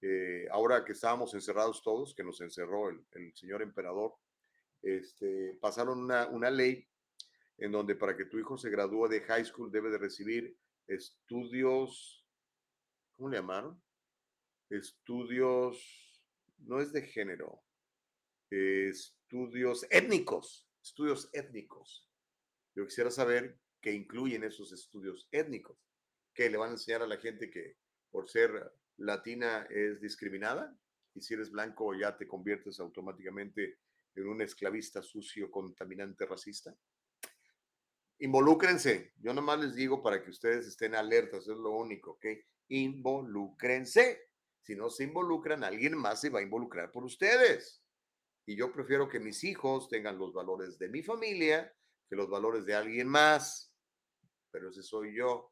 eh, 0.00 0.46
ahora 0.50 0.84
que 0.84 0.92
estábamos 0.92 1.34
encerrados 1.34 1.82
todos, 1.82 2.14
que 2.14 2.24
nos 2.24 2.40
encerró 2.40 2.88
el, 2.88 3.04
el 3.12 3.34
señor 3.34 3.62
emperador, 3.62 4.14
este, 4.82 5.56
pasaron 5.60 6.00
una, 6.00 6.26
una, 6.28 6.50
ley 6.50 6.86
en 7.56 7.72
donde 7.72 7.94
para 7.94 8.16
que 8.16 8.26
tu 8.26 8.38
hijo 8.38 8.58
se 8.58 8.70
gradúe 8.70 9.08
de 9.08 9.22
high 9.22 9.44
school 9.44 9.70
debe 9.70 9.90
de 9.90 9.98
recibir 9.98 10.58
estudios, 10.86 12.26
¿cómo 13.12 13.30
le 13.30 13.38
llamaron? 13.38 13.82
Estudios, 14.68 16.22
no 16.58 16.80
es 16.80 16.92
de 16.92 17.02
género, 17.02 17.62
estudios 18.50 19.86
étnicos, 19.90 20.68
estudios 20.82 21.30
étnicos. 21.32 22.08
Yo 22.74 22.84
quisiera 22.84 23.10
saber 23.10 23.58
que 23.84 23.92
incluyen 23.92 24.44
esos 24.44 24.72
estudios 24.72 25.28
étnicos, 25.30 25.76
que 26.32 26.48
le 26.48 26.56
van 26.56 26.70
a 26.70 26.72
enseñar 26.72 27.02
a 27.02 27.06
la 27.06 27.18
gente 27.18 27.50
que 27.50 27.76
por 28.10 28.30
ser 28.30 28.72
latina 28.96 29.66
es 29.68 30.00
discriminada 30.00 30.74
y 31.12 31.20
si 31.20 31.34
eres 31.34 31.50
blanco 31.50 31.92
ya 31.94 32.16
te 32.16 32.26
conviertes 32.26 32.80
automáticamente 32.80 33.80
en 34.14 34.26
un 34.26 34.40
esclavista 34.40 35.02
sucio, 35.02 35.50
contaminante, 35.50 36.24
racista. 36.24 36.74
Involúcrense. 38.20 39.12
Yo 39.18 39.34
nomás 39.34 39.60
les 39.60 39.74
digo 39.74 40.02
para 40.02 40.24
que 40.24 40.30
ustedes 40.30 40.66
estén 40.66 40.94
alertas, 40.94 41.42
es 41.42 41.58
lo 41.58 41.72
único, 41.72 42.12
¿ok? 42.12 42.24
Involúcrense. 42.68 44.30
Si 44.62 44.74
no 44.74 44.88
se 44.88 45.04
involucran, 45.04 45.62
alguien 45.62 45.94
más 45.94 46.22
se 46.22 46.30
va 46.30 46.38
a 46.38 46.42
involucrar 46.42 46.90
por 46.90 47.04
ustedes. 47.04 47.84
Y 48.46 48.56
yo 48.56 48.72
prefiero 48.72 49.10
que 49.10 49.20
mis 49.20 49.44
hijos 49.44 49.90
tengan 49.90 50.16
los 50.16 50.32
valores 50.32 50.78
de 50.78 50.88
mi 50.88 51.02
familia 51.02 51.70
que 52.08 52.16
los 52.16 52.28
valores 52.28 52.66
de 52.66 52.74
alguien 52.74 53.08
más. 53.08 53.73
Pero 54.54 54.70
ese 54.70 54.84
soy 54.84 55.16
yo. 55.16 55.50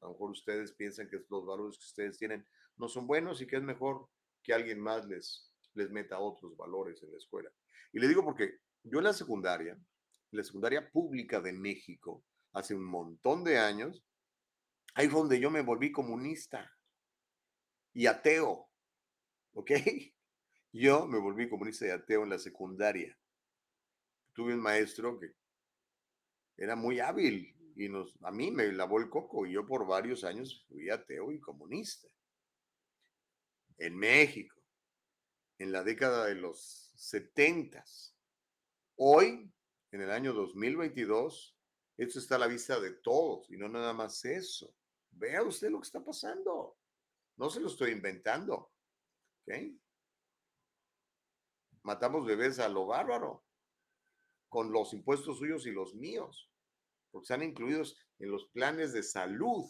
A 0.00 0.04
lo 0.04 0.12
mejor 0.12 0.30
ustedes 0.30 0.72
piensan 0.74 1.08
que 1.08 1.16
los 1.28 1.44
valores 1.44 1.78
que 1.78 1.84
ustedes 1.84 2.16
tienen 2.16 2.46
no 2.76 2.88
son 2.88 3.04
buenos 3.04 3.42
y 3.42 3.46
que 3.48 3.56
es 3.56 3.62
mejor 3.62 4.08
que 4.40 4.54
alguien 4.54 4.78
más 4.78 5.04
les, 5.06 5.52
les 5.74 5.90
meta 5.90 6.20
otros 6.20 6.56
valores 6.56 7.02
en 7.02 7.10
la 7.10 7.16
escuela. 7.16 7.50
Y 7.92 7.98
le 7.98 8.06
digo 8.06 8.22
porque 8.22 8.60
yo 8.84 8.98
en 8.98 9.04
la 9.04 9.12
secundaria, 9.12 9.72
en 9.72 10.38
la 10.38 10.44
secundaria 10.44 10.88
pública 10.92 11.40
de 11.40 11.52
México, 11.52 12.24
hace 12.52 12.76
un 12.76 12.84
montón 12.84 13.42
de 13.42 13.58
años, 13.58 14.04
ahí 14.94 15.08
fue 15.08 15.18
donde 15.18 15.40
yo 15.40 15.50
me 15.50 15.62
volví 15.62 15.90
comunista 15.90 16.72
y 17.94 18.06
ateo. 18.06 18.70
¿Ok? 19.54 19.72
Yo 20.72 21.06
me 21.06 21.18
volví 21.18 21.48
comunista 21.48 21.86
y 21.86 21.90
ateo 21.90 22.24
en 22.24 22.28
la 22.28 22.38
secundaria. 22.38 23.18
Tuve 24.34 24.52
un 24.52 24.60
maestro 24.60 25.18
que 25.18 25.32
era 26.58 26.76
muy 26.76 27.00
hábil 27.00 27.55
y 27.76 27.90
nos, 27.90 28.16
a 28.22 28.30
mí 28.30 28.50
me 28.50 28.72
lavó 28.72 28.98
el 28.98 29.10
coco 29.10 29.46
y 29.46 29.52
yo 29.52 29.66
por 29.66 29.86
varios 29.86 30.24
años 30.24 30.64
fui 30.66 30.88
ateo 30.88 31.30
y 31.30 31.38
comunista. 31.38 32.08
En 33.76 33.96
México, 33.96 34.56
en 35.58 35.72
la 35.72 35.84
década 35.84 36.24
de 36.24 36.36
los 36.36 36.90
setentas. 36.96 38.16
Hoy, 38.96 39.52
en 39.92 40.00
el 40.00 40.10
año 40.10 40.32
2022, 40.32 41.54
esto 41.98 42.18
está 42.18 42.36
a 42.36 42.38
la 42.38 42.46
vista 42.46 42.80
de 42.80 42.92
todos 42.92 43.50
y 43.50 43.58
no 43.58 43.68
nada 43.68 43.92
más 43.92 44.24
eso. 44.24 44.74
Vea 45.10 45.42
usted 45.42 45.70
lo 45.70 45.80
que 45.80 45.86
está 45.86 46.02
pasando. 46.02 46.78
No 47.36 47.50
se 47.50 47.60
lo 47.60 47.68
estoy 47.68 47.92
inventando. 47.92 48.72
Matamos 51.82 52.26
bebés 52.26 52.58
a 52.58 52.70
lo 52.70 52.86
bárbaro, 52.86 53.44
con 54.48 54.72
los 54.72 54.94
impuestos 54.94 55.38
suyos 55.38 55.66
y 55.66 55.72
los 55.72 55.94
míos, 55.94 56.50
porque 57.16 57.32
están 57.32 57.42
incluidos 57.42 57.98
en 58.18 58.30
los 58.30 58.46
planes 58.48 58.92
de 58.92 59.02
salud 59.02 59.64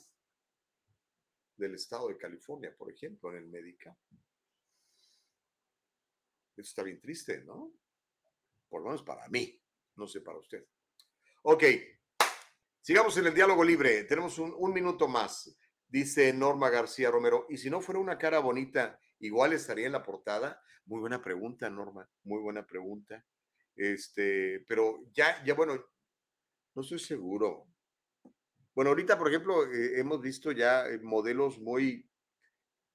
del 1.57 1.77
estado 1.77 2.09
de 2.09 2.17
California, 2.17 2.75
por 2.77 2.91
ejemplo, 2.91 3.31
en 3.31 3.37
el 3.37 3.47
Medica. 3.47 3.97
Eso 6.57 6.69
está 6.69 6.83
bien 6.83 7.01
triste, 7.01 7.45
¿no? 7.45 7.73
Por 8.69 8.81
lo 8.81 8.89
menos 8.89 9.05
para 9.05 9.29
mí, 9.29 9.63
no 9.95 10.09
sé 10.09 10.23
para 10.23 10.39
usted. 10.39 10.67
Ok, 11.43 11.63
sigamos 12.81 13.17
en 13.17 13.29
el 13.29 13.35
diálogo 13.35 13.63
libre. 13.63 14.03
Tenemos 14.03 14.41
un, 14.41 14.53
un 14.59 14.73
minuto 14.73 15.07
más. 15.07 15.57
Dice 15.87 16.33
Norma 16.33 16.69
García 16.69 17.13
Romero, 17.13 17.47
y 17.49 17.59
si 17.59 17.71
no 17.71 17.81
fuera 17.81 18.01
una 18.01 18.19
cara 18.19 18.41
bonita, 18.41 18.99
igual 19.21 19.53
estaría 19.53 19.87
en 19.87 19.93
la 19.93 20.03
portada. 20.03 20.61
Muy 20.87 20.99
buena 20.99 21.23
pregunta, 21.23 21.71
Norma, 21.71 22.11
muy 22.25 22.43
buena 22.43 22.67
pregunta. 22.67 23.25
Este, 23.77 24.65
pero 24.67 25.05
ya, 25.13 25.45
ya 25.45 25.55
bueno, 25.55 25.81
no 26.77 26.83
estoy 26.83 26.99
seguro. 26.99 27.67
Bueno, 28.75 28.91
ahorita, 28.91 29.19
por 29.19 29.29
ejemplo, 29.29 29.65
eh, 29.65 29.99
hemos 29.99 30.21
visto 30.21 30.53
ya 30.53 30.87
eh, 30.87 30.99
modelos 30.99 31.59
muy, 31.59 32.07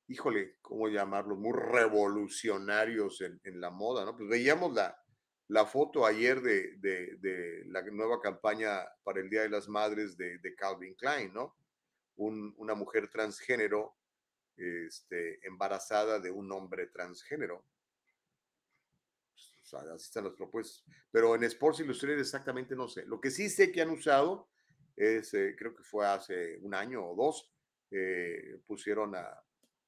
híjole, 0.07 0.57
¿cómo 0.61 0.87
llamarlos? 0.87 1.39
Muy 1.39 1.53
revolucionarios 1.53 3.21
en, 3.21 3.59
la 3.59 3.71
moda, 3.71 4.05
¿no? 4.05 4.15
Pues 4.15 4.29
veíamos 4.29 4.73
la, 4.73 4.95
la 5.47 5.65
foto 5.65 6.05
ayer 6.05 6.41
de, 6.41 6.77
de, 6.77 7.63
la 7.65 7.81
nueva 7.81 8.21
campaña 8.21 8.85
para 9.03 9.19
el 9.19 9.29
Día 9.31 9.41
de 9.41 9.49
las 9.49 9.67
Madres 9.67 10.15
de, 10.15 10.37
de 10.37 10.55
Calvin 10.55 10.93
Klein, 10.95 11.33
¿no? 11.33 11.55
una 12.17 12.75
mujer 12.75 13.09
transgénero 13.09 13.95
este, 14.55 15.39
embarazada 15.47 16.19
de 16.19 16.29
un 16.29 16.51
hombre 16.51 16.85
transgénero. 16.85 17.65
Sea, 19.71 19.93
así 19.93 20.05
están 20.05 20.25
las 20.25 20.33
propuestas. 20.33 20.83
Pero 21.11 21.35
en 21.35 21.43
Sports 21.43 21.79
Illustrated 21.79 22.19
exactamente 22.19 22.75
no 22.75 22.87
sé. 22.87 23.05
Lo 23.05 23.19
que 23.21 23.31
sí 23.31 23.49
sé 23.49 23.71
que 23.71 23.81
han 23.81 23.89
usado 23.89 24.49
es, 24.95 25.33
eh, 25.33 25.55
creo 25.57 25.73
que 25.73 25.83
fue 25.83 26.05
hace 26.05 26.57
un 26.61 26.75
año 26.75 27.05
o 27.05 27.15
dos, 27.15 27.51
eh, 27.89 28.59
pusieron 28.67 29.15
a, 29.15 29.27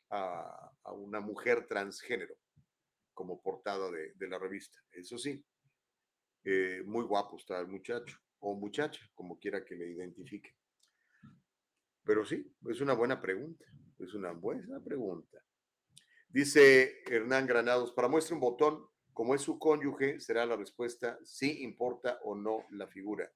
a, 0.10 0.72
a, 0.84 0.92
una 0.94 1.20
mujer 1.20 1.68
transgénero 1.68 2.36
como 3.14 3.42
portada 3.42 3.92
de, 3.92 4.14
de 4.16 4.28
la 4.28 4.40
revista. 4.40 4.80
Eso 4.92 5.18
sí, 5.18 5.44
eh, 6.46 6.82
muy 6.86 7.04
guapo 7.06 7.38
está 7.38 7.60
el 7.60 7.68
muchacho 7.68 8.18
o 8.40 8.56
muchacha, 8.56 9.02
como 9.14 9.40
quiera 9.40 9.64
que 9.64 9.76
le 9.76 9.88
identifique. 9.88 10.56
Pero 12.04 12.26
sí, 12.26 12.54
es 12.70 12.82
una 12.82 12.94
buena 12.94 13.22
pregunta. 13.22 13.66
Es 14.00 14.14
una 14.14 14.32
buena 14.32 14.82
pregunta. 14.82 15.38
Dice 16.28 17.04
Hernán 17.06 17.48
Granados, 17.48 17.94
para 17.94 18.10
muestra 18.10 18.36
un 18.36 18.42
botón, 18.42 18.86
como 19.14 19.36
es 19.36 19.42
su 19.42 19.60
cónyuge, 19.60 20.20
será 20.20 20.46
la 20.46 20.56
respuesta 20.56 21.20
si 21.24 21.64
importa 21.64 22.20
o 22.24 22.36
no 22.36 22.66
la 22.72 22.88
figura. 22.88 23.32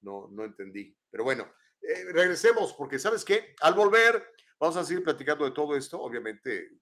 No, 0.00 0.28
no 0.28 0.44
entendí. 0.44 0.96
Pero 1.10 1.24
bueno, 1.24 1.52
eh, 1.80 2.04
regresemos 2.12 2.72
porque 2.74 2.98
sabes 2.98 3.24
qué, 3.24 3.54
al 3.60 3.74
volver 3.74 4.32
vamos 4.58 4.76
a 4.76 4.84
seguir 4.84 5.04
platicando 5.04 5.44
de 5.44 5.52
todo 5.52 5.76
esto. 5.76 6.00
Obviamente, 6.00 6.80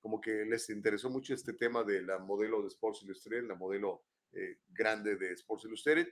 como 0.00 0.20
que 0.20 0.44
les 0.44 0.68
interesó 0.70 1.10
mucho 1.10 1.34
este 1.34 1.52
tema 1.54 1.82
de 1.82 2.02
la 2.02 2.18
modelo 2.18 2.62
de 2.62 2.68
Sports 2.68 3.02
Illustrated, 3.02 3.48
la 3.48 3.54
modelo 3.54 4.04
eh, 4.32 4.60
grande 4.68 5.16
de 5.16 5.32
Sports 5.32 5.64
Illustrated. 5.64 6.08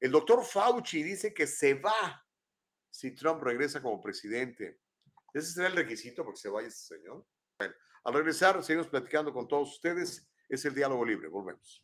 El 0.00 0.10
doctor 0.10 0.44
Fauci 0.44 1.02
dice 1.02 1.32
que 1.32 1.46
se 1.46 1.74
va 1.74 2.26
si 2.90 3.12
Trump 3.12 3.42
regresa 3.42 3.80
como 3.80 4.00
presidente. 4.00 4.80
Ese 5.32 5.52
será 5.52 5.68
el 5.68 5.76
requisito 5.76 6.24
porque 6.24 6.40
se 6.40 6.48
vaya 6.48 6.68
ese 6.68 6.96
señor. 6.96 7.24
Bueno, 7.58 7.74
al 8.04 8.14
regresar, 8.14 8.62
seguimos 8.62 8.88
platicando 8.88 9.32
con 9.32 9.48
todos 9.48 9.72
ustedes. 9.72 10.28
Es 10.52 10.66
el 10.66 10.74
diálogo 10.74 11.06
libre. 11.06 11.28
Volvemos. 11.28 11.82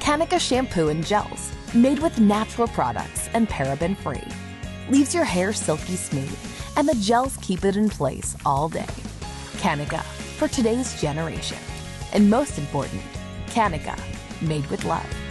Kanika 0.00 0.38
shampoo 0.38 0.90
and 0.90 1.04
gels 1.06 1.50
made 1.74 1.98
with 2.00 2.20
natural 2.20 2.68
products 2.68 3.30
and 3.32 3.48
paraben 3.48 3.96
free 3.96 4.22
leaves 4.90 5.14
your 5.14 5.24
hair 5.24 5.54
silky 5.54 5.96
smooth, 5.96 6.38
and 6.76 6.86
the 6.86 6.94
gels 6.96 7.38
keep 7.38 7.64
it 7.64 7.76
in 7.76 7.88
place 7.88 8.36
all 8.44 8.68
day. 8.68 8.84
Kanika, 9.58 10.04
for 10.36 10.48
today's 10.48 11.00
generation. 11.00 11.58
And 12.12 12.28
most 12.30 12.58
important, 12.58 13.02
Kanika, 13.46 13.98
made 14.42 14.66
with 14.66 14.84
love. 14.84 15.25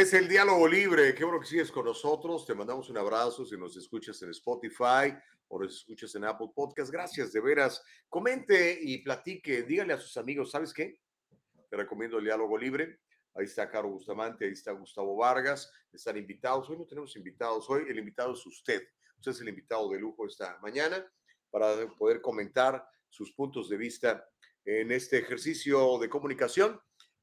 Es 0.00 0.14
el 0.14 0.28
diálogo 0.28 0.66
libre. 0.66 1.14
Qué 1.14 1.24
bueno 1.24 1.38
que 1.38 1.46
sigues 1.46 1.70
con 1.70 1.84
nosotros. 1.84 2.46
Te 2.46 2.54
mandamos 2.54 2.88
un 2.88 2.96
abrazo 2.96 3.44
si 3.44 3.54
nos 3.58 3.76
escuchas 3.76 4.22
en 4.22 4.30
Spotify 4.30 5.14
o 5.48 5.62
nos 5.62 5.76
escuchas 5.76 6.14
en 6.14 6.24
Apple 6.24 6.48
Podcast. 6.54 6.90
Gracias, 6.90 7.34
de 7.34 7.40
veras. 7.42 7.84
Comente 8.08 8.78
y 8.80 9.02
platique. 9.02 9.62
Dígale 9.62 9.92
a 9.92 9.98
sus 9.98 10.16
amigos, 10.16 10.52
¿sabes 10.52 10.72
qué? 10.72 10.98
Te 11.68 11.76
recomiendo 11.76 12.16
el 12.16 12.24
diálogo 12.24 12.56
libre. 12.56 13.00
Ahí 13.34 13.44
está 13.44 13.68
Caro 13.68 13.90
Bustamante, 13.90 14.46
ahí 14.46 14.52
está 14.52 14.72
Gustavo 14.72 15.14
Vargas. 15.16 15.70
Están 15.92 16.16
invitados. 16.16 16.70
Hoy 16.70 16.78
no 16.78 16.86
tenemos 16.86 17.14
invitados. 17.16 17.68
Hoy 17.68 17.84
el 17.86 17.98
invitado 17.98 18.32
es 18.32 18.46
usted. 18.46 18.82
Usted 19.18 19.32
es 19.32 19.40
el 19.42 19.50
invitado 19.50 19.90
de 19.90 19.98
lujo 19.98 20.26
esta 20.26 20.58
mañana 20.62 21.06
para 21.50 21.76
poder 21.98 22.22
comentar 22.22 22.82
sus 23.10 23.32
puntos 23.32 23.68
de 23.68 23.76
vista 23.76 24.26
en 24.64 24.92
este 24.92 25.18
ejercicio 25.18 25.98
de 25.98 26.08
comunicación 26.08 26.80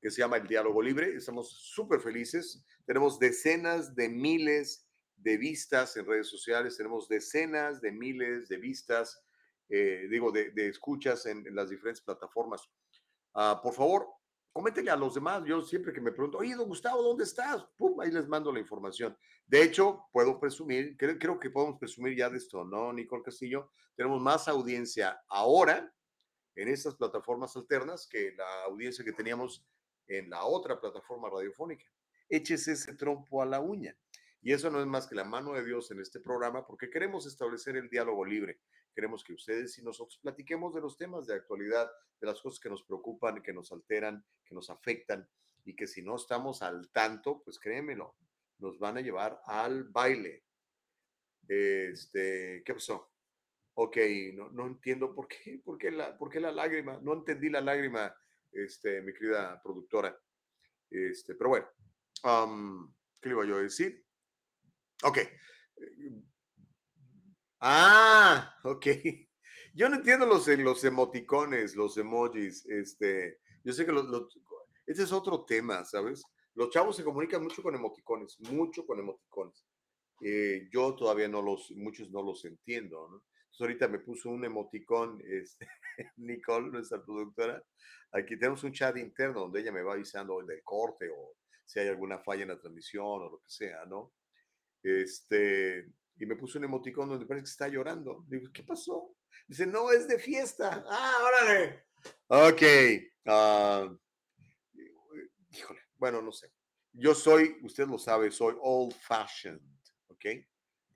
que 0.08 0.12
se 0.12 0.22
llama 0.22 0.38
el 0.38 0.48
diálogo 0.48 0.82
libre. 0.82 1.18
Estamos 1.18 1.52
súper 1.52 2.00
felices. 2.00 2.64
Tenemos 2.86 3.20
decenas 3.20 3.94
de 3.94 4.08
miles 4.08 4.88
de 5.18 5.36
vistas 5.36 5.98
en 5.98 6.06
redes 6.06 6.28
sociales, 6.28 6.78
tenemos 6.78 7.10
decenas 7.10 7.82
de 7.82 7.92
miles 7.92 8.48
de 8.48 8.56
vistas, 8.56 9.22
eh, 9.68 10.08
digo, 10.10 10.32
de, 10.32 10.52
de 10.52 10.70
escuchas 10.70 11.26
en, 11.26 11.46
en, 11.46 11.54
las 11.54 11.70
diferentes 11.70 12.02
plataformas. 12.02 12.70
Uh, 13.34 13.62
por 13.62 13.74
favor, 13.74 14.08
coméntenle 14.54 14.92
a 14.92 14.96
los 14.96 15.16
demás. 15.16 15.44
Yo 15.46 15.62
siempre 15.62 15.92
que 15.92 16.00
me 16.00 16.14
pregunto, 16.14 16.38
oye, 16.38 16.56
don 16.56 16.70
Gustavo, 16.70 17.04
¿dónde 17.04 17.26
estás? 17.26 17.66
Pum, 17.76 18.00
ahí 18.00 18.10
les 18.10 18.30
mando 18.30 18.50
la 18.54 18.62
información. 18.62 19.14
De 19.46 19.62
hecho, 19.62 20.06
puedo 20.14 20.40
presumir, 20.40 20.96
creo, 20.96 21.20
creo 21.20 21.38
que 21.38 21.50
podemos 21.50 21.78
presumir 21.78 22.16
ya 22.16 22.30
de 22.30 22.38
esto, 22.38 22.64
¿no, 22.64 22.94
Nicole 22.94 23.24
Castillo? 23.24 23.72
Tenemos 23.94 24.22
más 24.22 24.48
audiencia 24.48 25.22
ahora 25.28 25.94
en 26.56 26.70
estas 26.70 26.96
plataformas 26.96 27.58
alternas 27.58 28.08
que 28.08 28.32
la 28.38 28.64
audiencia 28.64 29.04
que 29.04 29.12
teníamos 29.12 29.68
en 30.08 30.30
la 30.30 30.46
otra 30.46 30.80
plataforma 30.80 31.30
radiofónica. 31.30 31.86
Échese 32.30 32.74
ese 32.74 32.96
trompo 32.96 33.42
a 33.42 33.46
la 33.46 33.60
uña. 33.60 33.98
Y 34.42 34.54
eso 34.54 34.70
no 34.70 34.80
es 34.80 34.88
más 34.88 35.08
que 35.08 35.16
la 35.16 35.24
mano 35.24 35.54
de 35.54 35.66
Dios 35.66 35.92
en 35.92 36.00
este 36.00 36.20
programa 36.20 36.66
porque 36.66 36.90
queremos 36.90 37.26
establecer 37.26 37.76
el 37.76 37.90
diálogo 37.90 38.24
libre. 38.24 38.60
Queremos 38.94 39.24
que 39.24 39.34
ustedes 39.34 39.78
y 39.78 39.84
nosotros 39.84 40.20
platiquemos 40.22 40.74
de 40.74 40.82
los 40.82 40.98
temas 40.98 41.28
de 41.28 41.36
actualidad, 41.36 41.90
de 42.20 42.28
las 42.28 42.42
cosas 42.42 42.60
que 42.60 42.70
nos 42.70 42.84
preocupan, 42.84 43.42
que 43.42 43.54
nos 43.54 43.72
alteran, 43.72 44.24
que 44.46 44.56
nos 44.56 44.70
afectan 44.70 45.28
y 45.66 45.76
que 45.76 45.86
si 45.86 46.02
no 46.02 46.16
estamos 46.16 46.62
al 46.62 46.90
tanto, 46.92 47.42
pues 47.44 47.60
créemelo, 47.60 48.16
nos 48.60 48.80
van 48.80 48.98
a 48.98 49.02
llevar 49.02 49.42
al 49.46 49.84
baile. 49.84 50.46
Este, 51.48 52.64
¿qué 52.66 52.74
pasó? 52.74 53.12
Ok, 53.74 53.98
no, 54.34 54.50
no 54.52 54.66
entiendo 54.66 55.14
por 55.14 55.28
qué, 55.28 55.62
por 55.64 55.78
qué, 55.78 55.92
la, 55.92 56.18
por 56.18 56.30
qué 56.30 56.40
la 56.40 56.52
lágrima, 56.52 57.00
no 57.02 57.14
entendí 57.14 57.50
la 57.50 57.62
lágrima, 57.62 58.16
este, 58.58 59.02
mi 59.02 59.14
querida 59.14 59.62
productora. 59.64 60.18
Este, 60.90 61.36
pero 61.36 61.52
bueno, 61.52 61.68
am, 62.24 62.94
¿qué 63.22 63.30
le 63.30 63.36
iba 63.36 63.46
yo 63.46 63.58
a 63.58 63.62
decir? 63.62 64.06
Ok. 65.04 65.20
Ah, 67.60 68.54
ok. 68.64 68.86
Yo 69.74 69.90
no 69.90 69.98
entiendo 69.98 70.26
los, 70.26 70.48
eh, 70.48 70.58
los 70.58 70.84
emoticones, 70.84 71.76
los 71.76 71.98
emojis. 71.98 72.66
Este, 72.66 73.40
yo 73.64 73.74
sé 73.74 73.86
que 73.86 73.92
los, 73.92 74.06
los- 74.06 74.40
ese 74.88 75.04
es 75.04 75.12
otro 75.12 75.46
tema, 75.46 75.84
¿sabes? 75.86 76.24
Los 76.56 76.70
chavos 76.72 76.96
se 76.96 77.04
comunican 77.04 77.44
mucho 77.44 77.62
con 77.62 77.76
emoticones, 77.76 78.40
mucho 78.52 78.86
con 78.86 79.00
emoticones. 79.00 79.66
Eh, 80.22 80.68
yo 80.72 80.96
todavía 80.96 81.28
no 81.28 81.42
los, 81.44 81.72
muchos 81.72 82.10
no 82.10 82.24
los 82.24 82.44
entiendo, 82.46 83.08
¿no? 83.10 83.24
Entonces 83.58 83.74
ahorita 83.74 83.88
me 83.88 84.06
puso 84.06 84.30
un 84.30 84.46
emoticón, 84.46 85.20
este, 85.26 85.68
Nicole, 86.18 86.70
nuestra 86.70 87.04
productora. 87.04 87.60
Aquí 88.12 88.38
tenemos 88.38 88.64
un 88.64 88.72
chat 88.72 88.96
interno 88.98 89.42
donde 89.42 89.62
ella 89.62 89.72
me 89.72 89.82
va 89.82 89.94
avisando 89.94 90.40
del 90.44 90.62
corte 90.64 91.10
o 91.10 91.38
si 91.66 91.80
hay 91.80 91.88
alguna 91.88 92.20
falla 92.20 92.44
en 92.44 92.50
la 92.50 92.60
transmisión 92.60 93.04
o 93.04 93.30
lo 93.32 93.40
que 93.40 93.50
sea, 93.50 93.84
¿no? 93.88 94.14
Este, 94.84 95.90
y 96.18 96.26
me 96.28 96.36
puso 96.36 96.60
un 96.60 96.66
emoticón 96.66 97.10
donde 97.10 97.26
parece 97.26 97.46
que 97.46 97.50
está 97.50 97.68
llorando. 97.68 98.24
Digo, 98.28 98.52
¿qué 98.54 98.62
pasó? 98.62 99.16
Dice, 99.48 99.66
no, 99.66 99.92
es 99.92 100.08
de 100.08 100.20
fiesta. 100.20 100.86
Ah, 100.88 101.18
órale. 101.26 101.86
Ok. 102.28 102.62
ah, 103.26 103.92
híjole, 105.50 105.82
bueno, 105.96 106.22
no 106.22 106.32
sé. 106.32 106.54
Yo 106.94 107.16
soy, 107.16 107.58
usted 107.64 107.88
lo 107.88 107.98
sabe, 107.98 108.30
soy 108.30 108.56
old 108.62 108.94
fashioned, 108.94 109.62
¿ok? 110.10 110.26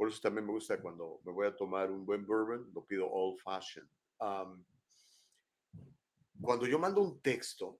Por 0.01 0.09
eso 0.09 0.19
también 0.19 0.47
me 0.47 0.53
gusta 0.53 0.81
cuando 0.81 1.21
me 1.23 1.31
voy 1.31 1.45
a 1.45 1.55
tomar 1.55 1.91
un 1.91 2.07
buen 2.07 2.25
bourbon, 2.25 2.71
lo 2.73 2.83
pido 2.83 3.07
old 3.07 3.39
fashioned. 3.39 3.87
Am, 4.17 4.65
cuando 6.41 6.65
yo 6.65 6.79
mando 6.79 7.01
un 7.01 7.21
texto, 7.21 7.79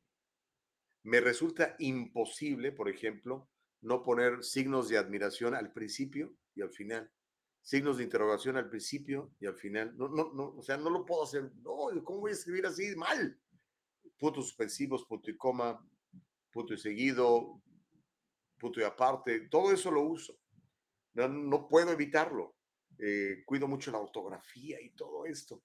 me 1.01 1.19
resulta 1.19 1.75
imposible, 1.79 2.73
por 2.73 2.89
ejemplo, 2.89 3.49
no 3.81 4.03
poner 4.03 4.43
signos 4.43 4.87
de 4.87 4.99
admiración 4.99 5.55
al 5.55 5.73
principio 5.73 6.35
y 6.53 6.61
al 6.61 6.69
final. 6.69 7.11
Signos 7.59 7.97
de 7.97 8.03
interrogación 8.03 8.55
al 8.55 8.69
principio 8.69 9.33
y 9.39 9.47
al 9.47 9.55
final. 9.55 9.97
No, 9.97 10.07
no, 10.07 10.31
no, 10.31 10.53
o 10.55 10.61
sea, 10.61 10.77
no 10.77 10.91
lo 10.91 11.03
puedo 11.03 11.23
hacer. 11.23 11.51
No, 11.63 11.87
¿cómo 12.03 12.19
voy 12.19 12.29
a 12.29 12.35
escribir 12.35 12.67
así? 12.67 12.95
Mal. 12.95 13.35
Puntos 14.19 14.45
suspensivos, 14.45 15.05
punto 15.05 15.31
y 15.31 15.37
coma, 15.37 15.83
punto 16.51 16.75
y 16.75 16.77
seguido, 16.77 17.59
punto 18.59 18.79
y 18.79 18.83
aparte. 18.83 19.47
Todo 19.49 19.71
eso 19.71 19.89
lo 19.89 20.03
uso. 20.03 20.37
No, 21.13 21.27
no 21.27 21.67
puedo 21.67 21.91
evitarlo. 21.91 22.55
Eh, 22.99 23.43
cuido 23.45 23.67
mucho 23.67 23.91
la 23.91 23.99
ortografía 23.99 24.79
y 24.81 24.91
todo 24.91 25.25
esto. 25.25 25.63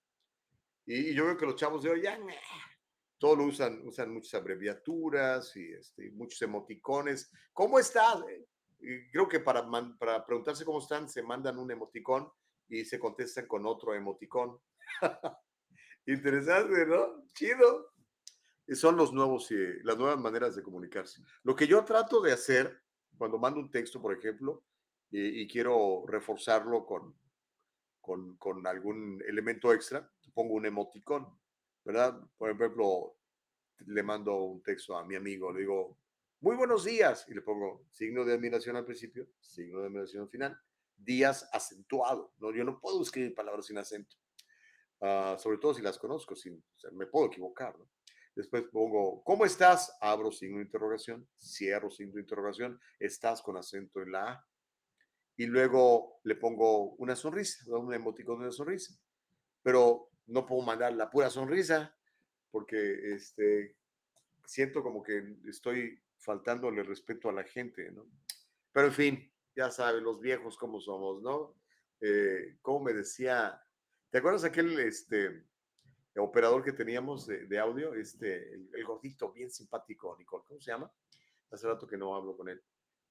Y, 0.87 1.11
y 1.11 1.15
yo 1.15 1.27
veo 1.27 1.37
que 1.37 1.47
los 1.47 1.57
chavos 1.57 1.83
de 1.83 1.91
hoy 1.91 2.03
ya, 2.03 2.19
todo 3.19 3.37
lo 3.37 3.45
usan, 3.45 3.87
usan 3.87 4.13
muchas 4.13 4.35
abreviaturas 4.35 5.55
y 5.57 5.73
este, 5.73 6.11
muchos 6.13 6.41
emoticones. 6.43 7.31
¿Cómo 7.53 7.79
estás? 7.79 8.23
Eh, 8.29 9.09
creo 9.13 9.29
que 9.29 9.41
para, 9.41 9.63
man- 9.63 9.97
para 9.99 10.25
preguntarse 10.25 10.65
cómo 10.65 10.79
están, 10.81 11.09
se 11.09 11.23
mandan 11.23 11.59
un 11.59 11.71
emoticón 11.71 12.31
y 12.69 12.85
se 12.85 12.99
contestan 12.99 13.47
con 13.47 13.67
otro 13.67 13.95
emoticón. 13.95 14.59
Interesante, 16.07 16.87
¿no? 16.87 17.27
Chido. 17.35 17.93
Son 18.75 18.97
los 18.97 19.13
nuevos, 19.13 19.51
eh, 19.53 19.79
las 19.85 19.97
nuevas 19.97 20.19
maneras 20.19 20.57
de 20.57 20.63
comunicarse. 20.63 21.23
Lo 21.45 21.55
que 21.55 21.67
yo 21.69 21.85
trato 21.85 22.21
de 22.21 22.33
hacer 22.33 22.83
cuando 23.17 23.39
mando 23.39 23.61
un 23.61 23.71
texto, 23.71 24.03
por 24.03 24.13
ejemplo, 24.17 24.65
y, 25.11 25.43
y 25.43 25.49
quiero 25.49 26.05
reforzarlo 26.07 26.85
con, 26.85 27.15
con, 28.01 28.37
con 28.37 28.67
algún 28.67 29.23
elemento 29.27 29.73
extra, 29.73 30.11
pongo 30.37 30.55
un 30.55 30.67
emoticón, 30.67 31.27
¿verdad? 31.85 32.21
Por 32.37 32.51
ejemplo, 32.51 33.17
le 33.87 34.03
mando 34.03 34.37
un 34.45 34.63
texto 34.63 34.97
a 34.97 35.05
mi 35.05 35.17
amigo, 35.17 35.53
le 35.53 35.61
digo, 35.61 35.99
muy 36.41 36.55
buenos 36.57 36.85
días, 36.85 37.25
y 37.29 37.35
le 37.35 37.41
pongo 37.41 37.87
signo 37.91 38.25
de 38.25 38.35
admiración 38.35 38.77
al 38.77 38.85
principio, 38.85 39.27
signo 39.41 39.81
de 39.81 39.87
admiración 39.87 40.25
al 40.25 40.29
final, 40.29 40.61
días 40.95 41.49
acentuado, 41.53 42.35
¿no? 42.39 42.53
Yo 42.53 42.65
no 42.65 42.79
puedo 42.79 43.01
escribir 43.03 43.35
palabras 43.35 43.67
sin 43.67 43.79
acento, 43.79 44.17
ah, 45.01 45.37
sobre 45.39 45.59
todo 45.59 45.73
si 45.73 45.83
las 45.83 45.99
conozco, 45.99 46.37
sin, 46.37 46.59
o 46.59 46.79
sea, 46.79 46.91
me 46.91 47.07
puedo 47.07 47.27
equivocar, 47.27 47.79
¿no? 47.79 47.89
Después 48.35 48.65
pongo, 48.71 49.23
¿cómo 49.25 49.47
estás? 49.47 49.97
Abro 50.03 50.31
signo 50.31 50.59
de 50.59 50.65
interrogación, 50.65 51.27
cierro 51.39 51.91
signo 51.91 52.17
de 52.17 52.21
interrogación, 52.21 52.79
estás 53.01 53.41
con 53.41 53.57
acento 53.57 54.03
en 54.03 54.13
la 54.13 54.33
A. 54.33 54.47
Y 55.37 55.47
luego 55.47 56.21
le 56.25 56.35
pongo 56.35 56.95
una 56.95 57.15
sonrisa, 57.15 57.65
un 57.77 57.93
emoticón 57.93 58.39
de 58.39 58.45
una 58.45 58.53
sonrisa. 58.53 58.99
Pero 59.63 60.11
no 60.27 60.47
puedo 60.47 60.63
mandar 60.63 60.93
la 60.95 61.11
pura 61.11 61.31
sonrisa 61.31 61.95
porque 62.51 63.15
este, 63.15 63.77
siento 64.47 64.83
como 64.83 65.03
que 65.03 65.37
estoy 65.47 66.03
faltándole 66.19 66.83
respeto 66.83 67.29
a 67.29 67.33
la 67.33 67.45
gente, 67.45 67.91
¿no? 67.93 68.07
Pero 68.73 68.89
en 68.89 68.93
fin, 68.93 69.33
ya 69.55 69.71
saben, 69.71 70.05
los 70.05 70.21
viejos 70.21 70.57
cómo 70.57 70.81
somos, 70.81 71.23
¿no? 71.23 71.55
Eh, 72.01 72.59
como 72.63 72.85
me 72.85 72.93
decía, 72.93 73.63
¿te 74.11 74.19
acuerdas 74.19 74.45
aquel 74.45 74.79
este, 74.81 75.45
operador 76.17 76.65
que 76.65 76.73
teníamos 76.73 77.27
de, 77.27 77.47
de 77.47 77.59
audio? 77.59 77.95
Este, 77.95 78.55
el, 78.55 78.71
el 78.73 78.85
gordito, 78.85 79.33
bien 79.33 79.51
simpático, 79.51 80.17
Nicole, 80.19 80.45
¿cómo 80.47 80.61
se 80.61 80.71
llama? 80.71 80.91
Hace 81.51 81.67
rato 81.67 81.87
que 81.87 81.97
no 81.97 82.15
hablo 82.15 82.37
con 82.37 82.49
él. 82.49 82.63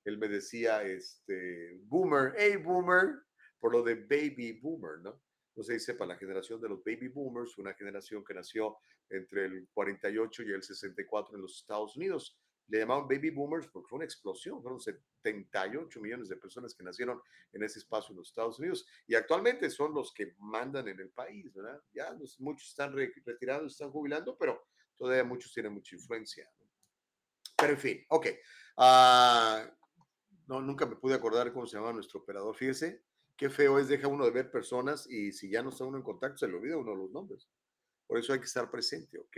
Él 0.05 0.17
me 0.17 0.27
decía, 0.29 0.83
este, 0.83 1.79
boomer, 1.83 2.33
hey, 2.37 2.55
boomer, 2.57 3.15
por 3.59 3.73
lo 3.73 3.83
de 3.83 3.95
baby 3.95 4.53
boomer, 4.61 4.99
¿no? 5.01 5.21
No 5.55 5.63
sé 5.63 5.79
si 5.79 5.85
sepa, 5.85 6.05
la 6.05 6.17
generación 6.17 6.61
de 6.61 6.69
los 6.69 6.83
baby 6.83 7.07
boomers, 7.07 7.57
una 7.57 7.73
generación 7.73 8.23
que 8.23 8.33
nació 8.33 8.77
entre 9.09 9.45
el 9.45 9.67
48 9.73 10.43
y 10.43 10.51
el 10.51 10.61
64 10.63 11.35
en 11.35 11.41
los 11.41 11.57
Estados 11.59 11.95
Unidos. 11.97 12.39
Le 12.67 12.79
llamaban 12.79 13.07
baby 13.07 13.29
boomers 13.29 13.67
porque 13.67 13.87
fue 13.87 13.97
una 13.97 14.05
explosión, 14.05 14.61
fueron 14.61 14.79
78 14.79 16.01
millones 16.01 16.29
de 16.29 16.35
personas 16.37 16.73
que 16.75 16.83
nacieron 16.83 17.21
en 17.53 17.63
ese 17.63 17.79
espacio 17.79 18.11
en 18.11 18.17
los 18.17 18.29
Estados 18.29 18.57
Unidos 18.59 18.85
y 19.07 19.13
actualmente 19.15 19.69
son 19.69 19.93
los 19.93 20.11
que 20.13 20.33
mandan 20.39 20.87
en 20.87 20.99
el 20.99 21.09
país, 21.11 21.53
¿verdad? 21.53 21.79
Ya 21.93 22.11
los- 22.13 22.39
muchos 22.39 22.69
están 22.69 22.93
re- 22.93 23.13
retirados, 23.23 23.73
están 23.73 23.91
jubilando, 23.91 24.35
pero 24.37 24.67
todavía 24.95 25.23
muchos 25.23 25.53
tienen 25.53 25.73
mucha 25.73 25.95
influencia. 25.95 26.49
Pero 27.57 27.73
en 27.73 27.79
fin, 27.79 28.05
ok. 28.09 28.27
Ah, 28.77 29.69
no, 30.47 30.61
nunca 30.61 30.85
me 30.85 30.95
pude 30.95 31.15
acordar 31.15 31.51
cómo 31.53 31.65
se 31.65 31.77
llama 31.77 31.93
nuestro 31.93 32.19
operador. 32.19 32.55
Fíjese, 32.55 33.03
qué 33.35 33.49
feo 33.49 33.79
es, 33.79 33.87
deja 33.87 34.07
uno 34.07 34.25
de 34.25 34.31
ver 34.31 34.51
personas 34.51 35.07
y 35.09 35.31
si 35.31 35.49
ya 35.49 35.61
no 35.61 35.69
está 35.69 35.85
uno 35.85 35.97
en 35.97 36.03
contacto, 36.03 36.37
se 36.37 36.47
le 36.47 36.55
olvida 36.55 36.77
uno 36.77 36.95
los 36.95 37.11
nombres. 37.11 37.47
Por 38.07 38.19
eso 38.19 38.33
hay 38.33 38.39
que 38.39 38.45
estar 38.45 38.69
presente, 38.69 39.17
¿ok? 39.17 39.37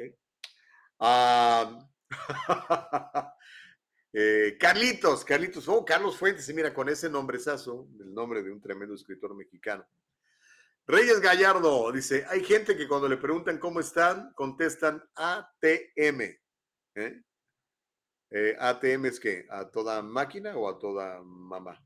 Ah, 0.99 1.89
eh, 4.13 4.57
Carlitos, 4.59 5.23
Carlitos, 5.23 5.67
oh, 5.67 5.85
Carlos 5.85 6.17
Fuentes, 6.17 6.47
y 6.49 6.53
mira, 6.53 6.73
con 6.73 6.89
ese 6.89 7.09
nombrezazo, 7.09 7.87
el 7.99 8.13
nombre 8.13 8.43
de 8.43 8.51
un 8.51 8.61
tremendo 8.61 8.95
escritor 8.95 9.35
mexicano. 9.35 9.87
Reyes 10.85 11.19
Gallardo 11.19 11.91
dice, 11.91 12.25
hay 12.29 12.43
gente 12.43 12.77
que 12.77 12.87
cuando 12.87 13.09
le 13.09 13.17
preguntan 13.17 13.59
cómo 13.59 13.81
están, 13.81 14.31
contestan 14.33 15.03
ATM. 15.15 16.21
¿eh? 16.95 17.23
Eh, 18.29 18.55
ATM 18.59 19.05
es 19.05 19.19
que 19.19 19.45
a 19.49 19.69
toda 19.69 20.01
máquina 20.01 20.55
o 20.57 20.69
a 20.69 20.77
toda 20.77 21.21
mamá. 21.23 21.81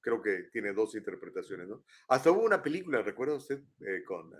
Creo 0.00 0.20
que 0.20 0.44
tiene 0.52 0.72
dos 0.72 0.94
interpretaciones, 0.94 1.68
¿no? 1.68 1.84
Hasta 2.08 2.30
hubo 2.30 2.42
una 2.42 2.62
película, 2.62 3.02
¿recuerda 3.02 3.34
usted? 3.34 3.62
Eh, 3.80 4.02
con 4.04 4.32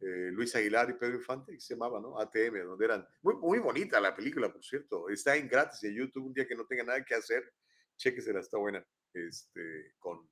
eh, 0.00 0.30
Luis 0.32 0.54
Aguilar 0.56 0.90
y 0.90 0.94
Pedro 0.94 1.16
Infante, 1.16 1.58
se 1.60 1.74
llamaba, 1.74 2.00
¿no? 2.00 2.18
ATM, 2.18 2.64
donde 2.64 2.84
eran 2.84 3.06
muy, 3.22 3.36
muy 3.36 3.58
bonita 3.58 4.00
la 4.00 4.14
película, 4.14 4.52
por 4.52 4.64
cierto. 4.64 5.08
Está 5.08 5.36
en 5.36 5.48
gratis 5.48 5.82
en 5.84 5.94
YouTube 5.94 6.26
un 6.26 6.34
día 6.34 6.46
que 6.46 6.54
no 6.54 6.66
tenga 6.66 6.84
nada 6.84 7.04
que 7.04 7.14
hacer. 7.14 7.52
Chéquesela, 7.96 8.40
está 8.40 8.58
buena. 8.58 8.84
Este, 9.12 9.94
con, 9.98 10.28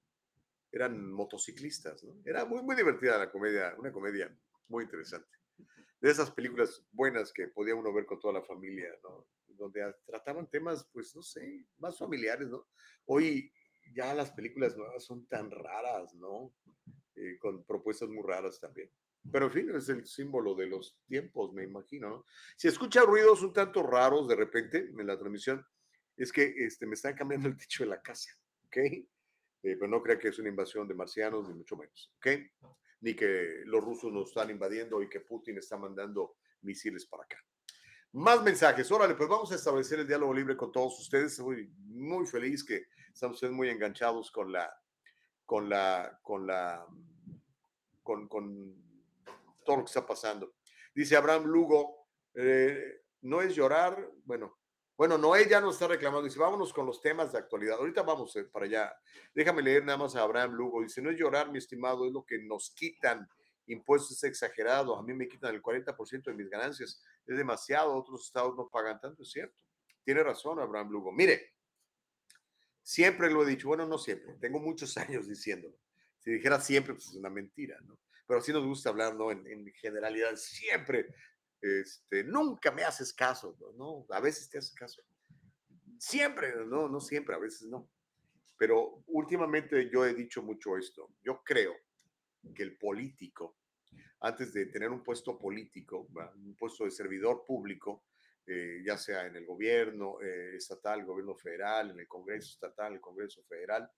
eran 0.72 1.10
motociclistas, 1.12 2.04
¿no? 2.04 2.20
Era 2.24 2.44
muy, 2.44 2.62
muy 2.62 2.76
divertida 2.76 3.18
la 3.18 3.30
comedia, 3.30 3.74
una 3.78 3.92
comedia 3.92 4.34
muy 4.68 4.84
interesante. 4.84 5.28
De 6.00 6.10
esas 6.10 6.30
películas 6.30 6.84
buenas 6.92 7.32
que 7.32 7.48
podía 7.48 7.74
uno 7.74 7.92
ver 7.92 8.06
con 8.06 8.20
toda 8.20 8.34
la 8.34 8.42
familia, 8.42 8.90
¿no? 9.02 9.26
Donde 9.58 9.94
trataban 10.06 10.48
temas, 10.48 10.88
pues, 10.92 11.14
no 11.14 11.22
sé, 11.22 11.66
más 11.78 11.98
familiares, 11.98 12.48
¿no? 12.48 12.66
Hoy 13.06 13.52
ya 13.94 14.14
las 14.14 14.30
películas 14.30 14.76
nuevas 14.76 15.04
son 15.04 15.26
tan 15.26 15.50
raras, 15.50 16.14
¿no? 16.14 16.54
Eh, 17.16 17.38
con 17.38 17.64
propuestas 17.64 18.08
muy 18.08 18.22
raras 18.22 18.60
también. 18.60 18.90
Pero 19.30 19.46
en 19.46 19.52
fin, 19.52 19.70
es 19.74 19.88
el 19.88 20.06
símbolo 20.06 20.54
de 20.54 20.66
los 20.66 20.96
tiempos, 21.06 21.52
me 21.52 21.64
imagino. 21.64 22.08
¿no? 22.08 22.24
Si 22.56 22.68
escucha 22.68 23.02
ruidos 23.02 23.42
un 23.42 23.52
tanto 23.52 23.82
raros 23.82 24.28
de 24.28 24.36
repente 24.36 24.78
en 24.78 25.06
la 25.06 25.18
transmisión, 25.18 25.64
es 26.16 26.32
que 26.32 26.54
este, 26.64 26.86
me 26.86 26.94
están 26.94 27.14
cambiando 27.14 27.48
el 27.48 27.56
techo 27.56 27.84
de 27.84 27.90
la 27.90 28.00
casa, 28.00 28.30
¿ok? 28.66 28.76
Eh, 28.76 29.06
pero 29.62 29.88
no 29.88 30.02
crea 30.02 30.18
que 30.18 30.28
es 30.28 30.38
una 30.38 30.48
invasión 30.48 30.86
de 30.86 30.94
marcianos, 30.94 31.48
ni 31.48 31.54
mucho 31.54 31.76
menos, 31.76 32.12
¿ok? 32.16 32.26
Ni 33.00 33.14
que 33.14 33.62
los 33.64 33.84
rusos 33.84 34.12
nos 34.12 34.28
están 34.28 34.50
invadiendo 34.50 35.02
y 35.02 35.08
que 35.08 35.20
Putin 35.20 35.58
está 35.58 35.76
mandando 35.76 36.36
misiles 36.62 37.06
para 37.06 37.24
acá. 37.24 37.38
Más 38.12 38.42
mensajes. 38.42 38.90
Órale, 38.90 39.14
pues 39.14 39.28
vamos 39.28 39.52
a 39.52 39.56
establecer 39.56 40.00
el 40.00 40.06
diálogo 40.06 40.32
libre 40.32 40.56
con 40.56 40.72
todos 40.72 40.98
ustedes. 40.98 41.32
Estoy 41.32 41.70
muy 41.76 42.26
feliz 42.26 42.64
que 42.64 42.86
están 43.12 43.30
ustedes 43.32 43.52
muy 43.52 43.68
enganchados 43.68 44.30
con 44.30 44.50
la, 44.50 44.72
con 45.44 45.68
la, 45.68 46.18
con 46.22 46.46
la, 46.46 46.86
con, 48.02 48.26
con 48.28 48.74
todo 49.64 49.76
lo 49.76 49.82
que 49.82 49.88
está 49.88 50.06
pasando. 50.06 50.54
Dice 50.94 51.16
Abraham 51.16 51.44
Lugo, 51.44 52.08
eh, 52.34 53.02
no 53.22 53.42
es 53.42 53.54
llorar, 53.54 54.10
bueno, 54.24 54.58
bueno, 54.96 55.16
Noé 55.16 55.48
ya 55.48 55.60
nos 55.60 55.74
está 55.74 55.86
reclamando, 55.86 56.24
dice, 56.24 56.40
vámonos 56.40 56.72
con 56.72 56.84
los 56.84 57.00
temas 57.00 57.30
de 57.30 57.38
actualidad. 57.38 57.76
Ahorita 57.78 58.02
vamos 58.02 58.34
eh, 58.34 58.44
para 58.44 58.64
allá. 58.64 58.92
Déjame 59.32 59.62
leer 59.62 59.84
nada 59.84 59.98
más 59.98 60.16
a 60.16 60.22
Abraham 60.22 60.54
Lugo. 60.54 60.82
Dice, 60.82 61.00
no 61.00 61.10
es 61.10 61.16
llorar, 61.16 61.52
mi 61.52 61.58
estimado, 61.58 62.04
es 62.04 62.12
lo 62.12 62.24
que 62.24 62.38
nos 62.42 62.70
quitan. 62.70 63.28
Impuestos 63.68 64.22
exagerados. 64.24 64.98
A 64.98 65.02
mí 65.02 65.14
me 65.14 65.28
quitan 65.28 65.54
el 65.54 65.62
40% 65.62 66.24
de 66.24 66.34
mis 66.34 66.50
ganancias. 66.50 67.02
Es 67.26 67.36
demasiado. 67.36 67.94
Otros 67.94 68.26
estados 68.26 68.56
no 68.56 68.68
pagan 68.68 69.00
tanto, 69.00 69.22
es 69.22 69.30
cierto. 69.30 69.62
Tiene 70.04 70.22
razón 70.22 70.58
Abraham 70.58 70.90
Lugo. 70.90 71.12
Mire, 71.12 71.54
siempre 72.82 73.30
lo 73.30 73.42
he 73.42 73.50
dicho. 73.50 73.68
Bueno, 73.68 73.86
no 73.86 73.98
siempre. 73.98 74.34
Tengo 74.40 74.58
muchos 74.58 74.96
años 74.98 75.28
diciéndolo. 75.28 75.76
Si 76.18 76.32
dijera 76.32 76.60
siempre, 76.60 76.94
pues 76.94 77.06
es 77.06 77.14
una 77.14 77.30
mentira, 77.30 77.78
¿no? 77.82 77.98
Pero 78.26 78.42
sí 78.42 78.52
nos 78.52 78.66
gusta 78.66 78.90
hablar, 78.90 79.14
¿no? 79.14 79.30
En, 79.30 79.46
en 79.46 79.72
generalidad, 79.72 80.36
siempre 80.36 81.14
este, 81.60 82.24
nunca 82.24 82.70
me 82.70 82.84
haces 82.84 83.12
caso, 83.12 83.56
¿no? 83.76 84.06
A 84.10 84.20
veces 84.20 84.48
te 84.48 84.58
haces 84.58 84.74
caso. 84.74 85.02
Siempre, 85.98 86.54
no, 86.66 86.88
no 86.88 87.00
siempre, 87.00 87.34
a 87.34 87.38
veces 87.38 87.68
no. 87.68 87.90
Pero 88.56 89.02
últimamente 89.06 89.88
yo 89.90 90.04
he 90.04 90.14
dicho 90.14 90.42
mucho 90.42 90.76
esto. 90.76 91.10
Yo 91.22 91.42
creo 91.44 91.74
que 92.54 92.62
el 92.62 92.76
político, 92.76 93.57
antes 94.20 94.52
de 94.52 94.66
tener 94.66 94.90
un 94.90 95.02
puesto 95.02 95.38
político, 95.38 96.08
un 96.36 96.56
puesto 96.56 96.84
de 96.84 96.90
servidor 96.90 97.44
público, 97.46 98.04
eh, 98.46 98.82
ya 98.84 98.96
sea 98.96 99.26
en 99.26 99.36
el 99.36 99.44
gobierno 99.44 100.20
eh, 100.22 100.56
estatal, 100.56 101.04
gobierno 101.04 101.34
federal, 101.34 101.90
en 101.90 102.00
el 102.00 102.08
Congreso 102.08 102.50
estatal, 102.52 102.94
el 102.94 103.00
Congreso 103.00 103.42
federal, 103.44 103.90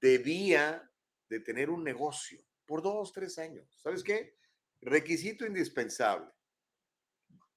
debía 0.00 0.88
de 1.28 1.40
tener 1.40 1.70
un 1.70 1.82
negocio 1.82 2.40
por 2.66 2.82
dos, 2.82 3.12
tres 3.12 3.38
años. 3.38 3.66
¿Sabes 3.82 4.02
qué? 4.02 4.36
Requisito 4.80 5.46
indispensable 5.46 6.30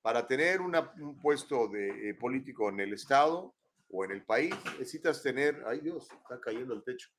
para 0.02 0.28
tener 0.28 0.62
un 0.62 1.20
puesto 1.20 1.68
de 1.68 2.10
eh, 2.10 2.14
político 2.14 2.70
en 2.70 2.80
el 2.80 2.94
Estado 2.94 3.56
o 3.90 4.06
en 4.06 4.12
el 4.12 4.24
país, 4.24 4.54
necesitas 4.78 5.24
tener, 5.24 5.64
ay 5.66 5.80
Dios, 5.80 6.08
está 6.12 6.40
cayendo 6.40 6.76
el 6.76 6.84
techo, 6.84 7.10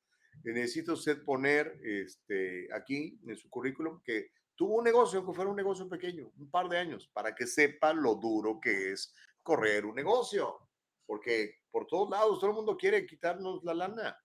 necesita 0.43 0.93
usted 0.93 1.23
poner 1.23 1.79
este, 1.83 2.67
aquí 2.73 3.19
en 3.27 3.37
su 3.37 3.49
currículum 3.49 4.01
que 4.03 4.31
tuvo 4.55 4.77
un 4.77 4.83
negocio, 4.83 5.19
aunque 5.19 5.35
fuera 5.35 5.51
un 5.51 5.55
negocio 5.55 5.87
pequeño, 5.87 6.31
un 6.37 6.49
par 6.49 6.67
de 6.67 6.77
años, 6.77 7.09
para 7.13 7.35
que 7.35 7.45
sepa 7.45 7.93
lo 7.93 8.15
duro 8.15 8.59
que 8.59 8.91
es 8.91 9.13
correr 9.43 9.85
un 9.85 9.95
negocio, 9.95 10.57
porque 11.05 11.61
por 11.71 11.85
todos 11.85 12.09
lados 12.09 12.39
todo 12.39 12.49
el 12.49 12.55
mundo 12.55 12.75
quiere 12.75 13.05
quitarnos 13.05 13.63
la 13.63 13.73
lana, 13.73 14.17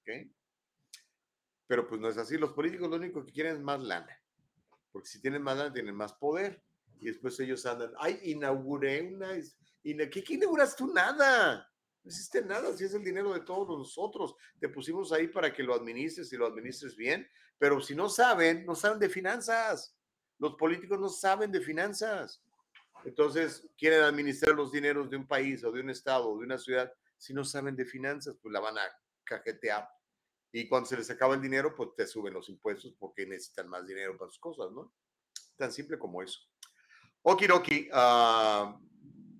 ¿ok? 0.00 0.30
Pero 1.66 1.88
pues 1.88 2.00
no 2.00 2.08
es 2.08 2.18
así, 2.18 2.36
los 2.36 2.52
políticos 2.52 2.90
lo 2.90 2.96
único 2.96 3.24
que 3.24 3.32
quieren 3.32 3.56
es 3.56 3.62
más 3.62 3.80
lana, 3.80 4.20
porque 4.92 5.08
si 5.08 5.20
tienen 5.20 5.42
más 5.42 5.56
lana 5.56 5.72
tienen 5.72 5.94
más 5.94 6.12
poder 6.12 6.62
y 6.98 7.06
después 7.06 7.40
ellos 7.40 7.64
andan, 7.64 7.92
ay, 7.98 8.20
inauguré 8.24 9.02
una, 9.02 9.32
¿qué, 9.82 10.22
qué 10.24 10.34
inauguras 10.34 10.76
tú? 10.76 10.92
Nada, 10.92 11.69
no 12.02 12.10
hiciste 12.10 12.42
nada, 12.42 12.76
si 12.76 12.84
es 12.84 12.94
el 12.94 13.04
dinero 13.04 13.32
de 13.32 13.40
todos 13.40 13.78
nosotros, 13.78 14.34
te 14.58 14.68
pusimos 14.68 15.12
ahí 15.12 15.28
para 15.28 15.52
que 15.52 15.62
lo 15.62 15.74
administres 15.74 16.32
y 16.32 16.36
lo 16.36 16.46
administres 16.46 16.96
bien, 16.96 17.28
pero 17.58 17.80
si 17.80 17.94
no 17.94 18.08
saben, 18.08 18.64
no 18.64 18.74
saben 18.74 18.98
de 18.98 19.08
finanzas, 19.08 19.94
los 20.38 20.54
políticos 20.54 20.98
no 20.98 21.08
saben 21.08 21.52
de 21.52 21.60
finanzas, 21.60 22.42
entonces 23.04 23.68
quieren 23.76 24.02
administrar 24.02 24.54
los 24.54 24.72
dineros 24.72 25.10
de 25.10 25.16
un 25.16 25.26
país 25.26 25.62
o 25.64 25.72
de 25.72 25.80
un 25.80 25.90
estado 25.90 26.30
o 26.30 26.38
de 26.38 26.44
una 26.44 26.58
ciudad, 26.58 26.92
si 27.16 27.34
no 27.34 27.44
saben 27.44 27.76
de 27.76 27.84
finanzas, 27.84 28.36
pues 28.40 28.52
la 28.52 28.60
van 28.60 28.78
a 28.78 28.82
cajetear. 29.24 29.86
Y 30.52 30.68
cuando 30.68 30.88
se 30.88 30.96
les 30.96 31.10
acaba 31.10 31.34
el 31.34 31.42
dinero, 31.42 31.74
pues 31.74 31.90
te 31.96 32.06
suben 32.06 32.34
los 32.34 32.48
impuestos 32.48 32.94
porque 32.98 33.26
necesitan 33.26 33.68
más 33.68 33.86
dinero 33.86 34.16
para 34.16 34.30
sus 34.30 34.40
cosas, 34.40 34.72
¿no? 34.72 34.92
Tan 35.56 35.70
simple 35.70 35.98
como 35.98 36.22
eso. 36.22 36.40
Okidoki, 37.22 37.88
uh, 37.92 38.80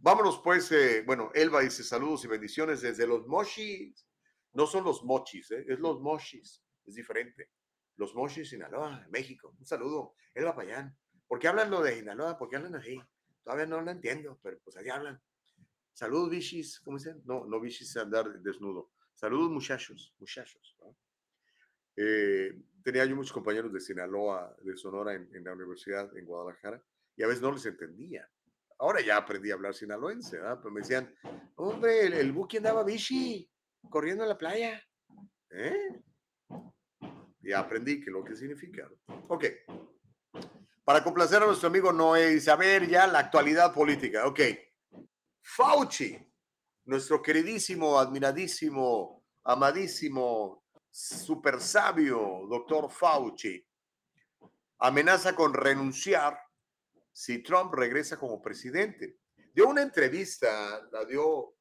vámonos 0.02 0.40
pues, 0.42 0.70
eh, 0.72 1.02
bueno, 1.06 1.30
Elba 1.34 1.60
dice 1.60 1.82
saludos 1.84 2.24
y 2.24 2.28
bendiciones 2.28 2.80
desde 2.80 3.06
los 3.06 3.26
mochis. 3.26 4.06
No 4.52 4.66
son 4.66 4.84
los 4.84 5.04
mochis, 5.04 5.50
eh, 5.52 5.64
es 5.68 5.78
los 5.78 6.00
mochis, 6.00 6.62
es 6.84 6.94
diferente. 6.94 7.50
Los 7.96 8.14
mochis, 8.14 8.48
Sinaloa, 8.48 9.06
México. 9.10 9.54
Un 9.58 9.66
saludo, 9.66 10.14
Elba 10.34 10.56
Payán. 10.56 10.96
¿Por 11.26 11.38
qué 11.38 11.48
hablan 11.48 11.70
lo 11.70 11.82
de 11.82 11.96
Sinaloa? 11.96 12.36
¿Por 12.38 12.48
qué 12.48 12.56
hablan 12.56 12.74
así? 12.74 13.00
Todavía 13.44 13.66
no 13.66 13.80
lo 13.80 13.90
entiendo, 13.90 14.38
pero 14.42 14.58
pues 14.64 14.76
allá 14.76 14.96
hablan. 14.96 15.22
Saludos, 15.92 16.30
bichis, 16.30 16.80
¿cómo 16.80 16.96
dicen? 16.96 17.20
No, 17.24 17.44
no 17.44 17.60
bichis 17.60 17.96
andar 17.96 18.40
desnudo. 18.40 18.90
Saludos, 19.14 19.50
muchachos, 19.50 20.14
muchachos. 20.18 20.76
Eh, 21.96 22.58
tenía 22.82 23.04
yo 23.04 23.14
muchos 23.14 23.32
compañeros 23.32 23.72
de 23.72 23.80
Sinaloa, 23.80 24.56
de 24.62 24.76
Sonora, 24.76 25.14
en, 25.14 25.28
en 25.34 25.44
la 25.44 25.52
universidad 25.52 26.16
en 26.16 26.24
Guadalajara 26.24 26.82
y 27.16 27.22
a 27.22 27.26
veces 27.26 27.42
no 27.42 27.52
les 27.52 27.66
entendía. 27.66 28.28
Ahora 28.80 29.02
ya 29.02 29.18
aprendí 29.18 29.50
a 29.50 29.54
hablar 29.54 29.74
sinaloense, 29.74 30.38
¿verdad? 30.38 30.58
Pero 30.58 30.72
me 30.72 30.80
decían, 30.80 31.14
hombre, 31.56 32.06
el, 32.06 32.14
el 32.14 32.32
Buki 32.32 32.56
andaba 32.56 32.82
bichi, 32.82 33.46
corriendo 33.90 34.24
en 34.24 34.30
la 34.30 34.38
playa. 34.38 34.82
¿Eh? 35.50 36.02
Y 37.42 37.52
aprendí 37.52 38.00
que 38.00 38.10
lo 38.10 38.24
que 38.24 38.34
significa. 38.34 38.90
Ok. 39.28 39.44
Para 40.82 41.04
complacer 41.04 41.42
a 41.42 41.46
nuestro 41.46 41.68
amigo 41.68 41.92
Noé, 41.92 42.40
a 42.50 42.56
ver 42.56 42.88
ya 42.88 43.06
la 43.06 43.18
actualidad 43.18 43.74
política. 43.74 44.26
Ok. 44.26 44.40
Fauci, 45.42 46.18
nuestro 46.86 47.20
queridísimo, 47.20 47.98
admiradísimo, 47.98 49.26
amadísimo, 49.44 50.64
super 50.90 51.60
sabio, 51.60 52.46
doctor 52.48 52.90
Fauci, 52.90 53.62
amenaza 54.78 55.34
con 55.34 55.52
renunciar 55.52 56.40
si 57.20 57.42
Trump 57.42 57.74
regresa 57.74 58.18
como 58.18 58.40
presidente. 58.40 59.18
Dio 59.52 59.68
una 59.68 59.82
entrevista, 59.82 60.88
la 60.90 61.04
dio 61.04 61.54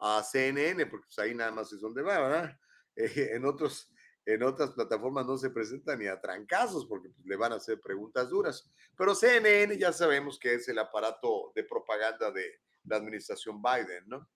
a 0.00 0.20
CNN, 0.24 0.86
porque 0.86 1.06
pues 1.06 1.18
ahí 1.20 1.36
nada 1.36 1.52
más 1.52 1.72
es 1.72 1.80
donde 1.80 2.02
va, 2.02 2.18
¿verdad? 2.18 2.58
Eh, 2.96 3.30
en, 3.32 3.44
otros, 3.44 3.92
en 4.24 4.44
otras 4.44 4.70
plataformas 4.70 5.26
no 5.26 5.36
se 5.36 5.50
presenta 5.50 5.96
ni 5.96 6.06
a 6.06 6.20
trancazos, 6.20 6.86
porque 6.86 7.08
pues, 7.08 7.26
le 7.26 7.34
van 7.34 7.52
a 7.52 7.56
hacer 7.56 7.80
preguntas 7.80 8.30
duras. 8.30 8.70
Pero 8.96 9.16
CNN 9.16 9.76
ya 9.76 9.92
sabemos 9.92 10.38
que 10.38 10.54
es 10.54 10.68
el 10.68 10.78
aparato 10.78 11.50
de 11.56 11.64
propaganda 11.64 12.30
de 12.30 12.60
la 12.84 12.96
administración 12.96 13.60
Biden, 13.60 14.04
¿no? 14.06 14.30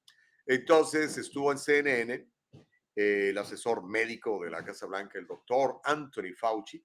Entonces 0.45 1.17
estuvo 1.19 1.53
en 1.53 1.59
CNN 1.59 2.15
eh, 2.97 3.29
el 3.31 3.39
asesor 3.39 3.85
médico 3.85 4.43
de 4.43 4.51
la 4.51 4.65
Casa 4.65 4.87
Blanca, 4.87 5.21
el 5.21 5.27
doctor 5.29 5.81
Anthony 5.85 6.35
Fauci, 6.37 6.85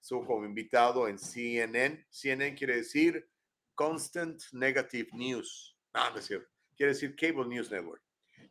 estuvo 0.00 0.26
como 0.26 0.44
invitado 0.44 1.06
en 1.06 1.20
CNN. 1.20 2.04
CNN 2.10 2.56
quiere 2.56 2.78
decir 2.78 3.31
Constant 3.74 4.40
Negative 4.52 5.08
News. 5.12 5.76
Ah, 5.92 6.10
no 6.12 6.18
es 6.18 6.26
cierto. 6.26 6.48
Quiere 6.76 6.92
decir 6.92 7.14
Cable 7.16 7.46
News 7.46 7.70
Network. 7.70 8.02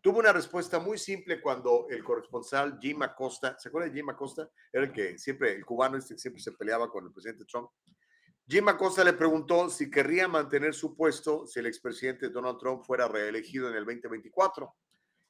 Tuvo 0.01 0.19
una 0.19 0.33
respuesta 0.33 0.79
muy 0.79 0.97
simple 0.97 1.39
cuando 1.39 1.87
el 1.89 2.03
corresponsal 2.03 2.79
Jim 2.81 3.01
Acosta, 3.03 3.57
¿se 3.59 3.69
acuerda 3.69 3.89
de 3.89 3.95
Jim 3.95 4.09
Acosta? 4.09 4.49
Era 4.73 4.85
el 4.85 4.91
que 4.91 5.17
siempre, 5.19 5.53
el 5.53 5.65
cubano 5.65 5.97
este 5.97 6.17
siempre 6.17 6.41
se 6.41 6.51
peleaba 6.53 6.89
con 6.89 7.05
el 7.05 7.11
presidente 7.11 7.45
Trump. 7.45 7.69
Jim 8.47 8.67
Acosta 8.67 9.03
le 9.03 9.13
preguntó 9.13 9.69
si 9.69 9.91
querría 9.91 10.27
mantener 10.27 10.73
su 10.73 10.95
puesto 10.95 11.45
si 11.45 11.59
el 11.59 11.67
expresidente 11.67 12.29
Donald 12.29 12.57
Trump 12.57 12.83
fuera 12.83 13.07
reelegido 13.07 13.69
en 13.69 13.75
el 13.75 13.85
2024. 13.85 14.75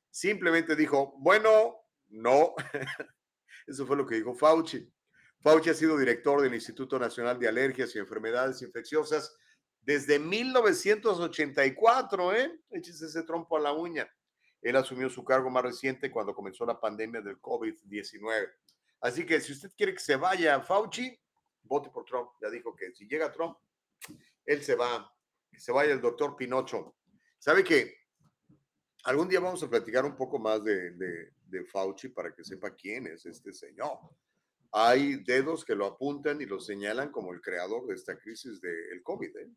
Simplemente 0.09 0.75
dijo, 0.75 1.15
bueno, 1.19 1.75
no. 2.07 2.53
Eso 3.67 3.85
fue 3.85 3.97
lo 3.97 4.05
que 4.05 4.15
dijo 4.15 4.33
Fauci. 4.33 4.89
Fauci 5.39 5.69
ha 5.69 5.73
sido 5.73 5.97
director 5.97 6.41
del 6.41 6.53
Instituto 6.53 6.97
Nacional 6.97 7.37
de 7.37 7.47
Alergias 7.47 7.95
y 7.95 7.99
Enfermedades 7.99 8.61
Infecciosas 8.61 9.35
desde 9.81 10.19
1984, 10.19 12.35
¿eh? 12.35 12.61
Échese 12.69 13.07
ese 13.07 13.23
trompo 13.23 13.57
a 13.57 13.59
la 13.59 13.73
uña. 13.73 14.07
Él 14.61 14.75
asumió 14.75 15.09
su 15.09 15.23
cargo 15.23 15.49
más 15.49 15.63
reciente 15.63 16.11
cuando 16.11 16.35
comenzó 16.35 16.65
la 16.65 16.79
pandemia 16.79 17.21
del 17.21 17.41
COVID-19. 17.41 18.51
Así 19.01 19.25
que 19.25 19.41
si 19.41 19.53
usted 19.53 19.71
quiere 19.75 19.93
que 19.93 19.99
se 19.99 20.15
vaya 20.15 20.61
Fauci, 20.61 21.19
vote 21.63 21.89
por 21.89 22.05
Trump. 22.05 22.29
Ya 22.41 22.49
dijo 22.49 22.75
que 22.75 22.93
si 22.93 23.07
llega 23.07 23.31
Trump, 23.31 23.57
él 24.45 24.63
se 24.63 24.75
va. 24.75 25.11
Que 25.51 25.59
se 25.59 25.71
vaya 25.71 25.93
el 25.93 26.01
doctor 26.01 26.35
Pinocho. 26.35 26.95
¿Sabe 27.39 27.63
que 27.63 27.95
algún 29.05 29.27
día 29.27 29.39
vamos 29.39 29.63
a 29.63 29.69
platicar 29.69 30.05
un 30.05 30.15
poco 30.15 30.37
más 30.37 30.63
de, 30.63 30.91
de, 30.91 31.33
de 31.43 31.65
Fauci 31.65 32.09
para 32.09 32.35
que 32.35 32.43
sepa 32.43 32.75
quién 32.75 33.07
es 33.07 33.25
este 33.25 33.51
señor? 33.51 33.97
hay 34.71 35.17
dedos 35.23 35.65
que 35.65 35.75
lo 35.75 35.85
apuntan 35.85 36.41
y 36.41 36.45
lo 36.45 36.59
señalan 36.59 37.11
como 37.11 37.33
el 37.33 37.41
creador 37.41 37.87
de 37.87 37.95
esta 37.95 38.17
crisis 38.17 38.61
del 38.61 39.03
COVID. 39.03 39.37
¿eh? 39.37 39.49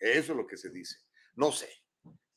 Eso 0.00 0.32
es 0.32 0.36
lo 0.36 0.46
que 0.46 0.56
se 0.56 0.70
dice. 0.70 0.96
No 1.36 1.52
sé, 1.52 1.68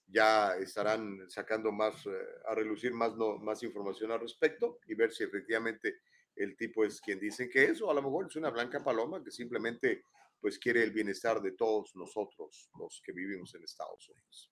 ya 0.08 0.56
estarán 0.58 1.30
sacando 1.30 1.72
más, 1.72 2.06
eh, 2.06 2.12
a 2.48 2.54
relucir 2.54 2.94
más, 2.94 3.16
no, 3.16 3.38
más 3.38 3.64
información 3.64 4.12
al 4.12 4.20
respecto 4.20 4.80
y 4.86 4.94
ver 4.94 5.12
si 5.12 5.24
efectivamente 5.24 6.02
el 6.36 6.56
tipo 6.56 6.84
es 6.84 7.00
quien 7.02 7.20
dicen 7.20 7.50
que 7.50 7.66
es, 7.66 7.82
o 7.82 7.90
a 7.90 7.94
lo 7.94 8.02
mejor 8.02 8.28
es 8.28 8.36
una 8.36 8.50
blanca 8.50 8.84
paloma 8.84 9.24
que 9.24 9.32
simplemente 9.32 10.04
pues 10.40 10.60
quiere 10.60 10.84
el 10.84 10.92
bienestar 10.92 11.42
de 11.42 11.54
todos 11.54 11.96
nosotros, 11.96 12.70
los 12.78 13.02
que 13.04 13.14
vivimos 13.14 13.56
en 13.56 13.64
Estados 13.64 14.10
Unidos. 14.10 14.52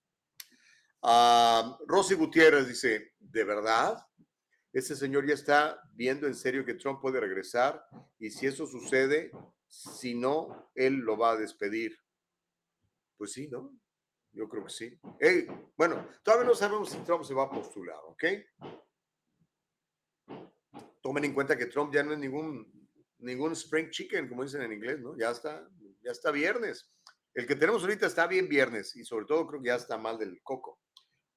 Ah, 1.02 1.78
Rosy 1.86 2.14
Gutiérrez 2.14 2.66
dice, 2.66 3.12
¿de 3.18 3.44
verdad? 3.44 3.98
Este 4.72 4.96
señor 4.96 5.26
ya 5.26 5.34
está 5.34 5.82
viendo 5.94 6.26
en 6.26 6.34
serio 6.34 6.64
que 6.64 6.74
Trump 6.74 7.00
puede 7.00 7.20
regresar 7.20 7.84
y 8.18 8.30
si 8.30 8.46
eso 8.46 8.66
sucede, 8.66 9.30
si 9.66 10.14
no, 10.14 10.70
él 10.74 10.94
lo 10.94 11.18
va 11.18 11.32
a 11.32 11.36
despedir. 11.36 11.98
Pues 13.22 13.34
sí, 13.34 13.46
¿no? 13.46 13.78
Yo 14.32 14.48
creo 14.48 14.64
que 14.64 14.72
sí. 14.72 15.00
bueno, 15.76 16.08
todavía 16.24 16.48
no 16.48 16.56
sabemos 16.56 16.90
si 16.90 16.98
Trump 17.04 17.22
se 17.22 17.34
va 17.34 17.44
a 17.44 17.50
postular, 17.52 18.00
¿ok? 18.08 18.24
Tomen 21.00 21.26
en 21.26 21.32
cuenta 21.32 21.56
que 21.56 21.66
Trump 21.66 21.94
ya 21.94 22.02
no 22.02 22.14
es 22.14 22.18
ningún, 22.18 22.90
ningún 23.18 23.52
spring 23.52 23.90
chicken, 23.90 24.28
como 24.28 24.42
dicen 24.42 24.62
en 24.62 24.72
inglés, 24.72 24.98
¿no? 24.98 25.16
Ya 25.16 25.30
está, 25.30 25.64
ya 26.02 26.10
está 26.10 26.32
viernes. 26.32 26.90
El 27.32 27.46
que 27.46 27.54
tenemos 27.54 27.82
ahorita 27.82 28.08
está 28.08 28.26
bien 28.26 28.48
viernes 28.48 28.96
y 28.96 29.04
sobre 29.04 29.26
todo 29.26 29.46
creo 29.46 29.62
que 29.62 29.68
ya 29.68 29.76
está 29.76 29.96
mal 29.96 30.18
del 30.18 30.42
coco. 30.42 30.80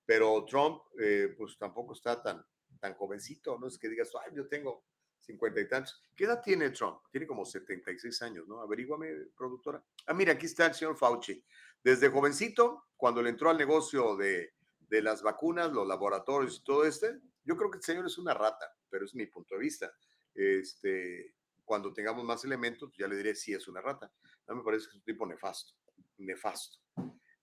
Pero 0.08 0.44
Trump, 0.46 0.82
eh, 1.00 1.36
pues 1.38 1.56
tampoco 1.60 1.94
está 1.94 2.20
tan, 2.20 2.44
tan 2.80 2.96
jovencito, 2.96 3.60
no 3.60 3.68
es 3.68 3.78
que 3.78 3.90
digas, 3.90 4.10
ay, 4.26 4.32
yo 4.36 4.48
tengo 4.48 4.88
cincuenta 5.26 5.60
y 5.60 5.68
tantos. 5.68 6.02
¿Qué 6.16 6.26
edad 6.26 6.42
tiene 6.42 6.70
Trump? 6.70 7.00
Tiene 7.12 7.28
como 7.28 7.46
76 7.46 8.22
años, 8.22 8.48
¿no? 8.48 8.62
Averíguame, 8.62 9.28
productora. 9.36 9.84
Ah, 10.06 10.14
mira, 10.14 10.34
aquí 10.34 10.46
está 10.46 10.68
el 10.68 10.74
señor 10.74 10.98
Fauci. 10.98 11.44
Desde 11.86 12.10
jovencito, 12.10 12.88
cuando 12.98 13.22
le 13.22 13.30
entró 13.30 13.52
al 13.52 13.60
negocio 13.60 14.16
de, 14.16 14.56
de 14.90 15.02
las 15.04 15.22
vacunas, 15.22 15.72
los 15.72 15.88
laboratorios 15.88 16.58
y 16.58 16.64
todo 16.64 16.84
este, 16.84 17.22
yo 17.44 17.56
creo 17.56 17.70
que 17.70 17.78
el 17.78 17.84
señor 17.84 18.08
es 18.08 18.18
una 18.18 18.34
rata, 18.34 18.66
pero 18.90 19.06
es 19.06 19.14
mi 19.14 19.28
punto 19.28 19.54
de 19.54 19.62
vista. 19.62 19.94
Este, 20.34 21.36
cuando 21.64 21.94
tengamos 21.94 22.26
más 22.26 22.44
elementos, 22.44 22.92
ya 22.98 23.08
le 23.08 23.18
diré 23.18 23.36
si 23.36 23.54
es 23.54 23.68
una 23.68 23.82
rata. 23.82 24.12
No 24.48 24.56
me 24.56 24.64
parece 24.64 24.86
que 24.86 24.90
es 24.90 24.96
un 24.96 25.04
tipo 25.04 25.28
nefasto, 25.28 25.74
nefasto. 26.18 26.80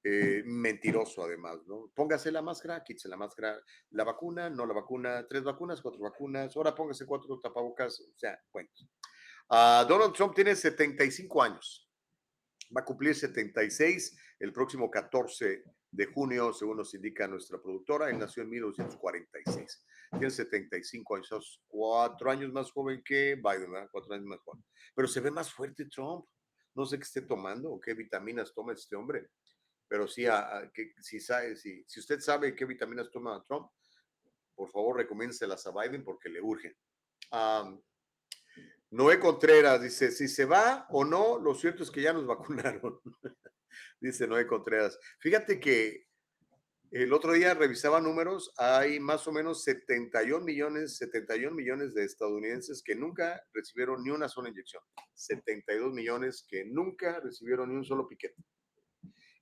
Eh, 0.03 0.43
mentiroso 0.45 1.23
además, 1.23 1.59
¿no? 1.69 1.93
Póngase 1.95 2.33
la 2.33 2.43
máscara, 2.43 2.83
quítese 2.83 3.09
la 3.09 3.17
máscara, 3.17 3.63
la 3.91 4.03
vacuna, 4.03 4.51
no 4.51 4.67
la 4.67 4.75
vacuna, 4.75 5.25
tres 5.29 5.45
vacunas, 5.45 5.81
cuatro 5.81 6.01
vacunas, 6.01 6.57
ahora 6.57 6.75
póngase 6.75 7.07
cuatro 7.07 7.39
tapabocas, 7.39 8.01
o 8.01 8.19
sea, 8.19 8.37
bueno. 8.53 8.69
Ah, 9.51 9.87
Donald 9.89 10.13
Trump 10.13 10.35
tiene 10.35 10.57
75 10.57 11.43
años, 11.45 11.92
va 12.75 12.81
a 12.81 12.85
cumplir 12.85 13.15
76 13.15 14.17
el 14.41 14.53
próximo 14.53 14.91
14 14.91 15.65
de 15.91 16.07
junio, 16.07 16.53
según 16.53 16.79
nos 16.79 16.95
indica 16.95 17.29
nuestra 17.29 17.61
productora, 17.61 18.09
él 18.09 18.19
nació 18.19 18.43
en 18.43 18.51
1946, 18.51 19.85
tiene 20.11 20.31
75 20.31 21.17
años, 21.17 21.63
cuatro 21.69 22.31
años 22.31 22.53
más 22.53 22.71
joven 22.71 23.03
que 23.05 23.35
Biden, 23.35 23.71
¿verdad? 23.71 23.89
Cuatro 23.93 24.15
años 24.15 24.27
más 24.27 24.41
joven, 24.41 24.65
pero 24.95 25.07
se 25.07 25.21
ve 25.21 25.31
más 25.31 25.53
fuerte 25.53 25.85
Trump, 25.87 26.25
no 26.75 26.87
sé 26.87 26.97
qué 26.97 27.05
esté 27.05 27.23
tomando 27.23 27.71
o 27.71 27.81
qué 27.81 27.95
vitaminas 27.95 28.53
toma 28.55 28.73
este 28.73 28.97
hombre 28.97 29.29
pero 29.93 30.09
sí, 30.09 30.25
a, 30.25 30.71
que, 30.73 30.95
si, 31.03 31.21
sabe, 31.21 31.55
si, 31.55 31.85
si 31.87 32.01
usted 32.01 32.19
sabe 32.19 32.55
qué 32.55 32.65
vitaminas 32.65 33.11
toma 33.11 33.45
Trump, 33.47 33.71
por 34.55 34.71
favor 34.71 34.97
recomiénselas 34.97 35.67
a 35.67 35.71
Biden 35.71 36.03
porque 36.03 36.31
le 36.31 36.41
urgen. 36.41 36.75
Noé 38.93 39.19
Contreras 39.19 39.81
dice, 39.81 40.11
si 40.11 40.29
se 40.29 40.45
va 40.45 40.87
o 40.91 41.03
no, 41.03 41.39
lo 41.39 41.55
cierto 41.55 41.83
es 41.83 41.91
que 41.91 42.03
ya 42.03 42.13
nos 42.13 42.27
vacunaron. 42.27 43.01
dice 44.01 44.27
Noé 44.27 44.47
Contreras. 44.47 44.99
Fíjate 45.19 45.59
que 45.59 46.09
el 46.91 47.11
otro 47.15 47.33
día 47.33 47.55
revisaba 47.55 48.03
números, 48.03 48.53
hay 48.59 49.01
más 49.01 49.27
o 49.27 49.33
menos 49.33 49.65
71 49.65 50.45
millones, 50.45 50.99
71 50.99 51.57
millones 51.57 51.95
de 51.95 52.05
estadounidenses 52.05 52.83
que 52.83 52.95
nunca 52.95 53.43
recibieron 53.55 54.05
ni 54.05 54.11
una 54.11 54.29
sola 54.29 54.51
inyección. 54.51 54.83
72 55.15 55.91
millones 55.95 56.45
que 56.47 56.67
nunca 56.67 57.19
recibieron 57.21 57.71
ni 57.71 57.77
un 57.77 57.87
solo 57.87 58.07
piquete. 58.07 58.45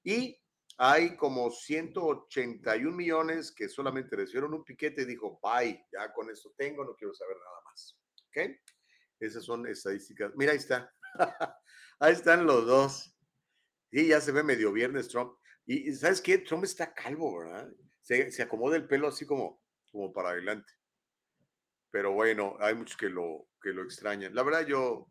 Y 0.05 0.41
hay 0.79 1.17
como 1.17 1.51
181 1.51 2.97
millones 2.97 3.51
que 3.51 3.69
solamente 3.69 4.15
recibieron 4.15 4.55
un 4.55 4.63
piquete 4.63 5.03
y 5.03 5.07
dijo, 5.07 5.41
bye, 5.43 5.87
ya 5.93 6.13
con 6.13 6.31
esto 6.31 6.55
tengo, 6.57 6.85
no 6.85 6.95
quiero 6.95 7.13
saber 7.15 7.37
nada 7.37 7.61
más. 7.65 7.99
¿Ok? 8.29 8.61
Esas 9.21 9.45
son 9.45 9.67
estadísticas. 9.67 10.33
Mira, 10.35 10.53
ahí 10.53 10.59
está. 10.59 10.93
ahí 12.01 12.13
están 12.13 12.47
los 12.47 12.67
dos. 12.67 13.17
Y 13.91 14.09
ya 14.09 14.21
se 14.21 14.33
ve 14.33 14.43
medio 14.43 14.73
viernes 14.73 15.09
Trump. 15.09 15.35
Y 15.67 15.93
¿sabes 15.93 16.21
qué? 16.21 16.39
Trump 16.39 16.65
está 16.65 16.93
calvo, 16.93 17.39
¿verdad? 17.39 17.71
Se, 18.01 18.33
se 18.33 18.43
acomoda 18.43 18.77
el 18.77 18.89
pelo 18.89 19.09
así 19.09 19.27
como, 19.27 19.63
como 19.93 20.13
para 20.13 20.31
adelante. 20.31 20.73
Pero 21.91 22.13
bueno, 22.13 22.57
hay 22.61 22.75
muchos 22.75 22.97
que 22.97 23.09
lo, 23.09 23.49
que 23.61 23.71
lo 23.71 23.83
extrañan. 23.83 24.35
La 24.35 24.43
verdad, 24.43 24.67
yo, 24.67 25.09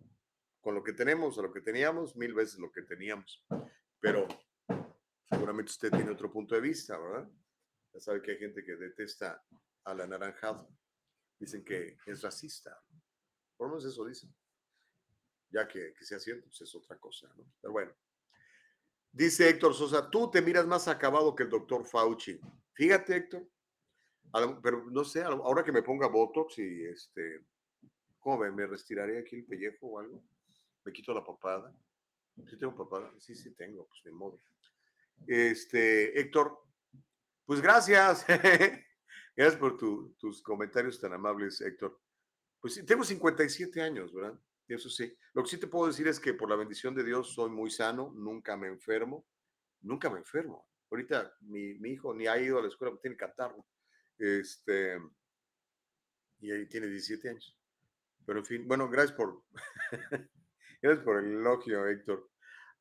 con 0.60 0.76
lo 0.76 0.84
que 0.84 0.94
tenemos, 0.94 1.38
o 1.38 1.42
lo 1.42 1.54
que 1.54 1.62
teníamos, 1.62 2.16
mil 2.16 2.34
veces 2.34 2.60
lo 2.60 2.72
que 2.72 2.82
teníamos. 2.82 3.46
Pero 4.00 4.28
Seguramente 5.30 5.72
usted 5.72 5.92
tiene 5.92 6.12
otro 6.12 6.32
punto 6.32 6.56
de 6.56 6.62
vista, 6.62 6.98
¿verdad? 6.98 7.30
Ya 7.94 8.00
sabe 8.00 8.22
que 8.22 8.32
hay 8.32 8.38
gente 8.38 8.64
que 8.64 8.76
detesta 8.76 9.44
al 9.84 10.02
anaranjado. 10.02 10.68
Dicen 11.38 11.64
que 11.64 11.98
es 12.06 12.22
racista. 12.24 12.82
Por 13.60 13.68
lo 13.68 13.76
menos 13.76 13.92
eso 13.92 14.06
dicen. 14.06 14.34
Ya 15.52 15.68
que, 15.68 15.94
que 15.94 16.06
sea 16.06 16.18
cierto, 16.18 16.46
pues 16.46 16.62
es 16.62 16.74
otra 16.74 16.98
cosa, 16.98 17.28
¿no? 17.36 17.44
Pero 17.60 17.74
bueno. 17.74 17.92
Dice 19.12 19.50
Héctor 19.50 19.74
Sosa, 19.74 20.10
tú 20.10 20.32
te 20.32 20.42
miras 20.42 20.66
más 20.66 20.88
acabado 20.88 21.36
que 21.36 21.44
el 21.44 21.50
doctor 21.50 21.86
Fauci. 21.86 22.40
Fíjate, 22.72 23.18
Héctor. 23.18 23.46
pero 24.64 24.86
no 24.86 25.04
sé, 25.04 25.24
ahora 25.24 25.62
que 25.62 25.74
me 25.74 25.84
ponga 25.84 26.08
Botox 26.08 26.60
y 26.60 26.86
este, 26.86 27.44
¿cómo 28.20 28.38
me, 28.38 28.52
me 28.52 28.66
restiraré 28.66 29.20
aquí 29.20 29.36
el 29.36 29.46
pellejo 29.46 29.88
o 29.88 30.00
algo? 30.00 30.24
Me 30.86 30.94
quito 30.94 31.14
la 31.14 31.26
papada. 31.26 31.76
¿Sí 32.48 32.56
tengo 32.58 32.74
papada? 32.78 33.12
Sí, 33.20 33.36
sí 33.36 33.52
tengo, 33.56 33.88
pues 33.88 34.02
de 34.06 34.12
modo. 34.12 34.40
Este, 35.28 36.18
Héctor, 36.18 36.58
pues 37.46 37.60
gracias. 37.60 38.26
gracias 39.36 39.60
por 39.60 39.78
tus 39.78 40.42
comentarios 40.44 41.02
tan 41.02 41.12
amables, 41.12 41.60
Héctor. 41.60 42.00
Pues 42.60 42.74
sí, 42.74 42.86
tengo 42.86 43.04
57 43.04 43.82
años, 43.82 44.14
¿verdad? 44.14 44.38
Eso 44.68 44.90
sí. 44.90 45.12
Lo 45.34 45.44
que 45.44 45.50
sí 45.50 45.58
te 45.58 45.68
puedo 45.68 45.88
decir 45.88 46.08
es 46.08 46.20
que 46.20 46.34
por 46.34 46.50
la 46.50 46.56
bendición 46.56 46.94
de 46.94 47.04
Dios 47.04 47.34
soy 47.34 47.50
muy 47.50 47.72
sano, 47.72 48.12
nunca 48.16 48.56
me 48.56 48.68
enfermo, 48.68 49.26
nunca 49.82 50.10
me 50.10 50.20
enfermo. 50.20 50.68
Ahorita 50.92 51.34
mi, 51.42 51.76
mi 51.76 51.92
hijo 51.92 52.14
ni 52.14 52.28
ha 52.28 52.40
ido 52.40 52.60
a 52.60 52.62
la 52.62 52.68
escuela, 52.68 52.96
tiene 53.02 53.18
catarro. 53.18 53.66
Este, 54.18 55.00
y 56.40 56.52
ahí 56.52 56.68
tiene 56.68 56.88
17 56.88 57.30
años. 57.30 57.58
Pero 58.26 58.40
en 58.40 58.46
fin, 58.46 58.68
bueno, 58.68 58.90
gracias 58.90 59.16
por, 59.16 59.44
gracias 60.82 61.04
por 61.04 61.24
el 61.24 61.32
elogio, 61.32 61.88
Héctor. 61.88 62.30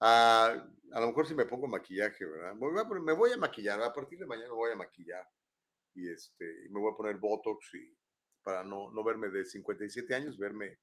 Ah, 0.01 0.69
a 0.93 1.01
lo 1.01 1.07
mejor 1.09 1.27
si 1.27 1.35
me 1.35 1.47
pongo 1.47 1.67
maquillaje, 1.67 2.25
¿verdad? 2.25 2.55
Me 2.55 3.13
voy 3.15 3.33
a 3.33 3.37
maquillar, 3.37 3.81
a 3.83 3.93
partir 3.93 4.19
de 4.19 4.27
mañana 4.27 4.49
me 4.49 4.55
voy 4.55 4.73
a 4.73 4.77
maquillar. 4.77 5.27
Y 5.95 6.11
este, 6.11 6.69
me 6.71 6.81
voy 6.81 6.93
a 6.93 6.97
poner 6.97 7.17
Botox 7.17 7.75
y 7.75 7.97
para 8.49 8.65
no, 8.65 8.91
no 8.91 9.05
verme 9.05 9.29
de 9.29 9.45
57 9.45 10.15
años, 10.15 10.39
verme 10.39 10.79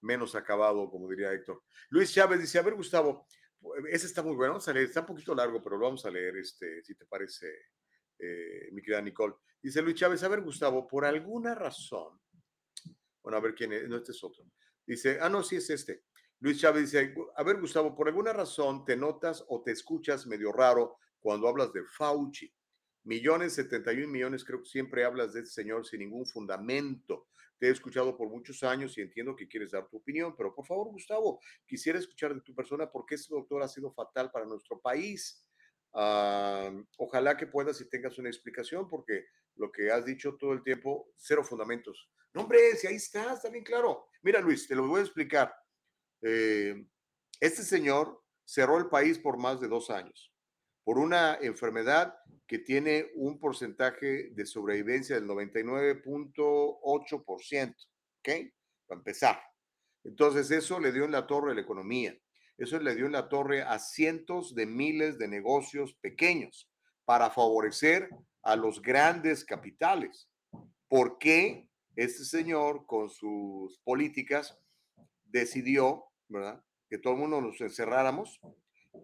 menos 0.00 0.34
acabado, 0.34 0.90
como 0.90 1.08
diría 1.08 1.32
Héctor. 1.32 1.62
Luis 1.90 2.12
Chávez 2.12 2.40
dice, 2.40 2.58
a 2.58 2.62
ver, 2.62 2.74
Gustavo, 2.74 3.28
ese 3.88 4.06
está 4.06 4.20
muy 4.20 4.34
bueno, 4.34 4.54
vamos 4.54 4.66
a 4.66 4.72
leer, 4.72 4.86
está 4.86 5.02
un 5.02 5.06
poquito 5.06 5.32
largo, 5.32 5.62
pero 5.62 5.76
lo 5.76 5.84
vamos 5.84 6.04
a 6.04 6.10
leer, 6.10 6.38
este, 6.38 6.82
si 6.82 6.96
te 6.96 7.06
parece, 7.06 7.46
eh, 8.18 8.68
mi 8.72 8.82
querida 8.82 9.00
Nicole. 9.00 9.34
Dice 9.62 9.80
Luis 9.80 9.94
Chávez, 9.94 10.24
a 10.24 10.28
ver, 10.28 10.40
Gustavo, 10.40 10.88
por 10.88 11.04
alguna 11.04 11.54
razón, 11.54 12.20
bueno, 13.22 13.38
a 13.38 13.40
ver 13.40 13.54
quién 13.54 13.72
es, 13.72 13.88
no, 13.88 13.98
este 13.98 14.10
es 14.10 14.24
otro. 14.24 14.44
Dice, 14.84 15.18
ah, 15.20 15.28
no, 15.28 15.44
sí 15.44 15.54
es 15.54 15.70
este. 15.70 16.06
Luis 16.40 16.58
Chávez 16.58 16.90
dice, 16.90 17.14
a 17.36 17.44
ver 17.44 17.60
Gustavo, 17.60 17.94
por 17.94 18.08
alguna 18.08 18.32
razón 18.32 18.84
te 18.84 18.96
notas 18.96 19.44
o 19.46 19.62
te 19.62 19.70
escuchas 19.70 20.26
medio 20.26 20.50
raro 20.50 20.98
cuando 21.20 21.46
hablas 21.46 21.72
de 21.72 21.84
Fauci. 21.84 22.52
Millones, 23.04 23.52
71 23.54 24.10
millones, 24.10 24.44
creo 24.44 24.62
que 24.62 24.68
siempre 24.68 25.04
hablas 25.04 25.34
de 25.34 25.40
ese 25.40 25.52
señor 25.52 25.86
sin 25.86 26.00
ningún 26.00 26.24
fundamento. 26.24 27.28
Te 27.58 27.68
he 27.68 27.70
escuchado 27.70 28.16
por 28.16 28.30
muchos 28.30 28.62
años 28.62 28.96
y 28.96 29.02
entiendo 29.02 29.36
que 29.36 29.46
quieres 29.46 29.72
dar 29.72 29.86
tu 29.88 29.98
opinión, 29.98 30.34
pero 30.34 30.54
por 30.54 30.66
favor, 30.66 30.88
Gustavo, 30.88 31.38
quisiera 31.66 31.98
escuchar 31.98 32.34
de 32.34 32.40
tu 32.40 32.54
persona 32.54 32.90
por 32.90 33.04
qué 33.04 33.16
este 33.16 33.34
doctor 33.34 33.62
ha 33.62 33.68
sido 33.68 33.92
fatal 33.92 34.30
para 34.30 34.46
nuestro 34.46 34.80
país. 34.80 35.46
ojalá 36.96 37.36
que 37.36 37.46
puedas 37.46 37.80
y 37.82 37.88
tengas 37.90 38.18
una 38.18 38.30
explicación, 38.30 38.88
porque 38.88 39.26
lo 39.56 39.70
que 39.70 39.90
has 39.92 40.06
dicho 40.06 40.36
todo 40.36 40.54
el 40.54 40.62
tiempo, 40.62 41.12
cero 41.14 41.44
fundamentos. 41.44 42.10
No, 42.32 42.42
hombre, 42.42 42.74
si 42.76 42.86
ahí 42.86 42.96
está, 42.96 43.34
está 43.34 43.50
claro. 43.62 44.08
Mira, 44.22 44.40
Luis, 44.40 44.66
te 44.66 44.74
lo 44.74 44.88
voy 44.88 45.00
a 45.00 45.04
explicar. 45.04 45.54
Eh, 46.22 46.86
este 47.38 47.62
señor 47.62 48.24
cerró 48.44 48.78
el 48.78 48.88
país 48.88 49.18
por 49.18 49.38
más 49.38 49.60
de 49.60 49.68
dos 49.68 49.90
años 49.90 50.33
por 50.84 50.98
una 50.98 51.38
enfermedad 51.40 52.14
que 52.46 52.58
tiene 52.58 53.10
un 53.14 53.40
porcentaje 53.40 54.30
de 54.30 54.46
sobrevivencia 54.46 55.16
del 55.16 55.26
99.8%, 55.26 57.74
¿ok? 58.18 58.28
para 58.86 58.98
empezar. 58.98 59.40
Entonces 60.04 60.50
eso 60.50 60.78
le 60.78 60.92
dio 60.92 61.04
en 61.04 61.12
la 61.12 61.26
torre 61.26 61.52
a 61.52 61.54
la 61.54 61.62
economía. 61.62 62.16
Eso 62.58 62.78
le 62.78 62.94
dio 62.94 63.06
en 63.06 63.12
la 63.12 63.28
torre 63.28 63.62
a 63.62 63.78
cientos 63.78 64.54
de 64.54 64.66
miles 64.66 65.18
de 65.18 65.26
negocios 65.26 65.94
pequeños 65.94 66.70
para 67.04 67.30
favorecer 67.30 68.10
a 68.42 68.56
los 68.56 68.80
grandes 68.80 69.44
capitales. 69.44 70.28
¿Por 70.88 71.18
qué 71.18 71.68
este 71.96 72.24
señor 72.24 72.86
con 72.86 73.10
sus 73.10 73.80
políticas 73.80 74.58
decidió, 75.24 76.06
¿verdad? 76.28 76.62
Que 76.88 76.98
todo 76.98 77.14
el 77.14 77.20
mundo 77.20 77.40
nos 77.40 77.60
encerráramos, 77.60 78.40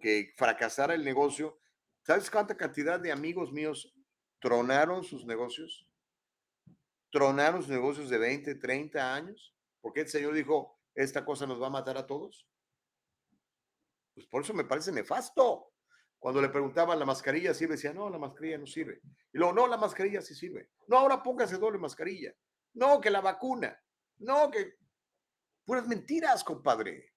que 0.01 0.32
fracasara 0.36 0.94
el 0.94 1.05
negocio. 1.05 1.59
¿Sabes 2.02 2.31
cuánta 2.31 2.56
cantidad 2.56 2.98
de 2.98 3.12
amigos 3.12 3.52
míos 3.52 3.94
tronaron 4.40 5.05
sus 5.05 5.24
negocios? 5.27 5.89
Tronaron 7.10 7.62
sus 7.62 7.70
negocios 7.70 8.09
de 8.09 8.18
20, 8.18 8.55
30 8.56 9.14
años. 9.14 9.55
Porque 9.81 10.01
el 10.02 10.09
señor 10.09 10.35
dijo, 10.35 10.78
esta 10.94 11.24
cosa 11.24 11.47
nos 11.47 11.60
va 11.60 11.68
a 11.68 11.70
matar 11.70 11.97
a 11.97 12.06
todos. 12.06 12.47
Pues 14.14 14.27
por 14.27 14.43
eso 14.43 14.55
me 14.55 14.64
parece 14.64 14.93
nefasto. 14.93 15.72
Cuando 16.18 16.43
le 16.43 16.51
preguntaban 16.51 16.98
la 16.98 17.06
mascarilla 17.06 17.55
sirve, 17.55 17.77
decía, 17.77 17.94
no, 17.94 18.10
la 18.10 18.18
mascarilla 18.18 18.59
no 18.59 18.66
sirve. 18.66 19.01
Y 19.32 19.39
luego, 19.39 19.55
no, 19.55 19.66
la 19.66 19.78
mascarilla 19.78 20.20
sí 20.20 20.35
sirve. 20.35 20.70
No, 20.86 20.98
ahora 20.98 21.22
póngase 21.22 21.56
doble 21.56 21.78
mascarilla. 21.78 22.35
No, 22.74 23.01
que 23.01 23.10
la 23.10 23.22
vacuna. 23.22 23.78
No, 24.18 24.51
que 24.51 24.74
puras 25.64 25.86
mentiras, 25.86 26.44
compadre. 26.44 27.14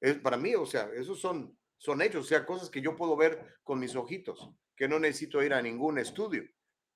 Es 0.00 0.18
para 0.18 0.38
mí, 0.38 0.54
o 0.54 0.64
sea, 0.64 0.90
esos 0.94 1.20
son, 1.20 1.58
son 1.78 2.02
hechos, 2.02 2.24
o 2.24 2.28
sea, 2.28 2.46
cosas 2.46 2.70
que 2.70 2.80
yo 2.80 2.96
puedo 2.96 3.16
ver 3.16 3.58
con 3.62 3.78
mis 3.78 3.94
ojitos, 3.94 4.50
que 4.74 4.88
no 4.88 4.98
necesito 4.98 5.42
ir 5.42 5.54
a 5.54 5.62
ningún 5.62 5.98
estudio. 5.98 6.44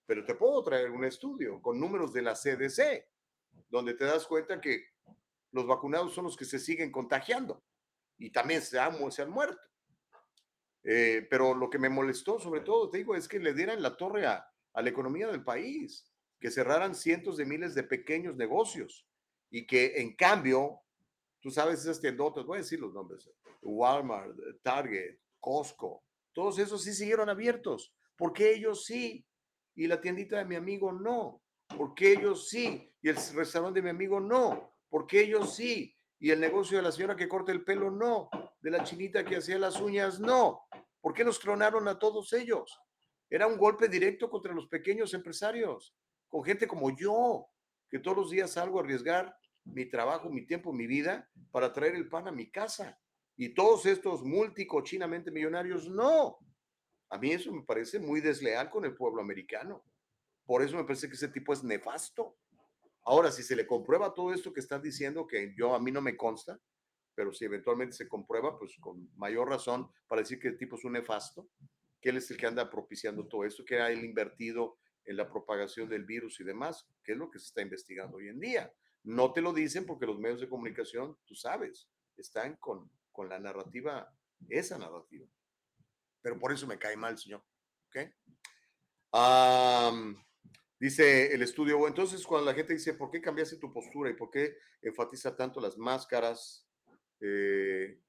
Pero 0.06 0.24
te 0.24 0.34
puedo 0.34 0.62
traer 0.62 0.90
un 0.90 1.04
estudio 1.04 1.60
con 1.62 1.78
números 1.78 2.12
de 2.12 2.22
la 2.22 2.34
CDC, 2.34 3.06
donde 3.68 3.94
te 3.94 4.04
das 4.04 4.26
cuenta 4.26 4.60
que 4.60 4.84
los 5.52 5.66
vacunados 5.66 6.14
son 6.14 6.24
los 6.24 6.36
que 6.36 6.44
se 6.44 6.58
siguen 6.58 6.90
contagiando 6.90 7.62
y 8.18 8.30
también 8.30 8.62
se 8.62 8.78
han, 8.78 9.10
se 9.12 9.22
han 9.22 9.30
muerto. 9.30 9.60
Eh, 10.82 11.26
pero 11.28 11.54
lo 11.54 11.68
que 11.68 11.78
me 11.78 11.88
molestó, 11.88 12.38
sobre 12.38 12.60
todo, 12.60 12.90
te 12.90 12.98
digo, 12.98 13.14
es 13.14 13.28
que 13.28 13.38
le 13.38 13.54
dieran 13.54 13.82
la 13.82 13.96
torre 13.96 14.26
a, 14.26 14.50
a 14.72 14.82
la 14.82 14.88
economía 14.88 15.26
del 15.28 15.44
país 15.44 16.10
que 16.38 16.50
cerraran 16.50 16.94
cientos 16.94 17.36
de 17.36 17.44
miles 17.44 17.74
de 17.74 17.82
pequeños 17.82 18.36
negocios 18.36 19.06
y 19.50 19.66
que 19.66 20.00
en 20.00 20.16
cambio, 20.16 20.80
tú 21.40 21.50
sabes 21.50 21.80
esas 21.80 22.00
tiendotas, 22.00 22.44
voy 22.44 22.58
a 22.58 22.60
decir 22.62 22.80
los 22.80 22.92
nombres, 22.92 23.30
Walmart, 23.62 24.36
Target, 24.62 25.18
Costco, 25.38 26.04
todos 26.32 26.58
esos 26.58 26.82
sí 26.82 26.92
siguieron 26.92 27.28
abiertos. 27.28 27.94
porque 28.16 28.52
ellos 28.52 28.84
sí? 28.84 29.26
Y 29.74 29.86
la 29.86 30.00
tiendita 30.00 30.38
de 30.38 30.44
mi 30.44 30.56
amigo 30.56 30.92
no. 30.92 31.42
porque 31.76 32.12
ellos 32.12 32.48
sí? 32.48 32.92
Y 33.02 33.08
el 33.08 33.16
restaurante 33.34 33.80
de 33.80 33.84
mi 33.84 33.90
amigo 33.90 34.20
no. 34.20 34.74
porque 34.88 35.20
ellos 35.20 35.54
sí? 35.54 35.96
Y 36.18 36.30
el 36.30 36.40
negocio 36.40 36.76
de 36.76 36.82
la 36.82 36.92
señora 36.92 37.16
que 37.16 37.28
corta 37.28 37.50
el 37.52 37.64
pelo 37.64 37.90
no. 37.90 38.28
De 38.60 38.70
la 38.70 38.84
chinita 38.84 39.24
que 39.24 39.36
hacía 39.36 39.58
las 39.58 39.80
uñas 39.80 40.20
no. 40.20 40.66
¿Por 41.00 41.14
qué 41.14 41.24
nos 41.24 41.40
tronaron 41.40 41.88
a 41.88 41.98
todos 41.98 42.32
ellos? 42.34 42.78
Era 43.30 43.46
un 43.46 43.56
golpe 43.56 43.88
directo 43.88 44.28
contra 44.28 44.52
los 44.52 44.68
pequeños 44.68 45.14
empresarios 45.14 45.94
con 46.30 46.44
gente 46.44 46.66
como 46.66 46.96
yo, 46.96 47.48
que 47.90 47.98
todos 47.98 48.16
los 48.16 48.30
días 48.30 48.52
salgo 48.52 48.78
a 48.78 48.82
arriesgar 48.82 49.36
mi 49.64 49.86
trabajo, 49.86 50.30
mi 50.30 50.46
tiempo, 50.46 50.72
mi 50.72 50.86
vida 50.86 51.28
para 51.50 51.72
traer 51.72 51.94
el 51.94 52.08
pan 52.08 52.28
a 52.28 52.32
mi 52.32 52.50
casa. 52.50 52.98
Y 53.36 53.54
todos 53.54 53.86
estos 53.86 54.22
multicochinamente 54.22 55.30
millonarios, 55.30 55.88
no. 55.88 56.38
A 57.08 57.18
mí 57.18 57.32
eso 57.32 57.52
me 57.52 57.62
parece 57.62 57.98
muy 57.98 58.20
desleal 58.20 58.70
con 58.70 58.84
el 58.84 58.94
pueblo 58.94 59.22
americano. 59.22 59.84
Por 60.44 60.62
eso 60.62 60.76
me 60.76 60.84
parece 60.84 61.08
que 61.08 61.14
ese 61.14 61.28
tipo 61.28 61.52
es 61.52 61.64
nefasto. 61.64 62.36
Ahora, 63.04 63.32
si 63.32 63.42
se 63.42 63.56
le 63.56 63.66
comprueba 63.66 64.14
todo 64.14 64.32
esto 64.32 64.52
que 64.52 64.60
están 64.60 64.82
diciendo, 64.82 65.26
que 65.26 65.54
yo 65.56 65.74
a 65.74 65.80
mí 65.80 65.90
no 65.90 66.00
me 66.00 66.16
consta, 66.16 66.60
pero 67.14 67.32
si 67.32 67.44
eventualmente 67.44 67.96
se 67.96 68.08
comprueba, 68.08 68.58
pues 68.58 68.76
con 68.80 69.10
mayor 69.16 69.48
razón 69.48 69.90
para 70.06 70.22
decir 70.22 70.38
que 70.38 70.48
el 70.48 70.56
tipo 70.56 70.76
es 70.76 70.84
un 70.84 70.92
nefasto, 70.92 71.48
que 72.00 72.10
él 72.10 72.16
es 72.16 72.30
el 72.30 72.36
que 72.36 72.46
anda 72.46 72.70
propiciando 72.70 73.26
todo 73.26 73.44
esto, 73.44 73.64
que 73.64 73.80
ha 73.80 73.90
él 73.90 74.04
invertido 74.04 74.78
en 75.04 75.16
la 75.16 75.28
propagación 75.28 75.88
del 75.88 76.04
virus 76.04 76.40
y 76.40 76.44
demás, 76.44 76.88
que 77.02 77.12
es 77.12 77.18
lo 77.18 77.30
que 77.30 77.38
se 77.38 77.46
está 77.46 77.62
investigando 77.62 78.18
hoy 78.18 78.28
en 78.28 78.38
día. 78.38 78.72
No 79.02 79.32
te 79.32 79.40
lo 79.40 79.52
dicen 79.52 79.86
porque 79.86 80.06
los 80.06 80.18
medios 80.18 80.40
de 80.40 80.48
comunicación, 80.48 81.16
tú 81.24 81.34
sabes, 81.34 81.88
están 82.16 82.56
con, 82.56 82.90
con 83.12 83.28
la 83.28 83.38
narrativa, 83.38 84.12
esa 84.48 84.78
narrativa. 84.78 85.26
Pero 86.22 86.38
por 86.38 86.52
eso 86.52 86.66
me 86.66 86.78
cae 86.78 86.96
mal, 86.96 87.18
señor. 87.18 87.42
¿Ok? 87.88 88.12
dice 90.78 91.34
el 91.34 91.42
estudio, 91.42 91.86
entonces 91.86 92.24
cuando 92.24 92.46
la 92.46 92.54
gente 92.54 92.72
dice, 92.72 92.94
¿por 92.94 93.10
qué 93.10 93.20
cambiaste 93.20 93.56
tu 93.56 93.72
postura 93.72 94.08
y 94.08 94.14
por 94.14 94.30
qué 94.30 94.56
enfatiza 94.80 95.36
tanto 95.36 95.60
las 95.60 95.76
máscaras? 95.76 96.66
Eh, 97.20 98.00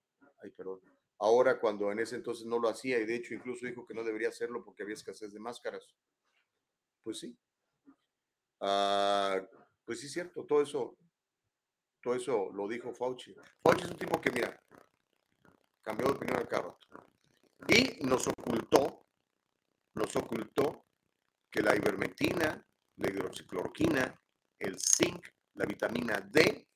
ay, 0.43 0.51
perdón. 0.51 0.80
Ahora 1.18 1.59
cuando 1.59 1.91
en 1.91 1.99
ese 1.99 2.15
entonces 2.15 2.45
no 2.45 2.59
lo 2.59 2.69
hacía 2.69 2.99
y 2.99 3.05
de 3.05 3.15
hecho 3.15 3.34
incluso 3.34 3.65
dijo 3.65 3.85
que 3.85 3.93
no 3.93 4.03
debería 4.03 4.30
hacerlo 4.30 4.63
porque 4.63 4.84
había 4.84 4.95
escasez 4.95 5.34
de 5.34 5.39
máscaras. 5.39 5.88
Pues 7.03 7.19
sí. 7.19 7.38
Ah, 8.59 9.41
pues 9.85 9.99
sí, 9.99 10.09
cierto, 10.09 10.45
todo 10.45 10.61
eso, 10.61 10.97
todo 12.01 12.15
eso 12.15 12.49
lo 12.53 12.67
dijo 12.67 12.93
Fauci. 12.93 13.35
Fauci 13.63 13.83
es 13.83 13.91
un 13.91 13.97
tipo 13.97 14.19
que, 14.21 14.31
mira, 14.31 14.61
cambió 15.81 16.07
de 16.07 16.13
opinión 16.13 16.37
al 16.37 16.47
carro. 16.47 16.77
Y 17.67 18.03
nos 18.05 18.27
ocultó, 18.27 19.05
nos 19.93 20.15
ocultó 20.15 20.85
que 21.49 21.61
la 21.61 21.75
ivermectina, 21.75 22.65
la 22.95 23.09
hidroxicloroquina, 23.09 24.19
el 24.57 24.79
zinc, 24.79 25.27
la 25.55 25.65
vitamina 25.65 26.21
D 26.21 26.67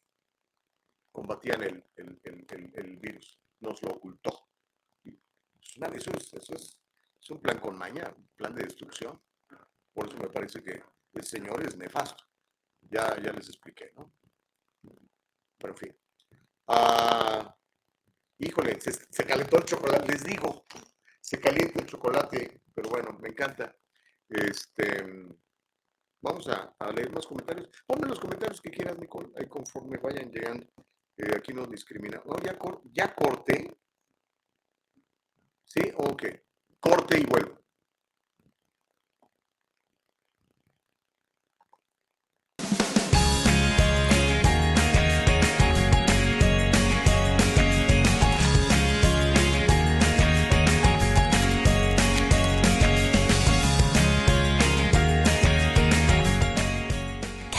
combatían 1.12 1.64
el, 1.64 1.86
el, 1.96 2.98
virus. 2.98 3.40
Nos 3.62 3.82
lo 3.82 3.92
ocultó. 3.92 4.50
Eso 5.04 6.12
es, 6.12 6.34
eso 6.34 6.54
es, 6.54 6.78
es 7.22 7.30
un 7.30 7.40
plan 7.40 7.60
con 7.60 7.78
maña, 7.78 8.14
un 8.16 8.28
plan 8.36 8.54
de 8.54 8.64
destrucción. 8.64 9.22
Por 9.94 10.08
eso 10.08 10.18
me 10.18 10.28
parece 10.28 10.62
que 10.62 10.84
el 11.14 11.24
Señor 11.24 11.64
es 11.64 11.78
nefasto. 11.78 12.24
Ya, 12.90 13.16
ya 13.22 13.32
les 13.32 13.50
expliqué, 13.50 13.92
¿no? 13.96 14.14
Pero 15.58 15.74
en 15.74 15.78
fin. 15.78 15.98
Ah, 16.68 17.56
híjole, 18.40 18.80
se, 18.82 19.26
calentó 19.26 19.58
el 19.58 19.66
chocolate, 19.66 20.08
les 20.08 20.24
digo, 20.24 20.66
se 21.22 21.40
calienta 21.40 21.80
el 21.82 21.88
chocolate, 21.88 22.62
pero 22.74 22.90
bueno, 22.90 23.18
me 23.20 23.30
encanta. 23.30 23.76
Este, 24.28 25.06
vamos 26.22 26.48
a, 26.48 26.76
leer 26.92 27.12
más 27.12 27.28
comentarios. 27.28 27.70
Ponme 27.86 28.08
los 28.08 28.20
comentarios 28.20 28.62
que 28.62 28.72
quieras, 28.72 28.98
Nicole, 28.98 29.32
ahí 29.38 29.48
conforme 29.48 29.98
vayan 29.98 30.32
llegando. 30.32 30.68
Eh, 31.18 31.34
aquí 31.36 31.54
no 31.54 31.66
discrimina. 31.66 32.22
No, 32.26 32.38
ya, 32.40 32.58
ya 32.92 33.16
corté. 33.16 33.78
¿Sí? 35.64 35.92
Ok. 35.98 36.24
Corte 36.80 37.20
y 37.20 37.26
vuelvo. 37.26 37.65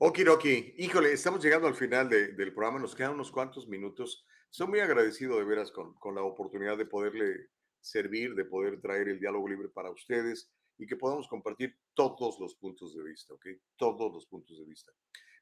Okiroki, 0.00 0.74
híjole, 0.78 1.12
estamos 1.12 1.42
llegando 1.42 1.66
al 1.66 1.74
final 1.74 2.08
del 2.08 2.54
programa, 2.54 2.78
nos 2.78 2.94
quedan 2.94 3.14
unos 3.14 3.32
cuantos 3.32 3.66
minutos. 3.66 4.24
Estoy 4.48 4.68
muy 4.68 4.78
agradecido 4.78 5.36
de 5.38 5.44
veras 5.44 5.72
con, 5.72 6.14
la 6.14 6.22
oportunidad 6.22 6.78
de 6.78 6.86
poderle 6.86 7.48
servir, 7.80 8.36
de 8.36 8.44
poder 8.44 8.80
traer 8.80 9.08
el 9.08 9.18
diálogo 9.18 9.48
libre 9.48 9.68
para 9.68 9.90
ustedes 9.90 10.52
y 10.78 10.86
que 10.86 10.94
podamos 10.94 11.26
compartir 11.26 11.76
todos 11.94 12.38
los 12.38 12.54
puntos 12.54 12.94
de 12.94 13.02
vista, 13.02 13.34
¿ok? 13.34 13.46
Todos 13.76 14.14
los 14.14 14.26
puntos 14.26 14.60
de 14.60 14.66
vista. 14.66 14.92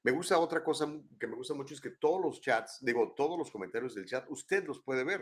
Me 0.02 0.10
gusta 0.10 0.38
otra 0.38 0.64
cosa 0.64 0.90
que 1.20 1.26
me 1.26 1.36
gusta 1.36 1.52
mucho 1.52 1.74
es 1.74 1.80
que 1.82 1.90
todos 1.90 2.22
los 2.22 2.40
chats, 2.40 2.78
digo, 2.80 3.12
todos 3.14 3.38
los 3.38 3.50
comentarios 3.50 3.94
del 3.94 4.06
chat, 4.06 4.24
usted 4.30 4.64
los 4.64 4.80
puede 4.80 5.04
ver, 5.04 5.20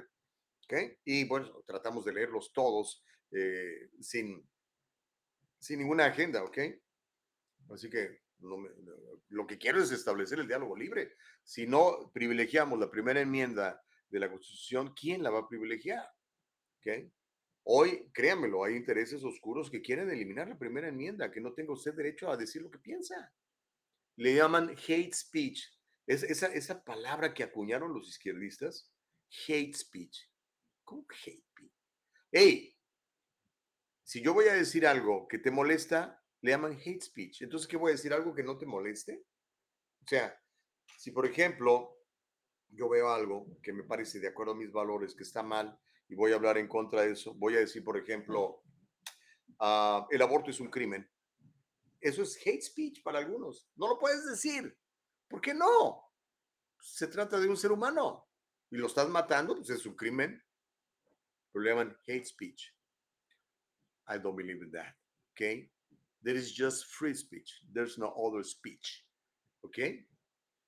¿ok? 0.62 0.74
Y 1.06 1.27
bueno, 1.27 1.65
tratamos 1.66 2.05
de 2.05 2.12
leerlos 2.12 2.52
todos 2.52 3.05
eh, 3.32 3.90
sin, 3.98 4.48
sin 5.59 5.81
ninguna 5.81 6.05
agenda, 6.05 6.44
¿ok? 6.44 6.59
Así 7.70 7.90
que 7.90 8.23
lo 9.28 9.46
que 9.46 9.58
quiero 9.58 9.82
es 9.82 9.90
establecer 9.90 10.38
el 10.38 10.48
diálogo 10.48 10.76
libre. 10.76 11.14
Si 11.42 11.66
no 11.66 12.10
privilegiamos 12.12 12.78
la 12.78 12.90
primera 12.90 13.20
enmienda 13.20 13.82
de 14.08 14.20
la 14.20 14.30
Constitución, 14.30 14.94
¿quién 14.94 15.22
la 15.22 15.30
va 15.30 15.40
a 15.40 15.48
privilegiar? 15.48 16.04
¿Ok? 16.78 17.10
Hoy, 17.66 18.10
créanmelo, 18.12 18.62
hay 18.62 18.76
intereses 18.76 19.24
oscuros 19.24 19.70
que 19.70 19.80
quieren 19.80 20.10
eliminar 20.10 20.48
la 20.48 20.58
primera 20.58 20.88
enmienda, 20.88 21.30
que 21.30 21.40
no 21.40 21.54
tenga 21.54 21.72
usted 21.72 21.94
derecho 21.94 22.30
a 22.30 22.36
decir 22.36 22.60
lo 22.60 22.70
que 22.70 22.78
piensa. 22.78 23.32
Le 24.16 24.34
llaman 24.34 24.76
hate 24.86 25.14
speech. 25.14 25.62
Es, 26.06 26.22
esa, 26.22 26.48
esa 26.48 26.84
palabra 26.84 27.32
que 27.32 27.42
acuñaron 27.42 27.94
los 27.94 28.08
izquierdistas, 28.08 28.92
hate 29.48 29.74
speech. 29.74 30.30
¿Cómo 30.84 31.06
hate 31.08 31.42
speech? 31.42 31.72
Hey, 32.30 32.76
si 34.02 34.22
yo 34.22 34.34
voy 34.34 34.46
a 34.48 34.54
decir 34.54 34.86
algo 34.86 35.26
que 35.26 35.38
te 35.38 35.50
molesta, 35.50 36.22
le 36.44 36.50
llaman 36.50 36.78
hate 36.78 37.00
speech. 37.00 37.40
Entonces, 37.40 37.66
¿qué 37.66 37.78
voy 37.78 37.88
a 37.88 37.92
decir? 37.92 38.12
¿Algo 38.12 38.34
que 38.34 38.42
no 38.42 38.58
te 38.58 38.66
moleste? 38.66 39.24
O 40.04 40.06
sea, 40.06 40.38
si 40.98 41.10
por 41.10 41.24
ejemplo 41.24 41.96
yo 42.68 42.86
veo 42.90 43.08
algo 43.08 43.46
que 43.62 43.72
me 43.72 43.82
parece 43.82 44.20
de 44.20 44.28
acuerdo 44.28 44.52
a 44.52 44.56
mis 44.56 44.70
valores, 44.70 45.14
que 45.14 45.22
está 45.22 45.42
mal, 45.42 45.80
y 46.06 46.14
voy 46.14 46.32
a 46.32 46.34
hablar 46.34 46.58
en 46.58 46.68
contra 46.68 47.00
de 47.00 47.12
eso, 47.12 47.32
voy 47.32 47.56
a 47.56 47.60
decir, 47.60 47.82
por 47.82 47.96
ejemplo, 47.96 48.62
ah, 49.58 50.06
el 50.10 50.20
aborto 50.20 50.50
es 50.50 50.60
un 50.60 50.68
crimen. 50.68 51.10
Eso 51.98 52.22
es 52.22 52.36
hate 52.46 52.60
speech 52.60 53.02
para 53.02 53.20
algunos. 53.20 53.70
No 53.76 53.88
lo 53.88 53.98
puedes 53.98 54.26
decir. 54.26 54.76
¿Por 55.26 55.40
qué 55.40 55.54
no? 55.54 56.12
Se 56.78 57.06
trata 57.06 57.40
de 57.40 57.48
un 57.48 57.56
ser 57.56 57.72
humano 57.72 58.28
y 58.70 58.76
lo 58.76 58.88
estás 58.88 59.08
matando, 59.08 59.56
pues 59.56 59.70
es 59.70 59.86
un 59.86 59.96
crimen. 59.96 60.44
Pero 61.50 61.62
le 61.62 61.70
llaman 61.70 61.96
hate 62.06 62.26
speech. 62.26 62.70
I 64.08 64.18
don't 64.18 64.36
believe 64.36 64.62
in 64.62 64.70
that. 64.72 64.94
Okay? 65.32 65.73
There 66.24 66.38
is 66.38 66.55
just 66.56 66.86
free 66.86 67.14
speech. 67.14 67.60
There's 67.70 67.98
no 67.98 68.12
other 68.16 68.44
speech. 68.44 69.06
¿Ok? 69.60 69.78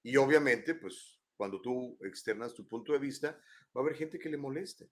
Y 0.03 0.16
obviamente, 0.16 0.74
pues 0.74 1.19
cuando 1.35 1.61
tú 1.61 1.99
externas 2.03 2.55
tu 2.55 2.69
punto 2.69 2.93
de 2.93 2.99
vista, 2.99 3.33
va 3.74 3.81
a 3.81 3.85
haber 3.85 3.97
gente 3.97 4.19
que 4.19 4.28
le 4.28 4.37
moleste. 4.37 4.91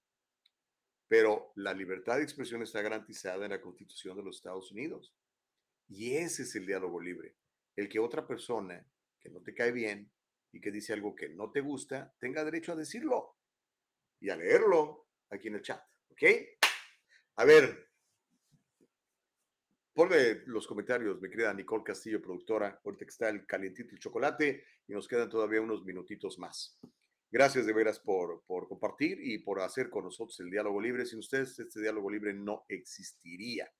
Pero 1.06 1.52
la 1.56 1.74
libertad 1.74 2.16
de 2.16 2.22
expresión 2.22 2.62
está 2.62 2.80
garantizada 2.80 3.44
en 3.44 3.50
la 3.50 3.60
Constitución 3.60 4.16
de 4.16 4.22
los 4.22 4.36
Estados 4.36 4.72
Unidos. 4.72 5.14
Y 5.88 6.16
ese 6.16 6.42
es 6.42 6.54
el 6.56 6.66
diálogo 6.66 7.00
libre. 7.00 7.36
El 7.76 7.88
que 7.88 7.98
otra 7.98 8.26
persona 8.26 8.86
que 9.20 9.28
no 9.28 9.42
te 9.42 9.54
cae 9.54 9.70
bien 9.70 10.10
y 10.50 10.60
que 10.60 10.70
dice 10.70 10.94
algo 10.94 11.14
que 11.14 11.28
no 11.28 11.50
te 11.50 11.60
gusta, 11.60 12.14
tenga 12.18 12.44
derecho 12.44 12.72
a 12.72 12.76
decirlo 12.76 13.36
y 14.20 14.30
a 14.30 14.36
leerlo 14.36 15.08
aquí 15.28 15.48
en 15.48 15.56
el 15.56 15.62
chat. 15.62 15.82
¿Ok? 16.08 16.22
A 17.36 17.44
ver, 17.44 17.83
ponme 19.94 20.42
los 20.46 20.66
comentarios, 20.66 21.20
mi 21.20 21.30
querida 21.30 21.54
Nicole 21.54 21.84
Castillo, 21.84 22.20
productora. 22.20 22.80
Ahorita 22.84 23.04
que 23.04 23.10
está 23.10 23.28
el 23.28 23.46
calientito 23.46 23.94
el 23.94 24.00
chocolate 24.00 24.64
y 24.88 24.92
nos 24.92 25.06
quedan 25.06 25.30
todavía 25.30 25.60
unos 25.60 25.84
minutitos 25.84 26.38
más. 26.38 26.78
Gracias 27.30 27.66
de 27.66 27.72
veras 27.72 27.98
por, 28.00 28.42
por 28.46 28.68
compartir 28.68 29.18
y 29.20 29.38
por 29.38 29.60
hacer 29.60 29.90
con 29.90 30.04
nosotros 30.04 30.38
el 30.40 30.50
diálogo 30.50 30.80
libre. 30.80 31.06
Sin 31.06 31.20
ustedes, 31.20 31.58
este 31.58 31.80
diálogo 31.80 32.10
libre 32.10 32.34
no 32.34 32.64
existiría. 32.68 33.72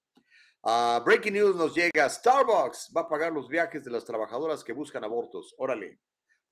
Ah, 0.63 1.03
breaking 1.05 1.35
news 1.35 1.57
nos 1.57 1.75
llega. 1.75 2.09
Starbucks 2.09 2.93
va 2.97 3.03
a 3.03 3.09
pagar 3.09 3.33
los 3.33 3.49
viajes 3.49 3.85
de 3.85 3.91
las 3.91 4.05
trabajadoras 4.05 4.65
que 4.65 4.73
buscan 4.73 5.05
abortos. 5.05 5.55
Órale. 5.59 6.01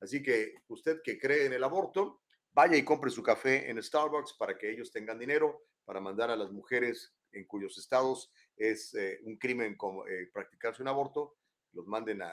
Así 0.00 0.22
que 0.22 0.54
usted 0.68 1.00
que 1.02 1.18
cree 1.18 1.46
en 1.46 1.52
el 1.52 1.64
aborto, 1.64 2.22
vaya 2.52 2.76
y 2.76 2.84
compre 2.84 3.10
su 3.10 3.22
café 3.22 3.70
en 3.70 3.80
Starbucks 3.80 4.34
para 4.38 4.58
que 4.58 4.70
ellos 4.70 4.90
tengan 4.90 5.18
dinero 5.18 5.62
para 5.84 6.00
mandar 6.00 6.30
a 6.30 6.36
las 6.36 6.50
mujeres 6.50 7.14
en 7.32 7.46
cuyos 7.46 7.78
estados 7.78 8.32
es 8.70 8.94
eh, 8.94 9.20
un 9.24 9.36
crimen 9.36 9.76
como, 9.76 10.06
eh, 10.06 10.30
practicarse 10.32 10.82
un 10.82 10.88
aborto, 10.88 11.38
los 11.72 11.86
manden 11.86 12.22
a, 12.22 12.32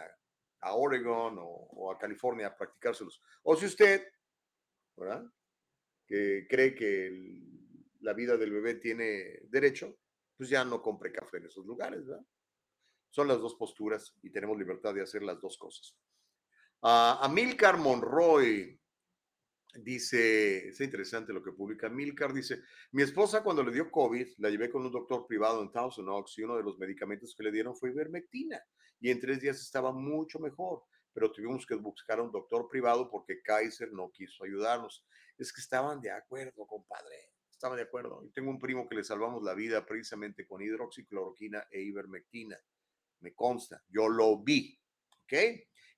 a 0.62 0.76
o, 0.76 1.92
a 1.92 1.98
California 1.98 2.48
a 2.48 2.58
practicárselos. 2.58 3.22
O 3.44 3.56
si 3.56 3.66
usted, 3.66 4.08
¿verdad? 4.96 5.26
Que 6.06 6.46
cree 6.48 6.76
que 6.76 7.12
la 8.02 8.14
vida 8.14 8.38
del 8.38 8.52
bebé 8.52 8.76
tiene 8.76 9.40
derecho, 9.44 9.98
pues 10.38 10.50
ya 10.50 10.64
no 10.64 10.82
compre 10.82 11.12
café 11.12 11.38
en 11.38 11.48
esos 11.48 11.66
lugares, 11.66 12.06
¿verdad? 12.06 12.26
Son 13.10 13.28
las 13.28 13.40
dos 13.40 13.56
posturas 13.56 14.16
y 14.22 14.30
tenemos 14.30 14.58
libertad 14.58 14.94
de 14.94 15.02
hacer 15.02 15.24
las 15.24 15.42
dos 15.42 15.58
cosas. 15.58 15.98
Uh, 16.82 17.26
Amilcar 17.26 17.78
Monroy 17.78 18.79
dice, 19.76 20.70
es 20.70 20.82
interesante 20.82 21.34
lo 21.34 21.44
que 21.44 21.52
publica 21.52 21.88
Amilcar, 21.88 22.34
dice, 22.34 22.62
mi 22.92 23.04
esposa 23.04 23.44
cuando 23.44 23.64
le 23.64 23.72
dio 23.72 23.92
COVID 23.92 24.28
la 24.38 24.50
llevé 24.50 24.70
con 24.70 24.86
un 24.86 24.92
doctor 24.92 25.26
privado 25.28 25.62
en 25.62 25.72
Thousand 25.72 26.10
Oaks 26.10 26.38
y 26.38 26.44
uno 26.44 26.58
de 26.58 26.64
los 26.64 26.78
medicamentos 26.80 27.36
que 27.36 27.44
le 27.44 27.52
dieron 27.52 27.76
fue 27.76 27.90
ivermectina 27.90 28.60
y 29.00 29.12
en 29.12 29.20
tres 29.20 29.40
días 29.40 29.62
estaba 29.62 29.92
mucho 29.92 30.40
mejor, 30.40 30.84
pero 31.14 31.32
tuvimos 31.32 31.66
que 31.66 31.76
buscar 31.76 32.20
a 32.20 32.24
un 32.24 32.32
doctor 32.32 32.68
privado 32.68 33.10
porque 33.10 33.42
Kaiser 33.42 33.92
no 33.92 34.12
quiso 34.12 34.44
ayudarnos. 34.44 35.06
Es 35.38 35.54
que 35.54 35.62
estaban 35.62 36.02
de 36.02 36.12
acuerdo, 36.12 36.68
compadre 36.68 37.30
estaba 37.60 37.76
de 37.76 37.82
acuerdo. 37.84 38.24
Y 38.26 38.30
tengo 38.30 38.50
un 38.50 38.58
primo 38.58 38.88
que 38.88 38.96
le 38.96 39.04
salvamos 39.04 39.44
la 39.44 39.54
vida 39.54 39.86
precisamente 39.86 40.48
con 40.48 40.62
hidroxicloroquina 40.62 41.68
e 41.70 41.82
ivermectina. 41.82 42.58
Me 43.20 43.36
consta, 43.36 43.84
yo 43.90 44.08
lo 44.08 44.42
vi, 44.42 44.80
¿ok? 45.24 45.34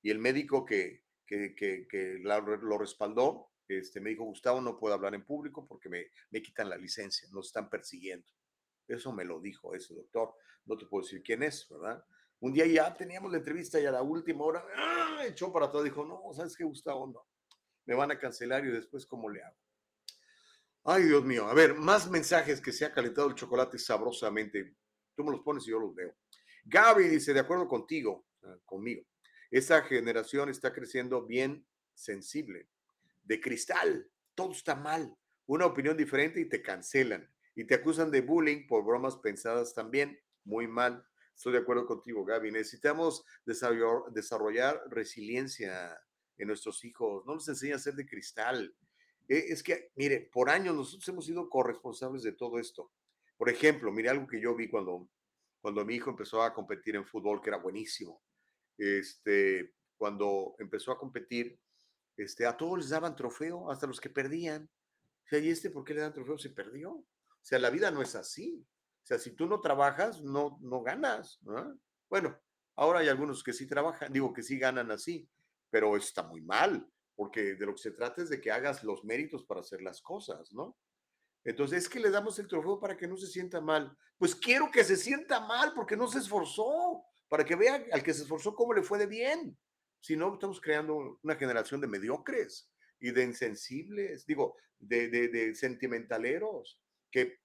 Y 0.01 0.09
el 0.09 0.17
médico 0.17 0.65
que, 0.65 1.03
que, 1.23 1.53
que, 1.53 1.87
que 1.87 2.17
la, 2.23 2.39
lo 2.39 2.79
respaldó, 2.79 3.50
este, 3.77 3.99
me 3.99 4.11
dijo, 4.11 4.23
Gustavo, 4.23 4.61
no 4.61 4.77
puedo 4.77 4.93
hablar 4.93 5.13
en 5.15 5.25
público 5.25 5.65
porque 5.67 5.89
me, 5.89 6.41
quitan 6.41 6.69
la 6.69 6.77
licencia, 6.77 7.27
nos 7.31 7.47
están 7.47 7.69
persiguiendo. 7.69 8.27
Eso 8.87 9.13
me 9.13 9.23
lo 9.23 9.39
dijo 9.39 9.73
ese 9.73 9.93
doctor. 9.93 10.33
No 10.65 10.77
te 10.77 10.85
puedo 10.85 11.03
decir 11.03 11.23
quién 11.23 11.43
es, 11.43 11.67
¿verdad? 11.69 12.03
Un 12.39 12.53
día 12.53 12.65
ya 12.65 12.93
teníamos 12.93 13.31
la 13.31 13.37
entrevista 13.37 13.79
y 13.79 13.85
a 13.85 13.91
la 13.91 14.01
última 14.01 14.43
hora 14.43 14.65
¡ah! 14.75 15.23
echó 15.25 15.51
para 15.53 15.69
todo. 15.71 15.83
Dijo, 15.83 16.05
no, 16.05 16.33
¿sabes 16.33 16.55
qué, 16.55 16.63
Gustavo? 16.63 17.07
No. 17.07 17.27
Me 17.85 17.95
van 17.95 18.11
a 18.11 18.19
cancelar 18.19 18.65
y 18.65 18.71
después, 18.71 19.05
¿cómo 19.05 19.29
le 19.29 19.43
hago? 19.43 19.57
Ay, 20.83 21.03
Dios 21.03 21.23
mío. 21.23 21.47
A 21.47 21.53
ver, 21.53 21.75
más 21.75 22.09
mensajes 22.09 22.59
que 22.59 22.71
se 22.71 22.85
ha 22.85 22.93
calentado 22.93 23.27
el 23.27 23.35
chocolate 23.35 23.77
sabrosamente. 23.77 24.75
Tú 25.15 25.23
me 25.23 25.31
los 25.31 25.41
pones 25.41 25.67
y 25.67 25.71
yo 25.71 25.79
los 25.79 25.93
veo. 25.93 26.15
Gaby 26.65 27.07
dice, 27.07 27.33
de 27.33 27.39
acuerdo 27.39 27.67
contigo, 27.67 28.25
conmigo, 28.65 29.03
esa 29.51 29.81
generación 29.83 30.49
está 30.49 30.73
creciendo 30.73 31.25
bien 31.25 31.65
sensible, 31.93 32.69
de 33.23 33.39
cristal. 33.39 34.09
Todo 34.35 34.51
está 34.51 34.75
mal. 34.75 35.15
Una 35.45 35.65
opinión 35.65 35.97
diferente 35.97 36.39
y 36.39 36.49
te 36.49 36.61
cancelan. 36.61 37.29
Y 37.55 37.65
te 37.65 37.75
acusan 37.75 38.11
de 38.11 38.21
bullying 38.21 38.67
por 38.67 38.85
bromas 38.85 39.17
pensadas 39.17 39.73
también. 39.73 40.19
Muy 40.43 40.67
mal. 40.67 41.05
Estoy 41.35 41.53
de 41.53 41.59
acuerdo 41.59 41.85
contigo, 41.85 42.23
Gaby. 42.23 42.51
Necesitamos 42.51 43.25
desarrollar, 43.45 44.81
resiliencia 44.89 45.99
en 46.37 46.47
nuestros 46.47 46.83
hijos. 46.85 47.25
No 47.25 47.35
nos 47.35 47.47
enseña 47.47 47.75
a 47.75 47.79
ser 47.79 47.95
de 47.95 48.05
cristal 48.05 48.75
e, 49.31 49.53
es 49.53 49.63
que, 49.63 49.91
mire, 49.95 50.29
por 50.31 50.49
años 50.49 50.75
nosotros 50.75 51.07
hemos 51.07 51.25
sido 51.25 51.49
corresponsables 51.49 52.23
de 52.23 52.33
todo 52.33 52.59
esto. 52.59 52.91
Por 53.37 53.49
ejemplo, 53.49 53.91
mire 53.91 54.09
algo 54.09 54.27
que 54.27 54.41
yo 54.41 54.53
vi 54.55 54.69
cuando, 54.69 55.09
cuando 55.61 55.85
mi 55.85 55.95
hijo 55.95 56.09
empezó 56.09 56.43
a 56.43 56.53
competir 56.53 56.97
en 56.97 57.05
fútbol, 57.05 57.41
que 57.41 57.49
era 57.49 57.57
buenísimo. 57.57 58.21
Este, 58.77 59.73
cuando 59.95 60.55
empezó 60.59 60.91
a 60.91 60.97
competir, 60.97 61.57
este, 62.23 62.45
a 62.45 62.55
todos 62.55 62.79
les 62.79 62.89
daban 62.89 63.15
trofeo, 63.15 63.71
hasta 63.71 63.87
los 63.87 63.99
que 63.99 64.09
perdían. 64.09 64.63
O 64.63 65.27
sea, 65.27 65.39
¿y 65.39 65.49
este 65.49 65.69
por 65.69 65.83
qué 65.83 65.93
le 65.93 66.01
dan 66.01 66.13
trofeo? 66.13 66.37
Se 66.37 66.49
perdió. 66.49 66.91
O 66.91 67.43
sea, 67.43 67.59
la 67.59 67.69
vida 67.69 67.91
no 67.91 68.01
es 68.01 68.15
así. 68.15 68.65
O 69.03 69.05
sea, 69.05 69.17
si 69.17 69.31
tú 69.31 69.47
no 69.47 69.61
trabajas, 69.61 70.21
no, 70.21 70.57
no 70.61 70.81
ganas. 70.81 71.39
¿no? 71.41 71.79
Bueno, 72.09 72.39
ahora 72.75 72.99
hay 72.99 73.09
algunos 73.09 73.43
que 73.43 73.53
sí 73.53 73.67
trabajan, 73.67 74.11
digo 74.13 74.33
que 74.33 74.43
sí 74.43 74.57
ganan 74.57 74.91
así, 74.91 75.29
pero 75.69 75.95
está 75.97 76.23
muy 76.23 76.41
mal 76.41 76.87
porque 77.21 77.53
de 77.53 77.65
lo 77.67 77.73
que 77.73 77.81
se 77.83 77.91
trata 77.91 78.23
es 78.23 78.29
de 78.29 78.41
que 78.41 78.51
hagas 78.51 78.83
los 78.83 79.03
méritos 79.03 79.45
para 79.45 79.61
hacer 79.61 79.81
las 79.83 80.01
cosas, 80.01 80.51
¿no? 80.53 80.75
Entonces, 81.43 81.83
es 81.83 81.87
que 81.87 81.99
le 81.99 82.09
damos 82.09 82.39
el 82.39 82.47
trofeo 82.47 82.79
para 82.79 82.97
que 82.97 83.07
no 83.07 83.15
se 83.15 83.27
sienta 83.27 83.61
mal. 83.61 83.95
Pues 84.17 84.33
quiero 84.33 84.71
que 84.71 84.83
se 84.83 84.95
sienta 84.95 85.39
mal 85.39 85.73
porque 85.75 85.95
no 85.95 86.07
se 86.07 86.17
esforzó, 86.17 87.03
para 87.27 87.45
que 87.45 87.55
vea 87.55 87.85
al 87.91 88.01
que 88.01 88.13
se 88.15 88.23
esforzó 88.23 88.55
cómo 88.55 88.73
le 88.73 88.81
fue 88.81 88.97
de 88.97 89.05
bien. 89.05 89.55
Si 90.01 90.15
no, 90.15 90.33
estamos 90.33 90.59
creando 90.59 91.19
una 91.21 91.35
generación 91.35 91.79
de 91.79 91.87
mediocres 91.87 92.69
y 92.99 93.11
de 93.11 93.23
insensibles, 93.23 94.25
digo, 94.25 94.57
de, 94.79 95.09
de, 95.09 95.55
sentimentaleros 95.55 96.81
que 97.11 97.39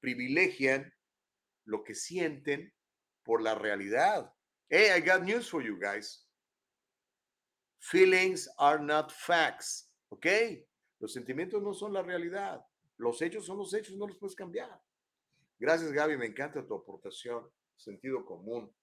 privilegian 0.00 0.92
lo 1.64 1.82
que 1.82 1.94
sienten 1.94 2.72
por 3.24 3.42
la 3.42 3.54
realidad. 3.54 4.32
Hey, 4.68 4.90
I 4.96 5.00
got 5.00 5.22
news 5.22 5.48
for 5.48 5.62
you 5.62 5.78
guys. 5.78 6.26
Feelings 7.78 8.48
are 8.58 8.82
not 8.82 9.10
facts, 9.10 9.90
¿ok? 10.10 10.26
Los 10.98 11.14
sentimientos 11.14 11.62
no 11.62 11.72
son 11.72 11.94
la 11.94 12.02
realidad. 12.02 12.62
Los 12.98 13.22
hechos 13.22 13.46
son 13.46 13.56
los 13.56 13.72
hechos, 13.72 13.96
no 13.96 14.06
los 14.06 14.18
puedes 14.18 14.36
cambiar. 14.36 14.82
Gracias, 15.58 15.92
Gaby, 15.92 16.18
me 16.18 16.26
encanta 16.26 16.66
tu 16.66 16.74
aportación, 16.74 17.50
sentido 17.76 18.24
común. 18.26 18.74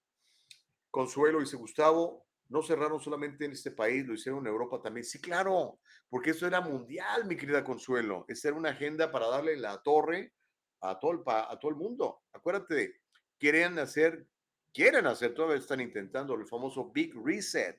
Consuelo 0.90 1.38
dice, 1.40 1.56
Gustavo, 1.56 2.27
no 2.48 2.62
cerraron 2.62 3.00
solamente 3.00 3.44
en 3.44 3.52
este 3.52 3.70
país, 3.70 4.06
lo 4.06 4.14
hicieron 4.14 4.40
en 4.40 4.52
Europa 4.52 4.80
también. 4.80 5.04
Sí, 5.04 5.20
claro, 5.20 5.80
porque 6.08 6.30
eso 6.30 6.46
era 6.46 6.60
mundial, 6.60 7.26
mi 7.26 7.36
querida 7.36 7.62
Consuelo. 7.62 8.24
Esa 8.28 8.48
era 8.48 8.56
una 8.56 8.70
agenda 8.70 9.10
para 9.10 9.28
darle 9.28 9.56
la 9.56 9.82
torre 9.82 10.32
a 10.80 10.98
todo 10.98 11.12
el, 11.12 11.20
a 11.26 11.58
todo 11.60 11.70
el 11.70 11.76
mundo. 11.76 12.22
Acuérdate, 12.32 13.02
quieren 13.38 13.78
hacer, 13.78 14.26
quieren 14.72 15.06
hacer, 15.06 15.34
todavía 15.34 15.58
están 15.58 15.80
intentando 15.80 16.34
el 16.34 16.46
famoso 16.46 16.90
Big 16.90 17.14
Reset 17.14 17.78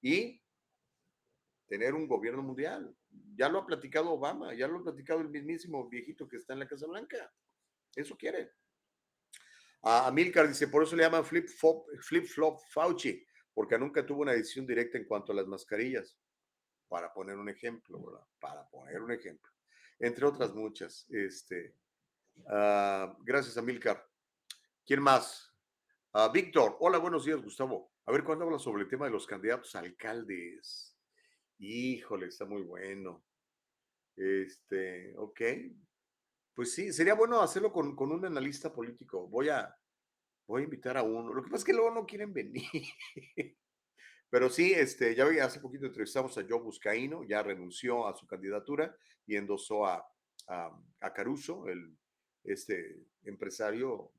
y 0.00 0.42
tener 1.68 1.94
un 1.94 2.08
gobierno 2.08 2.42
mundial. 2.42 2.94
Ya 3.34 3.48
lo 3.48 3.60
ha 3.60 3.66
platicado 3.66 4.10
Obama, 4.10 4.52
ya 4.54 4.66
lo 4.66 4.78
ha 4.78 4.82
platicado 4.82 5.20
el 5.20 5.28
mismísimo 5.28 5.88
viejito 5.88 6.28
que 6.28 6.36
está 6.36 6.54
en 6.54 6.58
la 6.58 6.68
Casa 6.68 6.86
Blanca. 6.86 7.32
Eso 7.94 8.16
quiere. 8.16 8.52
A 9.82 10.10
Milcar 10.10 10.48
dice, 10.48 10.68
por 10.68 10.82
eso 10.82 10.94
le 10.96 11.02
llaman 11.02 11.24
flip 11.24 11.48
flop, 11.48 11.86
flip 12.00 12.24
flop 12.26 12.60
Fauci, 12.70 13.24
porque 13.54 13.78
nunca 13.78 14.04
tuvo 14.04 14.22
una 14.22 14.32
decisión 14.32 14.66
directa 14.66 14.98
en 14.98 15.04
cuanto 15.04 15.32
a 15.32 15.34
las 15.36 15.46
mascarillas. 15.46 16.18
Para 16.88 17.12
poner 17.12 17.36
un 17.36 17.48
ejemplo, 17.48 18.02
¿verdad? 18.04 18.26
Para 18.38 18.68
poner 18.68 19.00
un 19.00 19.12
ejemplo. 19.12 19.50
Entre 19.98 20.26
otras 20.26 20.52
muchas. 20.54 21.06
Este, 21.08 21.74
uh, 22.44 23.14
gracias, 23.24 23.56
Amilcar. 23.56 24.06
¿Quién 24.84 25.00
más? 25.00 25.54
Uh, 26.12 26.30
Víctor. 26.30 26.76
Hola, 26.80 26.98
buenos 26.98 27.24
días, 27.24 27.40
Gustavo. 27.40 27.92
A 28.04 28.12
ver, 28.12 28.24
¿cuándo 28.24 28.44
habla 28.44 28.58
sobre 28.58 28.82
el 28.82 28.88
tema 28.88 29.06
de 29.06 29.12
los 29.12 29.26
candidatos 29.26 29.74
a 29.74 29.78
alcaldes? 29.78 30.96
Híjole, 31.58 32.26
está 32.26 32.44
muy 32.44 32.62
bueno. 32.62 33.24
Este, 34.16 35.14
ok. 35.16 35.40
Pues 36.54 36.74
sí, 36.74 36.92
sería 36.92 37.14
bueno 37.14 37.40
hacerlo 37.40 37.72
con, 37.72 37.96
con 37.96 38.12
un 38.12 38.26
analista 38.26 38.72
político. 38.72 39.26
Voy 39.28 39.48
a, 39.48 39.74
voy 40.46 40.62
a 40.62 40.64
invitar 40.64 40.96
a 40.96 41.02
uno. 41.02 41.32
Lo 41.32 41.42
que 41.42 41.50
pasa 41.50 41.60
es 41.60 41.64
que 41.64 41.72
luego 41.72 41.90
no 41.90 42.06
quieren 42.06 42.32
venir. 42.32 42.64
Pero 44.30 44.48
sí, 44.48 44.72
este, 44.72 45.14
ya 45.14 45.26
hace 45.44 45.60
poquito 45.60 45.86
entrevistamos 45.86 46.36
a 46.38 46.46
Joe 46.48 46.60
Buscaino, 46.60 47.22
ya 47.24 47.42
renunció 47.42 48.06
a 48.06 48.16
su 48.16 48.26
candidatura 48.26 48.96
y 49.26 49.36
endosó 49.36 49.86
a, 49.86 50.06
a, 50.48 51.12
Caruso, 51.12 51.68
el 51.68 51.96
este 52.44 53.06
empresario, 53.24 54.10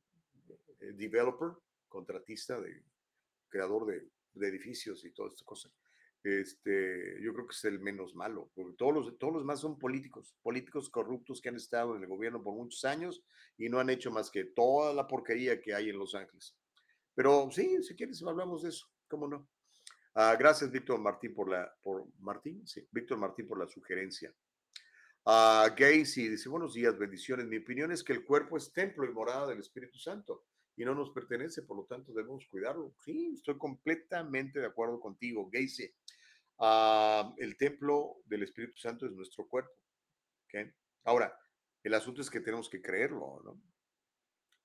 eh, 0.80 0.94
developer, 0.94 1.54
contratista, 1.88 2.60
de, 2.62 2.84
creador 3.50 3.88
de, 3.88 4.08
de 4.34 4.48
edificios 4.48 5.04
y 5.04 5.12
toda 5.12 5.30
esta 5.30 5.44
cosa 5.44 5.72
este, 6.24 7.22
yo 7.22 7.34
creo 7.34 7.48
que 7.48 7.54
es 7.54 7.66
el 7.66 7.80
menos 7.80 8.16
malo, 8.16 8.50
porque 8.56 8.76
todos 8.78 8.94
los, 8.94 9.20
todos 9.20 9.34
los 9.34 9.44
más 9.44 9.60
son 9.60 9.78
políticos, 9.78 10.36
políticos 10.42 10.90
corruptos 10.90 11.42
que 11.42 11.50
han 11.50 11.58
estado 11.58 11.96
en 11.96 12.04
el 12.04 12.08
gobierno 12.08 12.42
por 12.42 12.56
muchos 12.56 12.86
años 12.86 13.24
y 13.58 13.70
no 13.70 13.80
han 13.80 13.90
hecho 13.90 14.10
más 14.10 14.32
que 14.32 14.46
toda 14.46 14.94
la 14.94 15.08
porquería 15.08 15.60
que 15.60 15.74
hay 15.74 15.90
en 15.90 15.98
Los 15.98 16.16
Ángeles. 16.16 16.56
Pero 17.14 17.50
sí, 17.52 17.84
si 17.84 17.96
quieres 17.96 18.24
hablamos 18.24 18.64
de 18.64 18.70
eso, 18.70 18.88
¿cómo 19.08 19.28
no? 19.28 19.48
Ah, 20.16 20.36
gracias, 20.38 20.72
Víctor 20.72 21.00
Martín, 21.00 21.34
por 21.34 21.50
la, 21.50 21.74
por 21.82 22.06
Martín, 22.20 22.66
sí, 22.66 22.88
Víctor 22.92 23.18
Martín 23.18 23.48
por 23.48 23.60
la 23.60 23.68
sugerencia. 23.68 24.34
Uh, 25.26 25.72
Gacy 25.76 26.28
dice, 26.28 26.50
buenos 26.50 26.74
días, 26.74 26.98
bendiciones. 26.98 27.48
Mi 27.48 27.58
opinión 27.58 27.92
es 27.92 28.04
que 28.04 28.14
el 28.14 28.26
cuerpo 28.26 28.58
es 28.58 28.74
templo 28.74 29.06
y 29.06 29.12
morada 29.12 29.48
del 29.48 29.60
Espíritu 29.60 29.98
Santo 29.98 30.46
y 30.76 30.86
no 30.86 30.96
nos 30.96 31.12
pertenece, 31.12 31.62
por 31.62 31.78
lo 31.78 31.86
tanto 31.86 32.14
debemos 32.14 32.48
cuidarlo. 32.48 32.96
Sí, 33.00 33.34
estoy 33.36 33.58
completamente 33.58 34.60
de 34.60 34.68
acuerdo 34.68 35.00
contigo, 35.00 35.50
Gacy. 35.52 35.90
Ah, 36.60 37.34
el 37.38 37.58
templo 37.58 38.22
del 38.26 38.44
Espíritu 38.44 38.78
Santo 38.78 39.06
es 39.06 39.12
nuestro 39.12 39.48
cuerpo. 39.48 39.72
Ahora, 41.04 41.38
el 41.84 41.94
asunto 41.94 42.22
es 42.22 42.30
que 42.30 42.40
tenemos 42.40 42.70
que 42.70 42.82
creerlo, 42.82 43.42
¿no? 43.44 43.62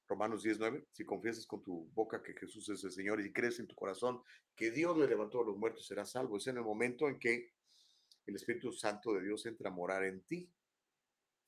Romanos 0.06 0.42
19, 0.42 0.86
si 0.90 1.04
confiesas 1.04 1.46
con 1.46 1.62
tu 1.62 1.90
boca 1.92 2.22
que 2.22 2.32
Jesús 2.32 2.68
es 2.70 2.82
el 2.84 2.90
Señor 2.90 3.20
y 3.20 3.32
crees 3.32 3.58
en 3.58 3.66
tu 3.66 3.74
corazón 3.74 4.22
que 4.56 4.70
Dios 4.70 4.96
le 4.96 5.06
levantó 5.06 5.42
a 5.42 5.44
los 5.44 5.58
muertos, 5.58 5.86
serás 5.86 6.12
salvo. 6.12 6.38
Es 6.38 6.46
en 6.46 6.56
el 6.56 6.62
momento 6.62 7.08
en 7.08 7.18
que 7.18 7.52
el 8.24 8.36
Espíritu 8.36 8.72
Santo 8.72 9.12
de 9.12 9.22
Dios 9.22 9.44
entra 9.44 9.68
a 9.68 9.72
morar 9.72 10.04
en 10.04 10.22
ti. 10.22 10.50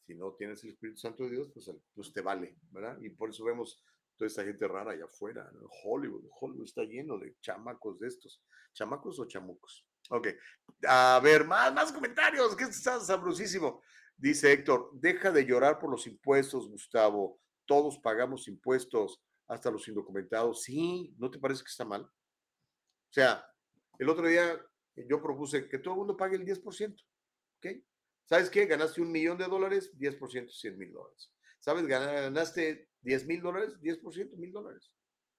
Si 0.07 0.15
no 0.15 0.35
tienes 0.35 0.63
el 0.65 0.71
Espíritu 0.71 0.99
Santo 0.99 1.25
de 1.25 1.31
Dios, 1.31 1.51
pues, 1.55 1.71
pues 1.95 2.13
te 2.13 2.21
vale, 2.21 2.57
¿verdad? 2.71 2.99
Y 3.01 3.11
por 3.11 3.31
eso 3.31 3.45
vemos 3.45 3.83
toda 4.21 4.29
esta 4.29 4.45
gente 4.45 4.69
rara 4.69 4.93
allá 4.93 5.07
afuera. 5.07 5.51
Hollywood, 5.83 6.27
Hollywood 6.39 6.65
está 6.65 6.83
lleno 6.83 7.19
de 7.19 7.37
chamacos 7.41 7.99
de 7.99 8.09
estos. 8.09 8.45
¿Chamacos 8.75 9.19
o 9.19 9.25
chamucos? 9.25 9.87
Ok. 10.11 10.29
A 10.87 11.19
ver, 11.25 11.47
más, 11.47 11.73
más 11.73 11.91
comentarios, 11.91 12.55
que 12.55 12.65
está 12.65 13.01
sabrosísimo. 13.01 13.81
Dice 14.15 14.53
Héctor, 14.53 14.91
deja 14.93 15.31
de 15.31 15.47
llorar 15.47 15.79
por 15.79 15.91
los 15.91 16.07
impuestos, 16.07 16.69
Gustavo. 16.69 17.41
Todos 17.65 17.99
pagamos 17.99 18.47
impuestos, 18.47 19.23
hasta 19.49 19.71
los 19.71 19.89
indocumentados. 19.89 20.65
Sí, 20.65 21.15
¿no 21.17 21.31
te 21.31 21.39
parece 21.39 21.63
que 21.63 21.71
está 21.71 21.87
mal? 21.87 22.03
O 22.03 23.13
sea, 23.13 23.43
el 23.99 24.11
otro 24.11 24.29
día 24.29 24.61
yo 24.97 25.23
propuse 25.23 25.67
que 25.67 25.79
todo 25.79 25.95
el 25.95 25.99
mundo 26.01 26.15
pague 26.15 26.37
el 26.37 26.45
10%. 26.45 26.95
¿Ok? 27.57 27.67
¿Sabes 28.27 28.51
qué? 28.51 28.67
Ganaste 28.67 29.01
un 29.01 29.11
millón 29.11 29.39
de 29.39 29.47
dólares, 29.47 29.91
10%, 29.97 30.51
100 30.51 30.77
mil 30.77 30.93
dólares. 30.93 31.33
¿Sabes? 31.59 31.87
Ganaste 31.87 32.90
10 33.03 33.27
mil 33.27 33.41
dólares, 33.41 33.75
10%, 33.81 34.37
mil 34.37 34.53
dólares. 34.53 34.91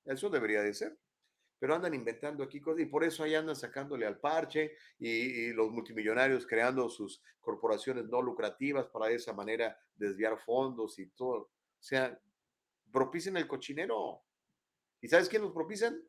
Eso 0.05 0.29
debería 0.29 0.61
de 0.61 0.73
ser 0.73 0.97
pero 1.61 1.75
andan 1.75 1.93
inventando 1.93 2.43
aquí 2.43 2.59
cosas 2.59 2.81
y 2.81 2.87
por 2.87 3.03
eso 3.03 3.23
ahí 3.23 3.35
andan 3.35 3.55
sacándole 3.55 4.07
al 4.07 4.19
parche 4.19 4.75
y, 4.97 5.53
los 5.53 5.69
multimillonarios 5.69 6.47
creando 6.47 6.89
sus 6.89 7.21
corporaciones 7.39 8.05
no 8.05 8.19
lucrativas 8.19 8.87
para 8.87 9.09
de 9.09 9.15
esa 9.15 9.31
manera 9.31 9.79
desviar 9.93 10.39
fondos 10.39 10.97
y 10.97 11.05
todo. 11.11 11.37
O 11.41 11.51
sea, 11.79 12.19
propicen 12.91 13.37
el 13.37 13.47
cochinero. 13.47 14.23
¿Y 15.01 15.07
sabes 15.07 15.29
quién 15.29 15.43
los 15.43 15.51
propician? 15.51 16.01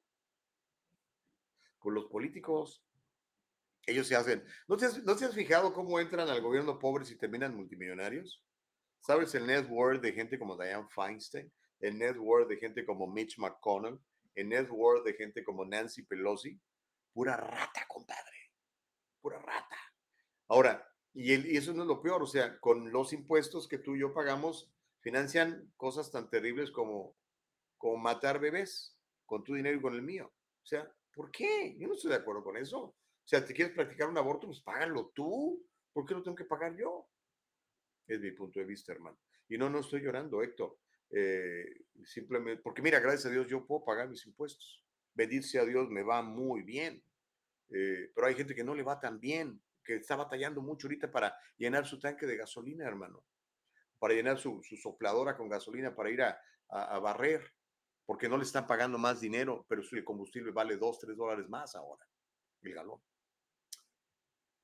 Con 1.79 1.93
los 1.93 2.07
políticos. 2.07 2.83
Ellos 3.85 4.07
se 4.07 4.17
hacen. 4.17 4.43
¿No 4.69 4.79
te, 4.79 4.87
has, 4.87 5.05
¿No 5.05 5.15
te 5.15 5.27
has 5.27 5.35
fijado 5.35 5.75
cómo 5.75 6.01
entran 6.01 6.31
al 6.31 6.41
gobierno 6.41 6.79
pobres 6.79 7.11
y 7.11 7.19
terminan 7.19 7.55
multimillonarios? 7.55 8.43
¿Sabes 9.03 9.35
el 9.35 9.47
net 9.47 9.69
worth 9.69 10.01
de 10.01 10.13
gente 10.13 10.39
como 10.39 10.57
Diane 10.57 10.89
Feinstein? 10.89 11.53
El 11.81 11.99
net 11.99 12.17
worth 12.17 12.49
de 12.49 12.57
gente 12.57 12.87
como 12.87 13.07
Mitch 13.07 13.39
McConnell? 13.39 14.01
en 14.35 14.49
net 14.49 14.69
worth 14.71 15.05
de 15.05 15.15
gente 15.15 15.45
como 15.45 15.65
Nancy 15.65 16.03
Pelosi, 16.03 16.59
pura 17.13 17.37
rata, 17.37 17.87
compadre, 17.87 18.53
pura 19.21 19.39
rata. 19.39 19.77
Ahora, 20.49 20.87
y, 21.15 21.57
eso 21.57 21.73
no 21.75 21.83
es 21.83 21.89
lo 21.89 22.01
peor, 22.01 22.23
o 22.23 22.27
sea, 22.27 22.59
con 22.61 22.91
los 22.93 23.13
impuestos 23.13 23.69
que 23.69 23.79
tú 23.79 23.95
y 23.95 24.01
yo 24.01 24.13
pagamos, 24.15 24.73
financian 25.01 25.73
cosas 25.77 26.11
tan 26.11 26.31
terribles 26.31 26.71
como, 26.71 27.17
como 27.77 27.97
matar 27.97 28.39
bebés 28.39 28.97
con 29.27 29.45
tu 29.45 29.55
dinero 29.55 29.79
y 29.79 29.83
con 29.83 29.95
el 29.95 30.03
mío. 30.03 30.33
O 30.63 30.67
sea, 30.67 30.91
¿por 31.13 31.31
qué? 31.31 31.77
Yo 31.79 31.89
no 31.89 31.95
estoy 31.95 32.11
de 32.11 32.17
acuerdo 32.17 32.43
con 32.45 32.57
eso. 32.57 32.81
O 32.81 33.27
sea, 33.27 33.45
¿te 33.45 33.53
quieres 33.53 33.75
practicar 33.75 34.09
un 34.09 34.19
aborto? 34.19 34.47
Pues 34.47 34.61
págalo 34.61 35.11
tú. 35.15 35.65
¿Por 35.93 36.07
qué 36.07 36.15
lo 36.15 36.23
tengo 36.23 36.37
que 36.37 36.45
pagar 36.45 36.75
yo? 36.77 37.09
Es 38.07 38.21
mi 38.21 38.33
punto 38.33 38.61
de 38.61 38.67
vista, 38.67 38.93
hermano. 38.93 39.19
Y 39.49 39.59
no, 39.59 39.69
no 39.71 39.81
estoy 39.81 40.01
llorando, 40.01 40.43
Héctor. 40.43 40.79
Eh, 41.11 41.85
simplemente, 42.05 42.63
porque 42.63 42.81
mira, 42.81 42.99
gracias 42.99 43.27
a 43.27 43.31
Dios 43.31 43.47
yo 43.47 43.67
puedo 43.67 43.85
pagar 43.85 44.09
mis 44.09 44.27
impuestos. 44.27 44.85
Bendito 45.15 45.61
a 45.61 45.65
Dios, 45.65 45.91
me 45.91 46.03
va 46.03 46.23
muy 46.23 46.63
bien. 46.63 47.03
Eh, 47.69 48.11
pero 48.15 48.27
hay 48.27 48.35
gente 48.35 48.55
que 48.55 48.65
no 48.65 48.75
le 48.75 48.83
va 48.83 48.99
tan 48.99 49.21
bien, 49.21 49.61
que 49.85 49.97
está 49.97 50.17
batallando 50.17 50.63
mucho 50.63 50.87
ahorita 50.87 51.11
para 51.11 51.37
llenar 51.57 51.87
su 51.87 51.99
tanque 51.99 52.27
de 52.27 52.37
gasolina, 52.37 52.87
hermano. 52.87 53.25
Para 53.99 54.15
llenar 54.15 54.39
su, 54.39 54.63
sopladora 54.83 55.37
con 55.37 55.49
gasolina 55.49 55.95
para 55.95 56.11
ir 56.11 56.23
a, 56.23 56.39
a, 56.69 56.99
barrer, 56.99 57.53
porque 58.05 58.29
no 58.29 58.37
le 58.37 58.45
están 58.45 58.67
pagando 58.67 58.99
más 58.99 59.21
dinero, 59.21 59.65
pero 59.69 59.83
el 59.91 60.05
combustible 60.05 60.51
vale 60.51 60.77
2, 60.77 60.99
3 60.99 61.17
dólares 61.17 61.49
más 61.49 61.75
ahora, 61.77 62.07
el 62.63 62.75
galón. 62.75 63.01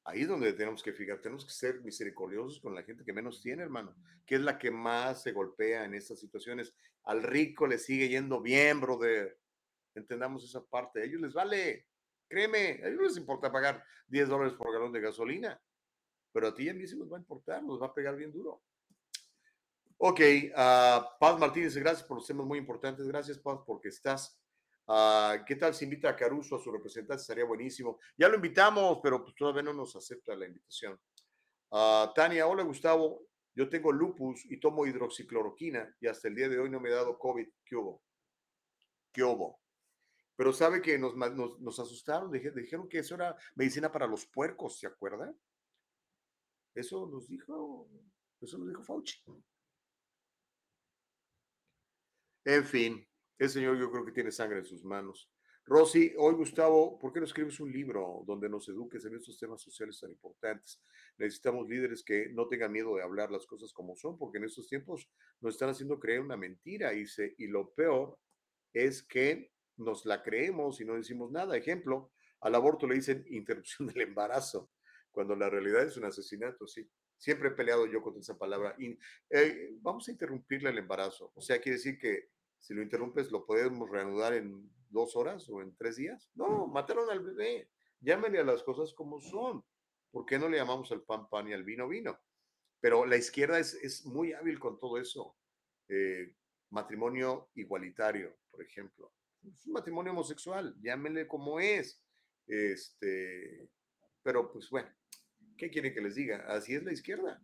Ahí 0.09 0.23
es 0.23 0.29
donde 0.29 0.55
tenemos 0.55 0.83
que 0.83 0.95
fijar, 0.95 1.21
tenemos 1.21 1.45
que 1.45 1.53
ser 1.53 1.83
misericordiosos 1.83 2.61
con 2.61 2.75
la 2.75 2.83
gente 2.83 3.05
que 3.05 3.13
menos 3.13 3.43
tiene, 3.43 3.63
hermano, 3.63 3.95
que 4.25 4.37
es 4.37 4.41
la 4.41 4.57
que 4.57 4.71
más 4.71 5.23
se 5.23 5.33
golpea 5.33 5.85
en 5.85 5.93
estas 5.93 6.19
situaciones. 6.19 6.73
Al 7.03 7.23
rico 7.23 7.67
le 7.67 7.77
sigue 7.77 8.09
yendo 8.09 8.41
bien, 8.41 8.81
brother. 8.81 9.39
Entendamos 9.95 10.45
esa 10.45 10.65
parte. 10.65 11.03
A 11.03 11.05
ellos 11.05 11.21
les 11.21 11.35
vale, 11.35 11.89
créeme, 12.27 12.81
a 12.83 12.89
ellos 12.89 13.03
les 13.03 13.17
importa 13.19 13.53
pagar 13.53 13.85
10 14.07 14.31
dólares 14.31 14.55
por 14.55 14.73
galón 14.73 14.93
de 14.93 15.03
gasolina, 15.03 15.61
pero 16.33 16.49
a 16.49 16.55
ti 16.55 16.63
y 16.63 16.69
a 16.71 16.75
mí 16.75 16.87
sí 16.87 16.97
nos 16.97 17.13
va 17.13 17.19
a 17.19 17.21
importar, 17.21 17.63
nos 17.63 17.79
va 17.79 17.89
a 17.89 17.95
pegar 17.95 18.17
bien 18.17 18.33
duro. 18.33 18.63
Ok, 19.99 20.21
uh, 20.21 21.19
Paz 21.21 21.39
Martínez, 21.39 21.77
gracias 21.77 22.09
por 22.09 22.17
los 22.17 22.27
temas 22.27 22.47
muy 22.47 22.59
importantes. 22.59 23.07
Gracias, 23.07 23.37
Paz, 23.37 23.61
porque 23.67 23.89
estás 23.89 24.41
Ah, 24.91 25.45
¿Qué 25.47 25.57
tal 25.57 25.75
si 25.75 25.85
invita 25.85 26.09
a 26.09 26.17
Caruso 26.17 26.57
a 26.57 26.59
su 26.59 26.73
representante? 26.73 27.21
Estaría 27.21 27.45
buenísimo. 27.45 27.99
Ya 28.17 28.27
lo 28.29 28.37
invitamos, 28.37 29.01
pero 29.03 29.23
pues 29.23 29.35
todavía 29.35 29.63
no 29.63 29.75
nos 29.75 29.95
acepta 29.95 30.35
la 30.35 30.47
invitación. 30.47 30.99
Uh, 31.71 32.13
Tania, 32.15 32.47
hola 32.47 32.63
Gustavo. 32.63 33.27
Yo 33.55 33.69
tengo 33.69 33.93
lupus 33.93 34.47
y 34.47 34.59
tomo 34.59 34.87
hidroxicloroquina 34.87 35.95
y 36.01 36.07
hasta 36.07 36.29
el 36.29 36.37
día 36.37 36.49
de 36.49 36.59
hoy 36.59 36.71
no 36.71 36.81
me 36.81 36.89
he 36.89 36.93
dado 36.93 37.19
COVID. 37.19 37.47
¿Qué 37.65 37.77
hubo? 37.77 38.03
¿Qué 39.13 39.23
hubo? 39.23 39.61
Pero 40.37 40.53
sabe 40.53 40.81
que 40.81 40.99
nos, 40.99 41.15
nos, 41.17 41.61
nos 41.61 41.81
asustaron, 41.81 42.31
dijeron 42.31 42.89
que 42.89 43.01
eso 43.01 43.17
era 43.17 43.37
medicina 43.57 43.93
para 43.93 44.07
los 44.07 44.25
puercos, 44.27 44.79
¿se 44.79 44.87
acuerda? 44.87 45.35
Eso 46.75 47.07
nos 47.09 47.29
dijo 47.29 47.91
Eso 48.41 48.57
nos 48.57 48.69
dijo 48.69 48.85
Fauci. 48.85 49.21
En 52.45 52.65
fin, 52.65 53.09
el 53.39 53.49
señor 53.49 53.79
yo 53.79 53.91
creo 53.91 54.05
que 54.05 54.13
tiene 54.13 54.33
sangre 54.33 54.59
en 54.59 54.65
sus 54.65 54.85
manos. 54.85 55.31
Rosy, 55.65 56.15
hoy 56.17 56.35
Gustavo, 56.35 56.99
¿por 56.99 57.13
qué 57.13 57.21
no 57.21 57.27
escribes 57.27 57.61
un 57.61 57.71
libro 57.71 58.25
donde 58.27 58.49
nos 58.49 58.67
eduques 58.71 59.05
en 59.05 59.17
estos 59.17 59.39
temas 59.39 59.61
sociales 59.61 60.01
tan 60.01 60.11
importantes? 60.11 60.81
Necesitamos 61.19 61.69
líderes 61.69 62.03
que 62.03 62.31
no 62.31 62.49
tengan 62.49 62.73
miedo 62.73 62.97
de 62.97 63.03
hablar 63.03 63.31
las 63.31 63.47
cosas 63.47 63.71
como 63.75 63.95
son, 63.95 64.17
porque 64.17 64.39
en 64.39 64.45
estos 64.45 64.67
tiempos 64.67 65.11
nos 65.41 65.55
están 65.55 65.69
haciendo 65.69 66.01
creer 66.01 66.21
una 66.21 66.39
mentira 66.39 66.95
y, 66.95 67.07
se, 67.07 67.35
y 67.37 67.49
lo 67.49 67.71
peor 67.75 68.19
es 68.73 69.03
que 69.03 69.53
nos 69.77 70.07
la 70.07 70.23
creemos 70.23 70.81
y 70.81 70.87
no 70.87 70.95
decimos 70.95 71.31
nada. 71.31 71.55
Ejemplo, 71.55 72.13
al 72.41 72.55
aborto 72.55 72.87
le 72.87 72.95
dicen 72.95 73.25
interrupción 73.29 73.89
del 73.93 74.01
embarazo, 74.01 74.71
cuando 75.11 75.37
la 75.37 75.51
realidad 75.51 75.83
es 75.83 75.99
un 75.99 76.07
asesinato, 76.07 76.67
sí. 76.67 76.89
Siempre 77.19 77.49
he 77.49 77.53
peleado 77.53 77.87
yo 77.87 78.01
contra 78.01 78.21
esa 78.21 78.39
palabra. 78.39 78.75
Y, 78.79 78.97
eh, 79.29 79.71
vamos 79.81 80.09
a 80.09 80.13
interrumpirle 80.13 80.71
el 80.71 80.79
embarazo. 80.79 81.33
O 81.35 81.43
sea, 81.43 81.61
quiere 81.61 81.77
decir 81.77 81.99
que 81.99 82.31
si 82.59 82.75
lo 82.75 82.83
interrumpes, 82.83 83.31
¿lo 83.31 83.47
podemos 83.47 83.91
reanudar 83.91 84.35
en 84.35 84.71
dos 84.91 85.17
horas 85.17 85.49
o 85.49 85.61
en 85.61 85.77
tres 85.77 85.97
días? 85.97 86.31
No, 86.35 86.67
mataron 86.67 87.11
al 87.11 87.21
bebé. 87.21 87.71
Llámenle 88.01 88.39
a 88.41 88.45
las 88.45 88.63
cosas 88.63 88.93
como 88.95 89.21
son. 89.21 89.65
¿Por 90.11 90.25
qué 90.25 90.39
no 90.39 90.49
le 90.49 90.57
llamamos 90.57 90.91
al 90.93 91.03
pan 91.03 91.29
pan 91.29 91.49
y 91.49 91.53
al 91.53 91.65
vino 91.65 91.89
vino? 91.89 92.19
Pero 92.81 93.05
la 93.05 93.17
izquierda 93.17 93.59
es, 93.59 93.75
es 93.75 94.07
muy 94.07 94.33
hábil 94.33 94.59
con 94.59 94.79
todo 94.79 94.99
eso. 94.99 95.37
Eh, 95.89 96.35
matrimonio 96.71 97.51
igualitario, 97.55 98.37
por 98.51 98.63
ejemplo. 98.63 99.13
Es 99.43 99.67
un 99.67 99.73
matrimonio 99.73 100.13
homosexual, 100.13 100.75
llámenle 100.81 101.27
como 101.27 101.61
es. 101.61 102.03
Este, 102.47 103.69
pero 104.23 104.51
pues 104.51 104.71
bueno, 104.71 104.89
¿qué 105.57 105.71
quiere 105.71 105.93
que 105.93 106.01
les 106.01 106.15
diga? 106.15 106.45
Así 106.49 106.75
es 106.75 106.83
la 106.83 106.93
izquierda. 106.93 107.43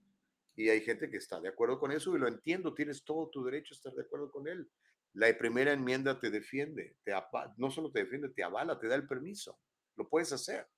Y 0.57 0.69
hay 0.69 0.81
gente 0.81 1.11
que 1.11 1.17
está 1.17 1.41
de 1.41 1.49
acuerdo 1.49 1.79
con 1.79 1.91
eso 1.93 2.15
y 2.15 2.19
lo 2.19 2.29
entiendo, 2.29 2.75
tienes 2.75 3.05
todo 3.05 3.29
tu 3.29 3.45
derecho 3.45 3.75
a 3.75 3.77
estar 3.77 3.93
de 3.95 4.03
acuerdo 4.03 4.31
con 4.31 4.47
él. 4.47 4.71
La 5.15 5.37
primera 5.39 5.73
enmienda 5.73 6.19
te 6.19 6.31
defiende, 6.31 6.97
te 7.05 7.13
no 7.57 7.71
solo 7.71 7.91
te 7.91 8.01
defiende, 8.01 8.31
te 8.31 8.43
avala, 8.43 8.79
te 8.79 8.89
da 8.89 8.97
el 8.97 9.07
permiso. 9.07 9.59
Lo 9.97 10.09
puedes 10.09 10.33
hacer. 10.33 10.69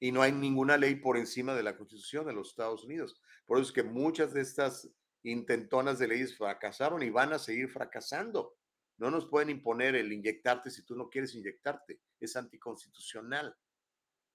Y 0.00 0.10
no 0.10 0.22
hay 0.22 0.32
ninguna 0.32 0.76
ley 0.76 0.96
por 0.96 1.16
encima 1.16 1.54
de 1.54 1.62
la 1.62 1.76
Constitución 1.76 2.26
de 2.26 2.32
los 2.32 2.50
Estados 2.50 2.84
Unidos. 2.84 3.20
Por 3.46 3.58
eso 3.58 3.68
es 3.68 3.72
que 3.72 3.82
muchas 3.84 4.32
de 4.34 4.40
estas 4.40 4.90
intentonas 5.22 5.98
de 5.98 6.08
leyes 6.08 6.36
fracasaron 6.36 7.02
y 7.02 7.10
van 7.10 7.32
a 7.32 7.38
seguir 7.38 7.68
fracasando. 7.68 8.56
No 8.98 9.10
nos 9.10 9.26
pueden 9.26 9.50
imponer 9.50 9.94
el 9.94 10.12
inyectarte 10.12 10.70
si 10.70 10.84
tú 10.84 10.96
no 10.96 11.08
quieres 11.08 11.34
inyectarte. 11.34 12.00
Es 12.18 12.36
anticonstitucional, 12.36 13.56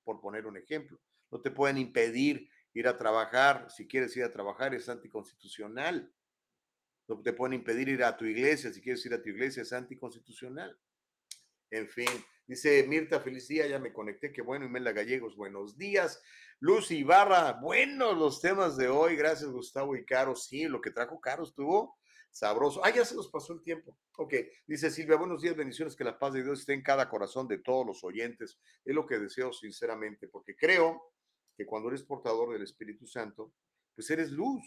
por 0.03 0.22
poner 0.22 0.45
un 0.45 0.57
ejemplo. 0.57 1.01
No 1.31 1.41
te 1.41 1.51
pueden 1.51 1.77
impedir 1.77 2.49
ir 2.73 2.88
a 2.88 2.97
trabajar 2.97 3.69
si 3.69 3.88
quieres 3.88 4.15
ir 4.15 4.23
a 4.23 4.31
trabajar, 4.31 4.73
es 4.73 4.88
anticonstitucional. 4.88 6.13
No 7.07 7.22
te 7.22 7.34
pueden 7.34 7.53
impedir 7.53 7.90
ir 7.90 8.03
a 8.03 8.18
tu 8.18 8.26
iglesia, 8.26 8.73
si 8.73 8.82
quieres 8.82 9.06
ir 9.06 9.14
a 9.14 9.22
tu 9.22 9.30
iglesia, 9.30 9.61
es 9.61 9.73
anticonstitucional. 9.73 10.77
En 11.69 11.88
fin, 11.90 12.10
dice 12.48 12.86
Mirta, 12.88 13.19
feliz 13.19 13.48
día, 13.48 13.68
ya 13.68 13.80
me 13.80 13.94
conecté, 13.94 14.32
qué 14.32 14.41
bueno, 14.41 14.65
Imelda 14.65 14.91
Gallegos, 14.91 15.36
buenos 15.36 15.77
días. 15.77 16.22
Lucy 16.60 16.99
Ibarra, 16.99 17.53
buenos 17.53 18.18
los 18.18 18.41
temas 18.41 18.77
de 18.77 18.88
hoy, 18.88 19.15
gracias 19.15 19.49
Gustavo 19.49 19.95
y 19.95 20.06
Caro, 20.06 20.36
sí, 20.36 20.65
lo 20.65 20.82
que 20.82 20.91
trajo 20.91 21.19
Caro 21.19 21.44
estuvo 21.44 21.98
sabroso. 22.36 22.84
Ah, 22.84 22.90
ya 22.90 23.06
se 23.06 23.15
nos 23.15 23.30
pasó 23.30 23.53
el 23.53 23.61
tiempo. 23.61 23.98
Ok, 24.18 24.34
dice 24.68 24.91
Silvia, 24.91 25.15
buenos 25.15 25.41
días, 25.41 25.56
bendiciones, 25.56 25.95
que 25.95 26.03
la 26.03 26.19
paz 26.19 26.34
de 26.34 26.44
Dios 26.44 26.60
esté 26.60 26.73
en 26.73 26.84
cada 26.84 27.10
corazón 27.10 27.48
de 27.48 27.60
todos 27.60 27.86
los 27.86 28.03
oyentes. 28.03 28.60
Es 28.84 28.94
lo 28.94 29.06
que 29.06 29.19
deseo 29.19 29.53
sinceramente, 29.53 30.27
porque 30.27 30.56
creo 30.56 31.14
que 31.56 31.65
cuando 31.65 31.90
eres 31.90 32.03
portador 32.03 32.52
del 32.52 32.64
Espíritu 32.64 33.07
Santo, 33.07 33.53
pues 33.95 34.10
eres 34.10 34.32
luz, 34.32 34.61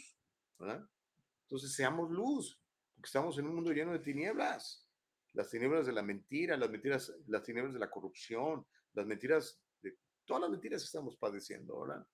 ¿verdad? 0.59 0.89
Entonces 1.49 1.73
seamos 1.73 2.11
luz, 2.11 2.61
porque 2.95 3.07
estamos 3.07 3.39
en 3.39 3.47
un 3.47 3.55
mundo 3.55 3.73
lleno 3.73 3.93
de 3.93 4.01
tinieblas. 4.01 4.87
Las 5.33 5.49
tinieblas 5.49 5.87
de 5.87 5.95
la 5.95 6.03
mentira, 6.03 6.59
las 6.59 6.69
mentiras, 6.69 7.11
las 7.27 7.43
tinieblas 7.43 7.73
de 7.73 7.81
la 7.81 7.91
corrupción, 7.91 8.67
las 8.93 9.07
mentiras 9.07 9.59
de 9.81 9.97
todas 10.27 10.43
las 10.43 10.51
mentiras 10.51 10.83
que 10.83 10.87
estamos 10.87 11.17
padeciendo, 11.17 11.81
¿verdad? 11.81 12.07